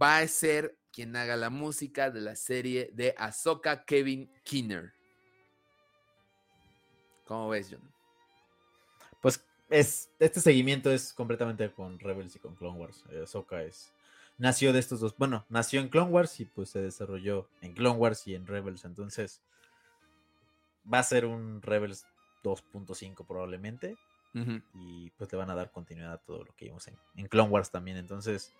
va 0.00 0.18
a 0.18 0.26
ser 0.26 0.78
quien 0.92 1.16
haga 1.16 1.36
la 1.36 1.50
música 1.50 2.10
de 2.10 2.20
la 2.20 2.36
serie 2.36 2.90
de 2.92 3.14
Ahsoka 3.16 3.84
Kevin 3.84 4.30
Kinner. 4.44 4.92
¿Cómo 7.24 7.48
ves, 7.48 7.68
John? 7.70 7.92
Pues 9.20 9.44
es, 9.70 10.10
este 10.18 10.40
seguimiento 10.40 10.90
es 10.90 11.12
completamente 11.12 11.70
con 11.72 11.98
Rebels 11.98 12.36
y 12.36 12.38
con 12.38 12.54
Clone 12.54 12.78
Wars. 12.78 13.04
Ahsoka 13.22 13.62
es 13.62 13.92
nació 14.42 14.72
de 14.72 14.80
estos 14.80 14.98
dos. 14.98 15.14
Bueno, 15.16 15.46
nació 15.48 15.80
en 15.80 15.88
Clone 15.88 16.10
Wars 16.10 16.40
y 16.40 16.46
pues 16.46 16.68
se 16.70 16.82
desarrolló 16.82 17.48
en 17.60 17.74
Clone 17.74 17.96
Wars 17.96 18.26
y 18.26 18.34
en 18.34 18.44
Rebels. 18.44 18.84
Entonces, 18.84 19.40
va 20.92 20.98
a 20.98 21.04
ser 21.04 21.26
un 21.26 21.62
Rebels 21.62 22.06
2.5 22.42 23.24
probablemente. 23.24 23.96
Y 24.74 25.10
pues 25.10 25.30
le 25.30 25.36
van 25.36 25.50
a 25.50 25.54
dar 25.54 25.70
continuidad 25.70 26.14
a 26.14 26.18
todo 26.18 26.42
lo 26.42 26.56
que 26.56 26.64
vimos 26.64 26.88
en, 26.88 27.26
Clone 27.28 27.50
Wars 27.50 27.70
también. 27.70 27.98
Entonces, 27.98 28.52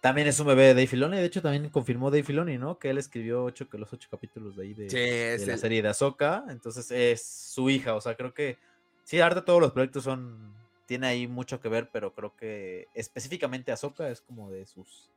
también 0.00 0.28
es 0.28 0.38
un 0.38 0.46
bebé 0.46 0.66
de 0.66 0.74
Dave 0.74 0.86
Filoni. 0.86 1.16
De 1.16 1.24
hecho, 1.24 1.42
también 1.42 1.68
confirmó 1.70 2.10
Dave 2.10 2.22
Filoni, 2.22 2.56
¿no? 2.56 2.78
Que 2.78 2.90
él 2.90 2.98
escribió 2.98 3.42
ocho, 3.42 3.68
que 3.68 3.78
los 3.78 3.92
ocho 3.92 4.08
capítulos 4.08 4.54
de 4.54 4.62
ahí 4.62 4.74
de, 4.74 5.44
la 5.46 5.56
serie 5.56 5.82
de 5.82 5.88
Ahsoka. 5.88 6.44
Entonces, 6.48 6.90
es 6.92 7.24
su 7.24 7.70
hija. 7.70 7.96
O 7.96 8.00
sea, 8.00 8.14
creo 8.14 8.32
que 8.34 8.56
sí, 9.02 9.18
ahorita 9.18 9.44
todos 9.44 9.60
los 9.60 9.72
proyectos 9.72 10.04
son 10.04 10.54
tiene 10.92 11.06
ahí 11.06 11.26
mucho 11.26 11.58
que 11.58 11.70
ver, 11.70 11.88
pero 11.90 12.12
creo 12.12 12.36
que 12.36 12.86
específicamente 12.92 13.72
Ahsoka 13.72 14.10
es 14.10 14.20
como 14.20 14.50
de 14.50 14.66
sus. 14.66 15.10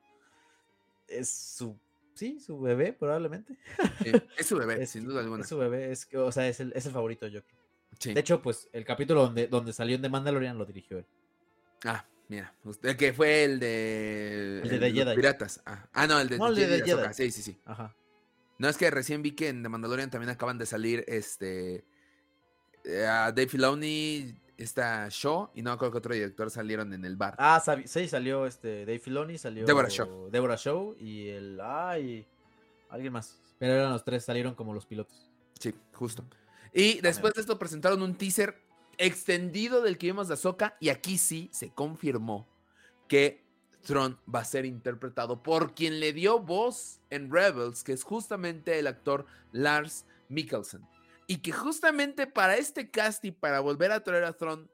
Es 1.10 1.30
su. 1.30 1.78
Sí, 2.14 2.40
su 2.40 2.62
bebé, 2.62 2.94
probablemente. 2.94 3.58
es 4.38 4.48
su 4.48 4.56
bebé, 4.56 4.86
sin 4.88 5.04
duda 5.04 5.20
alguna. 5.20 5.42
Es 5.42 5.50
su 5.50 5.58
bebé, 5.58 5.92
es, 5.92 6.08
o 6.16 6.32
sea, 6.32 6.48
es 6.48 6.62
el, 6.62 6.72
es 6.74 6.86
el 6.86 6.94
favorito, 6.94 7.28
yo 7.28 7.42
creo. 7.44 8.14
De 8.14 8.22
hecho, 8.22 8.42
pues 8.42 8.70
el 8.72 8.86
capítulo 8.86 9.24
donde, 9.24 9.48
donde 9.48 9.74
salió 9.74 9.98
en 9.98 10.02
The 10.02 10.08
Mandalorian 10.08 10.58
lo 10.58 10.64
dirigió 10.64 11.00
él. 11.00 11.06
Ah, 11.84 12.06
mira. 12.30 12.54
El 12.84 12.96
que 12.96 13.12
fue 13.12 13.44
el 13.44 13.60
de. 13.60 14.62
El 14.64 14.80
de, 14.80 14.94
Jedi. 14.94 15.14
Piratas. 15.14 15.62
Ah. 15.66 15.90
ah. 15.92 16.08
no, 16.08 16.22
el 16.22 16.30
de, 16.30 16.38
no, 16.38 16.48
el 16.48 16.56
de, 16.56 16.84
Jedi. 16.86 17.14
Sí, 17.14 17.32
sí, 17.32 17.42
sí. 17.42 17.60
Ajá. 17.66 17.94
No 18.60 18.70
es 18.70 18.78
que 18.78 18.90
recién 18.92 19.22
vi 19.22 19.32
que 19.32 19.50
en 19.50 19.62
The 19.62 19.68
Mandalorian 19.68 20.10
también 20.10 20.30
acaban 20.30 20.58
de 20.58 20.68
salir 20.68 21.04
este. 21.10 21.84
Eh, 22.86 23.06
a 23.06 23.34
Dave 23.34 23.50
Filoni, 23.50 24.38
esta 24.58 25.08
Shaw 25.10 25.52
y 25.54 25.62
no 25.62 25.72
me 25.72 25.76
acuerdo 25.76 25.94
que 25.94 25.98
otro 25.98 26.14
director 26.14 26.50
salieron 26.50 26.94
en 26.94 27.06
el 27.06 27.16
bar. 27.16 27.36
Ah, 27.38 27.62
sí, 27.86 28.08
salió 28.08 28.46
este 28.46 28.86
Dave 28.86 29.00
Filoni, 29.00 29.38
salió 29.38 29.66
Deborah 29.66 29.90
Shaw. 29.90 30.30
Deborah 30.30 30.56
Shaw 30.56 30.96
y 31.00 31.30
el 31.30 31.60
ay, 31.62 32.26
alguien 32.90 33.14
más. 33.14 33.40
Pero 33.58 33.74
eran 33.74 33.92
los 33.92 34.04
tres, 34.04 34.24
salieron 34.24 34.56
como 34.56 34.74
los 34.74 34.86
pilotos. 34.86 35.30
Sí, 35.60 35.74
justo. 35.94 36.24
Y 36.74 37.00
después 37.02 37.34
de 37.34 37.42
esto 37.42 37.58
presentaron 37.58 38.02
un 38.02 38.16
teaser 38.16 38.62
extendido 38.98 39.82
del 39.82 39.98
que 39.98 40.08
vimos 40.08 40.28
de 40.28 40.36
Ahsoka 40.36 40.78
y 40.80 40.90
aquí 40.90 41.18
sí 41.18 41.50
se 41.52 41.70
confirmó 41.70 42.48
que 43.08 43.44
Tron 43.86 44.18
va 44.34 44.40
a 44.40 44.46
ser 44.46 44.66
interpretado 44.66 45.42
por 45.44 45.74
quien 45.74 46.00
le 46.00 46.12
dio 46.12 46.40
voz 46.40 47.00
en 47.10 47.32
Rebels, 47.32 47.84
que 47.84 47.94
es 47.94 48.04
justamente 48.04 48.80
el 48.80 48.88
actor 48.88 49.26
Lars 49.52 50.06
Mikkelsen. 50.28 50.86
Y 51.28 51.38
que 51.38 51.52
justamente 51.52 52.28
para 52.28 52.58
este 52.58 52.92
cast 52.92 53.24
y 53.26 53.32
para 53.32 53.60
volver 53.60 53.92
a 53.92 54.04
traer 54.04 54.26
a 54.26 54.34
Thrawn, 54.34 54.70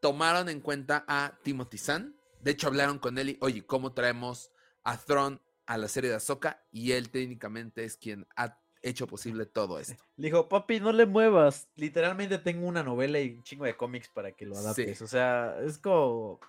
tomaron 0.00 0.48
en 0.48 0.60
cuenta 0.60 1.04
a 1.06 1.38
Timothy 1.42 1.78
Zahn. 1.78 2.16
De 2.40 2.52
hecho, 2.52 2.68
hablaron 2.68 2.98
con 2.98 3.18
él 3.18 3.30
y, 3.30 3.38
oye, 3.40 3.64
¿cómo 3.64 3.92
traemos 3.92 4.50
a 4.82 4.96
Thrawn 4.96 5.40
a 5.66 5.76
la 5.76 5.88
serie 5.88 6.10
de 6.10 6.16
Ahsoka? 6.16 6.62
Y 6.72 6.92
él 6.92 7.10
técnicamente 7.10 7.84
es 7.84 7.96
quien 7.96 8.26
ha 8.36 8.58
hecho 8.82 9.06
posible 9.06 9.46
todo 9.46 9.78
esto. 9.78 10.02
Le 10.16 10.28
dijo, 10.28 10.48
papi, 10.48 10.80
no 10.80 10.92
le 10.92 11.06
muevas. 11.06 11.68
Literalmente 11.76 12.38
tengo 12.38 12.66
una 12.66 12.82
novela 12.82 13.20
y 13.20 13.34
un 13.34 13.42
chingo 13.42 13.64
de 13.64 13.76
cómics 13.76 14.08
para 14.08 14.32
que 14.32 14.46
lo 14.46 14.56
adaptes. 14.56 15.02
O 15.02 15.06
sea, 15.06 15.56
es 15.60 15.78
como... 15.78 16.40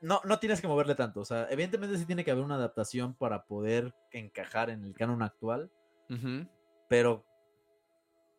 No, 0.00 0.20
no 0.24 0.38
tienes 0.38 0.60
que 0.60 0.68
moverle 0.68 0.94
tanto. 0.94 1.20
O 1.20 1.24
sea, 1.24 1.46
evidentemente 1.50 1.96
sí 1.96 2.04
tiene 2.04 2.24
que 2.24 2.30
haber 2.30 2.44
una 2.44 2.56
adaptación 2.56 3.14
para 3.14 3.46
poder 3.46 3.94
encajar 4.12 4.68
en 4.68 4.84
el 4.84 4.94
canon 4.94 5.22
actual. 5.22 5.70
Pero 6.88 7.24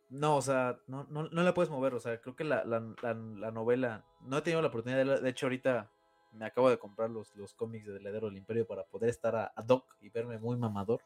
no, 0.10 0.38
o 0.38 0.42
sea, 0.42 0.80
no, 0.88 1.06
no, 1.10 1.30
no, 1.30 1.44
la 1.44 1.54
puedes 1.54 1.70
mover. 1.70 1.94
O 1.94 2.00
sea, 2.00 2.20
creo 2.22 2.36
que 2.36 2.44
la, 2.44 2.64
la, 2.64 2.80
la, 3.02 3.52
novela. 3.52 4.06
No 4.22 4.38
he 4.38 4.42
tenido 4.42 4.62
la 4.62 4.68
oportunidad. 4.68 5.04
De, 5.04 5.22
de, 5.22 5.30
hecho, 5.30 5.48
ahorita 5.48 5.90
me 6.34 6.46
acabo 6.46 6.70
de 6.70 6.78
comprar 6.78 7.10
los, 7.10 7.36
los 7.36 7.54
cómics 7.54 7.88
de 7.88 7.96
Heredero 7.96 8.28
del 8.28 8.38
Imperio 8.38 8.68
para 8.68 8.84
poder 8.84 9.10
estar 9.10 9.36
a, 9.36 9.54
Doc 9.64 9.96
y 10.02 10.10
verme 10.10 10.38
muy 10.38 10.58
mamador. 10.58 11.02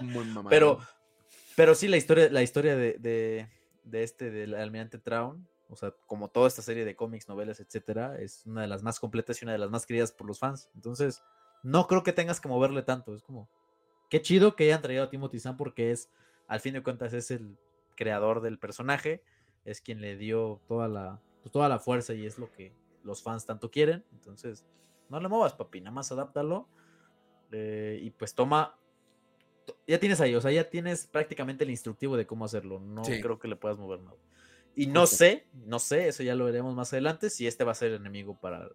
Muy 0.00 0.24
mamador. 0.26 0.50
pero, 0.50 0.78
pero 1.56 1.74
sí, 1.74 1.88
la 1.88 1.96
historia, 1.96 2.30
la 2.30 2.42
historia 2.42 2.76
de, 2.76 2.96
de, 2.98 3.48
de 3.84 4.02
este, 4.02 4.30
del 4.30 4.54
almirante 4.54 4.98
Traun. 4.98 5.46
O 5.68 5.76
sea, 5.76 5.94
como 6.06 6.28
toda 6.28 6.48
esta 6.48 6.62
serie 6.62 6.84
de 6.84 6.96
cómics, 6.96 7.28
novelas, 7.28 7.60
etcétera, 7.60 8.16
es 8.18 8.44
una 8.44 8.62
de 8.62 8.66
las 8.66 8.82
más 8.82 8.98
completas 8.98 9.40
y 9.40 9.44
una 9.44 9.52
de 9.52 9.58
las 9.58 9.70
más 9.70 9.86
queridas 9.86 10.10
por 10.10 10.26
los 10.26 10.40
fans. 10.40 10.68
Entonces, 10.74 11.22
no 11.62 11.86
creo 11.86 12.02
que 12.02 12.12
tengas 12.12 12.40
que 12.40 12.48
moverle 12.48 12.82
tanto. 12.82 13.14
Es 13.14 13.22
como, 13.22 13.48
qué 14.08 14.20
chido 14.20 14.56
que 14.56 14.64
hayan 14.64 14.82
traído 14.82 15.04
a 15.04 15.10
Timothy 15.10 15.38
Zahn 15.38 15.56
porque 15.56 15.92
es, 15.92 16.10
al 16.48 16.58
fin 16.58 16.74
de 16.74 16.82
cuentas, 16.82 17.12
es 17.12 17.30
el 17.30 17.56
creador 18.00 18.40
del 18.40 18.58
personaje, 18.58 19.22
es 19.66 19.82
quien 19.82 20.00
le 20.00 20.16
dio 20.16 20.62
toda 20.66 20.88
la, 20.88 21.20
pues, 21.42 21.52
toda 21.52 21.68
la 21.68 21.78
fuerza 21.78 22.14
y 22.14 22.24
es 22.24 22.38
lo 22.38 22.50
que 22.50 22.72
los 23.04 23.22
fans 23.22 23.44
tanto 23.44 23.70
quieren. 23.70 24.06
Entonces, 24.12 24.64
no 25.10 25.20
le 25.20 25.28
muevas, 25.28 25.52
papi, 25.52 25.82
nada 25.82 25.90
más 25.90 26.10
adáptalo. 26.10 26.66
Eh, 27.52 28.00
y 28.02 28.10
pues 28.10 28.34
toma. 28.34 28.78
Ya 29.86 30.00
tienes 30.00 30.18
ahí, 30.22 30.34
o 30.34 30.40
sea, 30.40 30.50
ya 30.50 30.70
tienes 30.70 31.06
prácticamente 31.06 31.64
el 31.64 31.70
instructivo 31.70 32.16
de 32.16 32.26
cómo 32.26 32.46
hacerlo. 32.46 32.80
No 32.80 33.02
creo 33.02 33.38
que 33.38 33.48
le 33.48 33.56
puedas 33.56 33.76
mover 33.76 34.00
nada. 34.00 34.16
Y 34.74 34.86
no 34.86 35.06
sé, 35.06 35.46
no 35.52 35.78
sé, 35.78 36.08
eso 36.08 36.22
ya 36.22 36.34
lo 36.34 36.46
veremos 36.46 36.74
más 36.74 36.92
adelante, 36.94 37.28
si 37.28 37.46
este 37.46 37.64
va 37.64 37.72
a 37.72 37.74
ser 37.74 37.92
enemigo 37.92 38.40
para 38.40 38.70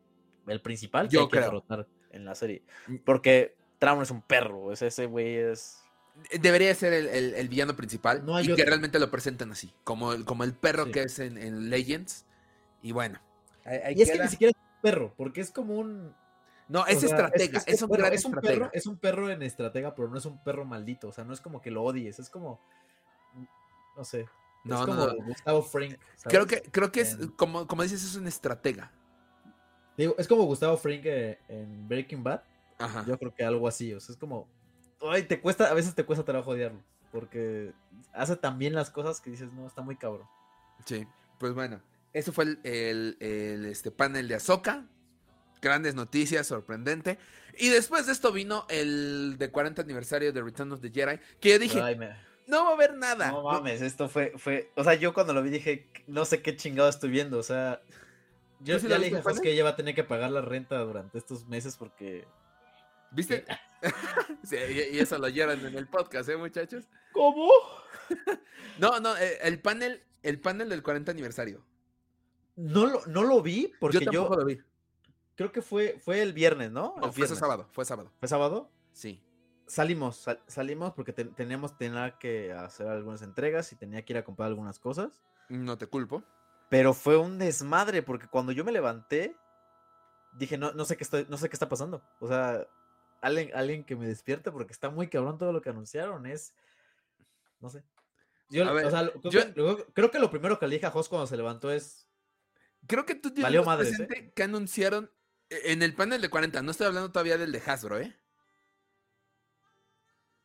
el 0.45 0.61
principal 0.61 1.07
que 1.07 1.15
Yo 1.15 1.23
hay 1.23 1.30
que 1.30 1.39
derrotar 1.39 1.88
en 2.11 2.26
la 2.26 2.35
serie. 2.35 2.64
Mm. 2.88 2.97
Porque 2.97 3.56
Traum 3.80 4.03
es 4.03 4.11
un 4.11 4.22
perro, 4.22 4.72
ese 4.72 5.06
güey 5.07 5.35
es 5.35 5.84
debería 6.39 6.73
ser 6.75 6.93
el, 6.93 7.49
villano 7.49 7.75
principal 7.75 8.23
y 8.41 8.53
que 8.53 8.65
realmente 8.65 8.99
lo 8.99 9.11
presentan 9.11 9.51
así, 9.51 9.71
como 9.83 10.13
el, 10.13 10.25
como 10.25 10.43
el 10.43 10.53
perro 10.53 10.91
que 10.91 11.03
es 11.03 11.19
en, 11.19 11.69
Legends. 11.69 12.25
Y 12.81 12.91
bueno. 12.91 13.19
y 13.65 14.01
es 14.01 14.11
que 14.11 14.19
ni 14.19 14.27
siquiera 14.27 14.51
es 14.51 14.57
un 14.57 14.81
perro, 14.81 15.13
porque 15.17 15.41
es 15.41 15.51
como 15.51 15.75
un. 15.75 16.13
No, 16.67 16.85
es 16.87 17.03
estratega, 17.03 17.61
es, 17.67 17.81
un, 17.83 17.89
Perro, 17.89 18.71
es 18.73 18.87
un 18.87 18.97
perro 18.97 19.29
en 19.29 19.43
estratega, 19.43 19.93
pero 19.93 20.07
no 20.07 20.17
es 20.17 20.25
un 20.25 20.43
perro 20.43 20.65
maldito. 20.65 21.09
O 21.09 21.11
sea, 21.11 21.23
no 21.23 21.31
es 21.31 21.39
como 21.39 21.61
que 21.61 21.69
lo 21.69 21.83
odies, 21.83 22.17
es 22.17 22.29
como. 22.29 22.59
No 23.95 24.03
sé. 24.03 24.27
No, 24.63 24.79
es 24.79 24.85
como 24.87 25.23
Gustavo 25.25 25.61
Frank. 25.61 25.99
Creo 26.23 26.47
que, 26.47 26.63
creo 26.63 26.91
que 26.91 27.01
es, 27.01 27.17
como, 27.35 27.67
como 27.67 27.83
dices, 27.83 28.03
es 28.03 28.15
un 28.15 28.25
estratega. 28.25 28.91
Digo, 29.95 30.15
es 30.17 30.27
como 30.27 30.43
Gustavo 30.45 30.75
Frank 30.75 31.01
eh, 31.05 31.39
en 31.47 31.87
Breaking 31.87 32.23
Bad. 32.23 32.41
Yo 33.05 33.17
creo 33.19 33.33
que 33.33 33.43
algo 33.43 33.67
así. 33.67 33.93
O 33.93 33.99
sea, 33.99 34.13
es 34.13 34.17
como 34.17 34.47
ay, 35.11 35.23
te 35.23 35.40
cuesta, 35.40 35.69
a 35.69 35.73
veces 35.73 35.95
te 35.95 36.06
cuesta 36.06 36.26
trabajo 36.26 36.52
odiarlo. 36.52 36.82
Porque 37.11 37.72
hace 38.14 38.36
tan 38.36 38.60
bien 38.60 38.73
las 38.73 38.90
cosas 38.90 39.22
que 39.22 39.30
dices, 39.30 39.52
no, 39.53 39.68
está 39.68 39.82
muy 39.82 39.95
cabrón. 39.95 40.27
Sí, 40.86 41.07
pues 41.40 41.53
bueno, 41.53 41.82
eso 42.14 42.32
fue 42.32 42.57
el, 42.64 43.18
este 43.19 43.91
panel 43.91 44.27
de 44.27 44.36
Azoka. 44.36 44.86
Grandes 45.61 45.95
noticias, 45.95 46.48
sorprendente. 46.48 47.18
Y 47.57 47.69
después 47.69 48.06
de 48.06 48.11
esto 48.11 48.32
vino 48.32 48.65
el 48.69 49.38
de 49.38 49.49
40 49.49 49.82
aniversario 49.82 50.32
de 50.32 50.41
Return 50.41 50.72
of 50.73 50.82
the 50.82 50.91
Jedi. 50.91 51.19
Que 51.40 51.49
yo 51.52 51.60
dije, 51.60 51.80
no 52.48 52.64
va 52.64 52.69
a 52.69 52.73
haber 52.73 52.95
nada. 52.95 53.32
No 53.32 53.44
mames, 53.44 53.82
esto 53.82 54.07
fue, 54.07 54.34
fue. 54.38 54.72
O 54.76 54.84
sea, 54.84 54.94
yo 54.94 55.14
cuando 55.14 55.34
lo 55.34 55.41
vi 55.41 55.49
dije, 55.49 55.88
no 56.07 56.26
sé 56.26 56.41
qué 56.41 56.56
chingado 56.56 56.90
estoy 56.90 57.10
viendo. 57.10 57.40
O 57.40 57.44
sea, 57.44 57.82
Yo 58.60 58.77
ya 58.77 58.98
le 58.98 59.10
dije 59.10 59.22
a 59.26 59.41
que 59.41 59.52
ella 59.52 59.64
va 59.64 59.72
a 59.72 59.76
tener 59.76 59.95
que 59.95 60.03
pagar 60.03 60.32
la 60.32 60.41
renta 60.41 60.77
durante 60.80 61.18
estos 61.18 61.48
meses 61.48 61.76
porque. 61.76 62.26
¿Viste? 63.11 63.45
sí, 64.43 64.57
y 64.91 64.99
eso 64.99 65.17
lo 65.17 65.29
llevan 65.29 65.65
en 65.65 65.75
el 65.75 65.87
podcast, 65.87 66.29
¿eh, 66.29 66.37
muchachos? 66.37 66.85
¿Cómo? 67.11 67.49
no, 68.79 68.99
no, 68.99 69.15
eh, 69.17 69.39
el 69.41 69.61
panel, 69.61 70.03
el 70.23 70.39
panel 70.39 70.69
del 70.69 70.83
40 70.83 71.11
aniversario. 71.11 71.63
No 72.55 72.85
lo, 72.85 73.05
no 73.07 73.23
lo 73.23 73.41
vi 73.41 73.71
porque 73.79 74.05
yo. 74.05 74.11
Tampoco 74.11 74.37
lo 74.37 74.45
vi. 74.45 74.59
Creo 75.35 75.51
que 75.51 75.61
fue, 75.61 75.99
fue 75.99 76.21
el 76.21 76.31
viernes, 76.31 76.71
¿no? 76.71 76.95
fue 77.11 77.27
sábado, 77.27 77.67
fue 77.71 77.83
sábado. 77.83 78.11
¿Fue 78.19 78.27
sábado? 78.27 78.71
Sí. 78.93 79.21
Salimos, 79.67 80.25
salimos 80.47 80.93
porque 80.93 81.11
teníamos 81.11 81.77
tenía 81.77 82.17
que 82.17 82.53
hacer 82.53 82.87
algunas 82.87 83.21
entregas 83.21 83.71
y 83.73 83.75
tenía 83.75 84.05
que 84.05 84.13
ir 84.13 84.17
a 84.17 84.23
comprar 84.23 84.47
algunas 84.47 84.79
cosas. 84.79 85.23
No 85.49 85.77
te 85.77 85.87
culpo. 85.87 86.23
Pero 86.69 86.93
fue 86.93 87.17
un 87.17 87.37
desmadre 87.37 88.01
porque 88.01 88.27
cuando 88.27 88.51
yo 88.51 88.63
me 88.63 88.71
levanté, 88.71 89.35
dije, 90.33 90.57
no, 90.57 90.71
no 90.71 90.85
sé 90.85 90.95
qué 90.95 91.03
estoy, 91.03 91.25
no 91.29 91.37
sé 91.37 91.49
qué 91.49 91.55
está 91.55 91.67
pasando. 91.67 92.01
O 92.19 92.27
sea, 92.27 92.65
alguien, 93.26 93.52
alguien 93.53 93.84
que 93.84 93.95
me 93.95 94.07
despierte 94.07 94.52
porque 94.52 94.73
está 94.73 94.89
muy 94.89 95.07
cabrón 95.07 95.38
todo 95.38 95.52
lo 95.52 95.61
que 95.61 95.69
anunciaron. 95.69 96.26
Es, 96.26 96.53
no 97.60 97.69
sé. 97.69 97.84
Yo, 98.49 98.72
o 98.72 98.89
sea, 98.91 99.11
creo, 99.93 100.11
que, 100.11 100.19
lo 100.19 100.30
primero 100.30 100.60
que 100.60 100.68
le 100.68 100.76
dije 100.76 100.85
a 100.85 100.91
Jos 100.91 101.10
cuando 101.10 101.27
se 101.27 101.35
levantó 101.35 101.72
es. 101.72 102.07
Creo 102.88 103.06
que 103.06 103.15
tú 103.15 103.31
tienes 103.34 103.43
Valió 103.43 103.65
¿eh? 103.81 104.31
que 104.35 104.43
anunciaron 104.43 105.10
e, 105.49 105.72
en 105.72 105.81
el 105.81 105.95
panel 105.95 106.22
de 106.22 106.30
40. 106.30 106.61
No 106.61 106.69
estoy 106.69 106.85
hablando 106.85 107.11
todavía 107.11 107.39
del 107.39 107.52
de 107.52 107.61
Hasbro, 107.65 107.97
¿eh? 107.99 108.15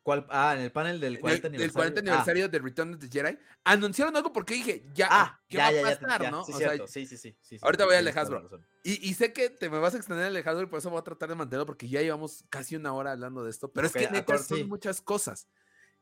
¿Cuál? 0.03 0.25
Ah, 0.29 0.55
en 0.55 0.63
el 0.63 0.71
panel 0.71 0.99
del 0.99 1.19
40 1.19 1.47
aniversario. 1.47 1.67
Del 1.67 1.73
40 1.73 1.99
aniversario 1.99 2.49
de 2.49 2.59
Return 2.59 2.93
of 2.95 2.99
the 2.99 3.07
Jedi. 3.07 3.37
Anunciaron 3.63 4.15
algo 4.15 4.33
porque 4.33 4.55
dije, 4.55 4.83
ya, 4.93 5.07
ah, 5.11 5.39
¿qué 5.47 5.57
va 5.57 5.67
a 5.67 5.71
pasar, 5.81 6.31
no? 6.31 6.43
Sí, 6.43 6.53
o 6.53 6.57
sea, 6.57 6.87
sí, 6.87 7.05
sí, 7.05 7.17
sí, 7.39 7.57
Ahorita 7.61 7.85
voy 7.85 7.95
al 7.95 8.05
de 8.05 8.11
Hasbro. 8.11 8.49
Y, 8.83 9.07
y, 9.07 9.13
sé 9.13 9.31
que 9.31 9.51
te 9.51 9.69
me 9.69 9.77
vas 9.77 9.93
a 9.93 9.97
extender 9.97 10.25
el 10.25 10.33
de 10.33 10.39
Hasbro 10.39 10.63
y 10.63 10.65
por 10.65 10.79
eso 10.79 10.89
voy 10.89 10.99
a 10.99 11.03
tratar 11.03 11.29
de 11.29 11.35
mantenerlo 11.35 11.67
porque 11.67 11.87
ya 11.87 12.01
llevamos 12.01 12.43
casi 12.49 12.75
una 12.75 12.93
hora 12.93 13.11
hablando 13.11 13.43
de 13.43 13.51
esto. 13.51 13.71
Pero 13.71 13.85
es 13.85 13.93
que 13.93 14.09
neta 14.09 14.37
son 14.39 14.67
muchas 14.67 15.01
cosas. 15.01 15.47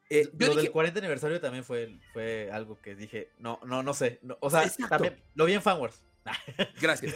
Eh, 0.10 0.30
lo 0.40 0.56
del 0.56 0.72
40 0.72 1.00
aniversario 1.00 1.40
también 1.40 1.64
fue, 1.64 2.00
fue 2.14 2.50
algo 2.52 2.82
que 2.82 2.96
dije, 2.96 3.32
no, 3.38 3.60
no, 3.66 3.84
no 3.84 3.94
sé. 3.94 4.20
o 4.40 4.50
sea, 4.50 4.68
también 4.88 5.22
lo 5.36 5.46
vi 5.46 5.54
en 5.54 5.62
Fanwars. 5.62 6.02
Gracias. 6.82 7.16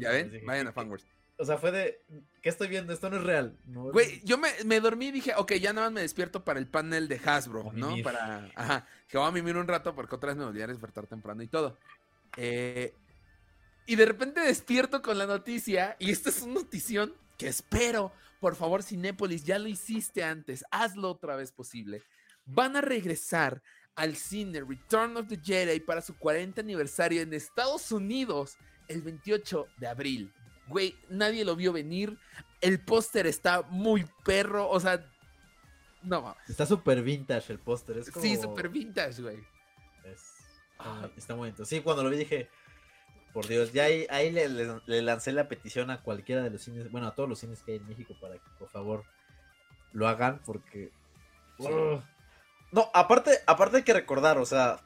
ya 0.00 0.10
ven, 0.10 0.40
vayan 0.46 0.68
a 0.68 0.72
Fanwars. 0.72 1.04
O 1.36 1.44
sea, 1.44 1.58
fue 1.58 1.72
de. 1.72 2.00
¿Qué 2.40 2.48
estoy 2.48 2.68
viendo? 2.68 2.92
Esto 2.92 3.10
no 3.10 3.16
es 3.16 3.22
real. 3.22 3.56
Güey, 3.66 4.20
yo 4.24 4.38
me, 4.38 4.50
me, 4.64 4.80
dormí 4.80 5.06
y 5.06 5.12
dije, 5.12 5.32
ok, 5.36 5.54
ya 5.54 5.72
nada 5.72 5.88
más 5.88 5.94
me 5.94 6.00
despierto 6.02 6.44
para 6.44 6.60
el 6.60 6.68
panel 6.68 7.08
de 7.08 7.20
Hasbro, 7.24 7.72
¿no? 7.72 7.94
Para. 8.02 8.50
Ajá. 8.54 8.86
Que 9.08 9.18
voy 9.18 9.26
a 9.26 9.32
mimir 9.32 9.56
un 9.56 9.66
rato 9.66 9.94
porque 9.94 10.14
otra 10.14 10.28
vez 10.28 10.36
me 10.36 10.44
volví 10.44 10.62
a 10.62 10.66
despertar 10.66 11.06
temprano 11.06 11.42
y 11.42 11.48
todo. 11.48 11.76
Eh, 12.36 12.94
y 13.86 13.96
de 13.96 14.06
repente 14.06 14.40
despierto 14.40 15.02
con 15.02 15.18
la 15.18 15.26
noticia, 15.26 15.96
y 15.98 16.10
esta 16.10 16.30
es 16.30 16.42
una 16.42 16.54
notición 16.54 17.14
que 17.36 17.48
espero. 17.48 18.12
Por 18.40 18.56
favor, 18.56 18.82
Cinépolis, 18.82 19.44
ya 19.44 19.58
lo 19.58 19.68
hiciste 19.68 20.22
antes, 20.22 20.64
hazlo 20.70 21.10
otra 21.10 21.36
vez 21.36 21.52
posible. 21.52 22.02
Van 22.46 22.76
a 22.76 22.80
regresar 22.80 23.62
al 23.94 24.16
cine 24.16 24.60
Return 24.60 25.16
of 25.16 25.28
the 25.28 25.38
Jedi 25.42 25.80
para 25.80 26.02
su 26.02 26.16
40 26.16 26.60
aniversario 26.60 27.22
en 27.22 27.32
Estados 27.32 27.92
Unidos 27.92 28.56
el 28.88 29.02
28 29.02 29.66
de 29.78 29.86
abril. 29.86 30.32
Güey, 30.68 30.96
nadie 31.08 31.44
lo 31.44 31.56
vio 31.56 31.72
venir. 31.72 32.16
El 32.60 32.80
póster 32.80 33.26
está 33.26 33.62
muy 33.62 34.06
perro. 34.24 34.68
O 34.68 34.80
sea, 34.80 35.04
no 36.04 36.36
Está 36.48 36.66
súper 36.66 37.02
vintage 37.02 37.52
el 37.52 37.58
póster. 37.58 38.02
Sí, 38.04 38.36
súper 38.36 38.68
vintage, 38.68 39.22
güey. 39.22 39.38
está, 41.16 41.34
muy 41.34 41.52
Sí, 41.64 41.80
cuando 41.80 42.02
lo 42.02 42.10
vi 42.10 42.18
dije, 42.18 42.48
por 43.32 43.46
Dios, 43.48 43.72
ya 43.72 43.84
ahí, 43.84 44.06
ahí 44.10 44.30
le, 44.30 45.02
lancé 45.02 45.32
la 45.32 45.48
petición 45.48 45.90
a 45.90 46.02
cualquiera 46.02 46.42
de 46.42 46.50
los 46.50 46.62
cines, 46.62 46.90
bueno, 46.90 47.08
a 47.08 47.14
todos 47.14 47.28
los 47.28 47.40
cines 47.40 47.62
que 47.62 47.72
hay 47.72 47.78
en 47.78 47.88
México 47.88 48.14
para 48.20 48.34
que 48.34 48.50
por 48.58 48.68
favor 48.68 49.04
lo 49.92 50.08
hagan 50.08 50.40
porque... 50.44 50.92
No, 52.70 52.90
aparte, 52.92 53.38
aparte 53.46 53.78
hay 53.78 53.82
que 53.82 53.92
recordar, 53.92 54.38
o 54.38 54.46
sea, 54.46 54.80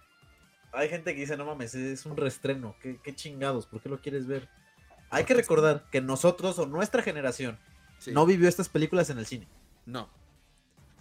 hay 0.72 0.88
gente 0.88 1.14
que 1.14 1.20
dice, 1.20 1.36
no 1.36 1.46
mames, 1.46 1.74
es 1.74 2.06
un 2.06 2.16
restreno, 2.16 2.76
qué, 2.80 2.98
qué 3.02 3.14
chingados, 3.14 3.66
¿por 3.66 3.80
qué 3.80 3.88
lo 3.88 4.00
quieres 4.00 4.26
ver? 4.26 4.48
Hay 5.10 5.24
que 5.24 5.34
recordar 5.34 5.86
que 5.90 6.00
nosotros 6.00 6.58
o 6.58 6.66
nuestra 6.66 7.02
generación 7.02 7.58
no 8.06 8.26
vivió 8.26 8.48
estas 8.48 8.68
películas 8.68 9.10
en 9.10 9.18
el 9.18 9.26
cine. 9.26 9.48
No. 9.86 10.08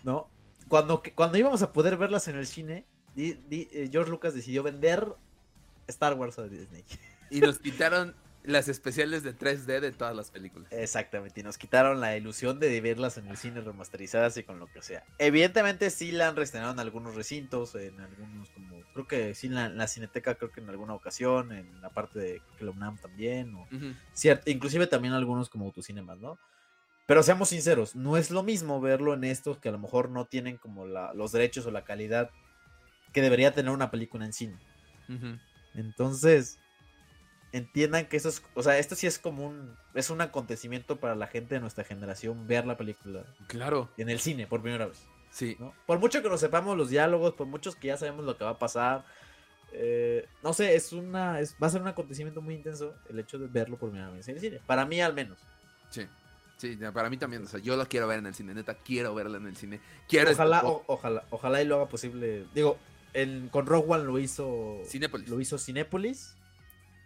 No. 0.03 0.29
Cuando, 0.67 1.01
cuando 1.15 1.37
íbamos 1.37 1.61
a 1.61 1.73
poder 1.73 1.97
verlas 1.97 2.27
en 2.27 2.37
el 2.37 2.47
cine, 2.47 2.85
eh, 3.15 3.89
George 3.91 4.11
Lucas 4.11 4.33
decidió 4.33 4.63
vender 4.63 5.15
Star 5.87 6.13
Wars 6.13 6.39
a 6.39 6.43
Disney. 6.43 6.83
Y 7.29 7.41
nos 7.41 7.59
quitaron 7.59 8.15
las 8.47 8.69
especiales 8.69 9.23
de 9.23 9.37
3D 9.37 9.79
de 9.79 9.91
todas 9.91 10.15
las 10.15 10.31
películas. 10.31 10.71
Exactamente, 10.71 11.41
y 11.41 11.43
nos 11.43 11.57
quitaron 11.57 11.99
la 11.99 12.15
ilusión 12.15 12.59
de 12.59 12.79
verlas 12.81 13.17
en 13.17 13.27
el 13.27 13.37
cine 13.37 13.61
remasterizadas 13.61 14.37
y 14.37 14.43
con 14.43 14.57
lo 14.57 14.67
que 14.67 14.81
sea. 14.81 15.03
Evidentemente 15.17 15.89
sí 15.89 16.11
la 16.11 16.29
han 16.29 16.35
reestrenado 16.35 16.71
en 16.71 16.79
algunos 16.79 17.15
recintos, 17.15 17.75
en 17.75 17.99
algunos 17.99 18.49
como, 18.51 18.81
creo 18.93 19.07
que 19.07 19.35
sí 19.35 19.47
en 19.47 19.77
la, 19.77 19.87
Cineteca, 19.87 20.35
creo 20.35 20.51
que 20.51 20.61
en 20.61 20.69
alguna 20.69 20.93
ocasión, 20.93 21.51
en 21.51 21.81
la 21.81 21.89
parte 21.89 22.19
de 22.19 22.41
la 22.59 22.71
UNAM 22.71 22.97
también, 22.97 23.53
o, 23.55 23.67
cierto, 24.13 24.49
inclusive 24.49 24.87
también 24.87 25.13
algunos 25.13 25.49
como 25.49 25.65
Autocinemas, 25.65 26.17
¿no? 26.17 26.39
Pero 27.05 27.23
seamos 27.23 27.49
sinceros, 27.49 27.95
no 27.95 28.17
es 28.17 28.31
lo 28.31 28.43
mismo 28.43 28.81
verlo 28.81 29.13
en 29.13 29.23
estos 29.23 29.59
que 29.59 29.69
a 29.69 29.71
lo 29.71 29.79
mejor 29.79 30.09
no 30.09 30.25
tienen 30.25 30.57
como 30.57 30.85
los 30.85 31.31
derechos 31.31 31.65
o 31.65 31.71
la 31.71 31.83
calidad 31.83 32.31
que 33.13 33.21
debería 33.21 33.53
tener 33.53 33.71
una 33.71 33.91
película 33.91 34.25
en 34.25 34.33
cine. 34.33 34.57
Entonces, 35.73 36.59
entiendan 37.51 38.07
que 38.07 38.17
eso 38.17 38.29
es, 38.29 38.41
o 38.53 38.63
sea, 38.63 38.77
esto 38.77 38.95
sí 38.95 39.07
es 39.07 39.19
como 39.19 39.47
un, 39.47 39.75
es 39.93 40.09
un 40.09 40.21
acontecimiento 40.21 40.97
para 40.97 41.15
la 41.15 41.27
gente 41.27 41.55
de 41.55 41.61
nuestra 41.61 41.83
generación 41.83 42.47
ver 42.47 42.65
la 42.65 42.77
película. 42.77 43.23
Claro. 43.47 43.89
En 43.97 44.09
el 44.09 44.19
cine, 44.19 44.47
por 44.47 44.61
primera 44.61 44.87
vez. 44.87 45.03
Sí. 45.29 45.57
Por 45.85 45.99
mucho 45.99 46.21
que 46.21 46.29
no 46.29 46.37
sepamos 46.37 46.77
los 46.77 46.89
diálogos, 46.89 47.33
por 47.33 47.47
muchos 47.47 47.75
que 47.75 47.87
ya 47.87 47.97
sabemos 47.97 48.25
lo 48.25 48.37
que 48.37 48.43
va 48.43 48.51
a 48.51 48.59
pasar, 48.59 49.05
eh, 49.73 50.27
no 50.43 50.53
sé, 50.53 50.75
es 50.75 50.93
una, 50.93 51.39
es, 51.39 51.55
va 51.61 51.67
a 51.67 51.69
ser 51.69 51.81
un 51.81 51.87
acontecimiento 51.87 52.41
muy 52.41 52.55
intenso 52.55 52.95
el 53.09 53.19
hecho 53.19 53.37
de 53.37 53.47
verlo 53.47 53.77
por 53.77 53.89
primera 53.89 54.09
vez 54.11 54.27
en 54.27 54.35
el 54.35 54.41
cine. 54.41 54.61
Para 54.65 54.85
mí 54.85 55.01
al 55.01 55.13
menos. 55.13 55.37
Sí. 55.89 56.07
Sí, 56.57 56.75
para 56.91 57.07
mí 57.11 57.17
también, 57.17 57.43
o 57.43 57.47
sea, 57.47 57.59
yo 57.59 57.75
lo 57.75 57.87
quiero 57.87 58.07
ver 58.07 58.17
en 58.17 58.25
el 58.25 58.33
cine, 58.33 58.55
neta, 58.55 58.73
quiero 58.73 59.13
verlo 59.13 59.37
en 59.37 59.45
el 59.45 59.55
cine. 59.55 59.79
Quiero 60.07 60.31
ojalá, 60.31 60.63
ojalá, 60.87 61.23
ojalá 61.29 61.61
y 61.61 61.65
lo 61.65 61.75
haga 61.75 61.87
posible. 61.87 62.47
Digo, 62.55 62.79
el, 63.13 63.49
con 63.51 63.67
Rogue 63.67 63.85
One 63.87 64.05
lo 64.05 64.17
hizo 64.17 64.81
Cinépolis. 64.87 65.29
Lo 65.29 65.39
hizo 65.39 65.59
Cinépolis 65.59 66.35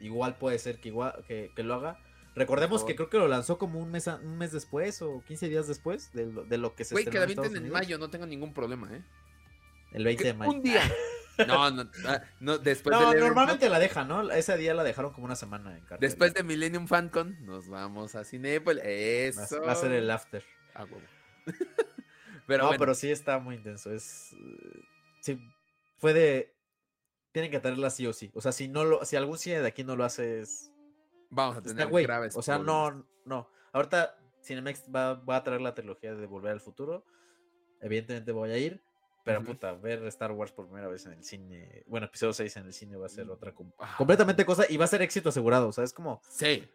igual 0.01 0.37
puede 0.37 0.59
ser 0.59 0.79
que, 0.79 0.89
igual, 0.89 1.23
que, 1.27 1.51
lo 1.57 1.75
haga. 1.75 1.99
Recordemos 2.35 2.83
que 2.83 2.95
creo 2.95 3.09
que 3.09 3.17
lo 3.17 3.27
lanzó 3.27 3.57
como 3.57 3.79
un 3.79 3.91
mes, 3.91 4.07
un 4.07 4.37
mes 4.37 4.51
después 4.51 5.01
o 5.01 5.21
15 5.25 5.49
días 5.49 5.67
después 5.67 6.11
de 6.13 6.25
lo, 6.27 6.43
de 6.43 6.57
lo 6.57 6.75
que 6.75 6.85
se 6.85 6.95
Güey, 6.95 7.05
que 7.05 7.19
la 7.19 7.25
en 7.25 7.69
mayo, 7.69 7.97
no 7.97 8.09
tengo 8.09 8.25
ningún 8.25 8.53
problema, 8.53 8.95
¿eh? 8.95 9.03
El 9.91 10.05
20 10.05 10.23
de 10.23 10.33
mayo. 10.33 10.51
Un 10.51 10.61
día. 10.61 10.81
No, 11.47 11.71
no, 11.71 11.89
ah, 12.05 12.21
no, 12.39 12.57
después 12.57 12.95
no, 12.95 13.13
normalmente 13.13 13.69
la 13.69 13.79
dejan, 13.79 14.07
¿no? 14.07 14.29
Ese 14.31 14.57
día 14.57 14.73
la 14.73 14.83
dejaron 14.83 15.11
como 15.13 15.25
una 15.25 15.35
semana 15.35 15.75
en 15.75 15.83
cartel. 15.85 16.07
Después 16.07 16.33
de 16.33 16.43
Millennium 16.43 16.87
Fancon, 16.87 17.37
nos 17.45 17.67
vamos 17.67 18.15
a 18.15 18.23
Cinepolis. 18.23 18.83
Eso. 18.83 19.61
Va 19.61 19.71
a 19.71 19.75
ser 19.75 19.91
el 19.93 20.11
after. 20.11 20.43
Ah, 20.75 20.83
huevo. 20.83 21.01
pero 22.47 22.71
no, 22.71 22.77
pero 22.77 22.93
sí 22.93 23.09
está 23.09 23.39
muy 23.39 23.55
intenso. 23.55 23.91
Es. 23.91 24.35
Sí, 25.21 25.41
fue 25.97 26.13
de 26.13 26.53
tienen 27.31 27.51
que 27.51 27.59
tenerla 27.59 27.89
sí 27.89 28.07
o 28.07 28.13
sí. 28.13 28.31
O 28.33 28.41
sea, 28.41 28.51
si 28.51 28.67
no 28.67 28.83
lo, 28.83 29.05
si 29.05 29.15
algún 29.15 29.37
cine 29.37 29.61
de 29.61 29.67
aquí 29.67 29.83
no 29.83 29.95
lo 29.95 30.03
hace 30.03 30.41
es. 30.41 30.71
Vamos 31.29 31.57
a 31.57 31.61
tener 31.61 31.89
graves. 31.89 32.35
O 32.35 32.41
sea, 32.41 32.57
no, 32.57 33.05
no. 33.25 33.49
Ahorita 33.71 34.17
Cinemex 34.43 34.83
va, 34.93 35.13
va, 35.13 35.37
a 35.37 35.43
traer 35.43 35.61
la 35.61 35.73
trilogía 35.73 36.13
de 36.13 36.25
Volver 36.27 36.51
al 36.51 36.59
Futuro. 36.59 37.05
Evidentemente 37.79 38.31
voy 38.31 38.51
a 38.51 38.57
ir. 38.57 38.81
Pero 39.23 39.43
puta, 39.43 39.73
ver 39.73 40.03
Star 40.07 40.31
Wars 40.31 40.51
por 40.51 40.65
primera 40.65 40.87
vez 40.87 41.05
en 41.05 41.13
el 41.13 41.23
cine. 41.23 41.83
Bueno, 41.87 42.07
episodio 42.07 42.33
6 42.33 42.57
en 42.57 42.65
el 42.65 42.73
cine 42.73 42.97
va 42.97 43.05
a 43.05 43.09
ser 43.09 43.29
otra 43.29 43.53
ah. 43.77 43.95
completamente 43.97 44.45
cosa 44.45 44.65
y 44.67 44.77
va 44.77 44.85
a 44.85 44.87
ser 44.87 45.01
éxito 45.03 45.29
asegurado. 45.29 45.67
O 45.67 45.71
sea, 45.71 45.83
es 45.83 45.93
como. 45.93 46.21
Sí. 46.27 46.67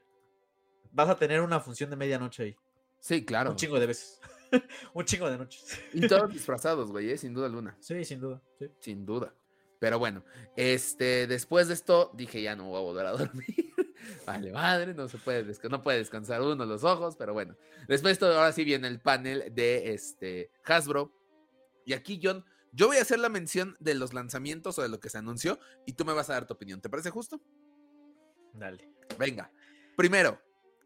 Vas 0.93 1.09
a 1.09 1.17
tener 1.17 1.41
una 1.41 1.61
función 1.61 1.91
de 1.91 1.97
medianoche 1.97 2.43
ahí. 2.45 2.57
Sí, 3.01 3.25
claro. 3.25 3.51
Un 3.51 3.57
chingo 3.57 3.81
de 3.81 3.87
veces. 3.87 4.21
un 4.95 5.05
chingo 5.05 5.29
de 5.29 5.39
noches. 5.39 5.81
y 5.93 6.07
todos 6.07 6.31
disfrazados, 6.33 6.91
güey, 6.93 7.11
¿eh? 7.11 7.19
sin 7.19 7.35
duda 7.35 7.47
alguna. 7.47 7.77
Sí, 7.81 8.05
sin 8.05 8.21
duda. 8.21 8.41
Sí. 8.59 8.71
Sin 8.79 9.05
duda. 9.05 9.35
Pero 9.79 9.99
bueno, 9.99 10.25
este, 10.57 11.27
después 11.27 11.69
de 11.69 11.75
esto 11.75 12.11
dije 12.15 12.43
ya 12.43 12.57
no 12.57 12.65
voy 12.65 12.79
a 12.79 12.83
volver 12.83 13.07
a 13.07 13.11
dormir. 13.17 13.75
vale, 14.27 14.53
madre, 14.53 14.95
no 14.95 15.09
se 15.09 15.19
puede, 15.19 15.45
no 15.69 15.83
puede 15.83 15.99
descansar 15.99 16.43
uno 16.43 16.65
los 16.65 16.85
ojos, 16.85 17.17
pero 17.17 17.33
bueno. 17.33 17.57
Después 17.89 18.03
de 18.03 18.13
esto, 18.13 18.27
ahora 18.27 18.53
sí 18.53 18.65
viene 18.65 18.89
el 18.89 19.01
panel 19.01 19.53
de 19.55 19.93
este 19.93 20.51
Hasbro. 20.65 21.13
Y 21.85 21.93
aquí, 21.93 22.21
John, 22.23 22.45
yo 22.73 22.89
voy 22.89 22.97
a 22.97 23.03
hacer 23.03 23.19
la 23.19 23.29
mención 23.29 23.77
de 23.81 23.95
los 23.95 24.13
lanzamientos 24.13 24.79
o 24.79 24.83
de 24.83 24.89
lo 24.89 25.01
que 25.01 25.09
se 25.09 25.19
anunció 25.19 25.59
y 25.87 25.93
tú 25.93 26.05
me 26.05 26.13
vas 26.13 26.31
a 26.31 26.35
dar 26.35 26.47
tu 26.47 26.55
opinión. 26.55 26.81
¿Te 26.81 26.91
parece 26.91 27.11
justo? 27.11 27.41
Dale. 28.53 28.91
Venga. 29.19 29.51
Primero, 29.97 30.41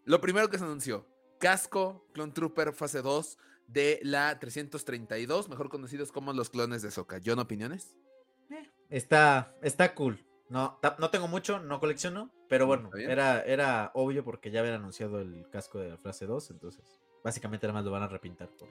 lo 0.04 0.20
primero 0.20 0.48
que 0.48 0.58
se 0.58 0.64
anunció, 0.64 1.06
Casco 1.38 2.06
Clone 2.12 2.32
Trooper 2.32 2.72
fase 2.72 3.02
2 3.02 3.38
de 3.66 4.00
la 4.02 4.38
332, 4.38 5.48
mejor 5.48 5.68
conocidos 5.68 6.12
como 6.12 6.32
los 6.32 6.50
clones 6.50 6.82
de 6.82 6.90
Soka. 6.90 7.20
¿John 7.24 7.38
opiniones? 7.38 7.96
Está, 8.90 9.54
está 9.62 9.94
cool. 9.94 10.24
No, 10.48 10.80
no 10.98 11.10
tengo 11.10 11.28
mucho, 11.28 11.60
no 11.60 11.78
colecciono, 11.78 12.30
Pero 12.48 12.66
bueno, 12.66 12.90
era, 12.96 13.42
era 13.42 13.92
obvio 13.94 14.24
porque 14.24 14.50
ya 14.50 14.60
habían 14.60 14.74
anunciado 14.74 15.20
el 15.20 15.48
casco 15.48 15.78
de 15.78 15.90
la 15.90 15.96
frase 15.96 16.26
2, 16.26 16.50
entonces 16.50 17.00
básicamente 17.22 17.66
además 17.66 17.84
lo 17.84 17.92
van 17.92 18.02
a 18.02 18.08
repintar 18.08 18.48
por 18.58 18.68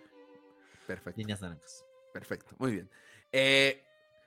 Perfecto. 0.85 1.17
líneas 1.17 1.41
naranjas. 1.41 1.85
Perfecto, 2.13 2.53
muy 2.57 2.71
bien. 2.71 2.89
Eh, 3.31 3.81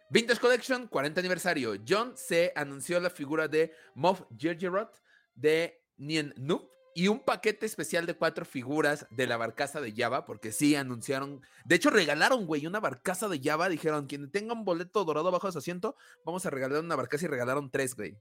Vintage 0.09 0.41
Collection, 0.41 0.87
40 0.87 1.21
aniversario. 1.21 1.75
John 1.87 2.17
se 2.17 2.53
anunció 2.57 2.99
la 3.01 3.11
figura 3.11 3.49
de 3.49 3.75
Moff 3.95 4.23
Gergerot 4.39 5.03
de 5.35 5.83
Nien 5.99 6.33
Noob 6.39 6.71
y 6.95 7.09
un 7.09 7.21
paquete 7.21 7.67
especial 7.67 8.07
de 8.07 8.15
cuatro 8.15 8.45
figuras 8.45 9.07
de 9.11 9.27
la 9.27 9.37
barcaza 9.37 9.81
de 9.81 9.93
Java, 9.93 10.25
porque 10.25 10.53
sí 10.53 10.75
anunciaron, 10.77 11.41
de 11.65 11.75
hecho 11.75 11.91
regalaron, 11.91 12.47
güey, 12.47 12.67
una 12.67 12.81
barcaza 12.81 13.29
de 13.29 13.41
Java, 13.43 13.69
dijeron, 13.69 14.07
quien 14.07 14.31
tenga 14.31 14.53
un 14.53 14.65
boleto 14.65 15.05
dorado 15.05 15.31
bajo 15.31 15.51
su 15.51 15.59
asiento, 15.59 15.97
vamos 16.25 16.47
a 16.47 16.51
regalar 16.51 16.83
una 16.83 16.97
barcaza 16.97 17.25
y 17.25 17.29
regalaron 17.29 17.71
tres, 17.71 17.95
güey. 17.95 18.19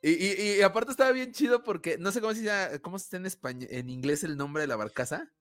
Y, 0.00 0.60
aparte 0.62 0.92
estaba 0.92 1.10
bien 1.10 1.32
chido 1.32 1.64
porque, 1.64 1.98
no 1.98 2.12
sé 2.12 2.20
cómo 2.20 2.32
se 2.32 2.44
llama, 2.44 2.78
cómo 2.78 2.96
está 2.96 3.16
en 3.16 3.26
español, 3.26 3.68
en 3.70 3.90
inglés 3.90 4.22
el 4.22 4.36
nombre 4.36 4.62
de 4.62 4.68
la 4.68 4.76
barcaza. 4.76 5.32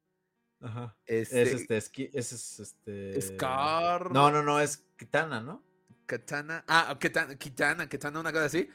Ajá. 0.59 0.97
Este, 1.05 1.41
es 1.43 1.53
este, 1.69 2.09
es, 2.17 2.59
este... 2.59 3.21
Scar. 3.21 4.11
No, 4.11 4.31
no, 4.31 4.41
no, 4.41 4.59
es 4.59 4.77
Kitana, 4.97 5.41
¿no? 5.41 5.63
Katana. 6.07 6.63
Ah, 6.67 6.97
Kitana, 6.99 7.35
Kitana, 7.35 7.87
Kitana, 7.87 8.19
una 8.19 8.31
cosa 8.31 8.45
así. 8.45 8.67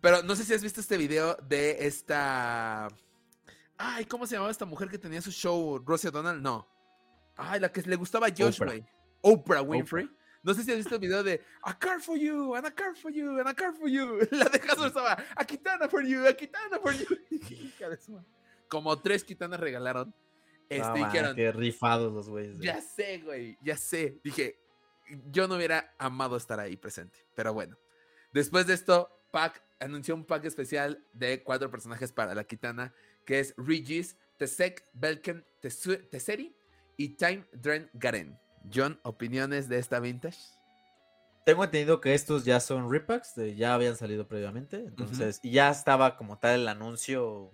Pero 0.00 0.22
no 0.22 0.36
sé 0.36 0.44
si 0.44 0.54
has 0.54 0.62
visto 0.62 0.80
este 0.80 0.96
video 0.96 1.36
de 1.36 1.86
esta. 1.86 2.88
Ay, 3.76 4.04
¿cómo 4.04 4.26
se 4.26 4.34
llamaba 4.34 4.50
esta 4.50 4.64
mujer 4.64 4.88
que 4.88 4.98
tenía 4.98 5.20
su 5.20 5.30
show? 5.30 5.82
Rosie 5.84 6.10
O'Donnell, 6.10 6.40
no. 6.40 6.68
Ay, 7.36 7.60
la 7.60 7.70
que 7.70 7.82
le 7.82 7.96
gustaba 7.96 8.28
a 8.28 8.30
Josh, 8.36 8.60
güey. 8.60 8.84
Oprah. 9.20 9.62
Winfrey. 9.62 10.08
No 10.42 10.52
sé 10.52 10.62
si 10.62 10.70
has 10.70 10.76
visto 10.76 10.94
el 10.94 11.00
video 11.00 11.22
de 11.22 11.42
A 11.62 11.76
car 11.78 12.00
for 12.00 12.18
you, 12.18 12.54
and 12.54 12.66
a 12.66 12.70
car 12.70 12.94
for 12.94 13.10
you, 13.10 13.38
and 13.40 13.48
a 13.48 13.54
car 13.54 13.72
for 13.72 13.88
you. 13.88 14.18
La 14.30 14.44
de 14.44 14.60
Hasbro 14.60 14.86
estaba 14.86 15.16
A 15.34 15.44
Kitana 15.44 15.88
for 15.88 16.04
you, 16.04 16.26
a 16.26 16.34
Kitana 16.34 16.78
for 16.78 16.92
you. 16.92 17.06
Como 18.68 18.98
tres 19.00 19.24
Kitanas 19.24 19.58
regalaron. 19.58 20.14
Este, 20.68 21.22
no, 21.22 21.34
qué 21.34 21.52
rifados 21.52 22.12
los 22.12 22.28
güeyes. 22.28 22.58
Ya 22.58 22.80
sé, 22.80 23.18
güey, 23.18 23.56
ya 23.62 23.76
sé. 23.76 24.20
Dije, 24.22 24.58
yo 25.30 25.48
no 25.48 25.56
hubiera 25.56 25.94
amado 25.98 26.36
estar 26.36 26.60
ahí 26.60 26.76
presente. 26.76 27.26
Pero 27.34 27.54
bueno. 27.54 27.78
Después 28.32 28.66
de 28.66 28.74
esto, 28.74 29.10
Pac 29.30 29.62
anunció 29.80 30.14
un 30.14 30.24
pack 30.24 30.44
especial 30.44 31.04
de 31.12 31.42
cuatro 31.42 31.70
personajes 31.70 32.12
para 32.12 32.34
la 32.34 32.44
Kitana, 32.44 32.92
que 33.24 33.40
es 33.40 33.54
Regis, 33.56 34.16
Tesek, 34.36 34.84
Belken, 34.92 35.44
Teseri 35.60 36.54
y 36.96 37.10
Time 37.10 37.44
Dren 37.52 37.90
Garen. 37.94 38.38
John, 38.72 38.98
¿opiniones 39.02 39.68
de 39.68 39.78
esta 39.78 40.00
vintage? 40.00 40.38
Tengo 41.44 41.64
entendido 41.64 42.00
que 42.00 42.14
estos 42.14 42.44
ya 42.44 42.58
son 42.58 42.90
repacks, 42.90 43.34
ya 43.56 43.74
habían 43.74 43.96
salido 43.96 44.26
previamente, 44.26 44.76
entonces, 44.76 45.40
y 45.42 45.50
ya 45.50 45.70
estaba 45.70 46.16
como 46.16 46.38
tal 46.38 46.60
el 46.60 46.68
anuncio 46.68 47.50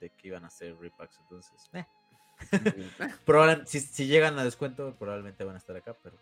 de 0.00 0.08
que 0.10 0.28
iban 0.28 0.44
a 0.46 0.50
ser 0.50 0.74
repacks, 0.78 1.18
entonces, 1.20 1.70
eh. 1.74 1.86
si, 3.66 3.80
si, 3.80 4.06
llegan 4.06 4.38
a 4.38 4.44
descuento, 4.44 4.96
probablemente 4.98 5.44
van 5.44 5.54
a 5.54 5.58
estar 5.58 5.76
acá, 5.76 5.94
pero 6.02 6.16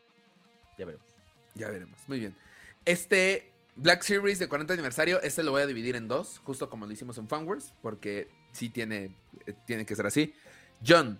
ya 0.77 0.85
veremos. 0.85 1.07
Ya 1.55 1.69
veremos, 1.69 1.99
muy 2.09 2.19
bien. 2.19 2.37
Este, 2.85 3.53
Black 3.77 4.03
Series 4.03 4.41
de 4.41 4.49
40 4.49 4.73
aniversario, 4.73 5.21
este 5.23 5.45
lo 5.45 5.53
voy 5.53 5.63
a 5.63 5.67
dividir 5.67 5.95
en 5.95 6.09
dos, 6.09 6.41
justo 6.45 6.69
como 6.69 6.87
lo 6.87 6.93
hicimos 6.93 7.17
en 7.17 7.29
Funwars, 7.29 7.75
porque 7.81 8.29
sí 8.53 8.69
tiene, 8.69 9.15
eh, 9.47 9.55
tiene 9.67 9.85
que 9.85 9.97
ser 9.97 10.07
así. 10.07 10.35
John, 10.87 11.19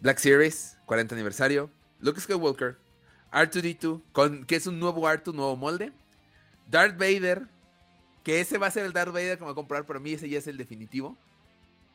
Black 0.00 0.18
Series, 0.18 0.78
40 0.86 1.14
aniversario. 1.14 1.70
Luke 2.00 2.20
Skywalker, 2.20 2.76
R2D2, 3.32 4.02
con, 4.12 4.44
que 4.44 4.56
es 4.56 4.66
un 4.66 4.78
nuevo 4.78 5.02
R2, 5.02 5.34
nuevo 5.34 5.56
molde. 5.56 5.92
Darth 6.70 6.98
Vader, 6.98 7.48
que 8.22 8.40
ese 8.40 8.58
va 8.58 8.68
a 8.68 8.70
ser 8.70 8.84
el 8.84 8.92
Darth 8.92 9.12
Vader 9.12 9.36
que 9.36 9.40
me 9.40 9.46
voy 9.46 9.52
a 9.52 9.54
comprar, 9.54 9.86
pero 9.86 9.98
a 9.98 10.02
mí 10.02 10.12
ese 10.12 10.28
ya 10.28 10.38
es 10.38 10.46
el 10.46 10.56
definitivo. 10.56 11.16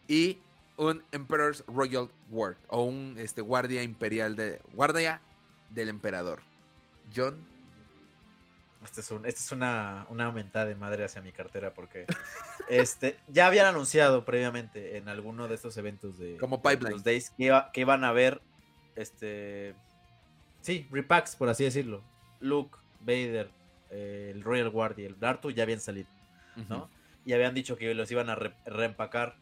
Y 0.08 0.40
un 0.78 1.04
Emperor's 1.12 1.64
Royal 1.68 2.10
Ward, 2.30 2.58
o 2.68 2.84
un 2.84 3.16
este, 3.18 3.42
guardia 3.42 3.84
imperial 3.84 4.36
de. 4.36 4.60
Guardia 4.74 5.22
del 5.70 5.90
emperador. 5.90 6.42
John, 7.16 7.38
esta 8.84 9.02
es, 9.02 9.12
un, 9.12 9.26
es 9.26 9.52
una, 9.52 10.06
una 10.10 10.26
aumentada 10.26 10.66
de 10.66 10.76
madre 10.76 11.04
hacia 11.04 11.22
mi 11.22 11.32
cartera 11.32 11.74
porque 11.74 12.06
este, 12.70 13.18
ya 13.28 13.48
habían 13.48 13.66
anunciado 13.66 14.26
previamente 14.26 14.98
en 14.98 15.10
alguno 15.10 15.48
de 15.48 15.56
estos 15.56 15.78
eventos 15.78 16.18
de 16.18 16.38
como 16.38 16.62
Pipeline 16.62 16.94
los 16.94 17.04
Days 17.04 17.32
que, 17.32 17.46
iba, 17.46 17.72
que, 17.72 17.82
iban 17.82 18.04
a 18.04 18.12
ver 18.12 18.42
este 18.96 19.76
sí, 20.62 20.88
repacks 20.92 21.36
por 21.36 21.50
así 21.50 21.64
decirlo. 21.64 22.02
Luke, 22.40 22.78
Vader, 23.00 23.50
eh, 23.90 24.32
el 24.34 24.44
Royal 24.44 24.70
Guard 24.70 25.00
y 25.00 25.06
el 25.06 25.20
Dartu 25.20 25.52
ya 25.52 25.64
habían 25.64 25.80
salido, 25.80 26.10
¿no? 26.68 26.90
Y 27.26 27.34
habían 27.34 27.54
dicho 27.54 27.78
que 27.78 27.94
los 27.94 28.12
iban 28.12 28.30
a 28.30 28.36
reempacar 28.36 29.38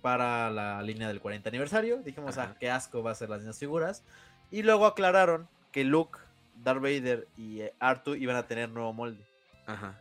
para 0.00 0.50
la 0.50 0.82
línea 0.82 1.08
del 1.08 1.20
40 1.20 1.48
aniversario. 1.48 2.02
Dijimos, 2.02 2.38
ah, 2.38 2.56
qué 2.58 2.70
asco 2.70 3.02
va 3.02 3.12
a 3.12 3.14
ser 3.14 3.30
las 3.30 3.40
mismas 3.40 3.58
figuras. 3.58 4.02
Y 4.50 4.62
luego 4.62 4.86
aclararon 4.86 5.48
que 5.72 5.84
Luke 5.84 6.18
Darth 6.62 6.80
Vader 6.80 7.28
y 7.36 7.60
eh, 7.60 7.74
Artu 7.78 8.14
iban 8.14 8.36
a 8.36 8.46
tener 8.46 8.68
nuevo 8.68 8.92
molde. 8.92 9.24
Ajá. 9.66 10.00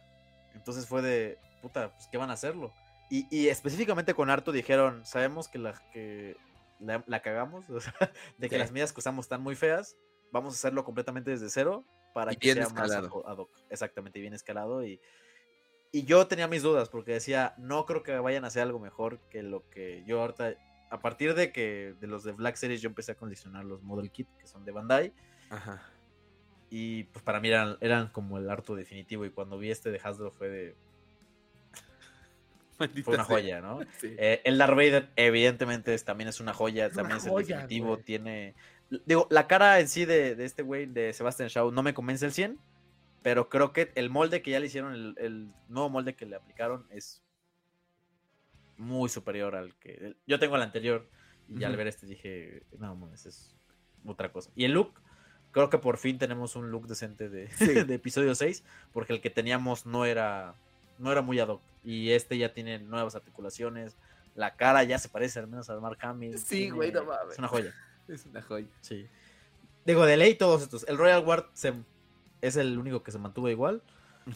Entonces 0.53 0.85
fue 0.87 1.01
de, 1.01 1.37
puta, 1.61 1.93
pues 1.93 2.07
¿qué 2.11 2.17
van 2.17 2.29
a 2.29 2.33
hacerlo? 2.33 2.73
Y, 3.11 3.47
específicamente 3.47 4.13
con 4.13 4.29
Artu 4.29 4.51
dijeron, 4.51 5.03
sabemos 5.03 5.47
que 5.47 5.57
la, 5.57 5.73
que 5.91 6.37
la, 6.79 7.21
cagamos, 7.21 7.65
de 8.37 8.49
que 8.49 8.57
las 8.59 8.71
medidas 8.71 8.93
que 8.93 8.99
usamos 8.99 9.25
están 9.25 9.41
muy 9.41 9.55
feas, 9.55 9.95
vamos 10.31 10.53
a 10.53 10.57
hacerlo 10.57 10.83
completamente 10.83 11.31
desde 11.31 11.49
cero 11.49 11.83
para 12.13 12.35
que 12.35 12.53
sea 12.53 12.69
más 12.69 12.91
ad 12.91 13.05
hoc. 13.09 13.49
Exactamente, 13.71 14.19
bien 14.19 14.35
escalado. 14.35 14.85
Y, 14.85 15.01
y 15.91 16.03
yo 16.03 16.27
tenía 16.27 16.47
mis 16.47 16.61
dudas 16.61 16.89
porque 16.89 17.13
decía, 17.13 17.55
no 17.57 17.87
creo 17.87 18.03
que 18.03 18.15
vayan 18.19 18.43
a 18.43 18.47
hacer 18.47 18.61
algo 18.61 18.79
mejor 18.79 19.19
que 19.31 19.41
lo 19.41 19.67
que 19.71 20.03
yo 20.05 20.21
ahorita, 20.21 20.53
a 20.91 20.99
partir 20.99 21.33
de 21.33 21.51
que 21.51 21.95
de 21.99 22.05
los 22.05 22.23
de 22.23 22.33
Black 22.33 22.57
Series 22.57 22.79
yo 22.79 22.89
empecé 22.89 23.13
a 23.13 23.15
condicionar 23.15 23.65
los 23.65 23.81
Model 23.81 24.11
Kit, 24.11 24.27
que 24.37 24.45
son 24.45 24.65
de 24.65 24.71
Bandai. 24.71 25.13
Ajá. 25.49 25.81
Y 26.69 27.05
pues 27.05 27.23
para 27.23 27.39
mí 27.39 27.47
eran, 27.47 27.77
eran 27.81 28.09
como 28.09 28.37
el 28.37 28.49
harto 28.49 28.75
definitivo. 28.75 29.25
Y 29.25 29.31
cuando 29.31 29.57
vi 29.57 29.71
este 29.71 29.91
de 29.91 29.99
Hasbro 30.03 30.31
fue 30.31 30.49
de. 30.49 30.75
fue 33.03 33.15
una 33.15 33.23
joya, 33.23 33.61
¿no? 33.61 33.79
Eh, 34.03 34.41
el 34.43 34.57
Darth 34.57 34.75
Vader, 34.75 35.09
evidentemente, 35.15 35.97
también 35.99 36.29
es 36.29 36.39
una 36.39 36.53
joya. 36.53 36.89
también 36.89 37.17
es 37.17 37.25
el 37.25 37.35
definitivo. 37.35 37.97
Tiene. 37.97 38.55
Digo, 39.05 39.27
la 39.29 39.47
cara 39.47 39.79
en 39.79 39.87
sí 39.87 40.05
de, 40.05 40.43
este 40.43 40.63
güey, 40.63 40.85
de 40.85 41.13
Sebastian 41.13 41.49
Shaw, 41.49 41.71
no 41.71 41.83
me 41.83 41.93
convence 41.93 42.25
el 42.25 42.31
100. 42.31 42.59
Pero 43.21 43.49
creo 43.49 43.73
que 43.73 43.91
el 43.95 44.09
molde 44.09 44.41
que 44.41 44.51
ya 44.51 44.59
le 44.59 44.67
hicieron, 44.67 44.93
el, 45.17 45.51
nuevo 45.67 45.89
molde 45.89 46.15
que 46.15 46.25
le 46.25 46.37
aplicaron, 46.37 46.87
es 46.89 47.21
muy 48.77 49.09
superior 49.09 49.55
al 49.55 49.75
que. 49.75 50.15
Yo 50.27 50.39
tengo 50.39 50.55
el 50.55 50.61
anterior. 50.61 51.09
Y 51.49 51.63
al 51.63 51.75
ver 51.75 51.87
este 51.87 52.05
dije, 52.05 52.61
no 52.77 52.95
mames, 52.95 53.25
es 53.25 53.55
otra 54.05 54.31
cosa. 54.31 54.51
Y 54.55 54.65
el 54.65 54.73
look 54.73 54.93
creo 55.51 55.69
que 55.69 55.77
por 55.77 55.97
fin 55.97 56.17
tenemos 56.17 56.55
un 56.55 56.71
look 56.71 56.87
decente 56.87 57.29
de, 57.29 57.47
de, 57.85 57.93
episodio 57.93 58.35
6, 58.35 58.63
porque 58.93 59.13
el 59.13 59.21
que 59.21 59.29
teníamos 59.29 59.85
no 59.85 60.05
era, 60.05 60.53
no 60.97 61.11
era 61.11 61.21
muy 61.21 61.39
ad 61.39 61.49
hoc. 61.49 61.61
Y 61.83 62.11
este 62.11 62.37
ya 62.37 62.53
tiene 62.53 62.79
nuevas 62.79 63.15
articulaciones, 63.15 63.95
la 64.35 64.55
cara 64.55 64.83
ya 64.83 64.99
se 64.99 65.09
parece 65.09 65.39
al 65.39 65.47
menos 65.47 65.69
a 65.69 65.79
Mark 65.79 65.97
Hamill. 66.01 66.37
Sí, 66.37 66.69
güey, 66.69 66.91
no 66.91 67.03
mames. 67.03 67.33
Es 67.33 67.39
una 67.39 67.47
joya. 67.47 67.73
Es 68.07 68.25
una 68.25 68.41
joya. 68.41 68.67
Sí. 68.81 69.07
Digo, 69.85 70.05
de 70.05 70.17
ley 70.17 70.35
todos 70.35 70.61
estos. 70.61 70.87
El 70.87 70.97
Royal 70.97 71.21
Guard 71.21 71.45
es 72.41 72.55
el 72.55 72.77
único 72.77 73.03
que 73.03 73.11
se 73.11 73.19
mantuvo 73.19 73.49
igual. 73.49 73.81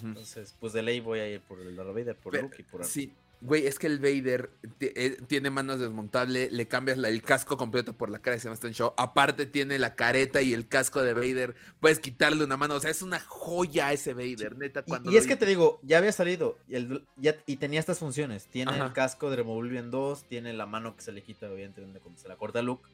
Entonces, 0.02 0.56
pues 0.60 0.73
de 0.73 0.81
ley 0.81 0.99
voy 0.99 1.19
a 1.19 1.27
ir 1.27 1.41
por 1.41 1.60
el 1.60 1.76
Darth 1.76 1.90
Vader, 1.90 2.15
por 2.15 2.41
Luke 2.41 2.56
y 2.60 2.64
por... 2.64 2.84
Sí, 2.84 3.14
Güey, 3.45 3.68
es 3.68 3.78
que 3.78 3.88
el 3.88 3.99
Vader 3.99 4.52
eh, 4.80 5.18
tiene 5.28 5.49
manos 5.49 5.78
desmontables, 5.78 6.49
le 6.53 6.65
cambias 6.70 6.98
el 6.98 7.22
casco 7.22 7.57
completo 7.57 7.91
por 7.91 8.10
la 8.10 8.20
cara 8.20 8.36
de 8.36 8.40
Sebastian 8.40 8.72
Shaw. 8.72 8.94
Aparte 8.95 9.45
tiene 9.45 9.78
la 9.80 9.95
careta 9.95 10.41
y 10.41 10.53
el 10.53 10.70
casco 10.70 11.02
de 11.02 11.14
Vader. 11.14 11.53
Puedes 11.82 11.99
quitarle 11.99 12.45
una 12.45 12.56
mano. 12.56 12.76
O 12.76 12.80
sea, 12.80 12.90
es 12.90 13.02
una 13.02 13.20
joya 13.20 13.91
ese 13.91 14.14
Vader, 14.14 14.57
neta. 14.57 14.84
Cuando 14.84 15.11
y, 15.11 15.18
es 15.18 15.28
que 15.28 15.36
te 15.36 15.45
digo, 15.45 15.82
ya 15.84 15.98
había 15.98 16.14
salido 16.14 16.57
y, 16.70 16.76
el, 16.76 17.06
y 17.45 17.57
tenía 17.57 17.82
estas 17.82 17.99
funciones. 17.99 18.48
Tiene 18.48 18.78
el 18.78 18.94
casco 18.94 19.30
de 19.30 19.36
removible 19.36 19.78
en 19.78 19.91
dos, 19.91 20.24
tiene 20.24 20.53
la 20.53 20.65
mano 20.65 20.95
que 20.95 21.02
se 21.02 21.11
le 21.11 21.22
quita, 21.22 21.52
obviamente, 21.52 21.82
cuando 21.99 22.22
se 22.22 22.30
la 22.30 22.38
corta 22.38 22.61
Luke. 22.61 22.88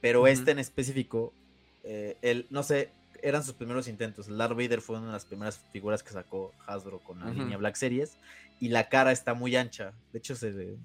Pero 0.00 0.26
este 0.26 0.52
en 0.52 0.60
específico, 0.60 1.34
eh, 1.84 2.16
el, 2.22 2.46
no 2.48 2.62
sé, 2.62 2.90
eran 3.22 3.44
sus 3.44 3.52
primeros 3.52 3.86
intentos. 3.86 4.28
El 4.28 4.38
Darth 4.38 4.56
Vader 4.56 4.80
fue 4.80 4.96
una 4.96 5.08
de 5.08 5.12
las 5.12 5.26
primeras 5.26 5.60
figuras 5.74 6.02
que 6.02 6.12
sacó 6.12 6.54
Hasbro 6.66 7.00
con 7.00 7.20
la 7.20 7.30
línea 7.30 7.58
Black 7.58 7.74
Series 7.74 8.16
y 8.60 8.68
la 8.68 8.88
cara 8.88 9.10
está 9.10 9.34
muy 9.34 9.56
ancha. 9.56 9.94
De 10.12 10.18
hecho, 10.18 10.36
se, 10.36 10.76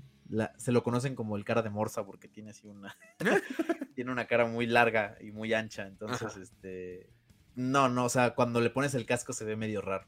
se 0.58 0.72
lo 0.72 0.82
conocen 0.82 1.14
como 1.14 1.36
el 1.36 1.44
cara 1.44 1.62
de 1.62 1.70
Morsa 1.70 2.06
porque 2.06 2.30
tiene 2.30 2.52
así 2.52 2.68
una. 2.68 2.98
tiene 3.96 4.12
una 4.12 4.26
cara 4.26 4.48
muy 4.48 4.66
larga 4.66 5.18
y 5.22 5.32
muy 5.32 5.54
ancha. 5.54 5.86
Entonces, 5.86 6.38
este. 6.38 7.10
No, 7.54 7.90
no, 7.90 8.06
o 8.06 8.10
sea, 8.10 8.34
cuando 8.34 8.62
le 8.62 8.70
pones 8.70 8.96
el 8.96 9.06
casco 9.06 9.34
se 9.34 9.46
ve 9.46 9.58
medio 9.58 9.82
raro. 9.82 10.06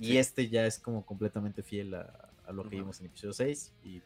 Y 0.00 0.18
este 0.18 0.48
ya 0.48 0.66
es 0.66 0.78
como 0.78 1.04
completamente 1.04 1.62
fiel 1.62 1.94
a, 1.94 2.30
lo 2.52 2.62
que 2.68 2.76
vimos 2.76 3.00
en 3.00 3.06
episodio 3.06 3.32
6 3.32 3.72
y 3.82 4.02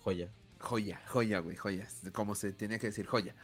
joya. 0.00 0.30
Joya, 0.58 1.00
joya, 1.06 1.38
güey, 1.38 1.56
joya. 1.56 1.86
Como 2.12 2.34
se 2.34 2.52
tenía 2.52 2.78
que 2.78 2.88
decir, 2.88 3.06
joya. 3.06 3.34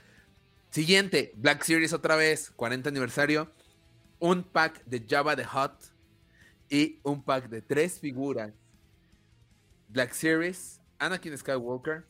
Siguiente, 0.71 1.33
Black 1.37 1.63
Series 1.63 1.93
otra 1.93 2.17
vez, 2.17 2.51
40 2.51 2.89
aniversario. 2.89 3.51
Un 4.19 4.43
pack 4.45 4.85
de 4.85 5.05
Java 5.09 5.37
de 5.37 5.45
Hot 5.45 5.94
y 6.69 6.99
un 7.03 7.23
pack 7.23 7.49
de 7.49 7.63
tres 7.63 7.99
figuras. 7.99 8.53
Black 9.89 10.13
Series, 10.13 10.81
Anakin 10.99 11.37
Skywalker, 11.37 12.05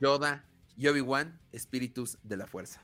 Yoda 0.00 0.44
y 0.76 0.88
Obi-Wan, 0.88 1.38
Espíritus 1.52 2.18
de 2.22 2.36
la 2.36 2.46
Fuerza. 2.46 2.80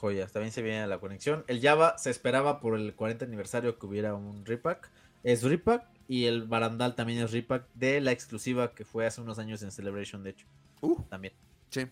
Joyas, 0.00 0.32
también 0.32 0.50
se 0.50 0.62
viene 0.62 0.86
la 0.86 0.98
conexión. 0.98 1.44
El 1.46 1.60
Java 1.60 1.98
se 1.98 2.10
esperaba 2.10 2.60
por 2.60 2.76
el 2.76 2.94
40 2.94 3.24
aniversario 3.24 3.78
que 3.78 3.86
hubiera 3.86 4.14
un 4.14 4.46
repack. 4.46 4.90
Es 5.22 5.42
repack 5.42 5.86
y 6.08 6.24
el 6.24 6.44
Barandal 6.44 6.94
también 6.94 7.22
es 7.22 7.32
repack 7.32 7.66
de 7.74 8.00
la 8.00 8.10
exclusiva 8.10 8.74
que 8.74 8.84
fue 8.84 9.06
hace 9.06 9.20
unos 9.20 9.38
años 9.38 9.62
en 9.62 9.70
Celebration, 9.70 10.22
de 10.22 10.30
hecho. 10.30 10.46
Uh, 10.80 11.02
también. 11.02 11.34
Sí. 11.68 11.86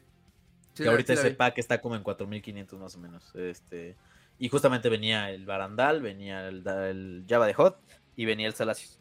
que 0.75 0.89
ahorita 0.89 1.13
ese 1.13 1.33
pack 1.33 1.59
está 1.59 1.81
como 1.81 1.95
en 1.97 2.03
4500 2.03 2.81
más 2.81 2.95
o 2.95 2.99
menos. 2.99 3.35
Este, 3.35 3.95
y 4.39 4.49
justamente 4.49 4.89
venía 4.89 5.31
el 5.31 5.45
Barandal, 5.45 6.01
venía 6.01 6.47
el, 6.49 7.25
Java 7.29 7.47
de 7.47 7.55
Hot 7.55 7.79
y 8.17 8.25
venía 8.25 8.47
el 8.47 8.55
Salacios. 8.55 8.99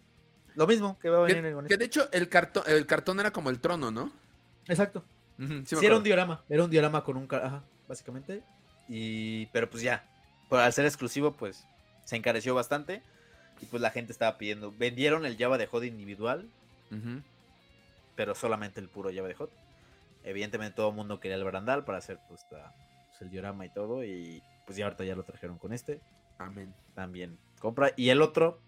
Lo 0.55 0.65
mismo 0.65 0.97
que 0.99 1.09
va 1.09 1.19
a 1.19 1.22
venir 1.22 1.43
que, 1.43 1.49
en 1.49 1.57
el 1.57 1.68
Que 1.68 1.77
de 1.77 1.85
hecho 1.85 2.09
el 2.11 2.30
cartón, 2.30 2.64
el 2.65 2.85
cartón 2.88 3.19
era 3.19 3.31
como 3.31 3.51
el 3.51 3.59
trono, 3.59 3.91
¿no? 3.91 4.11
Exacto. 4.68 5.03
sí, 5.65 5.76
era 5.85 5.97
un 5.97 6.03
diorama. 6.03 6.43
Era 6.49 6.64
un 6.64 6.72
diorama 6.72 7.03
con 7.03 7.18
un. 7.18 7.27
Ajá, 7.31 7.64
básicamente. 7.88 8.41
Y, 8.89 9.45
pero 9.47 9.69
pues 9.69 9.84
ya, 9.84 10.03
al 10.49 10.73
ser 10.73 10.85
exclusivo, 10.85 11.34
pues 11.34 11.65
se 12.05 12.15
encareció 12.15 12.55
bastante. 12.55 13.03
Y 13.61 13.65
pues 13.65 13.81
la 13.81 13.91
gente 13.91 14.11
estaba 14.11 14.38
pidiendo. 14.38 14.73
Vendieron 14.76 15.26
el 15.26 15.38
Java 15.38 15.59
de 15.59 15.68
Hot 15.68 15.84
individual, 15.84 16.47
pero 18.15 18.34
solamente 18.34 18.80
el 18.80 18.89
puro 18.89 19.11
Java 19.14 19.27
de 19.27 19.35
Hot. 19.35 19.51
Evidentemente 20.23 20.76
todo 20.76 20.89
el 20.89 20.95
mundo 20.95 21.19
quería 21.19 21.38
el 21.38 21.43
barandal 21.43 21.85
para 21.85 21.99
hacer 21.99 22.19
pues, 22.27 22.45
pues, 22.49 22.61
el 23.22 23.30
diorama 23.30 23.65
y 23.65 23.69
todo. 23.69 24.03
Y 24.03 24.41
pues 24.68 24.77
ya 24.77 24.85
ahorita 24.85 25.06
ya 25.06 25.15
lo 25.15 25.23
trajeron 25.23 25.57
con 25.57 25.73
este. 25.73 25.99
Amén. 26.38 26.72
También 26.94 27.39
compra. 27.60 27.94
Y 27.95 28.10
el 28.10 28.22
otro, 28.22 28.60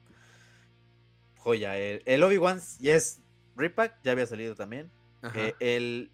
joya, 1.37 1.77
el, 1.77 2.01
el 2.05 2.23
Obi-Wan 2.23 2.59
ya 2.79 2.95
es 2.95 3.21
repack, 3.55 4.01
ya 4.03 4.13
había 4.13 4.25
salido 4.25 4.55
también. 4.55 4.89
Eh, 5.35 5.53
el 5.59 6.09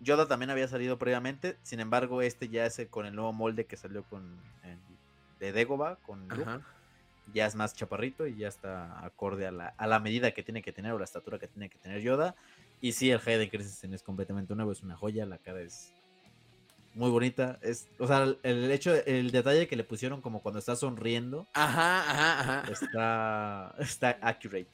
Yoda 0.00 0.28
también 0.28 0.50
había 0.50 0.68
salido 0.68 0.98
previamente, 0.98 1.56
sin 1.62 1.80
embargo, 1.80 2.20
este 2.22 2.48
ya 2.48 2.66
es 2.66 2.80
con 2.90 3.06
el 3.06 3.14
nuevo 3.14 3.32
molde 3.32 3.64
que 3.64 3.76
salió 3.76 4.04
con 4.04 4.38
de 5.38 5.52
Dagobah, 5.52 5.96
con 5.96 6.28
ya 7.32 7.46
es 7.46 7.54
más 7.54 7.74
chaparrito 7.74 8.26
y 8.26 8.36
ya 8.36 8.48
está 8.48 9.02
acorde 9.04 9.46
a 9.46 9.52
la, 9.52 9.68
a 9.78 9.86
la, 9.86 10.00
medida 10.00 10.32
que 10.32 10.42
tiene 10.42 10.62
que 10.62 10.72
tener 10.72 10.92
o 10.92 10.98
la 10.98 11.04
estatura 11.04 11.38
que 11.38 11.46
tiene 11.46 11.70
que 11.70 11.78
tener 11.78 12.02
Yoda. 12.02 12.34
Y 12.82 12.92
sí, 12.92 13.10
el 13.10 13.20
Hayden 13.24 13.48
Christensen 13.48 13.94
es 13.94 14.02
completamente 14.02 14.54
nuevo, 14.54 14.72
es 14.72 14.82
una 14.82 14.96
joya, 14.96 15.24
la 15.24 15.38
cara 15.38 15.62
es 15.62 15.94
muy 16.94 17.10
bonita. 17.10 17.58
Es, 17.62 17.88
o 17.98 18.06
sea, 18.06 18.34
el, 18.42 18.70
hecho, 18.70 18.94
el 18.94 19.30
detalle 19.30 19.68
que 19.68 19.76
le 19.76 19.84
pusieron 19.84 20.20
como 20.20 20.42
cuando 20.42 20.58
está 20.58 20.76
sonriendo. 20.76 21.46
Ajá, 21.52 22.10
ajá, 22.10 22.40
ajá. 22.40 22.72
Está, 22.72 23.74
está 23.78 24.18
accurate. 24.20 24.68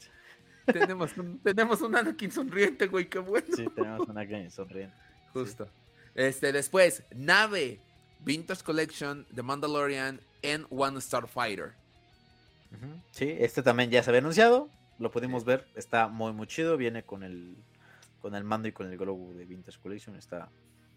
Tenemos 0.67 1.17
un, 1.17 1.39
tenemos 1.39 1.81
un 1.81 1.95
Anakin 1.95 2.33
sonriente, 2.33 2.87
güey, 2.89 3.09
qué 3.09 3.19
bueno. 3.19 3.47
Sí, 3.55 3.67
tenemos 3.75 4.09
un 4.09 4.19
Anakin 4.19 4.51
sonriente. 4.51 4.97
Justo. 5.33 5.69
Este, 6.15 6.51
después, 6.53 7.03
nave, 7.15 7.79
Vintage 8.25 8.65
Collection, 8.65 9.27
The 9.35 9.43
Mandalorian, 9.43 10.21
and 10.43 10.67
One 10.71 11.01
Starfighter. 11.01 11.75
Sí, 13.13 13.37
este 13.39 13.63
también 13.63 13.91
ya 13.91 14.03
se 14.03 14.11
había 14.11 14.21
anunciado, 14.21 14.69
lo 14.99 15.11
pudimos 15.11 15.45
ver, 15.45 15.67
está 15.77 16.09
muy 16.09 16.33
muy 16.33 16.47
chido, 16.47 16.77
viene 16.77 17.05
con 17.05 17.23
el 17.23 17.57
con 18.21 18.35
el 18.35 18.45
mando 18.45 18.69
y 18.69 18.73
con 18.73 18.91
el 18.91 18.99
globo 18.99 19.33
de 19.35 19.45
Vintage 19.45 19.79
Collection, 19.79 20.17
está 20.17 20.51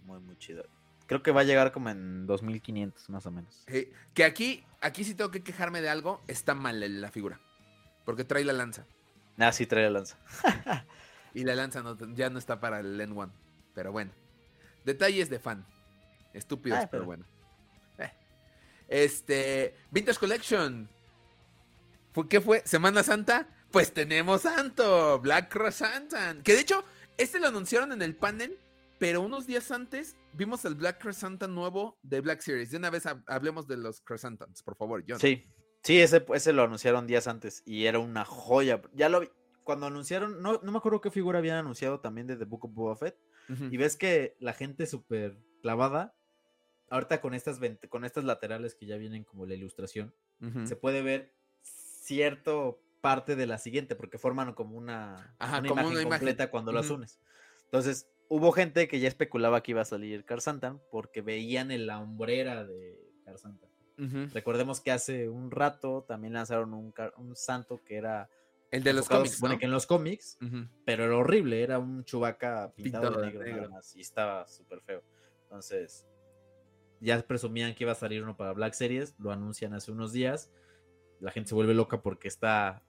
muy 0.05 0.19
muy 0.19 0.37
chido. 0.37 0.65
Creo 1.09 1.23
que 1.23 1.31
va 1.31 1.41
a 1.41 1.43
llegar 1.43 1.71
como 1.71 1.89
en 1.89 2.27
2500 2.27 3.09
más 3.09 3.25
o 3.25 3.31
menos. 3.31 3.65
que 4.13 4.23
aquí 4.23 4.63
aquí 4.79 5.03
sí 5.03 5.15
tengo 5.15 5.31
que 5.31 5.41
quejarme 5.41 5.81
de 5.81 5.89
algo, 5.89 6.21
está 6.27 6.53
mal 6.53 7.01
la 7.01 7.09
figura. 7.09 7.39
Porque 8.05 8.23
trae 8.23 8.45
la 8.45 8.53
lanza. 8.53 8.85
Ah, 9.39 9.51
sí 9.51 9.65
trae 9.65 9.85
la 9.85 9.89
lanza. 9.89 10.17
y 11.33 11.43
la 11.43 11.55
lanza 11.55 11.83
ya 12.13 12.29
no 12.29 12.37
está 12.37 12.59
para 12.59 12.79
el 12.79 12.99
N1, 12.99 13.31
pero 13.73 13.91
bueno. 13.91 14.11
Detalles 14.85 15.31
de 15.31 15.39
fan. 15.39 15.65
Estúpidos, 16.33 16.79
ah, 16.83 16.87
pero... 16.89 17.05
bueno. 17.05 17.25
Eh. 17.97 18.11
Este, 18.87 19.75
Vintage 19.89 20.19
Collection. 20.19 20.87
¿Qué 22.29 22.39
fue? 22.39 22.61
¿Semana 22.65 23.01
Santa? 23.01 23.47
Pues 23.71 23.93
tenemos 23.93 24.41
Santo, 24.41 25.19
Black 25.19 25.51
Cross 25.51 25.75
Santa. 25.75 26.35
Que 26.43 26.53
de 26.53 26.61
hecho, 26.61 26.83
este 27.17 27.39
lo 27.39 27.47
anunciaron 27.47 27.91
en 27.93 28.01
el 28.01 28.15
panel, 28.15 28.59
pero 28.99 29.21
unos 29.21 29.47
días 29.47 29.71
antes 29.71 30.17
vimos 30.33 30.65
el 30.65 30.75
Black 30.75 31.01
Cross 31.01 31.17
Santa 31.17 31.47
nuevo 31.47 31.97
de 32.03 32.21
Black 32.21 32.41
Series. 32.41 32.71
De 32.71 32.77
una 32.77 32.89
vez 32.89 33.05
hablemos 33.27 33.67
de 33.67 33.77
los 33.77 34.01
Cross 34.01 34.23
por 34.63 34.75
favor, 34.75 35.03
John. 35.07 35.19
Sí, 35.19 35.47
sí, 35.83 35.99
ese, 35.99 36.25
ese 36.33 36.53
lo 36.53 36.63
anunciaron 36.63 37.07
días 37.07 37.27
antes 37.27 37.63
y 37.65 37.85
era 37.85 37.99
una 37.99 38.25
joya. 38.25 38.81
Ya 38.93 39.09
lo 39.09 39.21
vi, 39.21 39.29
cuando 39.63 39.85
anunciaron, 39.85 40.41
no, 40.41 40.59
no 40.61 40.71
me 40.71 40.77
acuerdo 40.77 40.99
qué 40.99 41.11
figura 41.11 41.39
habían 41.39 41.57
anunciado 41.57 41.99
también 41.99 42.27
de 42.27 42.35
The 42.35 42.45
Book 42.45 42.65
of 42.65 42.73
Boba 42.73 42.95
Fett. 42.95 43.17
Y 43.71 43.77
ves 43.77 43.95
que 43.95 44.35
la 44.39 44.53
gente 44.53 44.85
súper 44.85 45.35
clavada, 45.63 46.13
ahorita 46.91 47.19
con 47.19 47.33
estas, 47.33 47.59
con 47.89 48.05
estas 48.05 48.23
laterales 48.23 48.75
que 48.75 48.85
ya 48.85 48.95
vienen 48.97 49.23
como 49.23 49.47
la 49.47 49.55
ilustración, 49.55 50.13
se 50.65 50.75
puede 50.75 51.01
ver 51.01 51.33
cierto 51.63 52.79
parte 53.01 53.35
de 53.35 53.47
la 53.47 53.57
siguiente, 53.57 53.95
porque 53.95 54.19
forman 54.19 54.53
como 54.53 54.77
una, 54.77 55.35
imagen 55.63 56.03
completa 56.03 56.51
cuando 56.51 56.71
las 56.71 56.91
unes. 56.91 57.19
Entonces, 57.65 58.07
hubo 58.29 58.51
gente 58.51 58.87
que 58.87 58.99
ya 58.99 59.07
especulaba 59.07 59.61
que 59.61 59.71
iba 59.71 59.81
a 59.81 59.85
salir 59.85 60.23
Car 60.23 60.39
porque 60.89 61.21
veían 61.21 61.71
en 61.71 61.87
la 61.87 61.99
hombrera 61.99 62.63
de 62.63 62.97
Car 63.25 63.35
Recordemos 64.33 64.79
que 64.79 64.91
hace 64.91 65.27
un 65.27 65.51
rato 65.51 66.05
también 66.07 66.33
lanzaron 66.33 66.73
un, 66.73 66.93
un 67.17 67.35
santo 67.35 67.83
que 67.83 67.97
era 67.97 68.29
el 68.71 68.83
de 68.83 68.93
los 68.93 69.09
cómics. 69.09 69.41
que 69.59 69.65
en 69.65 69.71
los 69.71 69.85
cómics, 69.87 70.37
pero 70.85 71.05
era 71.05 71.17
horrible, 71.17 71.63
era 71.63 71.79
un 71.79 72.03
chubaca 72.05 72.71
pintado, 72.75 73.19
de 73.19 73.31
negro, 73.31 73.69
y 73.95 74.01
estaba 74.01 74.47
súper 74.47 74.81
feo. 74.81 75.03
Entonces, 75.43 76.05
ya 76.99 77.19
presumían 77.21 77.73
que 77.73 77.83
iba 77.83 77.93
a 77.93 77.95
salir 77.95 78.23
uno 78.23 78.37
para 78.37 78.53
Black 78.53 78.73
Series, 78.73 79.15
lo 79.17 79.31
anuncian 79.31 79.73
hace 79.73 79.91
unos 79.91 80.13
días. 80.13 80.51
La 81.19 81.31
gente 81.31 81.49
se 81.49 81.55
vuelve 81.55 81.73
loca 81.73 82.01
porque 82.01 82.27
está, 82.27 82.83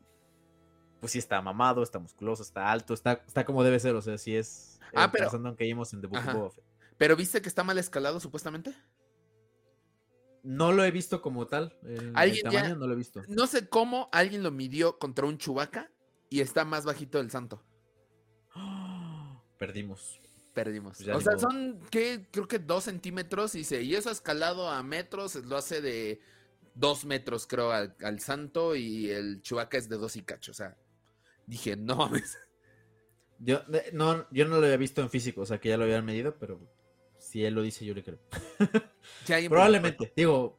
pues 1.01 1.13
sí 1.13 1.19
está 1.19 1.41
mamado, 1.41 1.83
está 1.83 1.99
musculoso, 1.99 2.43
está 2.43 2.71
alto, 2.71 2.95
está, 2.95 3.25
está 3.27 3.45
como 3.45 3.65
debe 3.65 3.81
ser, 3.81 3.95
o 3.95 4.03
sea, 4.03 4.19
sí 4.19 4.37
es. 4.37 4.79
Ah, 4.95 5.11
pero. 5.11 5.57
que 5.57 5.65
vimos 5.65 5.93
en 5.93 6.01
The 6.01 6.07
Book 6.07 6.55
Pero 6.99 7.17
viste 7.17 7.41
que 7.41 7.49
está 7.49 7.65
mal 7.65 7.79
escalado 7.79 8.21
supuestamente. 8.21 8.75
No 10.43 10.73
lo 10.73 10.85
he 10.85 10.91
visto 10.91 11.21
como 11.21 11.47
tal. 11.47 11.77
El, 11.83 12.13
tamaño 12.43 12.77
no 12.77 12.87
lo 12.87 12.95
he 12.95 12.97
visto. 12.97 13.23
No 13.29 13.47
sé 13.47 13.69
cómo 13.69 14.09
alguien 14.13 14.43
lo 14.43 14.51
midió 14.51 14.99
contra 14.99 15.27
un 15.27 15.39
chubaca 15.39 15.91
y 16.29 16.41
está 16.41 16.65
más 16.65 16.85
bajito 16.85 17.19
del 17.19 17.31
santo. 17.31 17.63
Perdimos. 19.59 20.21
Perdimos. 20.55 20.99
Pues 21.03 21.17
o 21.17 21.21
sea, 21.21 21.39
son, 21.39 21.81
¿qué? 21.91 22.27
Creo 22.31 22.49
que 22.49 22.59
dos 22.59 22.85
centímetros 22.85 23.55
y, 23.55 23.65
se, 23.65 23.83
y 23.83 23.95
eso 23.95 24.11
escalado 24.11 24.69
a 24.69 24.83
metros, 24.83 25.37
lo 25.37 25.57
hace 25.57 25.81
de 25.81 26.21
dos 26.75 27.05
metros, 27.05 27.47
creo, 27.47 27.71
al, 27.71 28.21
santo 28.21 28.75
y 28.75 29.11
el 29.11 29.43
chubaca 29.43 29.77
es 29.77 29.89
de 29.89 29.97
dos 29.97 30.17
y 30.17 30.23
cacho. 30.23 30.51
O 30.51 30.55
sea, 30.55 30.77
dije, 31.51 31.77
no 31.77 31.97
mames. 31.97 32.39
Yo 33.39 33.63
no, 33.93 34.27
yo 34.31 34.47
no 34.47 34.59
lo 34.59 34.65
había 34.65 34.77
visto 34.77 35.01
en 35.01 35.11
físico, 35.11 35.43
o 35.43 35.47
sea, 35.47 35.59
que 35.59 35.71
ya 35.71 35.77
lo 35.77 35.85
habían 35.85 36.05
medido, 36.05 36.37
pero 36.39 36.61
si 37.19 37.45
él 37.45 37.55
lo 37.55 37.63
dice, 37.63 37.85
yo 37.85 37.95
le 37.95 38.05
creo. 38.05 38.19
probablemente, 39.49 40.13
digo, 40.15 40.59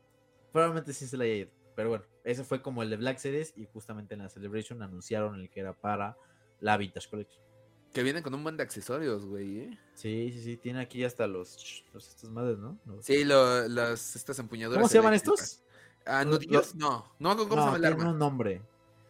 probablemente 0.52 0.94
sí 0.94 1.08
se 1.08 1.18
le 1.18 1.26
haya 1.26 1.36
ido. 1.36 1.52
Pero 1.76 1.90
bueno, 1.90 2.06
ese 2.24 2.44
fue 2.44 2.62
como 2.62 2.84
el 2.84 2.90
de 2.90 2.98
Black 2.98 3.18
Series 3.18 3.54
y 3.56 3.66
justamente 3.66 4.16
en 4.16 4.22
la 4.22 4.30
Celebration 4.30 4.82
anunciaron 4.82 5.40
el 5.40 5.50
que 5.50 5.62
era 5.62 5.74
para 5.74 6.18
la 6.60 6.78
Vintage 6.78 7.10
Collection. 7.10 7.44
Que 7.94 8.04
viene 8.04 8.22
con 8.22 8.34
un 8.34 8.44
buen 8.44 8.58
de 8.58 8.64
accesorios, 8.64 9.26
güey, 9.26 9.60
¿eh? 9.60 9.80
Sí, 9.94 10.32
sí, 10.34 10.42
sí, 10.42 10.58
tiene 10.58 10.82
aquí 10.82 11.04
hasta 11.04 11.28
los, 11.28 11.84
los 11.94 12.08
estos 12.08 12.30
madres, 12.30 12.58
¿no? 12.58 12.80
Sí, 13.02 13.24
las, 13.26 14.16
estas 14.16 14.40
empuñadoras. 14.40 14.80
¿Cómo 14.82 14.90
se 14.90 14.98
llaman 14.98 15.14
estos? 15.14 15.62
Ah, 16.06 16.26
no, 16.26 16.40
no, 16.76 17.06
no, 17.20 17.48
¿cómo 17.48 17.62
se 17.62 17.66
llama 17.66 17.78
el 17.78 17.86
arma? 17.86 18.12
un 18.12 18.18
nombre. 18.18 18.62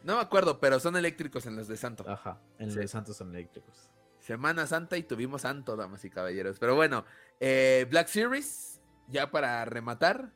No 0.04 0.16
me 0.16 0.22
acuerdo, 0.22 0.60
pero 0.60 0.80
son 0.80 0.96
eléctricos 0.96 1.46
en 1.46 1.56
los 1.56 1.68
de 1.68 1.78
Santo. 1.78 2.04
Ajá, 2.08 2.42
en 2.58 2.68
los 2.68 2.76
de 2.76 2.88
Santo 2.88 3.14
son 3.14 3.36
eléctricos. 3.36 3.90
Semana 4.20 4.68
Santa 4.68 4.98
y 4.98 5.04
tuvimos 5.04 5.42
Santo, 5.42 5.76
damas 5.76 6.06
y 6.06 6.10
caballeros. 6.10 6.60
Pero 6.60 6.76
bueno, 6.76 7.06
eh, 7.40 7.88
Black 7.90 8.08
Series, 8.08 8.82
ya 9.08 9.32
para 9.32 9.66
rematar, 9.66 10.32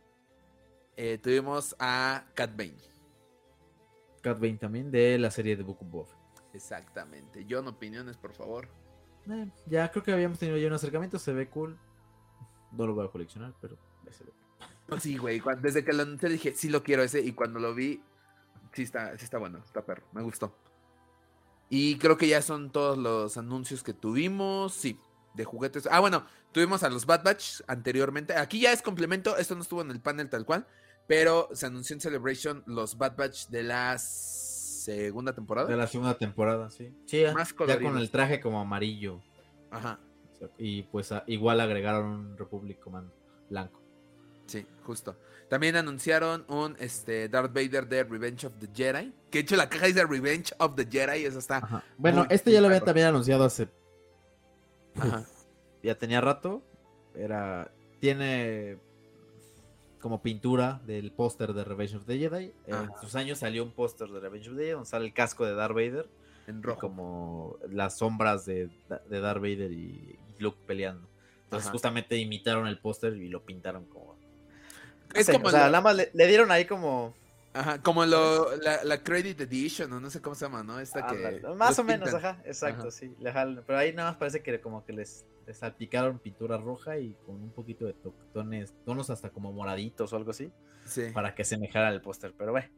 eh, 0.98 1.18
tuvimos 1.18 1.76
a 1.80 2.26
Cat 2.34 2.52
Bane. 2.56 2.78
Cat 4.22 4.40
Bane 4.40 4.58
también 4.58 4.92
de 4.92 5.18
la 5.20 5.30
serie 5.30 5.56
de 5.56 5.64
Book 5.64 5.82
of 5.82 5.90
Bob. 5.90 6.08
Exactamente. 6.54 7.46
John, 7.50 7.68
opiniones, 7.68 8.18
por 8.18 8.34
favor. 8.34 8.68
Eh, 9.30 9.48
ya 9.68 9.92
creo 9.92 10.04
que 10.04 10.14
habíamos 10.14 10.40
tenido 10.40 10.58
ya 10.58 10.68
un 10.68 10.74
acercamiento, 10.74 11.20
se 11.20 11.34
ve 11.34 11.50
cool. 11.50 11.78
No 12.72 12.88
lo 12.88 12.96
voy 12.96 13.06
a 13.06 13.12
coleccionar, 13.12 13.54
pero 13.62 13.78
se 14.10 14.24
ve. 14.24 14.32
sí, 15.00 15.18
güey, 15.18 15.42
desde 15.62 15.84
que 15.84 15.94
lo 15.94 16.04
anuncié 16.04 16.30
dije, 16.30 16.54
sí 16.56 16.70
lo 16.70 16.84
quiero 16.84 17.04
ese, 17.04 17.22
y 17.22 17.34
cuando 17.34 17.60
lo 17.60 17.74
vi, 17.76 18.02
sí 18.76 18.84
está, 18.84 19.18
sí 19.18 19.24
está 19.24 19.38
bueno, 19.38 19.60
está 19.66 19.86
perro, 19.86 20.06
me 20.12 20.22
gustó. 20.22 20.56
Y 21.70 21.98
creo 21.98 22.18
que 22.18 22.28
ya 22.28 22.42
son 22.42 22.72
todos 22.72 22.98
los 22.98 23.38
anuncios 23.38 23.82
que 23.82 23.94
tuvimos, 23.94 24.74
sí, 24.74 25.00
de 25.34 25.46
juguetes. 25.46 25.88
Ah, 25.90 26.00
bueno, 26.00 26.26
tuvimos 26.52 26.84
a 26.84 26.90
los 26.90 27.06
Bad 27.06 27.24
Batch 27.24 27.62
anteriormente. 27.68 28.36
Aquí 28.36 28.60
ya 28.60 28.72
es 28.72 28.82
complemento, 28.82 29.38
esto 29.38 29.56
no 29.56 29.62
estuvo 29.62 29.82
en 29.82 29.92
el 29.92 30.02
panel 30.02 30.30
tal 30.30 30.46
cual. 30.46 30.68
Pero 31.08 31.50
se 31.54 31.68
anunció 31.68 31.94
en 31.94 32.02
Celebration 32.02 32.64
los 32.66 32.98
Bad 32.98 33.16
Batch 33.16 33.48
de 33.48 33.64
la 33.64 33.98
segunda 33.98 35.34
temporada. 35.34 35.68
De 35.68 35.78
la 35.78 35.88
segunda 35.88 36.18
temporada, 36.18 36.70
sí. 36.70 36.96
Sí, 37.06 37.22
ya, 37.22 37.36
ya 37.68 37.80
con 37.80 37.98
el 37.98 38.10
traje 38.10 38.40
como 38.40 38.60
amarillo. 38.60 39.22
Ajá. 39.72 40.00
Y 40.58 40.84
pues 40.84 41.14
igual 41.28 41.60
agregaron 41.62 42.08
un 42.08 42.38
Republic 42.38 42.80
Command 42.80 43.12
blanco. 43.50 43.85
Sí, 44.46 44.66
justo. 44.84 45.16
También 45.50 45.76
anunciaron 45.76 46.46
un 46.48 46.76
este, 46.80 47.30
Darth 47.30 47.54
Vader 47.54 47.88
de 47.88 48.04
Revenge 48.04 48.48
of 48.48 48.54
the 48.60 48.68
Jedi. 48.74 49.14
Que 49.30 49.40
de 49.40 49.44
hecho 49.44 49.56
la 49.56 49.70
caja 49.70 49.88
dice 49.88 50.06
Revenge 50.06 50.54
of 50.60 50.76
the 50.76 50.86
Jedi. 50.86 51.26
Eso 51.26 51.40
está. 51.40 51.84
Bueno, 51.98 52.26
este 52.30 52.52
ya 52.52 52.62
lo 52.62 52.68
había 52.68 52.82
también 52.82 53.08
anunciado 53.08 53.44
hace. 53.46 53.68
Ajá. 54.96 55.26
ya 55.84 55.96
tenía 55.98 56.22
rato. 56.22 56.64
Era. 57.16 57.72
Tiene 58.00 58.78
como 60.02 60.22
pintura 60.22 60.82
del 60.86 61.12
póster 61.12 61.54
de 61.54 61.64
Revenge 61.64 61.96
of 61.96 62.06
the 62.06 62.18
Jedi. 62.18 62.54
En 62.68 62.90
sus 63.02 63.16
años 63.16 63.40
salió 63.40 63.64
un 63.64 63.72
póster 63.72 64.10
de 64.10 64.20
Revenge 64.20 64.50
of 64.50 64.56
the 64.56 64.62
Jedi 64.62 64.72
donde 64.72 64.90
sale 64.90 65.06
el 65.06 65.14
casco 65.14 65.46
de 65.46 65.54
Darth 65.54 65.74
Vader. 65.74 66.08
En 66.48 66.62
rojo. 66.62 66.80
Como 66.80 67.58
las 67.70 67.98
sombras 67.98 68.46
de, 68.46 68.70
de 69.10 69.20
Darth 69.20 69.42
Vader 69.42 69.72
y 69.72 70.18
Luke 70.38 70.58
peleando. 70.68 71.08
Entonces 71.46 71.72
justamente 71.72 72.18
imitaron 72.18 72.68
el 72.68 72.78
póster 72.80 73.16
y 73.16 73.30
lo 73.30 73.44
pintaron 73.44 73.86
como... 73.86 74.05
Es 75.16 75.30
como 75.30 75.48
o 75.48 75.52
sea, 75.52 75.66
nada 75.66 75.82
más 75.82 75.96
le, 75.96 76.28
dieron 76.28 76.52
ahí 76.52 76.66
como... 76.66 77.14
Ajá, 77.54 77.82
como 77.82 78.06
lo, 78.06 78.50
la, 78.58 79.02
Credit 79.02 79.40
Edition, 79.40 79.92
o 79.94 80.00
no 80.02 80.10
sé 80.10 80.22
cómo 80.22 80.36
se 80.36 80.44
llama, 80.44 80.62
¿no? 80.62 80.80
Esta 80.80 81.08
que... 81.08 81.42
Más 81.56 81.80
o 81.80 81.86
menos, 81.86 82.14
ajá, 82.14 82.42
exacto, 82.44 82.92
sí. 82.92 83.16
Pero 83.22 83.78
ahí 83.78 83.94
nada 83.94 84.12
más 84.12 84.18
parece 84.18 84.42
que 84.42 84.60
como 84.60 84.84
que 84.86 84.92
les, 84.92 85.26
salpicaron 85.54 86.20
pintura 86.20 86.58
roja 86.58 86.98
y 86.98 87.16
con 87.26 87.36
un 87.36 87.52
poquito 87.52 87.86
de 87.86 87.96
tones, 88.34 88.74
tonos 88.84 89.10
hasta 89.10 89.30
como 89.30 89.54
moraditos 89.54 90.12
o 90.12 90.18
algo 90.18 90.32
así. 90.32 90.52
Sí. 90.86 91.04
Para 91.14 91.34
que 91.34 91.46
se 91.46 91.58
mejara 91.58 91.90
el 91.90 92.02
póster, 92.02 92.34
pero 92.38 92.52
ve. 92.52 92.70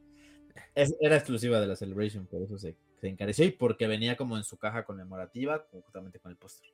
era 1.01 1.15
exclusiva 1.15 1.59
de 1.59 1.68
la 1.68 1.76
Celebration, 1.76 2.27
por 2.27 2.43
eso 2.43 2.59
se, 2.59 2.76
se 3.01 3.07
encareció 3.07 3.45
y 3.45 3.51
porque 3.51 3.88
venía 3.88 4.15
como 4.15 4.38
en 4.38 4.43
su 4.43 4.57
caja 4.57 4.85
conmemorativa, 4.85 5.65
justamente 5.72 6.19
con 6.19 6.31
el 6.31 6.38
póster. 6.38 6.69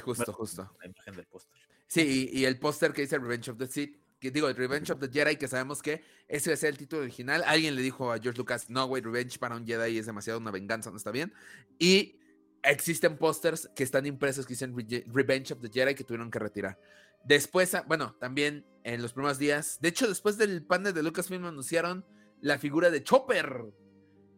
Justo, 0.00 0.32
justo. 0.32 0.70
La 0.80 0.86
imagen 0.86 1.16
del 1.16 1.26
póster. 1.26 1.60
Sí, 1.86 2.30
y, 2.32 2.44
el 2.46 2.58
póster 2.58 2.92
que 2.92 3.02
dice 3.02 3.18
Revenge 3.18 3.50
of 3.50 3.58
the 3.58 3.66
Sith, 3.66 3.98
que 4.22 4.30
digo, 4.30 4.48
el 4.48 4.54
Revenge 4.54 4.92
of 4.92 5.00
the 5.00 5.08
Jedi, 5.08 5.34
que 5.34 5.48
sabemos 5.48 5.82
que 5.82 6.04
ese 6.28 6.50
va 6.50 6.54
a 6.54 6.56
ser 6.56 6.70
el 6.70 6.78
título 6.78 7.02
original. 7.02 7.42
Alguien 7.44 7.74
le 7.74 7.82
dijo 7.82 8.12
a 8.12 8.20
George 8.20 8.38
Lucas, 8.38 8.70
no, 8.70 8.86
güey, 8.86 9.02
Revenge 9.02 9.36
para 9.36 9.56
un 9.56 9.66
Jedi 9.66 9.98
es 9.98 10.06
demasiado 10.06 10.38
una 10.38 10.52
venganza, 10.52 10.90
no 10.90 10.96
está 10.96 11.10
bien. 11.10 11.32
Y 11.76 12.20
existen 12.62 13.18
pósters 13.18 13.68
que 13.74 13.82
están 13.82 14.06
impresos 14.06 14.46
que 14.46 14.54
dicen 14.54 14.76
Revenge 15.12 15.52
of 15.52 15.60
the 15.60 15.68
Jedi 15.68 15.96
que 15.96 16.04
tuvieron 16.04 16.30
que 16.30 16.38
retirar. 16.38 16.78
Después, 17.24 17.74
ah, 17.74 17.84
bueno, 17.88 18.14
también 18.20 18.64
en 18.84 19.02
los 19.02 19.12
primeros 19.12 19.38
días, 19.38 19.78
de 19.80 19.88
hecho, 19.88 20.06
después 20.06 20.38
del 20.38 20.64
panel 20.64 20.94
de 20.94 21.02
Lucasfilm 21.02 21.44
anunciaron 21.44 22.04
la 22.40 22.58
figura 22.58 22.90
de 22.90 23.02
Chopper. 23.02 23.64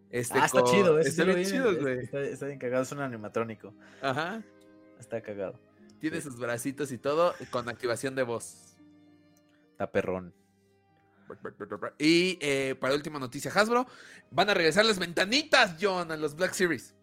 Este, 0.08 0.38
ah, 0.38 0.46
está 0.46 0.64
chido, 0.64 0.98
está 0.98 1.24
bien 1.24 1.44
chido, 1.44 1.78
güey. 1.78 1.98
Está, 1.98 2.22
está, 2.22 2.46
bien 2.46 2.58
cagado, 2.58 2.84
es 2.84 2.92
un 2.92 3.00
animatrónico. 3.00 3.74
Ajá. 4.00 4.42
Está 4.98 5.20
cagado. 5.20 5.60
Tiene 5.98 6.22
sus 6.22 6.38
bracitos 6.38 6.90
y 6.90 6.96
todo 6.96 7.34
con 7.50 7.68
activación 7.68 8.14
de 8.14 8.22
voz. 8.22 8.73
Está 9.74 9.90
perrón. 9.90 10.32
Y 11.98 12.38
eh, 12.40 12.76
para 12.78 12.94
última 12.94 13.18
noticia, 13.18 13.50
Hasbro, 13.50 13.86
van 14.30 14.50
a 14.50 14.54
regresar 14.54 14.84
las 14.84 15.00
ventanitas, 15.00 15.76
John, 15.80 16.12
a 16.12 16.16
los 16.16 16.36
Black 16.36 16.52
Series. 16.52 16.94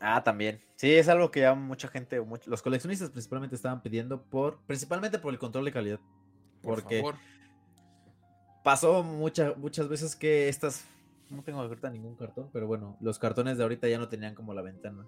Ah, 0.00 0.22
también. 0.22 0.60
Sí, 0.76 0.92
es 0.92 1.08
algo 1.08 1.32
que 1.32 1.40
ya 1.40 1.54
mucha 1.54 1.88
gente, 1.88 2.24
los 2.46 2.62
coleccionistas 2.62 3.10
principalmente 3.10 3.56
estaban 3.56 3.82
pidiendo 3.82 4.22
por, 4.22 4.60
principalmente 4.66 5.18
por 5.18 5.32
el 5.32 5.38
control 5.40 5.64
de 5.64 5.72
calidad. 5.72 6.00
porque 6.62 7.02
pasó 8.62 9.02
muchas 9.02 9.88
veces 9.88 10.14
que 10.14 10.48
estas, 10.48 10.84
no 11.28 11.42
tengo 11.42 11.60
ahorita 11.60 11.90
ningún 11.90 12.14
cartón, 12.14 12.50
pero 12.52 12.68
bueno, 12.68 12.96
los 13.00 13.18
cartones 13.18 13.56
de 13.58 13.64
ahorita 13.64 13.88
ya 13.88 13.98
no 13.98 14.08
tenían 14.08 14.36
como 14.36 14.54
la 14.54 14.62
ventana 14.62 15.06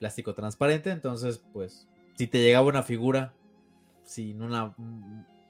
plástico 0.00 0.34
transparente, 0.34 0.90
entonces 0.90 1.38
pues 1.52 1.86
si 2.16 2.26
te 2.26 2.40
llegaba 2.40 2.66
una 2.66 2.82
figura 2.82 3.34
sin 4.04 4.42
una 4.42 4.74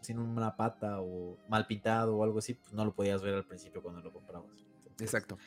sin 0.00 0.18
una 0.18 0.56
pata 0.56 1.00
o 1.00 1.36
mal 1.48 1.66
pintado 1.66 2.16
o 2.16 2.24
algo 2.24 2.38
así, 2.38 2.54
pues 2.54 2.72
no 2.72 2.84
lo 2.84 2.94
podías 2.94 3.22
ver 3.22 3.34
al 3.34 3.44
principio 3.44 3.82
cuando 3.82 4.00
lo 4.00 4.12
comprabas. 4.12 4.50
Exacto. 5.00 5.38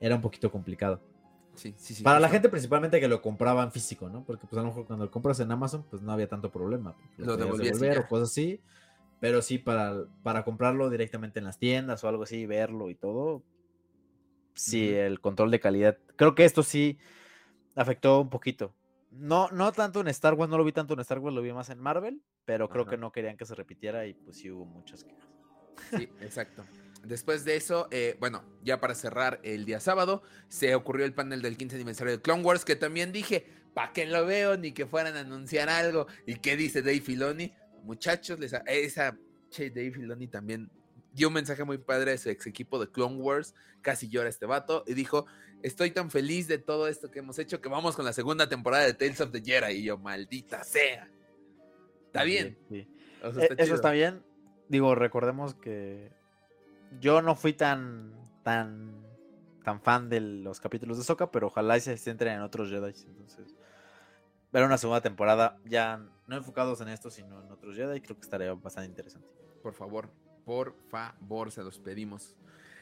Era 0.00 0.14
un 0.14 0.20
poquito 0.20 0.50
complicado. 0.50 1.00
Sí, 1.54 1.74
sí, 1.76 1.94
sí. 1.94 2.02
Para 2.02 2.20
la 2.20 2.28
gente 2.28 2.48
principalmente 2.48 3.00
que 3.00 3.08
lo 3.08 3.20
compraba 3.20 3.64
en 3.64 3.72
físico, 3.72 4.08
¿no? 4.08 4.24
Porque 4.24 4.46
pues 4.46 4.58
a 4.58 4.62
lo 4.62 4.68
mejor 4.68 4.86
cuando 4.86 5.06
lo 5.06 5.10
compras 5.10 5.40
en 5.40 5.50
Amazon, 5.50 5.84
pues 5.90 6.02
no 6.02 6.12
había 6.12 6.28
tanto 6.28 6.52
problema. 6.52 6.94
Lo, 7.16 7.36
devolver 7.36 7.98
o 7.98 8.06
cosas 8.06 8.30
así. 8.30 8.60
Pero 9.20 9.42
sí, 9.42 9.58
para, 9.58 10.04
para 10.22 10.44
comprarlo 10.44 10.88
directamente 10.90 11.40
en 11.40 11.44
las 11.44 11.58
tiendas 11.58 12.04
o 12.04 12.08
algo 12.08 12.22
así, 12.22 12.46
verlo 12.46 12.90
y 12.90 12.94
todo. 12.94 13.42
Sí, 14.54 14.88
el 14.88 15.20
control 15.20 15.50
de 15.50 15.58
calidad. 15.58 15.98
Creo 16.14 16.36
que 16.36 16.44
esto 16.44 16.62
sí 16.62 16.98
afectó 17.74 18.20
un 18.20 18.30
poquito. 18.30 18.74
No, 19.18 19.48
no 19.50 19.72
tanto 19.72 20.00
en 20.00 20.08
Star 20.08 20.34
Wars, 20.34 20.48
no 20.48 20.56
lo 20.56 20.64
vi 20.64 20.70
tanto 20.70 20.94
en 20.94 21.00
Star 21.00 21.18
Wars, 21.18 21.34
lo 21.34 21.42
vi 21.42 21.52
más 21.52 21.70
en 21.70 21.80
Marvel, 21.80 22.22
pero 22.44 22.68
creo 22.68 22.86
que 22.86 22.96
no 22.96 23.10
querían 23.10 23.36
que 23.36 23.44
se 23.44 23.54
repitiera 23.56 24.06
y 24.06 24.14
pues 24.14 24.36
sí 24.36 24.50
hubo 24.50 24.64
muchas 24.64 25.02
quejas. 25.02 25.28
Sí, 25.90 26.08
exacto. 26.20 26.64
Después 27.04 27.44
de 27.44 27.56
eso, 27.56 27.88
eh, 27.90 28.16
bueno, 28.20 28.44
ya 28.62 28.80
para 28.80 28.94
cerrar 28.94 29.40
el 29.42 29.64
día 29.64 29.80
sábado, 29.80 30.22
se 30.48 30.74
ocurrió 30.74 31.04
el 31.04 31.14
panel 31.14 31.42
del 31.42 31.56
15 31.56 31.76
aniversario 31.76 32.12
de 32.12 32.22
Clone 32.22 32.42
Wars, 32.42 32.64
que 32.64 32.76
también 32.76 33.12
dije, 33.12 33.46
¿para 33.74 33.92
qué 33.92 34.06
lo 34.06 34.24
veo? 34.24 34.56
Ni 34.56 34.72
que 34.72 34.86
fueran 34.86 35.16
a 35.16 35.20
anunciar 35.20 35.68
algo. 35.68 36.06
¿Y 36.26 36.36
qué 36.36 36.56
dice 36.56 36.82
Dave 36.82 37.00
Filoni? 37.00 37.52
Muchachos, 37.82 38.38
les 38.38 38.52
esa, 38.66 39.16
che, 39.50 39.70
Dave 39.70 39.92
Filoni 39.92 40.28
también 40.28 40.70
dio 41.12 41.28
un 41.28 41.34
mensaje 41.34 41.64
muy 41.64 41.78
padre 41.78 42.12
a 42.12 42.18
su 42.18 42.28
ex 42.30 42.46
equipo 42.46 42.78
de 42.78 42.90
Clone 42.90 43.16
Wars, 43.16 43.54
casi 43.82 44.08
llora 44.08 44.28
este 44.28 44.46
vato, 44.46 44.84
y 44.86 44.94
dijo, 44.94 45.26
estoy 45.62 45.90
tan 45.90 46.10
feliz 46.10 46.48
de 46.48 46.58
todo 46.58 46.88
esto 46.88 47.10
que 47.10 47.20
hemos 47.20 47.38
hecho 47.38 47.60
que 47.60 47.68
vamos 47.68 47.96
con 47.96 48.04
la 48.04 48.12
segunda 48.12 48.48
temporada 48.48 48.84
de 48.84 48.94
Tales 48.94 49.20
of 49.20 49.32
the 49.32 49.42
Jedi. 49.42 49.78
Y 49.78 49.84
yo, 49.84 49.98
maldita 49.98 50.64
sea. 50.64 51.08
Está 52.06 52.24
bien. 52.24 52.58
E, 52.70 52.86
eso 53.56 53.74
está 53.74 53.90
bien. 53.90 54.22
Digo, 54.68 54.94
recordemos 54.94 55.54
que 55.54 56.12
yo 57.00 57.22
no 57.22 57.34
fui 57.34 57.52
tan, 57.52 58.12
tan, 58.42 59.06
tan 59.64 59.80
fan 59.80 60.08
de 60.08 60.20
los 60.20 60.60
capítulos 60.60 60.98
de 60.98 61.04
Soka, 61.04 61.30
pero 61.30 61.48
ojalá 61.48 61.78
se 61.80 61.96
centren 61.96 62.34
en 62.34 62.40
otros 62.42 62.70
Jedi. 62.70 62.94
Entonces, 63.06 63.54
ver 64.52 64.64
una 64.64 64.78
segunda 64.78 65.00
temporada 65.00 65.58
ya 65.64 66.02
no 66.26 66.36
enfocados 66.36 66.80
en 66.80 66.88
esto, 66.88 67.10
sino 67.10 67.42
en 67.42 67.50
otros 67.50 67.76
Jedi, 67.76 68.00
creo 68.00 68.16
que 68.16 68.22
estaría 68.22 68.52
bastante 68.54 68.88
interesante. 68.88 69.28
Por 69.62 69.74
favor, 69.74 70.10
por 70.44 70.74
favor, 70.88 71.50
se 71.50 71.62
los 71.62 71.78
pedimos. 71.78 72.36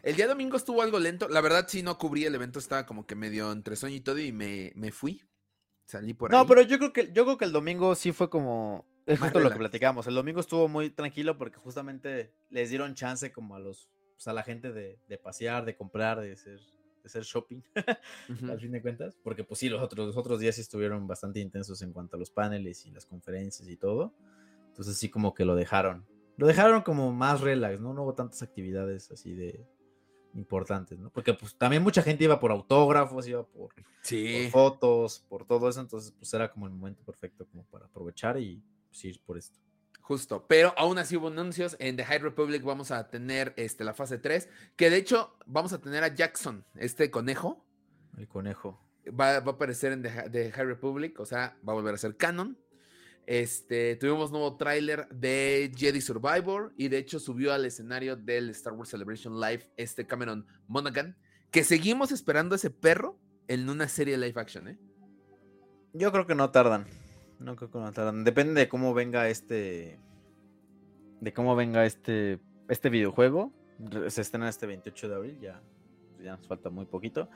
El 0.07 0.15
día 0.15 0.29
domingo 0.29 0.57
estuvo 0.57 0.83
algo 0.83 1.01
lento. 1.01 1.29
La 1.29 1.41
verdad, 1.41 1.67
sí, 1.67 1.83
no 1.83 1.99
cubrí 1.99 2.25
el 2.25 2.35
evento. 2.37 2.61
Estaba 2.61 2.87
como 2.87 3.09
que 3.09 3.17
medio 3.17 3.51
entre 3.51 3.75
sueño 3.75 3.97
y 3.97 4.01
todo 4.01 4.21
y 4.21 4.31
me, 4.31 4.93
fui. 4.93 5.21
Salí 5.85 6.15
por 6.15 6.33
ahí. 6.33 6.39
No, 6.39 6.47
pero 6.47 6.63
yo 6.63 6.79
creo 6.79 6.93
que 6.93 7.13
yo 7.13 7.25
creo 7.25 7.37
que 7.37 7.45
el 7.45 7.51
domingo 7.51 7.93
sí 7.97 8.13
fue 8.13 8.31
como. 8.31 8.87
Es 9.05 9.19
justo 9.19 9.41
lo 9.41 9.51
que 9.51 9.57
platicamos. 9.57 10.07
El 10.07 10.15
domingo 10.15 10.39
estuvo 10.39 10.69
muy 10.69 10.91
tranquilo 10.91 11.37
porque 11.37 11.57
justamente 11.57 12.33
les 12.51 12.71
dieron 12.71 12.95
chance 12.95 13.33
como 13.33 13.57
a 13.57 13.59
los. 13.59 13.89
Pues, 14.15 14.29
a 14.29 14.33
la 14.33 14.45
gente 14.45 14.73
de, 14.73 15.19
pasear, 15.19 15.65
de 15.65 15.75
comprar, 15.75 16.21
de 16.21 16.35
hacer, 16.35 16.61
de 16.61 17.07
hacer 17.07 17.25
shopping. 17.25 17.63
al 18.49 18.61
fin 18.61 18.71
de 18.71 18.81
cuentas. 18.81 19.19
Porque 19.25 19.43
pues 19.43 19.59
sí, 19.59 19.69
los 19.69 19.83
otros, 19.83 20.07
los 20.07 20.17
otros 20.17 20.39
días 20.39 20.55
sí 20.55 20.61
estuvieron 20.61 21.09
bastante 21.09 21.41
intensos 21.41 21.83
en 21.83 21.93
cuanto 21.93 22.15
a 22.15 22.21
los 22.21 22.31
paneles 22.31 22.87
y 22.87 22.93
las 22.93 23.07
conferencias 23.07 23.69
y 23.69 23.77
todo. 23.77 24.15
Entonces 24.69 24.97
sí 24.97 25.09
como 25.09 25.35
que 25.35 25.45
lo 25.45 25.57
dejaron. 25.57 26.07
Lo 26.37 26.47
dejaron 26.47 26.83
como 26.83 27.13
más 27.13 27.41
relax, 27.41 27.81
¿no? 27.81 27.93
No 27.93 28.05
hubo 28.05 28.15
tantas 28.15 28.43
actividades 28.43 29.11
así 29.11 29.33
de, 29.33 29.67
importantes, 30.37 30.99
¿no? 30.99 31.11
Porque 31.11 31.35
pues 31.35 31.57
también 31.57 31.83
mucha 31.83 32.03
gente 32.03 32.25
iba 32.25 32.39
por 32.39 32.51
autógrafos, 32.51 33.27
iba 33.27 33.45
por, 33.45 33.73
fotos, 34.51 35.25
por 35.29 35.45
todo 35.45 35.69
eso, 35.69 35.81
entonces 35.81 36.13
pues 36.13 36.33
era 36.35 36.51
como 36.51 36.67
el 36.67 36.73
momento 36.73 37.03
perfecto 37.03 37.47
como 37.47 37.65
para 37.65 37.87
aprovechar 37.87 38.39
y 38.39 38.63
pues, 38.89 39.05
ir 39.05 39.21
por 39.21 39.39
esto. 39.39 39.59
Justo, 40.01 40.47
pero 40.47 40.73
aún 40.77 40.99
así 40.99 41.17
hubo 41.17 41.29
anuncios. 41.29 41.77
En 41.81 41.97
The 41.97 42.05
High 42.05 42.21
Republic 42.21 42.63
vamos 42.63 42.93
a 42.93 43.09
tener 43.09 43.53
este, 43.57 43.83
la 43.83 43.93
fase 43.93 44.19
3, 44.19 44.49
que 44.77 44.89
de 44.89 44.99
hecho 44.99 45.37
vamos 45.47 45.73
a 45.73 45.81
tener 45.81 46.05
a 46.05 46.15
Jackson, 46.15 46.65
este 46.77 47.11
conejo. 47.11 47.67
El 48.17 48.29
conejo. 48.29 48.81
Va, 49.09 49.41
va 49.41 49.53
a 49.53 49.55
aparecer 49.55 49.93
en 49.93 50.03
The, 50.03 50.31
The, 50.31 50.53
High 50.53 50.67
Republic, 50.67 51.19
o 51.19 51.27
sea, 51.27 51.57
va 51.69 51.73
a 51.73 51.77
volver 51.77 51.95
a 51.95 51.99
ser 51.99 52.17
canon. 52.17 52.57
Este, 53.27 53.97
tuvimos 53.97 54.31
nuevo 54.31 54.57
tráiler 54.57 55.09
de 55.09 55.73
Jedi 55.77 56.01
Survivor 56.01 56.73
y 56.77 56.87
de 56.87 56.99
hecho 56.99 57.19
subió 57.19 57.53
al 57.53 57.65
escenario 57.65 58.15
del 58.15 58.51
Star 58.51 58.73
Wars 58.73 58.91
Celebration 58.91 59.41
Live 59.41 59.69
este 59.77 60.07
Cameron 60.07 60.47
Monaghan, 60.69 61.17
que 61.51 61.65
seguimos 61.65 62.13
esperando 62.13 62.55
ese 62.55 62.71
perro 62.71 63.19
en 63.49 63.69
una 63.69 63.89
serie 63.89 64.17
live 64.17 64.41
action, 64.41 64.69
¿eh? 64.69 64.79
Yo 65.93 66.13
creo 66.13 66.27
que 66.27 66.35
no 66.37 66.51
tardan. 66.51 66.87
No 67.41 67.57
creo 67.57 67.71
que 67.71 67.79
no 67.79 67.93
tardan. 67.93 68.23
Depende 68.23 68.61
de 68.61 68.69
cómo 68.69 68.95
venga 68.95 69.29
este 69.29 69.99
de 71.21 71.33
cómo 71.33 71.57
venga 71.57 71.85
este 71.85 72.39
este 72.69 72.91
videojuego. 72.91 73.53
Se 74.09 74.21
estrena 74.21 74.49
este 74.49 74.67
28 74.67 75.09
de 75.09 75.15
abril, 75.15 75.39
ya 75.41 75.63
ya 76.23 76.37
nos 76.37 76.47
falta 76.47 76.71
muy 76.71 76.87
poquito. 76.87 77.29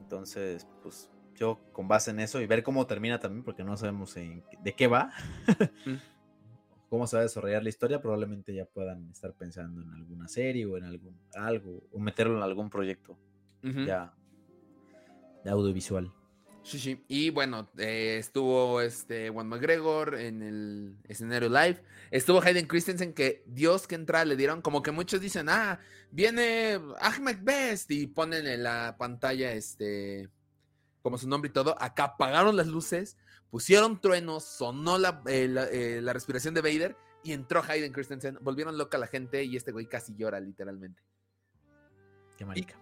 Entonces, 0.00 0.66
pues 0.82 1.10
yo 1.38 1.60
con 1.72 1.88
base 1.88 2.10
en 2.10 2.20
eso 2.20 2.40
y 2.40 2.46
ver 2.46 2.62
cómo 2.62 2.86
termina 2.86 3.18
también, 3.18 3.44
porque 3.44 3.64
no 3.64 3.76
sabemos 3.76 4.14
de 4.14 4.74
qué 4.76 4.86
va. 4.86 5.10
cómo 6.88 7.06
se 7.06 7.16
va 7.16 7.20
a 7.20 7.24
desarrollar 7.24 7.62
la 7.62 7.68
historia, 7.68 8.00
probablemente 8.00 8.54
ya 8.54 8.64
puedan 8.64 9.10
estar 9.10 9.34
pensando 9.34 9.82
en 9.82 9.90
alguna 9.90 10.26
serie 10.28 10.66
o 10.66 10.76
en 10.76 10.84
algún 10.84 11.18
algo, 11.34 11.82
o 11.92 11.98
meterlo 11.98 12.36
en 12.36 12.42
algún 12.42 12.70
proyecto 12.70 13.18
ya 13.62 14.14
de 15.44 15.50
audiovisual. 15.50 16.12
Sí, 16.62 16.78
sí. 16.78 17.02
Y 17.08 17.30
bueno, 17.30 17.70
eh, 17.78 18.16
estuvo 18.18 18.80
este 18.80 19.30
Juan 19.30 19.48
McGregor 19.48 20.14
en 20.14 20.42
el 20.42 20.96
escenario 21.04 21.48
live. 21.48 21.82
Estuvo 22.10 22.42
Hayden 22.42 22.66
Christensen, 22.66 23.14
que 23.14 23.42
Dios 23.46 23.86
que 23.86 23.94
entra 23.94 24.24
le 24.24 24.36
dieron, 24.36 24.60
como 24.60 24.82
que 24.82 24.90
muchos 24.90 25.20
dicen, 25.20 25.48
ah, 25.48 25.80
viene 26.10 26.78
Ahmed 27.00 27.38
Best 27.40 27.90
y 27.90 28.06
ponen 28.06 28.46
en 28.46 28.62
la 28.62 28.96
pantalla 28.98 29.52
este 29.52 30.28
como 31.08 31.16
su 31.16 31.26
nombre 31.26 31.48
y 31.48 31.52
todo. 31.54 31.74
Acá 31.80 32.04
apagaron 32.04 32.54
las 32.54 32.66
luces, 32.66 33.16
pusieron 33.48 33.98
truenos, 33.98 34.44
sonó 34.44 34.98
la, 34.98 35.22
eh, 35.26 35.48
eh, 35.72 36.00
la, 36.02 36.12
respiración 36.12 36.52
de 36.52 36.60
Vader 36.60 36.98
y 37.24 37.32
entró 37.32 37.62
Hayden 37.66 37.94
Christensen. 37.94 38.36
Volvieron 38.42 38.76
loca 38.76 38.98
la 38.98 39.06
gente 39.06 39.42
y 39.42 39.56
este 39.56 39.72
güey 39.72 39.86
casi 39.86 40.14
llora, 40.14 40.38
literalmente. 40.38 41.02
Qué 42.36 42.44
marica. 42.44 42.78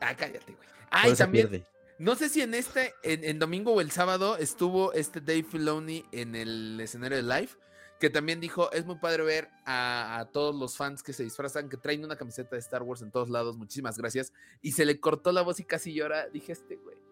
ah, 0.00 0.14
cállate, 0.14 0.52
güey. 0.52 0.68
Ah, 0.92 1.12
también. 1.18 1.66
No 1.98 2.14
sé 2.14 2.28
si 2.28 2.42
en 2.42 2.54
este, 2.54 2.94
en, 3.02 3.40
domingo 3.40 3.72
o 3.72 3.80
el 3.80 3.90
sábado, 3.90 4.36
estuvo 4.36 4.92
este 4.92 5.20
Dave 5.20 5.42
Filoni 5.42 6.04
en 6.12 6.36
el 6.36 6.80
escenario 6.80 7.16
de 7.16 7.22
live, 7.24 7.50
que 7.98 8.08
también 8.08 8.40
dijo, 8.40 8.70
es 8.70 8.86
muy 8.86 8.98
padre 9.00 9.24
ver 9.24 9.48
a, 9.66 10.28
todos 10.32 10.54
los 10.54 10.76
fans 10.76 11.02
que 11.02 11.12
se 11.12 11.24
disfrazan, 11.24 11.68
que 11.68 11.76
traen 11.76 12.04
una 12.04 12.16
camiseta 12.16 12.54
de 12.54 12.60
Star 12.60 12.84
Wars 12.84 13.02
en 13.02 13.10
todos 13.10 13.30
lados, 13.30 13.56
muchísimas 13.56 13.98
gracias. 13.98 14.32
Y 14.62 14.72
se 14.72 14.84
le 14.84 15.00
cortó 15.00 15.32
la 15.32 15.42
voz 15.42 15.58
y 15.58 15.64
casi 15.64 15.92
llora. 15.92 16.28
Dije, 16.28 16.52
este 16.52 16.76
güey. 16.76 17.03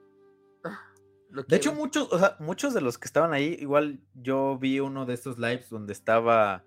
De 1.48 1.56
hecho, 1.56 1.72
muchos, 1.72 2.12
o 2.12 2.18
sea, 2.18 2.36
muchos 2.40 2.74
de 2.74 2.82
los 2.82 2.98
que 2.98 3.06
estaban 3.06 3.32
ahí, 3.32 3.56
igual 3.58 4.00
yo 4.14 4.58
vi 4.58 4.80
uno 4.80 5.06
de 5.06 5.14
estos 5.14 5.38
lives 5.38 5.70
donde 5.70 5.94
estaba 5.94 6.64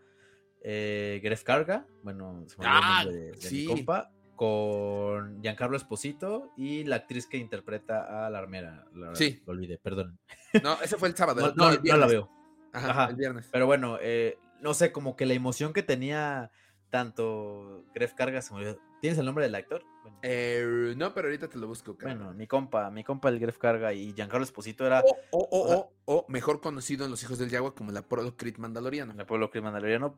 eh, 0.62 1.20
Gref 1.24 1.44
Carga, 1.44 1.86
bueno, 2.02 2.44
se 2.48 2.58
me 2.58 2.66
ah, 2.68 3.06
de, 3.06 3.38
mi 3.52 3.66
compa, 3.66 4.12
con 4.36 5.40
Giancarlo 5.42 5.78
Esposito 5.78 6.52
y 6.58 6.84
la 6.84 6.98
actriz 6.98 7.28
que 7.28 7.38
interpreta 7.38 8.26
a 8.26 8.30
la 8.32 8.40
armera. 8.40 8.86
sí. 9.14 9.42
Lo 9.46 9.54
olvidé, 9.54 9.78
perdón. 9.78 10.18
No, 10.64 10.82
ese 10.82 10.98
fue 10.98 11.10
el 11.10 11.16
sábado. 11.16 11.54
no, 11.56 11.72
no, 11.72 11.98
la 11.98 12.08
veo. 12.08 12.30
Ajá, 12.74 13.06
el 13.06 13.16
viernes. 13.16 13.48
Pero 13.52 13.68
bueno, 13.68 13.98
eh, 14.02 14.40
no 14.62 14.74
sé, 14.74 14.92
como 14.92 15.16
que 15.16 15.26
la 15.26 15.34
emoción 15.34 15.74
que 15.74 15.84
tenía 15.84 16.52
tanto 16.90 17.86
Gref 17.94 18.14
Carga 18.14 18.42
se 18.42 18.54
me 18.54 18.78
¿Tienes 19.06 19.20
el 19.20 19.26
nombre 19.28 19.46
del 19.46 19.54
actor? 19.54 19.86
Eh, 20.24 20.96
no, 20.98 21.14
pero 21.14 21.28
ahorita 21.28 21.48
te 21.48 21.60
lo 21.60 21.68
busco. 21.68 21.96
Bueno, 22.02 22.34
mi 22.34 22.48
compa, 22.48 22.90
mi 22.90 23.04
compa 23.04 23.30
el 23.30 23.38
Gref 23.38 23.60
Carga 23.60 23.94
y 23.94 24.14
Giancarlo 24.14 24.44
Esposito 24.44 24.84
era. 24.84 25.04
O, 25.30 25.48
o, 25.52 25.94
o, 26.06 26.26
mejor 26.28 26.60
conocido 26.60 27.06
en 27.06 27.12
Los 27.12 27.22
Hijos 27.22 27.38
del 27.38 27.52
Yagua 27.52 27.76
como 27.76 27.92
el 27.92 27.98
Apolo 27.98 28.36
Crit 28.36 28.58
Mandaloriano. 28.58 29.14
El 29.14 29.22
Apolo 29.22 29.52
Crit 29.52 29.64
Mandaloriano. 29.64 30.18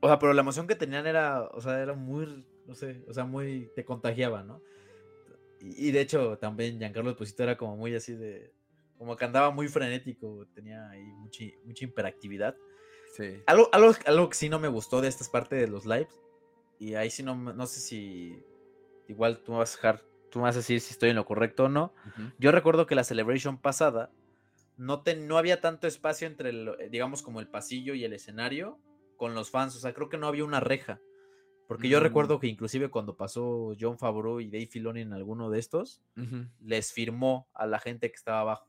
O 0.00 0.08
sea, 0.08 0.18
pero 0.18 0.34
la 0.34 0.42
emoción 0.42 0.66
que 0.66 0.74
tenían 0.74 1.06
era, 1.06 1.42
o 1.42 1.62
sea, 1.62 1.80
era 1.80 1.94
muy 1.94 2.44
no 2.66 2.74
sé, 2.74 3.02
o 3.08 3.14
sea, 3.14 3.24
muy, 3.24 3.70
te 3.74 3.82
contagiaba, 3.82 4.42
¿no? 4.42 4.62
Y, 5.58 5.90
de 5.90 6.02
hecho 6.02 6.36
también 6.36 6.78
Giancarlo 6.78 7.12
Esposito 7.12 7.44
era 7.44 7.56
como 7.56 7.78
muy 7.78 7.94
así 7.94 8.14
de, 8.14 8.52
como 8.98 9.16
que 9.16 9.24
andaba 9.24 9.50
muy 9.52 9.68
frenético, 9.68 10.46
tenía 10.54 10.90
ahí 10.90 11.04
mucha, 11.04 11.44
mucha 11.64 11.86
hiperactividad. 11.86 12.56
Sí. 13.16 13.42
Algo, 13.46 13.70
algo, 13.72 13.94
algo 14.04 14.28
que 14.28 14.36
sí 14.36 14.50
no 14.50 14.58
me 14.58 14.68
gustó 14.68 15.00
de 15.00 15.08
esta 15.08 15.24
parte 15.30 15.56
de 15.56 15.68
los 15.68 15.86
lives, 15.86 16.21
y 16.82 16.96
ahí 16.96 17.10
sí 17.10 17.22
no, 17.22 17.36
no 17.36 17.66
sé 17.66 17.80
si 17.80 18.42
igual 19.06 19.38
tú 19.38 19.52
me 19.52 19.58
vas 19.58 19.72
a 19.72 19.76
dejar, 19.76 20.02
tú 20.32 20.40
me 20.40 20.46
vas 20.46 20.56
a 20.56 20.58
decir 20.58 20.80
si 20.80 20.90
estoy 20.90 21.10
en 21.10 21.16
lo 21.16 21.24
correcto 21.24 21.64
o 21.64 21.68
no. 21.68 21.94
Yo 22.40 22.50
recuerdo 22.50 22.86
que 22.86 22.96
la 22.96 23.04
celebration 23.04 23.56
pasada 23.56 24.10
no, 24.76 25.02
te, 25.02 25.14
no 25.14 25.38
había 25.38 25.60
tanto 25.60 25.86
espacio 25.86 26.26
entre, 26.26 26.50
el, 26.50 26.72
digamos, 26.90 27.22
como 27.22 27.38
el 27.38 27.46
pasillo 27.46 27.94
y 27.94 28.02
el 28.02 28.12
escenario 28.12 28.80
con 29.16 29.32
los 29.32 29.52
fans, 29.52 29.76
o 29.76 29.78
sea, 29.78 29.94
creo 29.94 30.08
que 30.08 30.18
no 30.18 30.26
había 30.26 30.44
una 30.44 30.58
reja. 30.58 31.00
Porque 31.68 31.88
yo 31.88 32.00
recuerdo 32.00 32.40
que 32.40 32.48
inclusive 32.48 32.90
cuando 32.90 33.16
pasó 33.16 33.74
John 33.80 33.96
Favreau 33.96 34.40
y 34.40 34.50
Dave 34.50 34.66
Filoni 34.66 35.02
en 35.02 35.12
alguno 35.12 35.50
de 35.50 35.60
estos, 35.60 36.02
les 36.58 36.92
firmó 36.92 37.48
a 37.54 37.66
la 37.66 37.78
gente 37.78 38.10
que 38.10 38.16
estaba 38.16 38.40
abajo. 38.40 38.68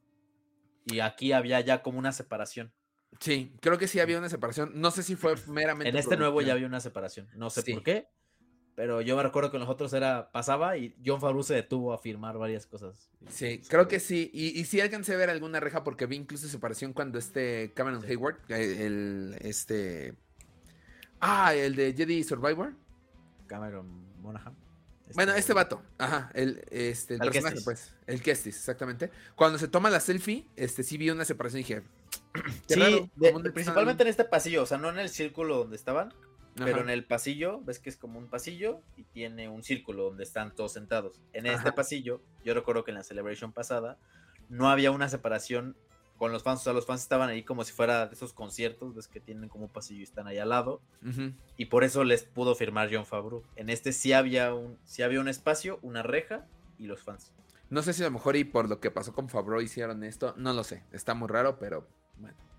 Y 0.85 0.99
aquí 0.99 1.31
había 1.31 1.59
ya 1.61 1.81
como 1.81 1.97
una 1.97 2.11
separación. 2.11 2.71
Sí, 3.19 3.53
creo 3.61 3.77
que 3.77 3.87
sí 3.87 3.99
había 3.99 4.17
una 4.17 4.29
separación. 4.29 4.71
No 4.75 4.91
sé 4.91 5.03
si 5.03 5.15
fue 5.15 5.35
meramente. 5.47 5.89
En 5.89 5.95
este 5.95 6.17
nuevo 6.17 6.41
ya 6.41 6.53
había 6.53 6.67
una 6.67 6.79
separación. 6.79 7.27
No 7.35 7.49
sé 7.49 7.63
por 7.73 7.83
qué. 7.83 8.07
Pero 8.75 9.01
yo 9.01 9.15
me 9.15 9.21
recuerdo 9.21 9.51
que 9.51 9.57
en 9.57 9.61
los 9.61 9.69
otros 9.69 9.93
era, 9.93 10.31
pasaba 10.31 10.77
y 10.77 10.95
John 11.05 11.21
Favreau 11.21 11.43
se 11.43 11.53
detuvo 11.53 11.93
a 11.93 11.99
firmar 11.99 12.39
varias 12.39 12.65
cosas. 12.65 13.11
Sí, 13.29 13.61
creo 13.67 13.87
que 13.87 13.99
sí. 13.99 14.31
Y, 14.33 14.59
y 14.59 14.65
sí 14.65 14.81
alcancé 14.81 15.13
a 15.13 15.17
ver 15.17 15.29
alguna 15.29 15.59
reja 15.59 15.83
porque 15.83 16.07
vi 16.07 16.15
incluso 16.15 16.47
separación 16.47 16.91
cuando 16.91 17.19
este 17.19 17.71
Cameron 17.75 18.03
Hayward, 18.03 18.37
eh, 18.49 18.85
el 18.85 19.37
este. 19.41 20.15
Ah, 21.19 21.53
el 21.53 21.75
de 21.75 21.93
Jedi 21.93 22.23
Survivor. 22.23 22.73
Cameron 23.45 24.03
Monaghan. 24.21 24.55
bueno, 25.13 25.31
este, 25.33 25.41
este 25.41 25.53
vato, 25.53 25.83
ajá, 25.99 26.31
el, 26.33 26.63
este, 26.71 27.15
el, 27.15 27.19
personaje, 27.19 27.61
pues, 27.63 27.93
el 28.07 28.21
Kestis, 28.23 28.55
exactamente. 28.55 29.11
Cuando 29.35 29.59
se 29.59 29.67
toma 29.67 29.91
la 29.91 29.99
selfie, 29.99 30.47
este, 30.55 30.81
sí 30.81 30.97
vi 30.97 31.11
una 31.11 31.25
separación 31.25 31.59
y 31.59 31.63
dije, 31.63 31.83
sí, 32.67 33.11
principalmente 33.53 34.03
en 34.03 34.09
este 34.09 34.25
pasillo, 34.25 34.63
o 34.63 34.65
sea, 34.65 34.77
no 34.77 34.89
en 34.89 34.99
el 34.99 35.09
círculo 35.09 35.57
donde 35.57 35.75
estaban, 35.75 36.13
pero 36.55 36.81
en 36.81 36.89
el 36.89 37.03
pasillo, 37.05 37.61
ves 37.61 37.79
que 37.79 37.89
es 37.89 37.97
como 37.97 38.19
un 38.19 38.27
pasillo 38.27 38.81
y 38.95 39.03
tiene 39.03 39.49
un 39.49 39.63
círculo 39.63 40.03
donde 40.03 40.23
están 40.23 40.53
todos 40.55 40.73
sentados. 40.73 41.21
En 41.33 41.45
este 41.45 41.71
pasillo, 41.71 42.21
yo 42.43 42.53
recuerdo 42.53 42.83
que 42.83 42.91
en 42.91 42.95
la 42.95 43.03
Celebration 43.03 43.51
pasada, 43.51 43.97
no 44.49 44.69
había 44.69 44.91
una 44.91 45.09
separación 45.09 45.75
con 46.17 46.31
los 46.31 46.43
fans, 46.43 46.61
o 46.61 46.63
sea, 46.63 46.73
los 46.73 46.85
fans 46.85 47.01
estaban 47.01 47.29
ahí 47.29 47.43
como 47.43 47.63
si 47.63 47.73
fuera 47.73 48.07
de 48.07 48.13
esos 48.13 48.33
conciertos, 48.33 48.93
ves 48.93 49.07
que 49.07 49.19
tienen 49.19 49.49
como 49.49 49.65
un 49.65 49.71
pasillo 49.71 50.01
y 50.01 50.03
están 50.03 50.27
ahí 50.27 50.37
al 50.37 50.49
lado, 50.49 50.81
y 51.57 51.65
por 51.65 51.83
eso 51.83 52.03
les 52.03 52.23
pudo 52.23 52.55
firmar 52.55 52.89
John 52.91 53.05
Favreau. 53.05 53.43
En 53.55 53.69
este 53.69 53.91
sí 53.91 54.13
había 54.13 54.53
un, 54.53 54.77
sí 54.85 55.01
había 55.01 55.19
un 55.19 55.27
espacio, 55.27 55.79
una 55.81 56.03
reja 56.03 56.45
y 56.77 56.85
los 56.85 57.01
fans. 57.01 57.33
No 57.69 57.81
sé 57.81 57.93
si 57.93 58.03
a 58.03 58.05
lo 58.05 58.11
mejor 58.11 58.35
y 58.35 58.43
por 58.43 58.69
lo 58.69 58.79
que 58.79 58.91
pasó 58.91 59.13
con 59.13 59.27
Favreau 59.27 59.59
hicieron 59.59 60.03
esto, 60.03 60.35
no 60.37 60.53
lo 60.53 60.63
sé, 60.63 60.83
está 60.91 61.15
muy 61.15 61.27
raro, 61.27 61.57
pero 61.57 61.87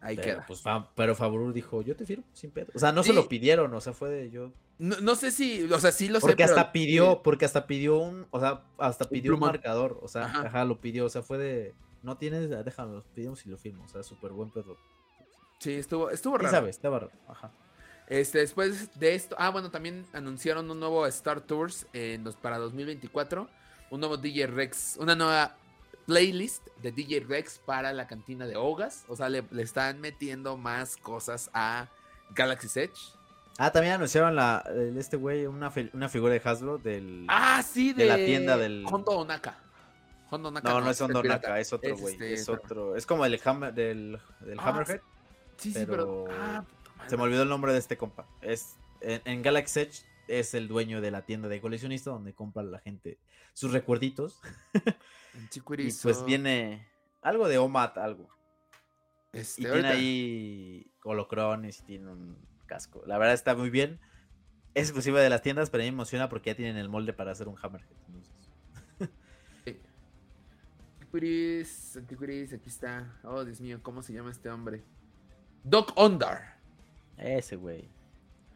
ahí 0.05 0.17
queda. 0.17 0.45
Pues, 0.47 0.63
pero 0.95 1.15
Favreau 1.15 1.53
dijo, 1.53 1.83
yo 1.83 1.97
te 1.97 2.07
firmo 2.07 2.25
sin 2.33 2.51
pedo. 2.51 2.67
O 2.75 2.79
sea, 2.79 2.93
no 2.93 3.03
se 3.03 3.13
lo 3.13 3.29
pidieron, 3.29 3.73
o 3.75 3.81
sea, 3.81 3.93
fue 3.93 4.11
de 4.11 4.31
yo. 4.31 4.53
No, 4.79 5.15
sé 5.15 5.31
si, 5.31 5.65
o 5.65 5.79
sea, 5.81 5.93
sí 5.93 6.09
lo 6.09 6.21
sé. 6.21 6.27
Porque 6.27 6.45
hasta 6.45 6.73
pidió, 6.73 7.23
porque 7.23 7.45
hasta 7.45 7.67
pidió 7.67 7.99
un, 7.99 8.27
o 8.31 8.41
sea, 8.41 8.63
hasta 8.79 9.09
pidió 9.09 9.35
un, 9.35 9.41
marcador, 9.41 9.99
o 10.03 10.09
sea, 10.09 10.25
ajá, 10.27 10.65
lo 10.65 10.81
pidió, 10.81 11.07
o 11.07 11.09
sea, 11.09 11.23
fue 11.23 11.39
de 11.39 11.75
no 12.03 12.19
tienes, 12.19 12.51
déjalo, 12.65 12.97
los 12.97 13.05
pedimos 13.07 13.45
y 13.47 13.49
lo 13.49 13.57
firmo. 13.57 13.85
O 13.85 13.89
sea, 13.89 14.03
súper 14.03 14.31
buen 14.33 14.51
perro. 14.51 14.77
Sí, 15.59 15.73
estuvo, 15.73 16.11
estuvo 16.11 16.37
raro. 16.37 16.51
sabes, 16.51 16.77
estaba 16.77 16.99
raro. 16.99 17.13
Ajá. 17.27 17.51
Este, 18.07 18.41
después 18.41 18.99
de 18.99 19.15
esto, 19.15 19.35
ah, 19.39 19.49
bueno, 19.49 19.71
también 19.71 20.05
anunciaron 20.13 20.71
un 20.71 20.79
nuevo 20.79 21.07
Star 21.07 21.41
Tours 21.41 21.87
en 21.95 22.25
para 22.43 22.59
2024. 22.59 23.49
Un 23.91 24.01
nuevo 24.01 24.17
DJ 24.19 24.47
Rex, 24.49 24.99
una 25.01 25.15
nueva 25.15 25.57
playlist 26.07 26.67
de 26.83 26.93
DJ 26.93 27.21
Rex 27.21 27.59
para 27.59 27.93
la 27.93 28.07
cantina 28.07 28.47
de 28.47 28.57
Ogas. 28.57 29.05
O 29.09 29.17
sea, 29.17 29.29
le, 29.29 29.45
están 29.59 30.01
metiendo 30.01 30.57
más 30.57 30.97
cosas 30.97 31.51
a 31.55 31.89
Galaxy 32.31 32.81
Edge. 32.81 32.99
Ah, 33.59 33.71
también 33.71 33.95
anunciaron 33.95 34.35
la, 34.35 34.65
este 34.97 35.17
güey, 35.17 35.47
una, 35.47 35.73
una 35.93 36.09
figura 36.09 36.33
de 36.33 36.43
Hasbro 36.45 36.79
del. 36.79 37.27
Ah, 37.29 37.63
sí, 37.63 37.93
de, 37.93 38.07
la 38.07 38.17
tienda 38.17 38.57
del. 38.57 38.85
Hondo 38.91 39.13
Onaka. 39.13 39.59
No, 40.39 40.51
no, 40.81 40.91
es 40.91 41.01
Hondo 41.01 41.23
Naka, 41.23 41.61
es 41.61 41.73
otro, 41.73 41.97
güey. 41.97 42.15
Es, 42.15 42.41
este, 42.41 42.53
otro. 42.53 42.97
Es 42.97 43.07
como 43.07 43.25
el 43.25 43.41
hammer, 43.45 43.73
del, 43.73 44.19
del 44.41 44.59
ah, 44.59 44.69
Hammerhead. 44.69 45.01
Sí, 45.57 45.73
sí, 45.73 45.85
pero. 45.87 46.27
Ah, 46.31 46.65
se 47.07 47.17
me 47.17 47.23
olvidó 47.23 47.43
el 47.43 47.49
nombre 47.49 47.73
de 47.73 47.79
este 47.79 47.97
compa. 47.97 48.27
Es, 48.41 48.77
en, 49.01 49.43
Galaxy 49.43 49.81
Edge 49.81 50.03
es 50.29 50.55
el 50.55 50.69
dueño 50.69 51.01
de 51.01 51.11
la 51.11 51.23
tienda 51.23 51.49
de 51.49 51.61
coleccionista 51.61 52.11
donde 52.11 52.33
compra 52.33 52.63
la 52.63 52.79
gente 52.79 53.19
sus 53.53 53.73
recuerditos. 53.73 54.41
y 55.55 55.93
pues 56.03 56.25
viene 56.25 56.87
algo 57.23 57.49
de 57.49 57.59
Omat, 57.59 57.99
algo. 57.99 58.29
Este, 59.33 59.63
y 59.63 59.65
tiene 59.65 59.89
ahí 59.89 60.87
holocrones 61.03 61.81
y 61.81 61.83
tiene 61.85 62.11
un 62.11 62.37
casco. 62.67 63.03
La 63.07 63.19
verdad 63.19 63.35
está 63.35 63.55
muy 63.55 63.71
bien. 63.71 63.99
Es 64.75 64.85
exclusiva 64.85 65.21
de 65.21 65.31
las 65.31 65.43
tiendas, 65.43 65.71
pero 65.71 65.83
a 65.83 65.85
mí 65.85 65.91
me 65.91 65.97
emociona 65.97 66.29
porque 66.29 66.51
ya 66.51 66.57
tienen 66.57 66.77
el 66.77 66.89
molde 66.89 67.13
para 67.13 67.33
hacer 67.33 67.49
un 67.49 67.57
Hammerhead. 67.61 68.05
Antiquities, 71.15 72.53
aquí 72.53 72.69
está. 72.69 73.21
Oh, 73.23 73.45
Dios 73.45 73.61
mío, 73.61 73.79
¿cómo 73.83 74.03
se 74.03 74.13
llama 74.13 74.33
este 74.33 74.51
hombre? 74.51 74.83
Doc 75.63 75.93
Ondar. 75.95 76.59
Ese 77.17 77.55
güey. 77.55 77.89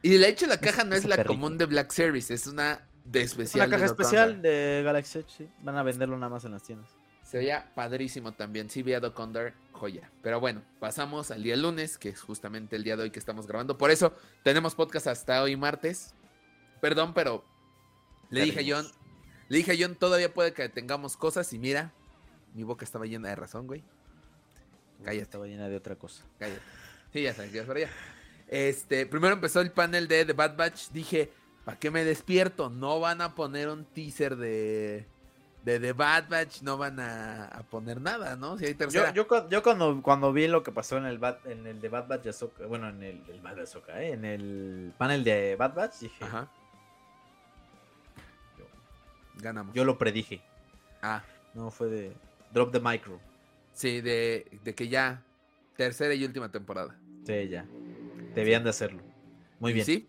Y 0.02 0.10
de 0.16 0.28
hecho 0.28 0.46
la 0.46 0.58
caja 0.58 0.84
no 0.84 0.94
es 0.94 1.04
la 1.04 1.24
común 1.24 1.58
de 1.58 1.66
Black 1.66 1.90
Series, 1.90 2.30
es 2.30 2.46
una 2.46 2.86
de 3.04 3.22
especial. 3.22 3.68
Una 3.68 3.76
caja 3.76 3.86
especial 3.86 4.42
de 4.42 4.82
Galaxy 4.84 5.18
Edge, 5.18 5.30
sí. 5.38 5.48
Van 5.62 5.76
a 5.76 5.82
venderlo 5.82 6.16
nada 6.16 6.30
más 6.30 6.44
en 6.44 6.52
las 6.52 6.62
tiendas. 6.62 6.90
Se 7.22 7.38
veía 7.38 7.74
padrísimo 7.74 8.32
también. 8.32 8.70
Sí, 8.70 8.82
vi 8.82 8.94
a 8.94 9.00
Doc 9.00 9.18
Ondar, 9.18 9.52
joya. 9.72 10.10
Pero 10.22 10.40
bueno, 10.40 10.62
pasamos 10.80 11.30
al 11.30 11.42
día 11.42 11.56
lunes, 11.56 11.98
que 11.98 12.08
es 12.08 12.22
justamente 12.22 12.76
el 12.76 12.84
día 12.84 12.96
de 12.96 13.02
hoy 13.02 13.10
que 13.10 13.18
estamos 13.18 13.46
grabando. 13.46 13.76
Por 13.76 13.90
eso 13.90 14.14
tenemos 14.44 14.74
podcast 14.74 15.08
hasta 15.08 15.42
hoy 15.42 15.56
martes. 15.56 16.14
Perdón, 16.80 17.12
pero 17.12 17.44
le 18.30 18.42
dije 18.42 18.60
a 18.60 18.76
John, 18.76 18.90
le 19.48 19.58
dije 19.58 19.72
a 19.72 19.76
John, 19.78 19.94
todavía 19.94 20.32
puede 20.32 20.52
que 20.52 20.68
tengamos 20.68 21.16
cosas 21.16 21.52
y 21.52 21.58
mira, 21.58 21.92
mi 22.54 22.62
boca 22.62 22.84
estaba 22.84 23.04
llena 23.04 23.28
de 23.28 23.36
razón, 23.36 23.66
güey. 23.66 23.84
Cállate. 25.04 25.22
Estaba 25.22 25.46
llena 25.46 25.68
de 25.68 25.76
otra 25.76 25.96
cosa. 25.96 26.24
Cállate. 26.38 26.62
Sí, 27.12 27.22
ya 27.22 27.34
sabes, 27.34 27.52
ya 27.52 27.62
allá. 27.62 27.90
Este, 28.48 29.06
primero 29.06 29.34
empezó 29.34 29.60
el 29.60 29.70
panel 29.70 30.08
de 30.08 30.24
The 30.24 30.32
Bad 30.32 30.56
Batch. 30.56 30.88
Dije, 30.90 31.30
¿para 31.64 31.78
qué 31.78 31.90
me 31.90 32.04
despierto? 32.04 32.70
No 32.70 32.98
van 32.98 33.20
a 33.20 33.34
poner 33.34 33.68
un 33.68 33.84
teaser 33.84 34.36
de, 34.36 35.06
de 35.64 35.78
The 35.78 35.92
Bad 35.92 36.28
Batch, 36.30 36.62
no 36.62 36.78
van 36.78 36.98
a, 36.98 37.62
poner 37.70 38.00
nada, 38.00 38.36
¿no? 38.36 38.56
Si 38.56 38.64
hay 38.64 38.74
tercera. 38.74 39.12
Yo, 39.12 39.26
yo, 39.48 39.62
cuando, 39.62 40.00
cuando 40.02 40.32
vi 40.32 40.48
lo 40.48 40.62
que 40.62 40.72
pasó 40.72 40.96
en 40.96 41.04
el, 41.04 41.20
en 41.44 41.66
el 41.66 41.80
de 41.80 41.88
Bad 41.88 42.08
Batch, 42.08 42.42
bueno, 42.66 42.88
en 42.88 43.02
el, 43.02 43.22
el 43.28 43.40
Bad 43.40 43.58
¿eh? 43.60 44.12
en 44.12 44.24
el 44.24 44.92
panel 44.96 45.24
de 45.24 45.56
Bad 45.56 45.74
Batch, 45.74 45.98
dije. 46.00 46.24
Ajá. 46.24 46.48
Ganamos. 49.36 49.74
Yo 49.74 49.84
lo 49.84 49.98
predije. 49.98 50.40
Ah. 51.02 51.22
No, 51.54 51.70
fue 51.70 51.88
de 51.88 52.12
Drop 52.52 52.72
the 52.72 52.80
Micro. 52.80 53.20
Sí, 53.72 54.00
de, 54.00 54.46
de 54.64 54.74
que 54.74 54.88
ya 54.88 55.22
tercera 55.76 56.14
y 56.14 56.24
última 56.24 56.50
temporada. 56.50 56.96
Sí, 57.24 57.48
ya. 57.48 57.66
Debían 58.39 58.65
de 58.65 58.70
hacerlo. 58.70 59.02
Muy 59.59 59.73
bien. 59.73 59.85
Sí. 59.85 60.09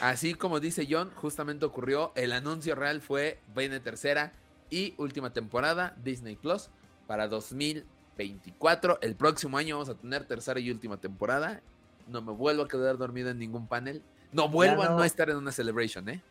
Así 0.00 0.34
como 0.34 0.60
dice 0.60 0.86
John, 0.88 1.10
justamente 1.14 1.64
ocurrió. 1.64 2.12
El 2.14 2.32
anuncio 2.32 2.74
real 2.74 3.00
fue 3.00 3.38
viene 3.54 3.80
tercera 3.80 4.32
y 4.68 4.94
última 4.98 5.32
temporada 5.32 5.94
Disney 6.02 6.36
Plus 6.36 6.70
para 7.06 7.26
2024. 7.28 8.98
El 9.00 9.14
próximo 9.16 9.56
año 9.56 9.76
vamos 9.76 9.88
a 9.88 9.94
tener 9.94 10.24
tercera 10.24 10.60
y 10.60 10.70
última 10.70 10.98
temporada. 10.98 11.62
No 12.06 12.20
me 12.20 12.32
vuelvo 12.32 12.64
a 12.64 12.68
quedar 12.68 12.98
dormido 12.98 13.30
en 13.30 13.38
ningún 13.38 13.66
panel. 13.66 14.02
No 14.32 14.48
vuelvo 14.48 14.82
a 14.82 14.90
no 14.90 15.04
estar 15.04 15.30
en 15.30 15.36
una 15.36 15.52
celebration, 15.52 16.08
¿eh? 16.08 16.22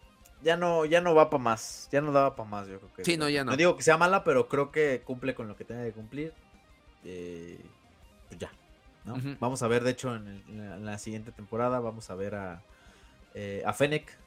Ya 0.44 0.56
no, 0.56 0.86
ya 0.86 1.02
no 1.02 1.16
va 1.16 1.32
para 1.32 1.42
más. 1.42 1.90
Ya 1.92 2.00
no 2.00 2.12
daba 2.12 2.36
para 2.36 2.48
más, 2.48 2.68
yo 2.68 2.78
creo 2.78 2.94
que. 2.94 3.06
Sí, 3.06 3.18
no, 3.18 3.28
ya 3.28 3.44
no. 3.44 3.52
No 3.52 3.58
digo 3.58 3.76
que 3.76 3.82
sea 3.82 3.98
mala, 3.98 4.24
pero 4.24 4.48
creo 4.48 4.72
que 4.72 5.02
cumple 5.04 5.34
con 5.34 5.48
lo 5.48 5.56
que 5.56 5.66
tenga 5.66 5.84
que 5.84 5.94
cumplir. 5.94 6.32
Eh, 7.04 7.60
pues 8.28 8.40
ya. 8.40 8.52
Vamos 9.40 9.64
a 9.64 9.68
ver, 9.68 9.84
de 9.84 9.92
hecho, 9.92 10.16
en, 10.16 10.86
la, 10.86 10.98
siguiente 10.98 11.32
temporada, 11.32 11.80
vamos 11.80 12.10
a 12.10 12.16
ver 12.16 12.36
a, 12.36 12.62
eh, 13.34 13.64
a 13.66 13.74
Fennec. 13.74 14.18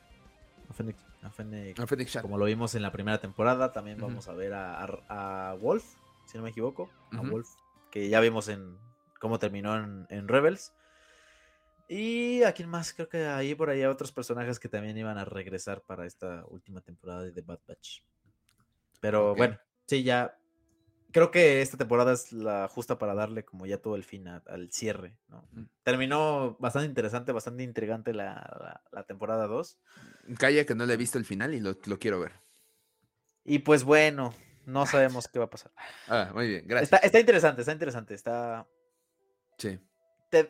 A 0.69 0.73
Fennec, 0.73 0.97
a 1.23 1.31
Fennec, 1.87 2.21
como 2.23 2.39
lo 2.39 2.47
vimos 2.47 2.75
en 2.75 2.83
la 2.83 2.93
primera 2.93 3.21
temporada. 3.21 3.73
También 3.73 3.99
vamos 3.99 4.29
a 4.29 4.33
ver 4.33 4.53
a, 4.55 5.57
Wolf, 5.61 5.85
si 6.27 6.39
no 6.39 6.45
me 6.45 6.51
equivoco. 6.51 6.91
A 7.13 7.21
Wolf, 7.21 7.49
que 7.91 8.09
ya 8.09 8.21
vimos 8.21 8.49
en 8.49 8.79
cómo 9.19 9.39
terminó 9.39 9.77
en, 9.77 10.29
Rebels. 10.29 10.73
Y 11.89 12.45
a 12.45 12.53
quién 12.53 12.69
más, 12.69 12.93
creo 12.93 13.09
que 13.09 13.27
ahí 13.27 13.55
por 13.55 13.69
ahí 13.69 13.81
hay 13.81 13.87
otros 13.87 14.13
personajes 14.13 14.61
que 14.61 14.69
también 14.69 14.97
iban 14.97 15.19
a 15.19 15.25
regresar 15.25 15.83
para 15.83 16.07
esta 16.07 16.45
última 16.47 16.81
temporada 16.81 17.25
de 17.25 17.33
The 17.33 17.41
Bad 17.43 17.59
Batch. 17.67 18.03
Pero 19.01 19.35
bueno, 19.35 19.59
sí, 19.87 20.05
ya 20.05 20.40
creo 21.13 21.31
que 21.31 21.63
esta 21.63 21.77
temporada 21.77 22.13
es 22.13 22.33
la 22.33 22.69
justa 22.69 22.99
para 22.99 23.15
darle 23.15 23.45
como 23.45 23.67
ya 23.67 23.79
todo 23.79 23.97
el 23.97 24.05
fin 24.05 24.29
al 24.29 24.71
cierre, 24.71 25.17
¿no? 25.29 25.45
Terminó 25.83 26.57
bastante 26.59 26.87
interesante, 26.89 27.33
bastante 27.33 27.63
intrigante 27.63 28.13
la, 28.13 28.83
temporada 29.07 29.47
2. 29.47 29.79
Calla 30.39 30.65
que 30.65 30.75
no 30.75 30.87
le 30.87 30.95
he 30.95 30.97
visto 30.97 31.19
el 31.19 31.25
final 31.25 31.55
y 31.55 31.61
lo, 31.61 31.79
quiero 31.99 32.21
ver. 32.21 32.33
Y 33.45 33.61
pues 33.61 33.85
bueno, 33.85 34.35
no 34.67 34.87
sabemos 34.87 35.29
qué 35.29 35.39
va 35.39 35.47
a 35.47 35.51
pasar. 35.51 35.73
Ah, 36.09 36.31
muy 36.35 36.49
bien, 36.49 36.67
gracias. 36.67 37.03
Está, 37.03 37.19
interesante, 37.19 37.63
está 37.63 37.73
interesante, 37.73 38.15
está... 38.15 38.67
Sí. 39.59 39.79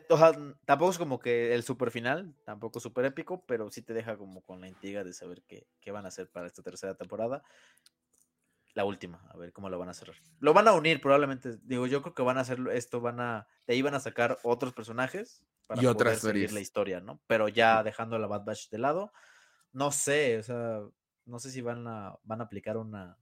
o 0.09 0.17
sea, 0.17 0.31
tampoco 0.65 0.91
es 0.91 0.97
como 0.97 1.19
que 1.19 1.53
el 1.53 1.63
super 1.63 1.91
final, 1.91 2.33
tampoco 2.45 2.79
super 2.79 3.03
épico, 3.05 3.43
pero 3.45 3.69
sí 3.69 3.81
te 3.81 3.93
deja 3.93 4.17
como 4.17 4.41
con 4.41 4.61
la 4.61 4.67
intriga 4.67 5.03
de 5.03 5.13
saber 5.13 5.43
qué, 5.47 5.67
qué 5.81 5.91
van 5.91 6.05
a 6.05 6.09
hacer 6.09 6.29
para 6.29 6.47
esta 6.47 6.61
tercera 6.61 6.95
temporada 6.95 7.43
la 8.73 8.85
última, 8.85 9.21
a 9.29 9.37
ver 9.37 9.51
cómo 9.51 9.69
lo 9.69 9.77
van 9.77 9.89
a 9.89 9.93
cerrar. 9.93 10.15
Lo 10.39 10.53
van 10.53 10.67
a 10.67 10.73
unir 10.73 11.01
probablemente, 11.01 11.57
digo, 11.63 11.87
yo 11.87 12.01
creo 12.01 12.13
que 12.13 12.23
van 12.23 12.37
a 12.37 12.41
hacer 12.41 12.59
esto, 12.73 13.01
van 13.01 13.19
a, 13.19 13.47
de 13.67 13.73
ahí 13.73 13.81
van 13.81 13.95
a 13.95 13.99
sacar 13.99 14.39
otros 14.43 14.73
personajes 14.73 15.43
para 15.67 15.81
y 15.81 15.85
poder 15.85 16.17
seguir 16.17 16.53
la 16.53 16.59
historia, 16.59 16.99
¿no? 17.01 17.21
Pero 17.27 17.47
ya 17.47 17.83
dejando 17.83 18.17
la 18.17 18.27
Bad 18.27 18.45
Batch 18.45 18.69
de 18.69 18.77
lado, 18.77 19.11
no 19.73 19.91
sé, 19.91 20.39
o 20.39 20.43
sea, 20.43 20.81
no 21.25 21.39
sé 21.39 21.51
si 21.51 21.61
van 21.61 21.87
a, 21.87 22.15
van 22.23 22.41
a 22.41 22.45
aplicar 22.45 22.77
una, 22.77 23.17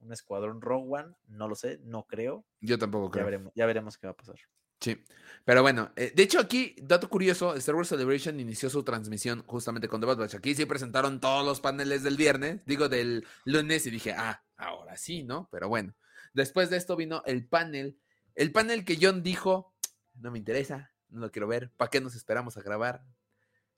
un 0.00 0.12
escuadrón 0.12 0.60
Rogue 0.60 1.02
One, 1.02 1.14
no 1.28 1.48
lo 1.48 1.54
sé, 1.54 1.80
no 1.82 2.06
creo. 2.06 2.44
Yo 2.60 2.78
tampoco 2.78 3.10
creo. 3.10 3.22
Ya 3.22 3.26
veremos, 3.26 3.52
ya 3.54 3.66
veremos 3.66 3.98
qué 3.98 4.06
va 4.06 4.12
a 4.12 4.16
pasar. 4.16 4.36
Sí, 4.78 5.02
pero 5.44 5.62
bueno, 5.62 5.90
eh, 5.96 6.12
de 6.14 6.22
hecho 6.22 6.38
aquí, 6.38 6.76
dato 6.82 7.08
curioso, 7.08 7.54
Star 7.54 7.74
Wars 7.74 7.88
Celebration 7.88 8.38
inició 8.38 8.68
su 8.68 8.82
transmisión 8.82 9.42
justamente 9.46 9.88
con 9.88 10.00
The 10.00 10.06
Bad 10.06 10.18
Batch. 10.18 10.34
Aquí 10.34 10.54
sí 10.54 10.66
presentaron 10.66 11.18
todos 11.18 11.46
los 11.46 11.60
paneles 11.60 12.02
del 12.02 12.16
viernes, 12.16 12.60
digo 12.66 12.88
del 12.88 13.26
lunes 13.44 13.86
y 13.86 13.90
dije, 13.90 14.12
ah, 14.12 14.44
ahora 14.56 14.96
sí, 14.96 15.22
¿no? 15.22 15.48
Pero 15.50 15.68
bueno, 15.68 15.94
después 16.32 16.70
de 16.70 16.76
esto 16.76 16.96
vino 16.96 17.22
el 17.26 17.46
panel, 17.46 17.98
el 18.34 18.52
panel 18.52 18.84
que 18.84 18.98
John 19.00 19.22
dijo, 19.22 19.74
no 20.14 20.30
me 20.30 20.38
interesa, 20.38 20.92
no 21.08 21.20
lo 21.20 21.30
quiero 21.30 21.46
ver, 21.46 21.70
¿para 21.76 21.90
qué 21.90 22.00
nos 22.00 22.14
esperamos 22.14 22.56
a 22.56 22.62
grabar? 22.62 23.04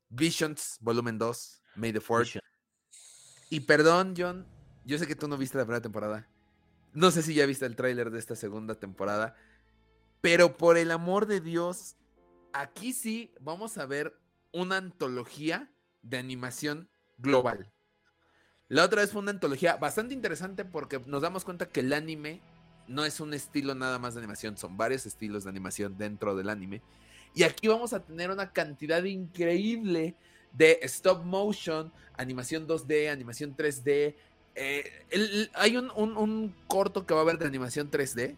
Visions, 0.09 0.78
volumen 0.80 1.18
2, 1.18 1.62
May 1.76 1.92
the 1.92 2.00
Fourth. 2.00 2.38
Y 3.50 3.60
perdón, 3.60 4.14
John, 4.16 4.46
yo 4.84 4.98
sé 4.98 5.06
que 5.06 5.16
tú 5.16 5.28
no 5.28 5.36
viste 5.36 5.59
la 5.59 5.64
primera 5.64 5.82
temporada. 5.82 6.28
No 6.92 7.10
sé 7.10 7.22
si 7.22 7.34
ya 7.34 7.46
viste 7.46 7.66
el 7.66 7.76
tráiler 7.76 8.10
de 8.10 8.18
esta 8.18 8.34
segunda 8.36 8.74
temporada. 8.74 9.36
Pero 10.20 10.56
por 10.56 10.76
el 10.76 10.90
amor 10.90 11.26
de 11.26 11.40
Dios, 11.40 11.96
aquí 12.52 12.92
sí 12.92 13.32
vamos 13.40 13.78
a 13.78 13.86
ver 13.86 14.18
una 14.52 14.78
antología 14.78 15.70
de 16.02 16.18
animación 16.18 16.90
global. 17.18 17.72
La 18.69 18.85
otra 18.85 19.01
vez 19.01 19.12
fue 19.12 19.23
una 19.23 19.31
antología 19.31 19.77
bastante 19.77 20.15
interesante 20.15 20.65
porque 20.65 21.01
nos 21.07 21.23
damos 21.23 21.45
cuenta 21.45 21.69
que 21.69 21.81
el 21.81 21.93
anime 21.93 22.40
no 22.86 23.05
es 23.05 23.20
un 23.20 23.32
estilo 23.32 23.74
nada 23.74 23.99
más 23.99 24.15
de 24.15 24.20
animación, 24.20 24.57
son 24.57 24.77
varios 24.77 25.07
estilos 25.07 25.45
de 25.45 25.51
animación 25.51 25.97
dentro 25.97 26.36
del 26.36 26.49
anime. 26.51 26.82
Y 27.35 27.43
aquí 27.45 27.69
vamos 27.69 27.93
a 27.93 28.03
tener 28.03 28.31
una 28.31 28.53
cantidad 28.53 29.03
increíble 29.05 30.15
de 30.53 30.78
stop 30.82 31.24
motion, 31.24 31.93
animación 32.16 32.66
2D, 32.66 33.11
animación 33.11 33.57
3D. 33.57 34.15
Eh, 34.55 35.49
hay 35.55 35.77
un, 35.77 35.90
un 35.90 36.55
corto 36.66 37.07
que 37.07 37.15
va 37.15 37.20
a 37.20 37.23
haber 37.23 37.39
de 37.39 37.47
animación 37.47 37.90
3D 37.90 38.35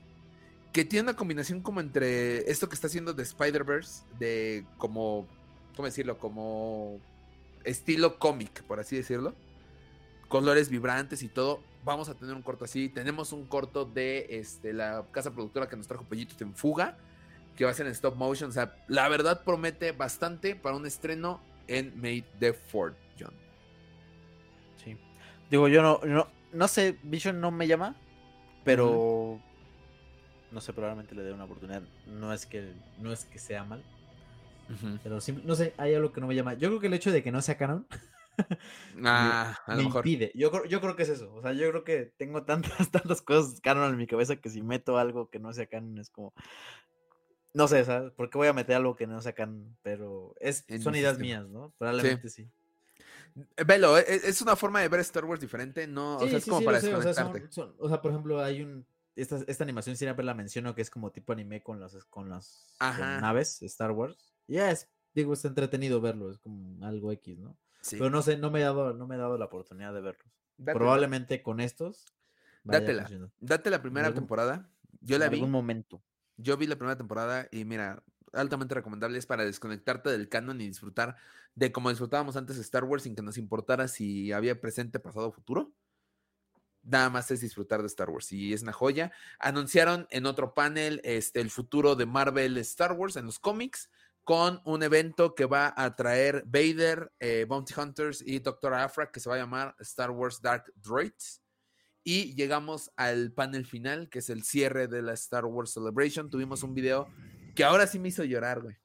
que 0.72 0.84
tiene 0.84 1.04
una 1.04 1.16
combinación 1.16 1.60
como 1.60 1.80
entre 1.80 2.48
esto 2.50 2.68
que 2.68 2.74
está 2.74 2.86
haciendo 2.86 3.12
de 3.12 3.22
Spider-Verse, 3.22 4.04
de 4.18 4.64
como, 4.78 5.26
¿cómo 5.74 5.86
decirlo? 5.86 6.18
Como 6.18 7.00
estilo 7.64 8.18
cómic, 8.18 8.62
por 8.64 8.78
así 8.78 8.96
decirlo. 8.96 9.34
Colores 10.30 10.70
vibrantes 10.70 11.22
y 11.22 11.28
todo. 11.28 11.60
Vamos 11.84 12.08
a 12.08 12.14
tener 12.14 12.34
un 12.34 12.40
corto 12.40 12.64
así. 12.64 12.88
Tenemos 12.88 13.32
un 13.32 13.44
corto 13.44 13.84
de 13.84 14.26
este, 14.30 14.72
la 14.72 15.04
casa 15.10 15.32
productora 15.32 15.68
que 15.68 15.76
nos 15.76 15.86
trajo 15.86 16.04
Pollitos 16.04 16.40
en 16.40 16.54
Fuga, 16.54 16.96
que 17.56 17.66
va 17.66 17.72
a 17.72 17.74
ser 17.74 17.86
en 17.86 17.92
stop 17.92 18.16
motion. 18.16 18.48
O 18.48 18.52
sea, 18.52 18.76
la 18.88 19.08
verdad 19.08 19.44
promete 19.44 19.92
bastante 19.92 20.54
para 20.54 20.76
un 20.76 20.86
estreno 20.86 21.42
en 21.66 21.94
Made 21.96 22.24
the 22.38 22.52
Ford, 22.52 22.94
John. 23.18 23.34
Sí. 24.82 24.96
Digo, 25.50 25.68
yo 25.68 25.82
no, 25.82 26.00
no, 26.04 26.28
no 26.52 26.68
sé, 26.68 26.96
Vision 27.02 27.40
no 27.40 27.50
me 27.50 27.66
llama, 27.66 27.96
pero 28.64 29.40
no 30.52 30.60
sé, 30.60 30.72
probablemente 30.72 31.14
le 31.14 31.22
dé 31.22 31.32
una 31.32 31.44
oportunidad. 31.44 31.82
No 32.06 32.32
es 32.32 32.46
que, 32.46 32.72
no 32.98 33.12
es 33.12 33.24
que 33.24 33.38
sea 33.38 33.64
mal. 33.64 33.82
Pero 35.02 35.18
no 35.44 35.54
sé, 35.56 35.74
hay 35.78 35.94
algo 35.94 36.12
que 36.12 36.20
no 36.20 36.28
me 36.28 36.36
llama. 36.36 36.54
Yo 36.54 36.68
creo 36.68 36.78
que 36.78 36.86
el 36.86 36.94
hecho 36.94 37.10
de 37.10 37.24
que 37.24 37.32
no 37.32 37.42
sea 37.42 37.56
canon 37.56 37.86
ah, 39.04 39.58
me, 39.66 39.72
a 39.72 39.76
lo 39.76 39.82
mejor. 39.84 40.06
impide. 40.06 40.32
Yo, 40.34 40.64
yo 40.64 40.80
creo 40.80 40.96
que 40.96 41.02
es 41.02 41.08
eso. 41.08 41.32
O 41.34 41.42
sea, 41.42 41.52
yo 41.52 41.68
creo 41.70 41.84
que 41.84 42.12
tengo 42.16 42.44
tantas, 42.44 42.72
tantas 42.90 43.22
cosas 43.22 43.60
canon 43.60 43.90
en 43.90 43.96
mi 43.96 44.06
cabeza 44.06 44.36
que 44.36 44.50
si 44.50 44.62
meto 44.62 44.98
algo 44.98 45.30
que 45.30 45.38
no 45.38 45.52
sea 45.52 45.66
canon 45.66 45.98
es 45.98 46.10
como. 46.10 46.34
No 47.52 47.66
sé, 47.66 47.84
¿sabes? 47.84 48.12
¿Por 48.12 48.30
qué 48.30 48.38
voy 48.38 48.46
a 48.46 48.52
meter 48.52 48.76
algo 48.76 48.94
que 48.94 49.06
no 49.06 49.20
sea 49.20 49.32
canon? 49.32 49.76
Pero 49.82 50.34
es, 50.38 50.64
son 50.82 50.94
ideas 50.94 51.18
mías, 51.18 51.48
¿no? 51.48 51.72
Probablemente 51.78 52.28
sí. 52.28 52.48
Velo, 53.66 53.96
e, 53.98 54.02
e, 54.02 54.14
es 54.24 54.42
una 54.42 54.56
forma 54.56 54.80
de 54.80 54.88
ver 54.88 55.00
Star 55.00 55.24
Wars 55.24 55.40
diferente, 55.40 55.86
¿no? 55.86 56.16
o 56.16 56.28
sea, 56.28 56.38
es 56.38 56.44
como 56.44 56.64
para 56.64 56.80
desconectarte. 56.80 57.48
o 57.78 57.88
sea, 57.88 58.00
por 58.00 58.10
ejemplo, 58.10 58.40
hay 58.40 58.62
un 58.62 58.84
esta, 59.16 59.38
esta 59.46 59.64
animación 59.64 59.96
siempre 59.96 60.24
la 60.24 60.34
menciono 60.34 60.74
que 60.74 60.82
es 60.82 60.90
como 60.90 61.10
tipo 61.10 61.32
anime 61.32 61.62
con 61.62 61.80
las, 61.80 62.04
con 62.06 62.28
las 62.28 62.66
naves 62.80 63.62
Star 63.62 63.92
Wars. 63.92 64.34
Ya 64.46 64.70
es, 64.70 64.88
digo, 65.14 65.34
es 65.34 65.44
entretenido 65.44 66.00
verlo, 66.00 66.30
es 66.30 66.38
como 66.38 66.84
algo 66.84 67.12
X, 67.12 67.38
¿no? 67.38 67.56
Pero 67.90 68.10
no 68.10 68.22
sé, 68.22 68.36
no 68.36 68.50
me 68.50 68.60
he 68.60 68.62
dado, 68.62 68.92
no 68.94 69.06
me 69.06 69.14
he 69.14 69.18
dado 69.18 69.38
la 69.38 69.46
oportunidad 69.46 69.94
de 69.94 70.00
verlos. 70.00 70.26
Probablemente 70.64 71.42
con 71.42 71.60
estos. 71.60 72.06
Dátela. 72.64 73.08
Date 73.40 73.70
la 73.70 73.80
primera 73.80 74.12
temporada. 74.12 74.70
Yo 75.00 75.18
la 75.18 75.28
vi. 75.28 75.40
un 75.40 75.50
momento. 75.50 76.02
Yo 76.36 76.56
vi 76.56 76.66
la 76.66 76.76
primera 76.76 76.96
temporada 76.96 77.48
y 77.50 77.64
mira, 77.64 78.02
altamente 78.32 78.74
recomendable 78.74 79.18
es 79.18 79.26
para 79.26 79.44
desconectarte 79.44 80.10
del 80.10 80.28
canon 80.28 80.60
y 80.60 80.66
disfrutar 80.66 81.16
de 81.54 81.72
como 81.72 81.90
disfrutábamos 81.90 82.36
antes 82.36 82.58
Star 82.58 82.84
Wars 82.84 83.02
sin 83.02 83.14
que 83.14 83.22
nos 83.22 83.38
importara 83.38 83.88
si 83.88 84.32
había 84.32 84.60
presente, 84.60 85.00
pasado 85.00 85.28
o 85.28 85.32
futuro 85.32 85.74
nada 86.82 87.10
más 87.10 87.30
es 87.30 87.40
disfrutar 87.40 87.80
de 87.80 87.86
Star 87.86 88.10
Wars 88.10 88.32
y 88.32 88.52
es 88.52 88.62
una 88.62 88.72
joya. 88.72 89.12
Anunciaron 89.38 90.06
en 90.10 90.26
otro 90.26 90.54
panel 90.54 91.00
este, 91.04 91.40
el 91.40 91.50
futuro 91.50 91.96
de 91.96 92.06
Marvel 92.06 92.56
Star 92.58 92.92
Wars 92.92 93.16
en 93.16 93.26
los 93.26 93.38
cómics 93.38 93.90
con 94.24 94.60
un 94.64 94.82
evento 94.82 95.34
que 95.34 95.46
va 95.46 95.72
a 95.76 95.96
traer 95.96 96.44
Vader, 96.46 97.12
eh, 97.18 97.46
Bounty 97.48 97.74
Hunters 97.78 98.22
y 98.24 98.38
Doctor 98.38 98.74
Afra 98.74 99.10
que 99.10 99.20
se 99.20 99.28
va 99.28 99.36
a 99.36 99.38
llamar 99.38 99.74
Star 99.80 100.10
Wars 100.10 100.40
Dark 100.40 100.72
Droids. 100.76 101.42
Y 102.02 102.34
llegamos 102.34 102.90
al 102.96 103.32
panel 103.32 103.66
final, 103.66 104.08
que 104.08 104.20
es 104.20 104.30
el 104.30 104.42
cierre 104.42 104.88
de 104.88 105.02
la 105.02 105.12
Star 105.12 105.44
Wars 105.44 105.72
Celebration. 105.72 106.30
Tuvimos 106.30 106.62
un 106.62 106.74
video 106.74 107.08
que 107.54 107.64
ahora 107.64 107.86
sí 107.86 107.98
me 107.98 108.08
hizo 108.08 108.24
llorar, 108.24 108.60
güey. 108.62 108.76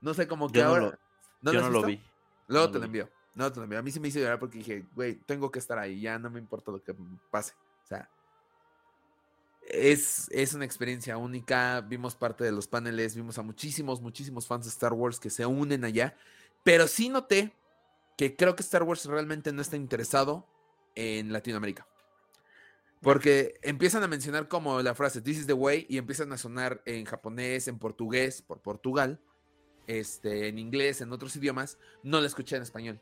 No 0.00 0.14
sé, 0.14 0.26
como 0.26 0.50
que 0.50 0.62
ahora. 0.62 0.98
No 1.42 1.52
yo 1.52 1.60
no 1.60 1.70
lo 1.70 1.82
vi. 1.82 2.00
Luego 2.46 2.70
te 2.70 2.78
lo 2.78 2.84
envío. 2.84 3.10
No 3.34 3.50
te 3.52 3.58
lo 3.58 3.64
envío. 3.64 3.78
A 3.78 3.82
mí 3.82 3.90
sí 3.90 4.00
me 4.00 4.08
hizo 4.08 4.18
llorar 4.18 4.38
porque 4.38 4.58
dije, 4.58 4.86
güey, 4.94 5.16
tengo 5.26 5.50
que 5.50 5.58
estar 5.58 5.78
ahí. 5.78 6.00
Ya 6.00 6.18
no 6.18 6.30
me 6.30 6.38
importa 6.38 6.70
lo 6.70 6.82
que 6.82 6.94
pase. 7.30 7.54
O 7.82 7.86
sea, 7.86 8.08
es, 9.68 10.28
es, 10.30 10.54
una 10.54 10.64
experiencia 10.64 11.16
única. 11.16 11.80
Vimos 11.80 12.14
parte 12.14 12.44
de 12.44 12.52
los 12.52 12.66
paneles, 12.66 13.14
vimos 13.14 13.38
a 13.38 13.42
muchísimos, 13.42 14.00
muchísimos 14.00 14.46
fans 14.46 14.64
de 14.64 14.70
Star 14.70 14.92
Wars 14.92 15.18
que 15.18 15.30
se 15.30 15.46
unen 15.46 15.84
allá. 15.84 16.16
Pero 16.62 16.86
sí 16.88 17.08
noté 17.08 17.52
que 18.16 18.36
creo 18.36 18.56
que 18.56 18.62
Star 18.62 18.82
Wars 18.82 19.04
realmente 19.06 19.52
no 19.52 19.62
está 19.62 19.76
interesado 19.76 20.46
en 20.94 21.32
Latinoamérica. 21.32 21.86
Porque 23.00 23.58
empiezan 23.62 24.02
a 24.02 24.08
mencionar 24.08 24.48
como 24.48 24.80
la 24.80 24.94
frase 24.94 25.20
This 25.20 25.40
is 25.40 25.46
the 25.46 25.52
way 25.52 25.86
y 25.90 25.98
empiezan 25.98 26.32
a 26.32 26.38
sonar 26.38 26.82
en 26.86 27.04
japonés, 27.04 27.68
en 27.68 27.78
portugués, 27.78 28.40
por 28.40 28.62
Portugal, 28.62 29.20
este, 29.86 30.48
en 30.48 30.58
inglés, 30.58 31.02
en 31.02 31.12
otros 31.12 31.36
idiomas. 31.36 31.78
No 32.02 32.20
la 32.20 32.26
escuché 32.26 32.56
en 32.56 32.62
español. 32.62 33.00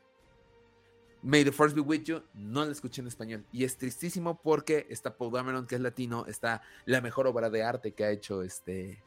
May 1.23 1.45
the 1.45 1.53
Force 1.53 1.73
be 1.75 1.81
with 1.81 2.03
you, 2.03 2.21
no 2.35 2.65
la 2.65 2.73
escuché 2.73 3.01
en 3.01 3.07
español. 3.07 3.45
Y 3.53 3.63
es 3.65 3.79
tristísimo 3.79 4.41
porque 4.43 4.87
está 4.91 5.17
Paul 5.17 5.33
Dameron, 5.33 5.67
que 5.67 5.77
es 5.77 5.81
latino, 5.81 6.27
está 6.27 6.63
la 6.85 7.01
mejor 7.01 7.29
obra 7.29 7.49
de 7.49 7.63
arte 7.63 7.93
que 7.93 8.05
ha 8.05 8.11
hecho 8.11 8.43
este, 8.43 9.01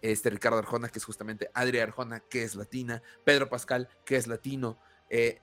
este 0.00 0.30
Ricardo 0.30 0.58
Arjona, 0.58 0.88
que 0.88 0.98
es 0.98 1.04
justamente 1.04 1.50
Adria 1.52 1.82
Arjona, 1.82 2.20
que 2.20 2.44
es 2.44 2.54
latina, 2.54 3.02
Pedro 3.24 3.50
Pascal, 3.50 3.88
que 4.06 4.16
es 4.16 4.26
latino, 4.26 4.78
eh, 5.10 5.38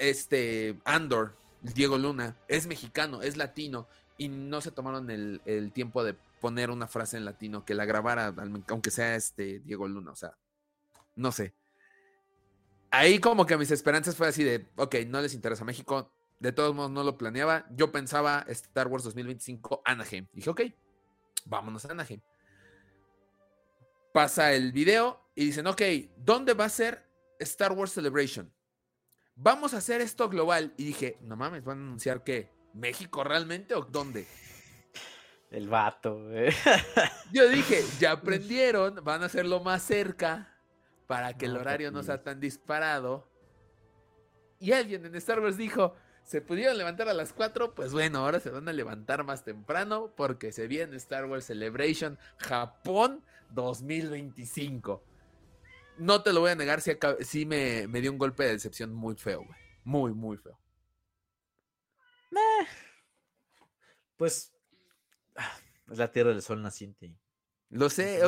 este 0.00 0.78
Andor, 0.84 1.34
Diego 1.62 1.96
Luna, 1.96 2.36
es 2.46 2.66
mexicano, 2.66 3.22
es 3.22 3.38
latino, 3.38 3.88
y 4.18 4.28
no 4.28 4.60
se 4.60 4.70
tomaron 4.70 5.10
el, 5.10 5.72
tiempo 5.72 6.04
de 6.04 6.14
poner 6.40 6.70
una 6.70 6.86
frase 6.86 7.16
en 7.16 7.24
latino 7.24 7.64
que 7.64 7.74
la 7.74 7.86
grabara, 7.86 8.34
aunque 8.68 8.90
sea 8.90 9.16
este 9.16 9.60
Diego 9.60 9.88
Luna, 9.88 10.12
o 10.12 10.16
sea, 10.16 10.36
no 11.16 11.32
sé. 11.32 11.54
Ahí 12.96 13.18
como 13.18 13.44
que 13.44 13.56
mis 13.56 13.72
esperanzas 13.72 14.14
fue 14.14 14.28
así 14.28 14.44
de, 14.44 14.68
ok, 14.76 14.94
no 15.08 15.20
les 15.20 15.34
interesa 15.34 15.64
México, 15.64 16.12
de 16.38 16.52
todos 16.52 16.72
modos 16.76 16.92
no 16.92 17.02
lo 17.02 17.18
planeaba, 17.18 17.66
yo 17.72 17.90
pensaba 17.90 18.44
Star 18.46 18.86
Wars 18.86 19.02
2025 19.02 19.82
Anaheim, 19.84 20.28
dije, 20.32 20.48
ok, 20.48 20.60
vámonos 21.44 21.84
a 21.86 21.90
Anaheim. 21.90 22.20
Pasa 24.12 24.52
el 24.52 24.70
video 24.70 25.28
y 25.34 25.46
dicen, 25.46 25.66
ok, 25.66 25.82
¿dónde 26.18 26.54
va 26.54 26.66
a 26.66 26.68
ser 26.68 27.04
Star 27.40 27.72
Wars 27.72 27.90
Celebration? 27.90 28.54
Vamos 29.34 29.74
a 29.74 29.78
hacer 29.78 30.00
esto 30.00 30.28
global. 30.28 30.72
Y 30.76 30.84
dije, 30.84 31.18
no 31.20 31.34
mames, 31.34 31.64
van 31.64 31.78
a 31.78 31.82
anunciar 31.82 32.22
que 32.22 32.52
¿México 32.74 33.24
realmente 33.24 33.74
o 33.74 33.82
dónde? 33.82 34.24
El 35.50 35.68
vato, 35.68 36.16
Yo 37.32 37.48
dije, 37.48 37.82
ya 37.98 38.12
aprendieron, 38.12 39.00
van 39.02 39.24
a 39.24 39.26
hacerlo 39.26 39.58
más 39.64 39.82
cerca 39.82 40.53
para 41.14 41.38
que 41.38 41.46
el 41.46 41.56
horario 41.56 41.92
no 41.92 42.02
sea 42.02 42.24
tan 42.24 42.40
disparado. 42.40 43.24
Y 44.58 44.72
alguien 44.72 45.06
en 45.06 45.14
Star 45.14 45.38
Wars 45.38 45.56
dijo, 45.56 45.94
se 46.24 46.40
pudieron 46.40 46.76
levantar 46.76 47.08
a 47.08 47.14
las 47.14 47.32
4, 47.32 47.72
pues 47.72 47.92
bueno, 47.92 48.18
ahora 48.18 48.40
se 48.40 48.50
van 48.50 48.68
a 48.68 48.72
levantar 48.72 49.22
más 49.22 49.44
temprano 49.44 50.12
porque 50.16 50.50
se 50.50 50.66
viene 50.66 50.96
Star 50.96 51.26
Wars 51.26 51.44
Celebration 51.44 52.18
Japón 52.38 53.24
2025. 53.50 55.04
No 55.98 56.20
te 56.24 56.32
lo 56.32 56.40
voy 56.40 56.50
a 56.50 56.56
negar, 56.56 56.80
sí, 56.80 57.46
me, 57.46 57.86
me 57.86 58.00
dio 58.00 58.10
un 58.10 58.18
golpe 58.18 58.42
de 58.42 58.50
decepción 58.50 58.92
muy 58.92 59.14
feo, 59.14 59.44
güey. 59.44 59.58
Muy, 59.84 60.14
muy 60.14 60.36
feo. 60.36 60.58
Pues 64.16 64.52
es 65.92 65.98
la 65.98 66.10
Tierra 66.10 66.30
del 66.30 66.42
Sol 66.42 66.60
naciente. 66.60 67.14
Lo 67.74 67.90
sé, 67.90 68.20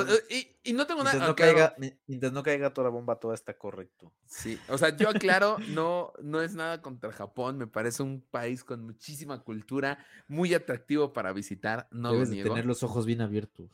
y, 0.64 0.72
no 0.72 0.88
tengo 0.88 1.04
nada. 1.04 1.24
No 1.24 1.36
caiga, 1.36 1.76
mientras 2.08 2.32
no 2.32 2.42
caiga 2.42 2.74
toda 2.74 2.86
la 2.86 2.90
bomba, 2.90 3.20
todo 3.20 3.32
está 3.32 3.56
correcto. 3.56 4.12
Sí, 4.26 4.58
o 4.68 4.76
sea, 4.76 4.96
yo 4.96 5.08
aclaro, 5.08 5.58
no, 5.68 6.12
no 6.20 6.42
es 6.42 6.56
nada 6.56 6.82
contra 6.82 7.12
Japón, 7.12 7.56
me 7.56 7.68
parece 7.68 8.02
un 8.02 8.22
país 8.22 8.64
con 8.64 8.84
muchísima 8.84 9.44
cultura, 9.44 10.04
muy 10.26 10.52
atractivo 10.52 11.12
para 11.12 11.32
visitar. 11.32 11.86
No 11.92 12.12
Debes 12.12 12.30
tener 12.30 12.66
los 12.66 12.82
ojos 12.82 13.06
bien 13.06 13.20
abiertos. 13.20 13.70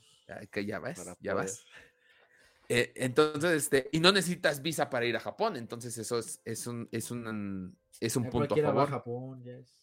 que 0.51 0.67
ya 0.67 0.79
ves, 0.79 1.03
ya 1.21 1.33
ves. 1.33 1.65
Eh, 2.69 2.93
entonces, 2.97 3.65
este, 3.65 3.89
y 3.93 4.01
no 4.01 4.13
necesitas 4.13 4.61
visa 4.61 4.91
para 4.91 5.07
ir 5.07 5.17
a 5.17 5.21
Japón, 5.21 5.57
entonces 5.57 5.97
eso 5.97 6.19
es, 6.19 6.43
es 6.45 6.67
un, 6.67 6.87
es 6.93 7.11
un, 7.11 7.79
es 7.99 8.15
un 8.17 8.29
punto 8.29 8.55
a 8.55 8.59
favor. 8.59 8.91
Japón, 8.91 9.43
ya 9.43 9.57
es 9.57 9.75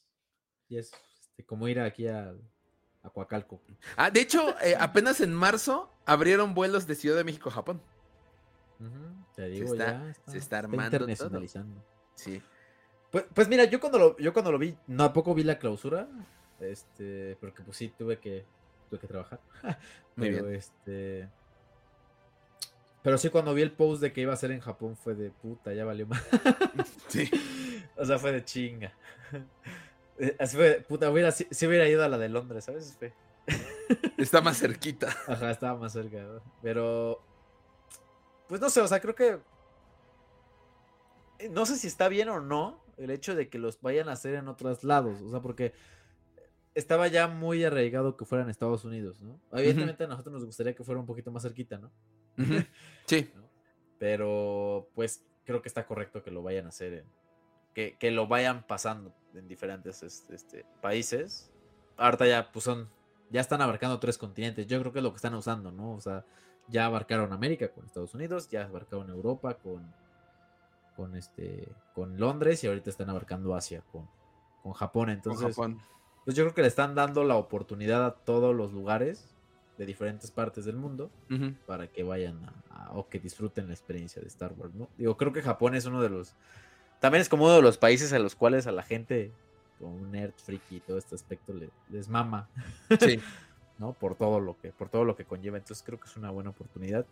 este, 0.69 1.45
como 1.47 1.67
ir 1.67 1.79
aquí 1.79 2.05
a, 2.05 2.35
a 3.03 3.09
Coacalco. 3.09 3.61
Ah, 3.95 4.11
de 4.11 4.21
hecho, 4.21 4.55
eh, 4.61 4.75
apenas 4.79 5.21
en 5.21 5.33
marzo 5.33 5.91
abrieron 6.05 6.53
vuelos 6.53 6.87
de 6.87 6.95
Ciudad 6.95 7.17
de 7.17 7.23
México 7.23 7.49
a 7.49 7.53
Japón. 7.53 7.81
te 9.35 9.47
digo, 9.49 9.67
se 9.67 9.73
está, 9.73 10.13
ya 10.25 10.31
se 10.31 10.37
está 10.37 10.59
armando. 10.59 10.85
internacionalizando. 10.85 11.83
Sí. 12.15 12.41
Pues, 13.11 13.25
pues, 13.33 13.47
mira, 13.47 13.63
yo 13.65 13.79
cuando 13.79 13.97
lo, 13.97 14.17
yo 14.17 14.33
cuando 14.33 14.51
lo 14.51 14.59
vi, 14.59 14.77
no 14.87 15.03
a 15.03 15.13
poco 15.13 15.33
vi 15.33 15.43
la 15.43 15.57
clausura. 15.57 16.07
Este, 16.59 17.37
porque 17.39 17.63
pues 17.63 17.77
sí 17.77 17.93
tuve 17.97 18.19
que, 18.19 18.45
tuve 18.89 18.99
que 18.99 19.07
trabajar. 19.07 19.39
Muy 20.15 20.29
pero 20.29 20.45
bien. 20.45 20.55
este. 20.55 21.29
Pero 23.01 23.17
sí, 23.17 23.29
cuando 23.29 23.53
vi 23.53 23.61
el 23.61 23.71
post 23.71 24.01
de 24.01 24.11
que 24.11 24.21
iba 24.21 24.33
a 24.33 24.37
ser 24.37 24.51
en 24.51 24.59
Japón 24.59 24.97
fue 24.97 25.15
de 25.15 25.31
puta, 25.31 25.73
ya 25.73 25.85
valió 25.85 26.05
más. 26.07 26.23
sí. 27.07 27.29
O 27.95 28.05
sea, 28.05 28.17
fue 28.17 28.31
de 28.31 28.45
chinga. 28.45 28.93
Eh, 30.19 30.35
así 30.37 30.57
fue, 30.57 30.81
puta, 30.87 31.09
hubiera, 31.09 31.31
si, 31.31 31.45
hubiera 31.65 31.87
ido 31.87 32.03
a 32.03 32.09
la 32.09 32.17
de 32.17 32.29
Londres, 32.29 32.65
¿sabes? 32.65 32.97
Está 34.17 34.41
más 34.41 34.59
cerquita. 34.59 35.07
Ajá, 35.27 35.49
estaba 35.49 35.79
más 35.79 35.93
cerca. 35.93 36.41
Pero, 36.61 37.23
pues 38.47 38.59
no 38.59 38.69
sé, 38.69 38.81
o 38.81 38.87
sea, 38.87 38.99
creo 38.99 39.15
que... 39.15 39.39
No 41.49 41.65
sé 41.65 41.77
si 41.77 41.87
está 41.87 42.09
bien 42.09 42.27
o 42.27 42.41
no 42.41 42.83
el 42.97 43.11
hecho 43.11 43.33
de 43.33 43.47
que 43.47 43.59
los 43.59 43.79
vayan 43.79 44.09
a 44.09 44.11
hacer 44.11 44.35
en 44.35 44.49
otros 44.49 44.83
lados, 44.83 45.21
o 45.21 45.31
sea, 45.31 45.39
porque 45.39 45.71
estaba 46.75 47.07
ya 47.07 47.29
muy 47.29 47.63
arraigado 47.63 48.17
que 48.17 48.25
fueran 48.25 48.49
Estados 48.49 48.83
Unidos, 48.83 49.21
¿no? 49.21 49.39
Evidentemente 49.53 50.03
a 50.03 50.07
nosotros 50.07 50.33
nos 50.33 50.45
gustaría 50.45 50.75
que 50.75 50.83
fuera 50.83 50.99
un 50.99 51.05
poquito 51.05 51.31
más 51.31 51.43
cerquita, 51.43 51.77
¿no? 51.77 51.91
Sí. 53.05 53.31
Pero, 53.99 54.89
pues, 54.95 55.25
creo 55.45 55.61
que 55.61 55.69
está 55.69 55.87
correcto 55.87 56.21
que 56.21 56.31
lo 56.31 56.43
vayan 56.43 56.65
a 56.65 56.69
hacer 56.69 56.93
en, 56.93 57.05
que, 57.73 57.97
que 57.97 58.11
lo 58.11 58.27
vayan 58.27 58.67
pasando 58.67 59.13
en 59.33 59.47
diferentes 59.47 60.03
este, 60.03 60.65
países. 60.81 61.51
Ahorita 61.97 62.27
ya, 62.27 62.51
pues 62.51 62.65
son, 62.65 62.89
ya 63.29 63.41
están 63.41 63.61
abarcando 63.61 63.99
tres 63.99 64.17
continentes. 64.17 64.67
Yo 64.67 64.79
creo 64.79 64.91
que 64.91 64.99
es 64.99 65.03
lo 65.03 65.11
que 65.11 65.17
están 65.17 65.33
usando, 65.35 65.71
¿no? 65.71 65.93
O 65.93 66.01
sea, 66.01 66.25
ya 66.67 66.85
abarcaron 66.85 67.33
América 67.33 67.69
con 67.69 67.85
Estados 67.85 68.13
Unidos, 68.13 68.49
ya 68.49 68.63
abarcaron 68.63 69.09
Europa 69.09 69.55
con, 69.55 69.91
con 70.95 71.15
este, 71.15 71.67
con 71.93 72.19
Londres 72.19 72.63
y 72.63 72.67
ahorita 72.67 72.89
están 72.89 73.09
abarcando 73.09 73.55
Asia 73.55 73.83
con, 73.91 74.07
con 74.63 74.73
Japón. 74.73 75.09
Entonces, 75.09 75.55
pues 76.25 76.35
yo 76.35 76.43
creo 76.43 76.53
que 76.53 76.61
le 76.61 76.67
están 76.67 76.95
dando 76.95 77.23
la 77.23 77.35
oportunidad 77.35 78.05
a 78.05 78.15
todos 78.15 78.55
los 78.55 78.71
lugares 78.71 79.35
de 79.77 79.85
diferentes 79.85 80.29
partes 80.29 80.65
del 80.65 80.75
mundo 80.75 81.09
para 81.65 81.87
que 81.87 82.03
vayan 82.03 82.39
a, 82.69 82.91
o 82.91 83.07
que 83.07 83.19
disfruten 83.19 83.67
la 83.67 83.73
experiencia 83.73 84.21
de 84.21 84.27
Star 84.27 84.53
Wars, 84.57 84.75
¿no? 84.75 84.89
Digo, 84.97 85.15
creo 85.15 85.31
que 85.31 85.41
Japón 85.41 85.73
es 85.73 85.85
uno 85.85 86.01
de 86.01 86.09
los 86.09 86.35
también 86.99 87.21
es 87.21 87.29
como 87.29 87.45
uno 87.45 87.55
de 87.55 87.61
los 87.61 87.77
países 87.77 88.11
a 88.13 88.19
los 88.19 88.35
cuales 88.35 88.67
a 88.67 88.71
la 88.71 88.83
gente, 88.83 89.31
como 89.79 89.95
un 89.95 90.11
nerd, 90.11 90.33
friki 90.35 90.77
y 90.77 90.79
todo 90.81 90.97
este 90.97 91.15
aspecto, 91.15 91.53
les 91.89 92.09
mama. 92.09 92.49
Sí. 92.99 93.19
¿No? 93.77 93.93
Por 93.93 94.15
todo 94.15 94.41
lo 94.41 94.57
que, 94.59 94.73
por 94.73 94.89
todo 94.89 95.05
lo 95.05 95.15
que 95.15 95.23
conlleva. 95.23 95.57
Entonces 95.57 95.81
creo 95.85 95.97
que 95.97 96.07
es 96.07 96.17
una 96.17 96.31
buena 96.31 96.49
oportunidad. 96.49 97.05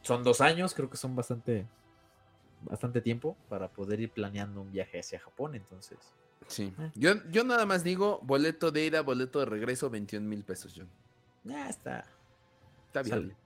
Son 0.00 0.24
dos 0.24 0.40
años, 0.40 0.72
creo 0.72 0.88
que 0.88 0.96
son 0.96 1.14
bastante, 1.14 1.66
bastante 2.62 3.02
tiempo 3.02 3.36
para 3.50 3.68
poder 3.68 4.00
ir 4.00 4.10
planeando 4.10 4.62
un 4.62 4.72
viaje 4.72 5.00
hacia 5.00 5.20
Japón. 5.20 5.54
Entonces. 5.54 5.98
Sí. 6.46 6.72
Eh. 6.78 6.90
Yo, 6.94 7.12
yo 7.30 7.44
nada 7.44 7.66
más 7.66 7.84
digo, 7.84 8.20
boleto 8.22 8.70
de 8.70 8.86
ida, 8.86 9.02
boleto 9.02 9.40
de 9.40 9.44
regreso, 9.44 9.90
21 9.90 10.26
mil 10.26 10.44
pesos, 10.44 10.72
John. 10.74 10.88
Ya 11.44 11.68
está. 11.68 12.06
Está 12.86 13.02
viable. 13.02 13.36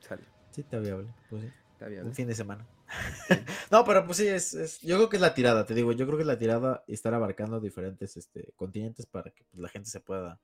Sale. 0.00 0.24
Sí, 0.50 0.60
está 0.60 0.78
viable. 0.78 1.08
Pues 1.30 1.44
Está 1.72 1.88
viable. 1.88 2.10
Un 2.10 2.14
fin 2.14 2.28
de 2.28 2.34
semana. 2.34 2.66
no, 3.70 3.84
pero 3.84 4.04
pues 4.04 4.18
sí, 4.18 4.26
es, 4.26 4.80
yo 4.80 4.96
creo 4.96 5.08
que 5.08 5.16
es 5.16 5.22
la 5.22 5.34
tirada, 5.34 5.64
te 5.64 5.74
digo, 5.74 5.92
yo 5.92 6.06
creo 6.06 6.18
que 6.18 6.22
es 6.22 6.26
la 6.26 6.38
tirada 6.38 6.84
estar 6.86 7.14
abarcando 7.14 7.60
diferentes 7.60 8.16
este, 8.16 8.52
continentes 8.56 9.06
para 9.06 9.30
que 9.30 9.44
pues, 9.50 9.60
la 9.60 9.68
gente 9.68 9.88
se 9.88 10.00
pueda 10.00 10.38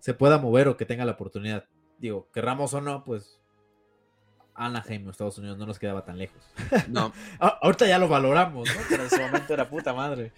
se 0.00 0.14
pueda 0.14 0.38
mover 0.38 0.68
o 0.68 0.76
que 0.76 0.86
tenga 0.86 1.04
la 1.04 1.12
oportunidad. 1.12 1.64
Digo, 1.98 2.28
querramos 2.32 2.72
o 2.74 2.80
no, 2.80 3.02
pues 3.02 3.40
Anaheim, 4.54 5.08
Estados 5.08 5.38
Unidos, 5.38 5.58
no 5.58 5.66
nos 5.66 5.78
quedaba 5.78 6.04
tan 6.04 6.18
lejos. 6.18 6.42
No. 6.88 7.12
Ah, 7.40 7.58
ahorita 7.62 7.86
ya 7.86 7.98
lo 7.98 8.08
valoramos, 8.08 8.68
¿no? 8.68 8.80
Pero 8.88 9.02
en 9.04 9.10
su 9.10 9.20
momento 9.20 9.52
era 9.52 9.68
puta 9.68 9.92
madre. 9.92 10.32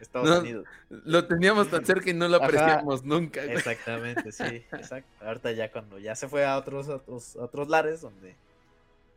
Estados 0.00 0.40
Unidos. 0.40 0.66
Lo 0.88 1.26
teníamos 1.26 1.70
tan 1.70 1.84
cerca 1.86 2.10
y 2.10 2.14
no 2.14 2.28
lo 2.28 2.36
apreciamos 2.36 3.04
nunca. 3.04 3.42
Exactamente, 3.44 4.32
sí, 4.32 4.64
exacto. 4.72 5.24
Ahorita 5.24 5.52
ya 5.52 5.70
cuando 5.70 5.98
ya 5.98 6.14
se 6.14 6.28
fue 6.28 6.44
a 6.44 6.58
otros, 6.58 6.88
otros, 6.88 7.36
a 7.36 7.44
otros 7.44 7.68
lares 7.68 8.00
donde 8.02 8.36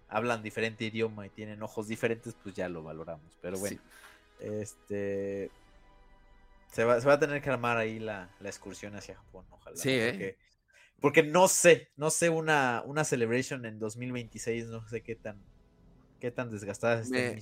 hablan 0.09 0.43
diferente 0.43 0.85
idioma 0.85 1.25
y 1.25 1.29
tienen 1.29 1.61
ojos 1.63 1.87
diferentes, 1.87 2.35
pues 2.41 2.55
ya 2.55 2.67
lo 2.67 2.83
valoramos. 2.83 3.37
Pero 3.41 3.57
bueno, 3.59 3.79
este 4.39 5.51
se 6.71 6.83
va, 6.83 6.99
se 7.01 7.07
va, 7.07 7.13
a 7.13 7.19
tener 7.19 7.41
que 7.41 7.49
armar 7.49 7.77
ahí 7.77 7.99
la, 7.99 8.29
la 8.39 8.49
excursión 8.49 8.95
hacia 8.95 9.15
Japón, 9.15 9.45
ojalá. 9.49 9.75
Sí, 9.75 9.89
¿eh? 9.91 10.37
porque, 10.99 11.23
no 11.23 11.47
sé, 11.47 11.89
no 11.95 12.09
sé 12.11 12.29
una, 12.29 12.83
una 12.85 13.03
celebration 13.03 13.65
en 13.65 13.79
2026, 13.79 14.67
no 14.67 14.87
sé 14.87 15.01
qué 15.01 15.15
tan 15.15 15.41
qué 16.19 16.31
tan 16.31 16.51
desgastadas 16.51 17.09
están 17.09 17.39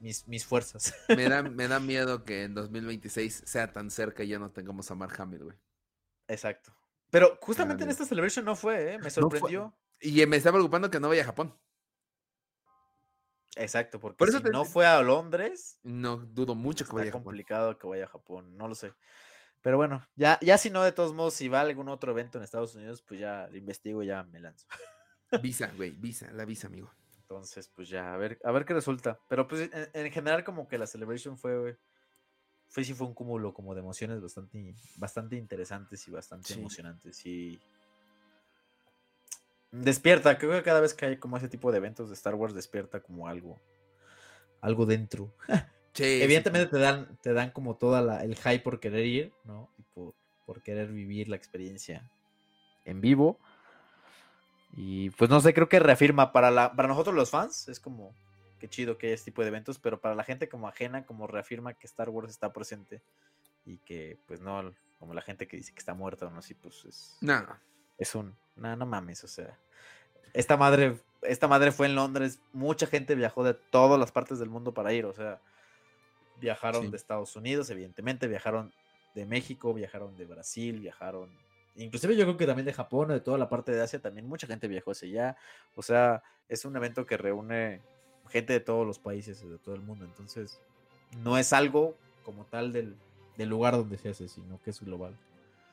mis, 0.00 0.46
fuerzas. 0.46 0.94
Me 1.08 1.28
da, 1.28 1.42
me 1.50 1.66
da 1.66 1.80
miedo 1.80 2.24
que 2.24 2.44
en 2.44 2.54
2026 2.54 3.42
sea 3.44 3.72
tan 3.72 3.90
cerca 3.90 4.22
y 4.22 4.28
ya 4.28 4.38
no 4.38 4.50
tengamos 4.50 4.88
a 4.92 4.94
Mark 4.94 5.20
Hamill, 5.20 5.42
güey. 5.42 5.56
Exacto. 6.28 6.72
Pero 7.10 7.36
justamente 7.42 7.82
en 7.82 7.90
esta 7.90 8.06
celebration 8.06 8.44
no 8.44 8.54
fue, 8.54 8.94
¿eh? 8.94 8.98
Me 8.98 9.10
sorprendió. 9.10 9.74
y 10.00 10.24
me 10.26 10.36
está 10.36 10.52
preocupando 10.52 10.88
que 10.88 11.00
no 11.00 11.08
vaya 11.08 11.22
a 11.22 11.26
Japón. 11.26 11.52
Exacto, 13.56 14.00
porque 14.00 14.26
si 14.26 14.42
no 14.50 14.64
fue 14.64 14.86
a 14.86 15.00
Londres. 15.02 15.78
No, 15.82 16.16
dudo 16.16 16.54
mucho 16.54 16.86
que 16.86 16.92
vaya 16.92 17.10
a 17.10 17.12
Japón. 17.12 17.24
complicado 17.24 17.78
que 17.78 17.86
vaya 17.86 18.04
a 18.04 18.08
Japón, 18.08 18.56
no 18.56 18.68
lo 18.68 18.74
sé. 18.74 18.92
Pero 19.60 19.76
bueno, 19.76 20.04
ya, 20.16 20.38
ya 20.42 20.58
si 20.58 20.70
no, 20.70 20.82
de 20.82 20.92
todos 20.92 21.14
modos, 21.14 21.34
si 21.34 21.48
va 21.48 21.58
a 21.58 21.62
algún 21.62 21.88
otro 21.88 22.10
evento 22.12 22.38
en 22.38 22.44
Estados 22.44 22.74
Unidos, 22.74 23.02
pues 23.02 23.20
ya 23.20 23.46
lo 23.48 23.56
investigo 23.56 24.02
y 24.02 24.06
ya 24.06 24.24
me 24.24 24.40
lanzo. 24.40 24.66
Visa, 25.42 25.72
güey, 25.76 25.92
visa, 25.92 26.30
la 26.32 26.44
visa, 26.44 26.66
amigo. 26.66 26.92
Entonces, 27.20 27.68
pues 27.68 27.88
ya, 27.88 28.12
a 28.12 28.16
ver, 28.16 28.38
a 28.44 28.50
ver 28.52 28.64
qué 28.64 28.74
resulta. 28.74 29.18
Pero 29.28 29.46
pues 29.46 29.70
en, 29.72 30.12
general, 30.12 30.44
como 30.44 30.68
que 30.68 30.78
la 30.78 30.86
celebration 30.86 31.38
fue, 31.38 31.78
fue 32.68 32.84
sí 32.84 32.92
fue 32.92 33.06
un 33.06 33.14
cúmulo 33.14 33.54
como 33.54 33.74
de 33.74 33.80
emociones 33.80 34.20
bastante, 34.20 34.74
bastante 34.96 35.36
interesantes 35.36 36.06
y 36.08 36.10
bastante 36.10 36.54
emocionantes. 36.54 37.24
Y 37.24 37.58
despierta, 39.72 40.38
creo 40.38 40.52
que 40.52 40.62
cada 40.62 40.80
vez 40.80 40.94
que 40.94 41.06
hay 41.06 41.16
como 41.16 41.36
ese 41.36 41.48
tipo 41.48 41.72
de 41.72 41.78
eventos 41.78 42.08
de 42.08 42.14
Star 42.14 42.34
Wars 42.34 42.54
despierta 42.54 43.00
como 43.00 43.26
algo, 43.26 43.58
algo 44.60 44.86
dentro. 44.86 45.34
Evidentemente 45.98 46.68
te 46.68 46.78
dan, 46.78 47.18
te 47.20 47.32
dan 47.32 47.50
como 47.50 47.76
toda 47.76 48.22
el 48.22 48.36
hype 48.36 48.60
por 48.60 48.80
querer 48.80 49.04
ir, 49.04 49.32
¿no? 49.44 49.68
Y 49.78 49.82
por, 49.94 50.14
por, 50.46 50.62
querer 50.62 50.88
vivir 50.88 51.28
la 51.28 51.36
experiencia 51.36 52.10
en 52.84 53.00
vivo. 53.00 53.38
Y 54.74 55.10
pues 55.10 55.28
no 55.28 55.40
sé, 55.40 55.52
creo 55.52 55.68
que 55.68 55.80
reafirma 55.80 56.32
para 56.32 56.50
la, 56.50 56.72
para 56.72 56.88
nosotros 56.88 57.14
los 57.14 57.30
fans, 57.30 57.68
es 57.68 57.78
como 57.78 58.14
que 58.58 58.68
chido 58.68 58.96
que 58.96 59.08
haya 59.08 59.14
este 59.14 59.32
tipo 59.32 59.42
de 59.42 59.48
eventos, 59.48 59.78
pero 59.78 60.00
para 60.00 60.14
la 60.14 60.24
gente 60.24 60.48
como 60.48 60.68
ajena, 60.68 61.04
como 61.04 61.26
reafirma 61.26 61.74
que 61.74 61.86
Star 61.86 62.08
Wars 62.08 62.30
está 62.30 62.52
presente. 62.52 63.02
Y 63.64 63.78
que, 63.78 64.18
pues 64.26 64.40
no, 64.40 64.72
como 64.98 65.14
la 65.14 65.20
gente 65.20 65.46
que 65.46 65.56
dice 65.56 65.72
que 65.72 65.78
está 65.78 65.94
muerta 65.94 66.26
o 66.26 66.30
no, 66.30 66.42
sí, 66.42 66.54
pues 66.54 66.84
es. 66.84 67.16
No. 67.20 67.44
Es 68.02 68.16
un. 68.16 68.36
No, 68.56 68.74
no 68.74 68.84
mames, 68.84 69.22
o 69.22 69.28
sea. 69.28 69.56
Esta 70.34 70.56
madre, 70.56 70.98
esta 71.22 71.46
madre 71.46 71.70
fue 71.70 71.86
en 71.86 71.94
Londres, 71.94 72.40
mucha 72.52 72.86
gente 72.86 73.14
viajó 73.14 73.44
de 73.44 73.54
todas 73.54 73.98
las 74.00 74.10
partes 74.10 74.38
del 74.38 74.48
mundo 74.48 74.74
para 74.74 74.92
ir, 74.92 75.04
o 75.04 75.12
sea 75.12 75.40
Viajaron 76.40 76.90
de 76.90 76.96
Estados 76.96 77.36
Unidos, 77.36 77.70
evidentemente, 77.70 78.26
viajaron 78.26 78.72
de 79.14 79.26
México, 79.26 79.72
viajaron 79.72 80.16
de 80.16 80.24
Brasil, 80.24 80.80
viajaron, 80.80 81.30
inclusive 81.76 82.16
yo 82.16 82.24
creo 82.24 82.36
que 82.36 82.46
también 82.46 82.66
de 82.66 82.72
Japón, 82.72 83.08
de 83.08 83.20
toda 83.20 83.38
la 83.38 83.48
parte 83.48 83.70
de 83.70 83.80
Asia, 83.80 84.00
también 84.00 84.26
mucha 84.26 84.48
gente 84.48 84.66
viajó 84.66 84.90
hacia 84.90 85.08
allá. 85.08 85.36
O 85.76 85.82
sea, 85.82 86.24
es 86.48 86.64
un 86.64 86.74
evento 86.76 87.06
que 87.06 87.16
reúne 87.16 87.80
gente 88.28 88.54
de 88.54 88.60
todos 88.60 88.84
los 88.84 88.98
países, 88.98 89.48
de 89.48 89.58
todo 89.58 89.76
el 89.76 89.82
mundo. 89.82 90.04
Entonces, 90.04 90.60
no 91.22 91.38
es 91.38 91.52
algo 91.52 91.94
como 92.24 92.44
tal 92.46 92.72
del, 92.72 92.96
lugar 93.36 93.76
donde 93.76 93.98
se 93.98 94.08
hace, 94.08 94.26
sino 94.26 94.60
que 94.62 94.70
es 94.70 94.80
global. 94.80 95.16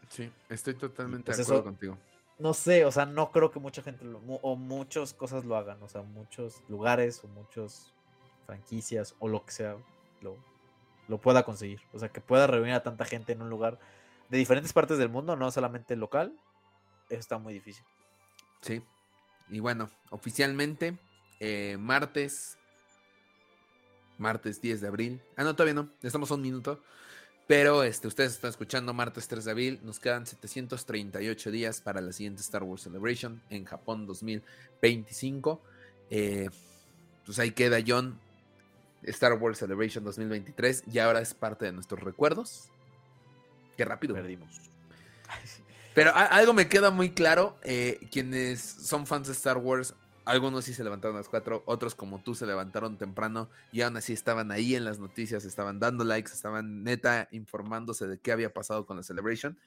Sí, 0.10 0.32
estoy 0.50 0.76
totalmente 0.76 1.26
pues 1.26 1.38
de 1.38 1.44
acuerdo 1.44 1.64
contigo. 1.64 1.98
No 2.40 2.54
sé, 2.54 2.86
o 2.86 2.92
sea, 2.92 3.06
no 3.06 3.32
creo 3.32 3.52
que 3.52 3.60
mucha 3.60 3.82
gente 3.82 4.06
o 4.42 4.56
muchas 4.56 5.14
cosas 5.14 5.44
lo 5.46 5.58
hagan, 5.58 5.84
o 5.84 5.90
sea, 5.90 6.02
muchos 6.02 6.64
lugares 6.70 7.22
o 7.24 7.28
muchas 7.28 7.94
franquicias 8.46 9.14
o 9.20 9.28
lo 9.28 9.46
que 9.46 9.52
sea 9.52 9.76
lo, 10.22 10.38
lo 11.10 11.20
pueda 11.20 11.44
conseguir. 11.44 11.82
O 11.94 12.00
sea, 12.00 12.10
que 12.10 12.22
pueda 12.22 12.48
reunir 12.48 12.74
a 12.74 12.84
tanta 12.84 13.04
gente 13.04 13.34
en 13.34 13.42
un 13.42 13.50
lugar 13.50 13.78
de 14.30 14.38
diferentes 14.38 14.72
partes 14.72 14.98
del 14.98 15.10
mundo, 15.10 15.36
no 15.36 15.52
solamente 15.52 15.96
local, 15.96 16.34
eso 17.10 17.20
está 17.20 17.38
muy 17.38 17.54
difícil. 17.54 17.84
Sí. 18.62 18.82
Y 19.50 19.60
bueno, 19.60 19.90
oficialmente, 20.12 20.98
eh, 21.40 21.78
martes, 21.80 22.58
martes 24.18 24.62
10 24.62 24.82
de 24.82 24.88
abril. 24.88 25.22
Ah, 25.36 25.44
no, 25.44 25.56
todavía 25.56 25.74
no, 25.74 25.90
estamos 26.04 26.30
a 26.32 26.36
un 26.36 26.42
minuto. 26.42 26.82
Pero 27.50 27.82
este, 27.82 28.08
ustedes 28.08 28.34
están 28.34 28.52
escuchando 28.52 28.94
martes 28.94 29.28
3 29.28 29.44
de 29.44 29.50
abril. 29.50 29.80
Nos 29.82 30.00
quedan 30.00 30.28
738 30.28 31.50
días 31.50 31.82
para 31.82 32.00
la 32.00 32.14
siguiente 32.14 32.44
Star 32.44 32.62
Wars 32.62 32.84
Celebration 32.84 33.42
en 33.50 33.66
Japón 33.66 34.06
2025. 34.06 35.60
Eh, 36.12 36.52
pues 37.26 37.40
ahí 37.40 37.50
queda 37.50 37.80
John 37.86 38.20
Star 39.02 39.34
Wars 39.34 39.58
Celebration 39.58 40.04
2023 40.04 40.84
y 40.94 41.00
ahora 41.00 41.22
es 41.22 41.34
parte 41.34 41.66
de 41.66 41.72
nuestros 41.72 42.04
recuerdos. 42.04 42.70
Qué 43.76 43.84
rápido. 43.84 44.14
Perdimos. 44.14 44.62
Pero 45.96 46.16
algo 46.16 46.54
me 46.54 46.70
queda 46.70 46.92
muy 46.92 47.10
claro. 47.10 47.58
Eh, 47.64 48.00
quienes 48.12 48.62
son 48.62 49.08
fans 49.08 49.26
de 49.26 49.34
Star 49.34 49.58
Wars, 49.58 49.96
algunos 50.30 50.66
sí 50.66 50.74
se 50.74 50.84
levantaron 50.84 51.18
a 51.18 51.20
las 51.20 51.30
4, 51.30 51.64
otros 51.66 51.96
como 51.96 52.22
tú 52.22 52.36
se 52.36 52.46
levantaron 52.46 52.98
temprano 52.98 53.50
y 53.72 53.82
aún 53.82 53.98
así 53.98 54.14
estaban 54.14 54.52
ahí 54.52 54.76
en 54.76 54.86
las 54.86 55.00
noticias, 55.00 55.44
estaban 55.44 55.80
dando 55.80 56.04
likes, 56.04 56.32
estaban 56.32 56.84
neta 56.84 57.28
informándose 57.32 58.08
de 58.08 58.20
qué 58.20 58.32
había 58.32 58.54
pasado 58.54 58.86
con 58.86 58.98
la 58.98 59.04
Celebration. 59.04 59.60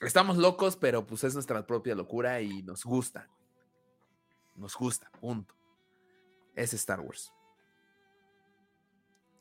Estamos 0.00 0.36
locos, 0.36 0.76
pero 0.76 1.04
pues 1.04 1.24
es 1.24 1.34
nuestra 1.34 1.66
propia 1.66 1.94
locura 1.96 2.40
y 2.40 2.62
nos 2.62 2.84
gusta. 2.84 3.28
Nos 4.54 4.76
gusta, 4.76 5.10
punto. 5.20 5.54
Es 6.54 6.72
Star 6.72 7.00
Wars. 7.00 7.32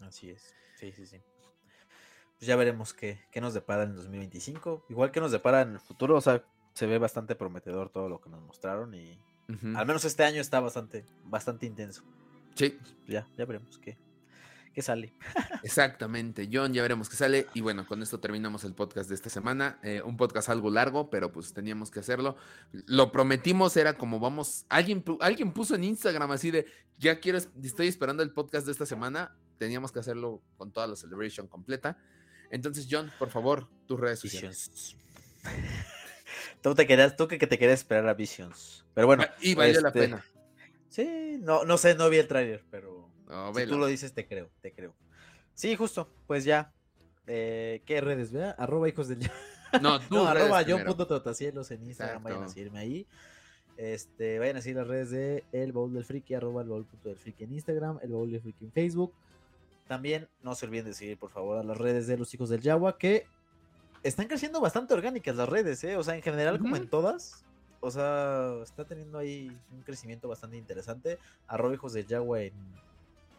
Así 0.02 0.32
es. 0.32 0.56
Sí, 0.80 0.92
sí, 0.92 1.06
sí. 1.06 1.22
Pues 2.38 2.48
ya 2.48 2.56
veremos 2.56 2.94
qué, 2.94 3.20
nos 3.42 3.54
depara 3.54 3.84
en 3.84 3.96
2025. 3.96 4.86
Igual 4.90 5.12
que 5.12 5.20
nos 5.20 5.32
depara 5.32 5.62
en 5.62 5.74
el 5.74 5.80
futuro. 5.80 6.16
O 6.16 6.22
sea, 6.22 6.44
se 6.74 6.88
ve 6.88 6.98
bastante 6.98 7.36
prometedor 7.36 7.90
todo 7.90 8.10
lo 8.10 8.22
que 8.22 8.30
nos 8.30 8.42
mostraron. 8.42 8.96
Y 8.96 9.22
al 9.76 9.86
menos 9.86 10.06
este 10.06 10.24
año 10.24 10.42
está 10.42 10.60
bastante, 10.60 11.06
bastante 11.26 11.66
intenso. 11.66 12.04
Sí. 12.56 12.78
Ya, 13.08 13.28
ya 13.38 13.46
veremos 13.46 13.78
qué, 13.80 13.98
qué 14.74 14.82
sale. 14.82 15.14
Exactamente, 15.64 16.50
John, 16.52 16.74
ya 16.74 16.82
veremos 16.82 17.10
qué 17.10 17.16
sale. 17.16 17.48
Y 17.54 17.62
bueno, 17.62 17.88
con 17.88 18.02
esto 18.04 18.20
terminamos 18.20 18.64
el 18.64 18.74
podcast 18.74 19.10
de 19.10 19.16
esta 19.16 19.30
semana. 19.30 19.80
Eh, 19.84 20.02
un 20.04 20.18
podcast 20.18 20.50
algo 20.50 20.70
largo, 20.70 21.10
pero 21.10 21.32
pues 21.32 21.54
teníamos 21.54 21.90
que 21.92 22.00
hacerlo. 22.00 22.36
Lo 22.72 23.12
prometimos, 23.12 23.76
era 23.78 23.94
como 23.94 24.20
vamos. 24.20 24.66
Alguien, 24.70 25.04
alguien 25.22 25.52
puso 25.52 25.76
en 25.76 25.84
Instagram 25.84 26.32
así 26.32 26.52
de 26.52 26.66
ya 26.98 27.20
quiero, 27.20 27.38
estoy 27.38 27.88
esperando 27.88 28.24
el 28.24 28.32
podcast 28.32 28.66
de 28.66 28.74
esta 28.74 28.86
semana 28.86 29.36
teníamos 29.60 29.92
que 29.92 30.00
hacerlo 30.00 30.42
con 30.58 30.72
toda 30.72 30.88
la 30.88 30.96
celebration 30.96 31.48
completa. 31.48 32.00
Entonces, 32.50 32.88
John, 32.90 33.12
por 33.20 33.30
favor, 33.30 33.68
tus 33.86 34.00
redes 34.00 34.20
sociales. 34.20 34.96
tú, 36.62 36.76
te 36.76 36.88
quedas, 36.88 37.16
tú 37.16 37.28
que 37.28 37.38
te 37.38 37.58
querías 37.58 37.80
esperar 37.80 38.08
a 38.08 38.14
Visions. 38.14 38.86
Pero 38.94 39.08
bueno. 39.08 39.24
Ah, 39.28 39.36
y 39.42 39.56
vale 39.56 39.74
la 39.82 39.90
este, 39.90 40.00
pena. 40.00 40.26
Sí, 40.90 41.38
no, 41.42 41.64
no 41.66 41.78
sé, 41.78 41.96
no 41.96 42.10
vi 42.10 42.18
el 42.18 42.28
trailer, 42.28 42.64
pero 42.72 43.10
si 43.56 43.68
tú 43.68 43.78
lo 43.78 43.86
dices, 43.86 44.14
te 44.14 44.28
creo, 44.28 44.50
te 44.62 44.74
creo. 44.74 44.96
Sí, 45.54 45.76
justo, 45.76 46.10
pues 46.26 46.44
ya. 46.44 46.74
Eh, 47.28 47.84
¿Qué 47.86 48.02
redes? 48.02 48.32
Vea? 48.32 48.52
Arroba 48.52 48.90
hijos 48.90 49.08
del... 49.08 49.20
No, 49.82 50.00
tú. 50.10 50.16
no, 50.16 50.26
arroba 50.26 50.64
yo.trotacielos 50.64 51.70
en 51.72 51.84
Instagram, 51.84 52.24
vayan 52.24 52.44
a 52.44 52.50
seguirme 52.50 52.80
ahí. 52.80 53.08
Este, 53.78 54.40
vayan 54.40 54.58
a 54.58 54.62
seguir 54.62 54.78
las 54.78 54.88
redes 54.88 55.12
de 55.12 55.44
El 55.52 55.72
Baúl 55.72 55.94
del 55.94 56.06
Friki, 56.06 56.34
arroba 56.34 56.64
el 56.64 56.70
Baúl 56.70 56.88
del 57.04 57.16
Friki 57.16 57.44
en 57.44 57.54
Instagram, 57.54 58.00
El 58.02 58.12
Baúl 58.12 58.32
del 58.32 58.42
Friki 58.42 58.66
en 58.66 58.72
Facebook. 58.72 59.14
También 59.88 60.28
no 60.42 60.56
se 60.56 60.66
olviden 60.66 60.86
de 60.86 60.94
seguir, 60.94 61.18
por 61.18 61.30
favor, 61.30 61.58
a 61.58 61.64
las 61.64 61.78
redes 61.78 62.08
de 62.08 62.18
los 62.18 62.34
hijos 62.34 62.50
del 62.50 62.62
Yagua, 62.62 62.98
que 62.98 63.26
están 64.04 64.28
creciendo 64.28 64.62
bastante 64.62 64.94
orgánicas 64.94 65.36
las 65.36 65.50
redes, 65.50 65.84
¿eh? 65.84 65.96
O 65.96 66.04
sea, 66.04 66.16
en 66.16 66.22
general, 66.22 66.60
como 66.60 66.76
en 66.76 66.90
todas. 66.90 67.44
O 67.82 67.92
sea, 67.92 68.56
está 68.62 68.86
teniendo 68.86 69.18
ahí 69.18 69.58
un 69.72 69.82
crecimiento 69.84 70.28
bastante 70.28 70.58
interesante. 70.58 71.18
Arroba 71.48 71.74
hijos 71.74 71.94
del 71.94 72.06
Yagua 72.06 72.42
en, 72.42 72.54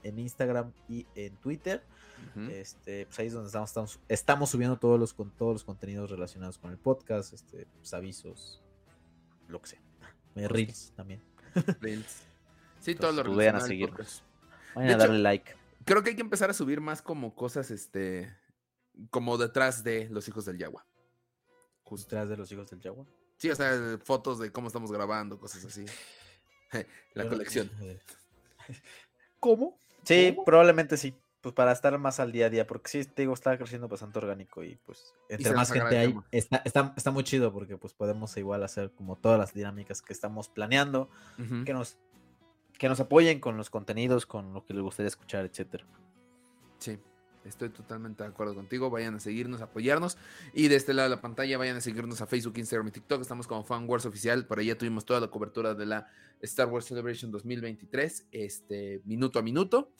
en 0.02 0.18
Instagram 0.18 0.72
y 0.88 1.06
en 1.14 1.36
Twitter. 1.36 1.82
Este, 2.50 3.06
pues 3.06 3.18
ahí 3.18 3.26
es 3.28 3.32
donde 3.32 3.48
estamos, 3.48 3.98
estamos, 4.08 4.50
subiendo 4.50 4.78
todos 4.78 5.00
los, 5.00 5.14
con 5.14 5.30
todos 5.30 5.54
los 5.54 5.64
contenidos 5.64 6.10
relacionados 6.10 6.58
con 6.58 6.70
el 6.70 6.76
podcast, 6.76 7.32
este, 7.32 7.66
pues 7.78 7.94
avisos, 7.94 8.62
lo 9.48 9.60
que 9.60 9.68
sea. 9.68 9.80
Eh, 10.36 10.46
reels 10.46 10.92
también. 10.94 11.20
Reels. 11.80 12.22
Sí, 12.78 12.94
todo 12.94 13.10
lo 13.10 13.24
pues, 13.24 13.36
Vayan 13.36 13.56
a 13.56 13.60
seguirnos. 13.60 14.22
Vayan 14.76 14.94
a 14.94 14.96
darle 14.96 15.18
like 15.18 15.56
creo 15.84 16.02
que 16.02 16.10
hay 16.10 16.16
que 16.16 16.22
empezar 16.22 16.50
a 16.50 16.54
subir 16.54 16.80
más 16.80 17.02
como 17.02 17.34
cosas, 17.34 17.70
este, 17.70 18.32
como 19.10 19.38
detrás 19.38 19.82
de 19.82 20.08
los 20.10 20.28
hijos 20.28 20.44
del 20.44 20.58
Yagua. 20.58 20.86
¿Detrás 21.90 22.28
de 22.28 22.36
los 22.36 22.52
hijos 22.52 22.70
del 22.70 22.80
Yagua? 22.80 23.06
Sí, 23.36 23.50
o 23.50 23.56
sea, 23.56 23.98
fotos 24.04 24.38
de 24.38 24.52
cómo 24.52 24.66
estamos 24.68 24.92
grabando, 24.92 25.38
cosas 25.38 25.64
así. 25.64 25.84
La 27.14 27.28
colección. 27.28 27.70
¿Cómo? 29.40 29.78
Sí, 30.04 30.36
probablemente 30.44 30.96
sí. 30.96 31.14
Pues 31.40 31.54
para 31.54 31.72
estar 31.72 31.98
más 31.98 32.20
al 32.20 32.32
día 32.32 32.46
a 32.46 32.50
día, 32.50 32.66
porque 32.66 32.90
sí, 32.90 33.04
te 33.06 33.22
digo, 33.22 33.32
está 33.32 33.56
creciendo 33.56 33.88
bastante 33.88 34.18
orgánico 34.18 34.62
y 34.62 34.76
pues 34.84 35.14
entre 35.30 35.54
más 35.54 35.72
gente 35.72 35.96
hay, 35.96 36.14
está, 36.32 36.62
está, 36.94 37.10
muy 37.10 37.24
chido 37.24 37.50
porque 37.50 37.78
pues 37.78 37.94
podemos 37.94 38.36
igual 38.36 38.62
hacer 38.62 38.92
como 38.92 39.16
todas 39.16 39.38
las 39.38 39.54
dinámicas 39.54 40.02
que 40.02 40.12
estamos 40.12 40.50
planeando, 40.50 41.08
que 41.64 41.72
nos 41.72 41.96
que 42.78 42.90
nos 42.90 43.00
apoyen 43.00 43.40
con 43.40 43.56
los 43.56 43.70
contenidos, 43.70 44.26
con 44.26 44.52
lo 44.52 44.66
que 44.66 44.74
les 44.74 44.82
gustaría 44.82 45.08
escuchar, 45.08 45.46
etcétera. 45.46 45.86
Sí. 46.78 46.98
Estoy 47.44 47.70
totalmente 47.70 48.22
de 48.22 48.28
acuerdo 48.28 48.54
contigo. 48.54 48.90
Vayan 48.90 49.14
a 49.14 49.20
seguirnos, 49.20 49.60
apoyarnos. 49.60 50.18
Y 50.52 50.68
de 50.68 50.76
este 50.76 50.92
lado 50.92 51.08
de 51.08 51.16
la 51.16 51.20
pantalla, 51.22 51.56
vayan 51.58 51.76
a 51.76 51.80
seguirnos 51.80 52.20
a 52.20 52.26
Facebook, 52.26 52.58
Instagram 52.58 52.88
y 52.88 52.90
TikTok. 52.90 53.22
Estamos 53.22 53.46
como 53.46 53.64
Fan 53.64 53.88
Wars 53.88 54.06
Oficial. 54.06 54.46
Por 54.46 54.58
allá 54.58 54.76
tuvimos 54.76 55.04
toda 55.04 55.20
la 55.20 55.28
cobertura 55.28 55.74
de 55.74 55.86
la 55.86 56.06
Star 56.42 56.68
Wars 56.68 56.86
Celebration 56.86 57.30
2023, 57.30 58.26
este, 58.30 59.00
minuto 59.04 59.38
a 59.38 59.42
minuto. 59.42 59.90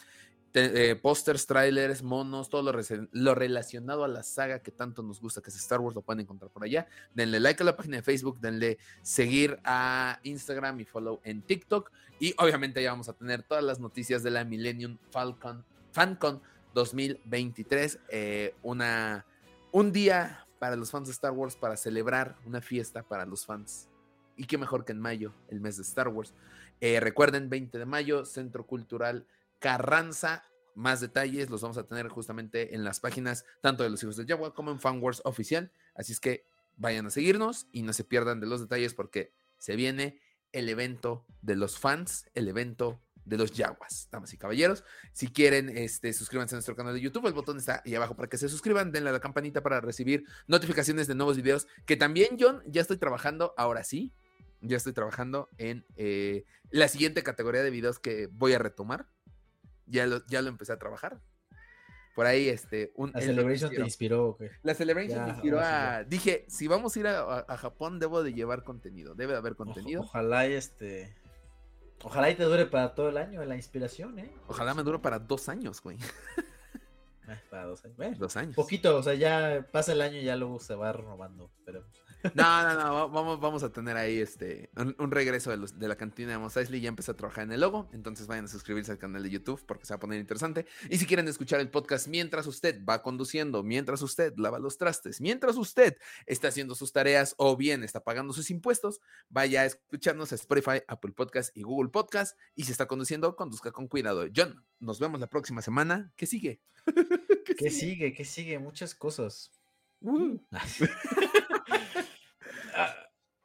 Eh, 0.53 0.99
pósters, 1.01 1.47
trailers, 1.47 2.03
monos, 2.03 2.51
todo 2.51 2.73
lo, 3.13 3.35
relacionado 3.35 4.03
a 4.03 4.09
la 4.09 4.25
saga 4.25 4.59
que 4.59 4.73
tanto 4.73 5.01
nos 5.01 5.21
gusta, 5.21 5.41
que 5.41 5.49
es 5.49 5.57
Star 5.57 5.79
Wars, 5.79 5.95
lo 5.95 6.03
pueden 6.03 6.21
encontrar 6.21 6.51
por 6.51 6.65
allá. 6.65 6.89
Denle 7.15 7.39
like 7.39 7.63
a 7.63 7.67
la 7.67 7.77
página 7.77 7.99
de 7.99 8.03
Facebook, 8.03 8.41
denle 8.41 8.79
seguir 9.03 9.61
a 9.63 10.19
Instagram 10.25 10.81
y 10.81 10.85
follow 10.85 11.21
en 11.23 11.43
TikTok. 11.43 11.93
Y 12.19 12.35
obviamente 12.37 12.83
ya 12.83 12.91
vamos 12.91 13.09
a 13.09 13.13
tener 13.13 13.45
todas 13.45 13.63
las 13.63 13.79
noticias 13.79 14.25
de 14.25 14.33
la 14.33 14.45
Millennium 14.45 14.99
Falcon, 15.11 15.65
FanCon 15.93 16.43
2023. 16.75 17.99
Eh, 18.11 18.55
una, 18.63 19.27
un 19.73 19.93
día 19.93 20.47
para 20.59 20.77
los 20.77 20.91
fans 20.91 21.09
de 21.09 21.13
Star 21.13 21.33
Wars 21.33 21.57
para 21.57 21.77
celebrar 21.77 22.37
una 22.45 22.61
fiesta 22.61 23.03
para 23.03 23.25
los 23.27 23.47
fans. 23.47 23.89
Y 24.37 24.45
qué 24.45 24.59
mejor 24.59 24.85
que 24.85 24.93
en 24.93 25.01
mayo, 25.01 25.35
el 25.49 25.61
mes 25.61 25.77
de 25.77 25.83
Star 25.83 26.09
Wars. 26.09 26.35
Eh, 26.81 27.01
recuerden, 27.01 27.51
20 27.51 27.79
de 27.79 27.87
mayo, 27.87 28.25
Centro 28.25 28.67
Cultural 28.67 29.27
Carranza. 29.59 30.45
Más 30.75 31.01
detalles 31.01 31.51
los 31.51 31.63
vamos 31.63 31.79
a 31.79 31.85
tener 31.85 32.09
justamente 32.09 32.75
en 32.75 32.85
las 32.85 33.01
páginas 33.01 33.45
tanto 33.61 33.83
de 33.83 33.91
los 33.91 34.03
hijos 34.03 34.17
del 34.17 34.27
Jaguar 34.27 34.55
como 34.55 34.71
en 34.71 34.81
Fanwars 34.81 35.21
oficial. 35.25 35.73
Así 35.95 36.13
es 36.13 36.21
que 36.21 36.45
vayan 36.77 37.07
a 37.07 37.11
seguirnos 37.11 37.67
y 37.73 37.83
no 37.83 37.93
se 37.93 38.05
pierdan 38.05 38.41
de 38.41 38.47
los 38.47 38.61
detalles 38.61 38.95
porque 38.95 39.33
se 39.59 39.77
viene 39.77 40.21
el 40.53 40.69
evento 40.69 41.25
de 41.43 41.57
los 41.57 41.79
fans, 41.79 42.27
el 42.35 42.49
evento 42.49 43.01
de 43.31 43.39
los 43.39 43.53
Jaguars, 43.53 44.09
damas 44.11 44.35
y 44.35 44.37
caballeros. 44.37 44.85
Si 45.13 45.29
quieren, 45.29 45.71
este, 45.77 46.13
suscríbanse 46.13 46.57
a 46.57 46.59
nuestro 46.59 46.75
canal 46.75 46.93
de 46.93 47.01
YouTube. 47.01 47.27
El 47.29 47.33
botón 47.33 47.59
está 47.59 47.81
ahí 47.87 47.95
abajo 47.95 48.17
para 48.17 48.29
que 48.29 48.37
se 48.37 48.49
suscriban. 48.49 48.91
Denle 48.91 49.11
a 49.11 49.13
la 49.13 49.21
campanita 49.21 49.63
para 49.63 49.81
recibir 49.81 50.25
notificaciones 50.49 51.07
de 51.07 51.15
nuevos 51.15 51.37
videos. 51.37 51.69
Que 51.87 51.97
también, 51.97 52.37
John, 52.39 52.63
ya 52.67 52.83
estoy 52.83 52.99
trabajando, 52.99 53.55
ahora 53.57 53.85
sí, 53.85 54.13
ya 54.61 54.77
estoy 54.77 54.93
trabajando 54.93 55.49
en 55.59 55.87
eh, 55.97 56.45
la 56.71 56.89
siguiente 56.89 57.23
categoría 57.23 57.63
de 57.63 57.71
videos 57.71 57.99
que 58.01 58.27
voy 58.33 58.53
a 58.53 58.59
retomar 58.59 59.07
ya 59.87 60.07
lo, 60.07 60.25
ya 60.27 60.43
lo 60.43 60.49
empecé 60.49 60.73
a 60.73 60.79
trabajar. 60.79 61.21
Por 62.15 62.27
ahí, 62.27 62.49
este. 62.49 62.93
Un, 62.97 63.13
¿La 63.15 63.21
Celebration 63.21 63.71
te 63.71 63.81
inspiró? 63.81 64.37
La 64.63 64.75
Celebration 64.75 65.25
me 65.25 65.31
inspiró 65.31 65.61
a. 65.61 66.05
Dije, 66.05 66.45
si 66.49 66.67
vamos 66.67 66.97
a 66.97 67.01
ir 67.01 67.07
a, 67.07 67.57
Japón, 67.57 68.01
debo 68.01 68.23
de 68.23 68.35
llevar 68.35 68.65
contenido. 68.65 69.15
Debe 69.15 69.33
de 69.33 69.39
haber 69.39 69.55
contenido. 69.55 70.03
ojalá 70.03 70.47
este. 70.47 71.15
Ojalá 72.03 72.31
y 72.31 72.35
te 72.35 72.45
dure 72.45 72.67
para 72.67 72.95
todo 72.95 73.11
el 73.11 73.17
año 73.17 73.45
la 73.45 73.57
inspiración, 73.57 74.19
¿eh? 74.19 74.33
Ojalá 74.49 74.75
me 74.75 74.83
dure 74.83 74.99
para 74.99 75.19
dos 75.19 75.49
años, 75.49 75.83
güey. 75.83 75.99
Ah, 77.29 77.39
para 77.49 77.65
dos 77.67 77.85
años. 77.85 78.19
dos 78.19 78.37
años. 78.37 78.57
Poquito, 78.57 78.97
o 78.97 79.03
sea, 79.03 79.15
ya 79.15 79.67
pasa 79.71 79.93
el 79.93 80.01
año 80.01 80.19
y 80.19 80.25
ya 80.25 80.35
luego 80.35 80.59
se 80.59 80.75
va 80.75 80.93
renovando. 80.93 81.51
Pero 81.65 81.85
no, 82.35 82.63
no, 82.63 82.75
no, 82.75 83.09
vamos, 83.09 83.41
vamos 83.41 83.63
a 83.63 83.73
tener 83.73 83.97
ahí 83.97 84.19
este 84.19 84.71
un, 84.77 85.11
regreso 85.11 85.51
de, 85.51 85.57
los, 85.57 85.79
de, 85.79 85.89
la 85.89 85.97
cantina 85.97 86.33
de 86.33 86.39
Mos 86.39 86.57
Eisley. 86.57 86.81
Ya 86.81 86.89
empecé 86.89 87.11
a 87.11 87.15
trabajar 87.15 87.45
en 87.45 87.53
el 87.53 87.61
logo, 87.61 87.89
entonces 87.93 88.27
vayan 88.27 88.45
a 88.45 88.49
suscribirse 88.49 88.93
al 88.93 88.99
canal 88.99 89.23
de 89.23 89.31
YouTube 89.31 89.63
porque 89.67 89.87
se 89.87 89.93
va 89.93 89.97
a 89.97 90.01
poner 90.01 90.21
interesante. 90.21 90.67
Y 90.89 90.99
si 90.99 91.07
quieren 91.07 91.29
escuchar 91.29 91.61
el 91.61 91.71
podcast 91.71 92.09
mientras 92.09 92.47
usted 92.47 92.85
va 92.85 93.03
conduciendo, 93.03 93.63
mientras 93.63 94.03
usted 94.03 94.35
lava 94.37 94.59
los 94.59 94.79
trastes, 94.79 95.21
mientras 95.21 95.57
usted 95.57 95.97
está 96.27 96.49
haciendo 96.49 96.75
sus 96.75 96.93
tareas 96.93 97.35
o 97.39 97.57
bien 97.57 97.83
está 97.83 98.05
pagando 98.05 98.33
sus 98.33 98.51
impuestos, 98.51 99.01
vaya 99.29 99.63
a 99.63 99.67
escucharnos 99.67 100.33
a 100.33 100.35
Spotify, 100.35 100.83
Apple 100.89 101.13
Podcast 101.13 101.57
y 101.57 101.63
Google 101.63 101.91
Podcast. 101.91 102.37
Y 102.55 102.65
si 102.65 102.73
está 102.73 102.87
conduciendo, 102.87 103.37
conduzca 103.37 103.73
con 103.73 103.89
cuidado. 103.89 104.27
John, 104.35 104.65
nos 104.79 105.01
vemos 105.01 105.21
la 105.21 105.29
próxima 105.29 105.63
semana. 105.63 106.13
¿Qué 106.17 106.27
sigue? 106.27 106.61
¿Qué, 107.59 107.71
sigue? 107.71 108.13
¿Qué 108.13 108.25
sigue? 108.25 108.59
Muchas 108.59 108.95
cosas. 108.95 109.51
Uh. 110.01 110.39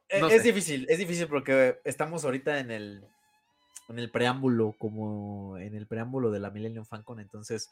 Eh, 0.08 0.22
es 0.30 0.42
difícil, 0.42 0.86
es 0.88 0.98
difícil 0.98 1.26
porque 1.26 1.80
estamos 1.84 2.24
ahorita 2.24 2.60
en 2.60 2.70
el, 2.70 3.04
en 3.88 3.98
el 3.98 4.10
preámbulo, 4.10 4.74
como 4.78 5.58
en 5.58 5.74
el 5.74 5.86
preámbulo 5.86 6.30
de 6.30 6.40
la 6.40 6.50
Millennium 6.50 6.84
FanCon, 6.84 7.20
entonces 7.20 7.70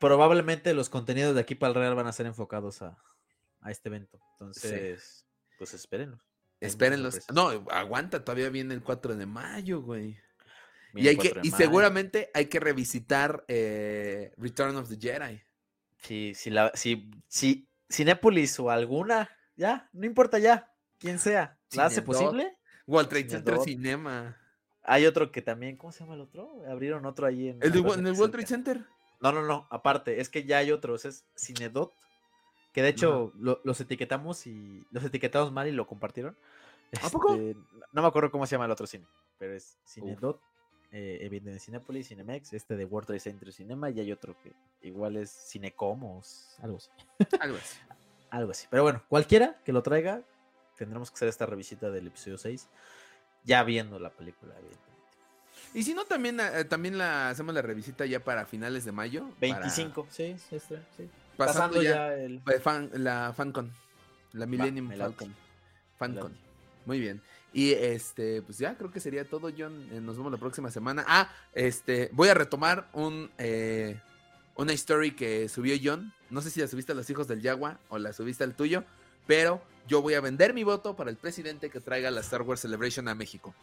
probablemente 0.00 0.74
los 0.74 0.88
contenidos 0.88 1.34
de 1.34 1.40
aquí 1.40 1.54
para 1.54 1.70
el 1.70 1.74
Real 1.76 1.94
van 1.94 2.06
a 2.06 2.12
ser 2.12 2.26
enfocados 2.26 2.82
a, 2.82 2.96
este 3.66 3.88
evento. 3.88 4.20
Entonces, 4.32 5.26
pues 5.58 5.74
espérenlos. 5.74 6.20
Espérenlos. 6.60 7.20
No, 7.32 7.48
aguanta, 7.70 8.24
todavía 8.24 8.50
viene 8.50 8.74
el 8.74 8.82
4 8.82 9.16
de 9.16 9.26
mayo, 9.26 9.82
güey. 9.82 10.18
y, 10.94 11.08
hay 11.08 11.16
que, 11.16 11.34
y 11.42 11.50
seguramente 11.50 12.30
hay 12.34 12.46
que 12.46 12.60
revisitar 12.60 13.44
eh, 13.48 14.32
Return 14.36 14.76
of 14.76 14.88
the 14.88 14.96
Jedi. 14.96 15.40
Sí, 16.02 16.32
si, 16.34 16.50
la, 16.50 16.70
si, 16.74 17.10
si 17.26 17.68
Cinépolis 17.90 18.58
o 18.60 18.70
alguna, 18.70 19.28
ya, 19.58 19.90
no 19.92 20.06
importa 20.06 20.38
ya. 20.38 20.72
Quien 20.98 21.18
sea. 21.18 21.58
¿La 21.72 21.86
hace 21.86 22.00
posible? 22.00 22.56
World 22.86 23.10
Trade 23.10 23.28
Center 23.28 23.58
Cinema. 23.58 24.38
Hay 24.82 25.04
otro 25.04 25.30
que 25.30 25.42
también, 25.42 25.76
¿cómo 25.76 25.92
se 25.92 26.00
llama 26.00 26.14
el 26.14 26.22
otro? 26.22 26.62
Abrieron 26.66 27.04
otro 27.04 27.26
ahí 27.26 27.48
en. 27.48 27.62
¿El 27.62 27.76
en 27.76 28.06
el 28.06 28.14
World 28.14 28.32
Trade 28.32 28.46
Center? 28.46 28.86
No, 29.20 29.32
no, 29.32 29.42
no. 29.42 29.66
Aparte, 29.70 30.20
es 30.20 30.30
que 30.30 30.44
ya 30.44 30.58
hay 30.58 30.72
otros. 30.72 31.04
Es 31.04 31.26
Cinedot. 31.36 31.92
Que 32.72 32.82
de 32.82 32.88
hecho 32.88 33.32
los 33.36 33.80
etiquetamos 33.80 34.46
y 34.46 34.86
los 34.90 35.04
etiquetamos 35.04 35.52
mal 35.52 35.66
y 35.66 35.72
lo 35.72 35.86
compartieron. 35.86 36.36
¿A 37.02 37.10
poco? 37.10 37.34
Este, 37.34 37.56
no 37.92 38.02
me 38.02 38.08
acuerdo 38.08 38.30
cómo 38.30 38.46
se 38.46 38.52
llama 38.52 38.66
el 38.66 38.70
otro 38.70 38.86
cine. 38.86 39.06
Pero 39.38 39.54
es 39.54 39.76
Cinedot. 39.84 40.40
Eh, 40.90 41.18
evidente 41.20 41.50
de 41.50 41.58
Cinepolis, 41.58 42.08
Cinemex, 42.08 42.54
este 42.54 42.74
de 42.74 42.86
World 42.86 43.08
Trade 43.08 43.20
Center 43.20 43.52
Cinema, 43.52 43.90
y 43.90 44.00
hay 44.00 44.10
otro 44.10 44.34
que 44.42 44.54
igual 44.80 45.16
es 45.16 45.30
Cinecomos, 45.30 46.56
algo 46.62 46.78
así. 46.78 46.90
Algo 47.40 47.58
así. 47.58 47.78
algo 48.30 48.50
así. 48.52 48.66
Pero 48.70 48.82
bueno, 48.82 49.02
cualquiera 49.08 49.56
que 49.64 49.72
lo 49.72 49.82
traiga, 49.82 50.22
tendremos 50.76 51.10
que 51.10 51.16
hacer 51.16 51.28
esta 51.28 51.46
revisita 51.46 51.90
del 51.90 52.06
episodio 52.08 52.38
6, 52.38 52.68
ya 53.44 53.62
viendo 53.64 53.98
la 53.98 54.10
película, 54.10 54.54
evidentemente. 54.54 54.88
Y 55.74 55.82
si 55.82 55.94
no, 55.94 56.04
también, 56.04 56.40
eh, 56.40 56.64
también 56.64 56.96
la 56.96 57.28
hacemos 57.28 57.54
la 57.54 57.62
revisita 57.62 58.06
ya 58.06 58.20
para 58.20 58.46
finales 58.46 58.84
de 58.84 58.92
mayo. 58.92 59.30
25, 59.40 60.06
sí, 60.10 60.36
sí, 60.48 60.58
sí. 60.60 61.10
Pasando, 61.36 61.82
ya, 61.82 62.14
el... 62.14 62.42
la 62.92 63.32
FanCon, 63.36 63.72
la 64.32 64.46
Millennium 64.46 64.90
Falcon. 64.96 65.34
FanCon. 65.96 66.36
Muy 66.86 67.00
bien. 67.00 67.20
Y 67.52 67.72
este, 67.72 68.42
pues 68.42 68.58
ya 68.58 68.76
creo 68.76 68.90
que 68.90 69.00
sería 69.00 69.24
todo, 69.24 69.50
John. 69.56 69.88
Eh, 69.92 70.00
nos 70.00 70.16
vemos 70.16 70.32
la 70.32 70.38
próxima 70.38 70.70
semana. 70.70 71.04
Ah, 71.06 71.30
este, 71.52 72.10
voy 72.12 72.28
a 72.28 72.34
retomar 72.34 72.88
un 72.92 73.30
eh, 73.38 74.00
una 74.58 74.72
story 74.72 75.12
que 75.12 75.48
subió 75.48 75.76
John. 75.82 76.12
No 76.28 76.42
sé 76.42 76.50
si 76.50 76.60
la 76.60 76.68
subiste 76.68 76.92
a 76.92 76.94
los 76.94 77.08
hijos 77.08 77.26
del 77.26 77.40
Yagua 77.40 77.78
o 77.88 77.98
la 77.98 78.12
subiste 78.12 78.44
al 78.44 78.54
tuyo, 78.54 78.84
pero 79.26 79.62
yo 79.86 80.02
voy 80.02 80.14
a 80.14 80.20
vender 80.20 80.52
mi 80.52 80.64
voto 80.64 80.94
para 80.96 81.10
el 81.10 81.16
presidente 81.16 81.70
que 81.70 81.80
traiga 81.80 82.10
la 82.10 82.20
Star 82.20 82.42
Wars 82.42 82.60
Celebration 82.60 83.08
a 83.08 83.14
México. 83.14 83.54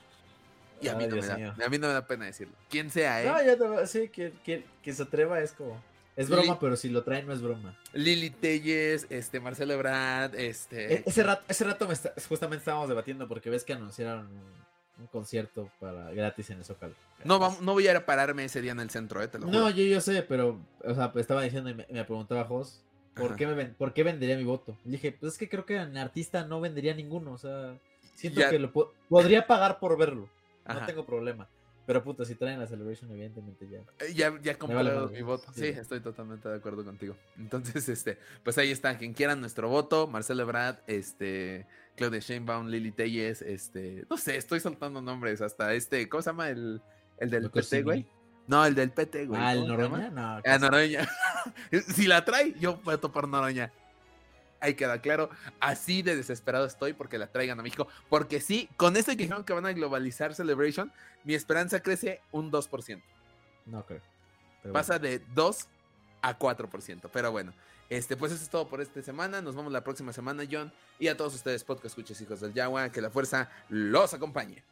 Y 0.82 0.88
a, 0.88 0.96
mí, 0.96 1.08
no 1.08 1.16
me 1.16 1.22
da, 1.22 1.36
a 1.36 1.70
mí 1.70 1.78
no 1.78 1.88
me 1.88 1.94
da 1.94 2.08
pena 2.08 2.26
decirlo. 2.26 2.54
Quien 2.70 2.90
sea, 2.90 3.24
¿eh? 3.24 3.56
No, 3.58 3.78
ya 3.78 3.88
sí, 3.88 4.10
que, 4.10 4.34
que, 4.44 4.94
se 4.94 5.04
atreva 5.04 5.40
es 5.40 5.52
como... 5.52 5.82
Es 6.16 6.30
broma, 6.30 6.60
pero 6.60 6.78
si 6.78 6.90
lo 6.90 7.04
traen 7.04 7.28
no 7.28 7.34
es 7.34 7.42
broma. 7.42 7.78
Lili 7.92 8.30
Telles, 8.30 9.06
este, 9.10 9.40
Marcelo 9.42 9.74
Ebrard, 9.74 10.36
este... 10.36 10.96
E, 10.96 11.04
ese 11.06 11.24
rato, 11.24 11.44
ese 11.48 11.64
rato 11.66 11.90
justamente 12.30 12.62
estábamos 12.62 12.88
debatiendo 12.88 13.28
porque 13.28 13.50
ves 13.50 13.64
que 13.64 13.74
anunciaron 13.74 14.30
un, 15.00 15.08
concierto 15.08 15.70
para 15.80 16.12
gratis 16.12 16.50
en 16.50 16.60
el 16.60 16.66
Zócalo. 16.66 16.94
No, 17.24 17.40
no 17.62 17.74
voy 17.74 17.88
a 17.88 17.92
ir 17.92 17.98
a 17.98 18.06
pararme 18.06 18.46
ese 18.46 18.62
día 18.62 18.72
en 18.72 18.80
el 18.80 18.90
centro, 18.90 19.22
¿eh? 19.22 19.28
Te 19.28 19.40
lo 19.40 19.48
no, 19.48 19.70
yo, 19.70 19.84
yo 19.84 20.02
sé, 20.02 20.22
pero, 20.22 20.60
o 20.84 20.94
sea, 20.94 21.12
estaba 21.16 21.42
diciendo 21.42 21.70
y 21.70 21.74
me, 21.74 21.86
me 21.90 22.04
preguntaba 22.04 22.46
Jos, 22.46 22.86
¿Por 23.16 23.36
qué, 23.36 23.48
me 23.48 23.66
¿Por 23.66 23.94
qué 23.94 24.04
vendería 24.04 24.38
mi 24.38 24.44
voto? 24.44 24.78
Y 24.84 24.90
dije, 24.90 25.14
pues 25.14 25.34
es 25.34 25.40
que 25.40 25.48
creo 25.48 25.66
que 25.66 25.78
en 25.78 25.98
artista 25.98 26.46
no 26.46 26.60
vendería 26.60 26.94
ninguno. 26.94 27.32
O 27.32 27.38
sea, 27.38 27.80
siento 28.16 28.42
que 28.50 28.60
lo 28.60 28.72
podría 29.10 29.48
pagar 29.48 29.80
por 29.80 29.98
verlo. 29.98 30.30
No 30.68 30.86
tengo 30.86 31.06
problema. 31.06 31.48
Pero 31.86 32.04
puta, 32.04 32.26
si 32.26 32.34
traen 32.34 32.60
la 32.60 32.66
Celebration, 32.66 33.12
evidentemente 33.12 33.68
ya. 33.70 33.80
Eh, 34.04 34.14
ya, 34.16 34.34
ya 34.42 34.58
compré 34.58 34.84
mi 35.12 35.22
voto. 35.22 35.46
Sí. 35.54 35.68
estoy 35.68 36.00
totalmente 36.00 36.50
de 36.50 36.56
acuerdo 36.56 36.84
contigo. 36.84 37.16
Entonces, 37.38 37.88
este, 37.88 38.18
pues 38.44 38.58
ahí 38.58 38.72
está. 38.72 38.98
Quien 38.98 39.14
quiera 39.14 39.36
nuestro 39.36 39.70
voto, 39.70 40.08
Marcelo 40.08 40.46
Brad, 40.48 40.78
este, 40.88 41.68
Claudia 41.96 42.20
Sheinbaum, 42.20 42.68
Lili 42.68 42.92
Telles, 42.92 43.42
este, 43.42 44.06
no 44.10 44.18
sé, 44.18 44.36
estoy 44.38 44.60
soltando 44.60 45.02
nombres 45.02 45.42
hasta 45.42 45.74
este, 45.74 46.10
¿cómo 46.10 46.22
se 46.22 46.30
llama 46.30 46.50
el, 46.50 46.82
el 47.18 47.30
del 47.30 47.50
PT, 47.50 47.84
güey? 47.84 48.06
No, 48.48 48.66
el 48.66 48.76
del 48.76 48.92
PT, 48.92 49.26
güey. 49.26 49.42
Ah, 49.42 49.54
el 49.54 49.68
Noroña, 49.68 50.10
no. 50.10 50.42
Ah, 50.46 50.58
Noroña. 50.60 51.08
si 51.88 52.06
la 52.06 52.24
trae, 52.26 52.54
yo 52.60 52.78
puedo 52.80 53.00
topar 53.00 53.28
Noroña. 53.28 53.72
Ahí 54.60 54.76
queda 54.76 55.02
claro. 55.02 55.30
Así 55.60 56.02
de 56.02 56.16
desesperado 56.16 56.66
estoy 56.66 56.94
porque 56.94 57.18
la 57.18 57.28
traigan 57.28 57.60
a 57.60 57.64
México. 57.64 57.88
Porque 58.10 58.40
sí, 58.40 58.70
con 58.78 58.98
esto 58.98 59.12
que 59.12 59.18
dijeron 59.18 59.44
que 59.44 59.54
van 59.54 59.66
a 59.66 59.74
globalizar 59.74 60.34
Celebration, 60.36 60.92
mi 61.24 61.34
esperanza 61.34 61.82
crece 61.82 62.22
un 62.32 62.52
2%. 62.52 63.02
No 63.66 63.86
creo. 63.86 64.02
Pasa 64.72 65.00
de 65.00 65.22
2 65.34 65.68
a 66.22 66.38
4%. 66.38 67.10
Pero 67.12 67.32
bueno, 67.32 67.54
este, 67.90 68.18
pues 68.18 68.32
eso 68.32 68.44
es 68.44 68.50
todo 68.50 68.68
por 68.68 68.82
esta 68.82 69.02
semana. 69.02 69.42
Nos 69.42 69.56
vemos 69.56 69.72
la 69.72 69.84
próxima 69.84 70.14
semana, 70.14 70.44
John. 70.50 70.72
Y 71.00 71.08
a 71.08 71.18
todos 71.18 71.36
ustedes, 71.36 71.64
podcast 71.64 71.86
escuches, 71.86 72.20
hijos 72.22 72.40
del 72.40 72.54
Yagua. 72.54 72.90
Que 72.90 73.02
la 73.02 73.10
fuerza 73.10 73.50
los 73.70 74.14
acompañe. 74.14 74.64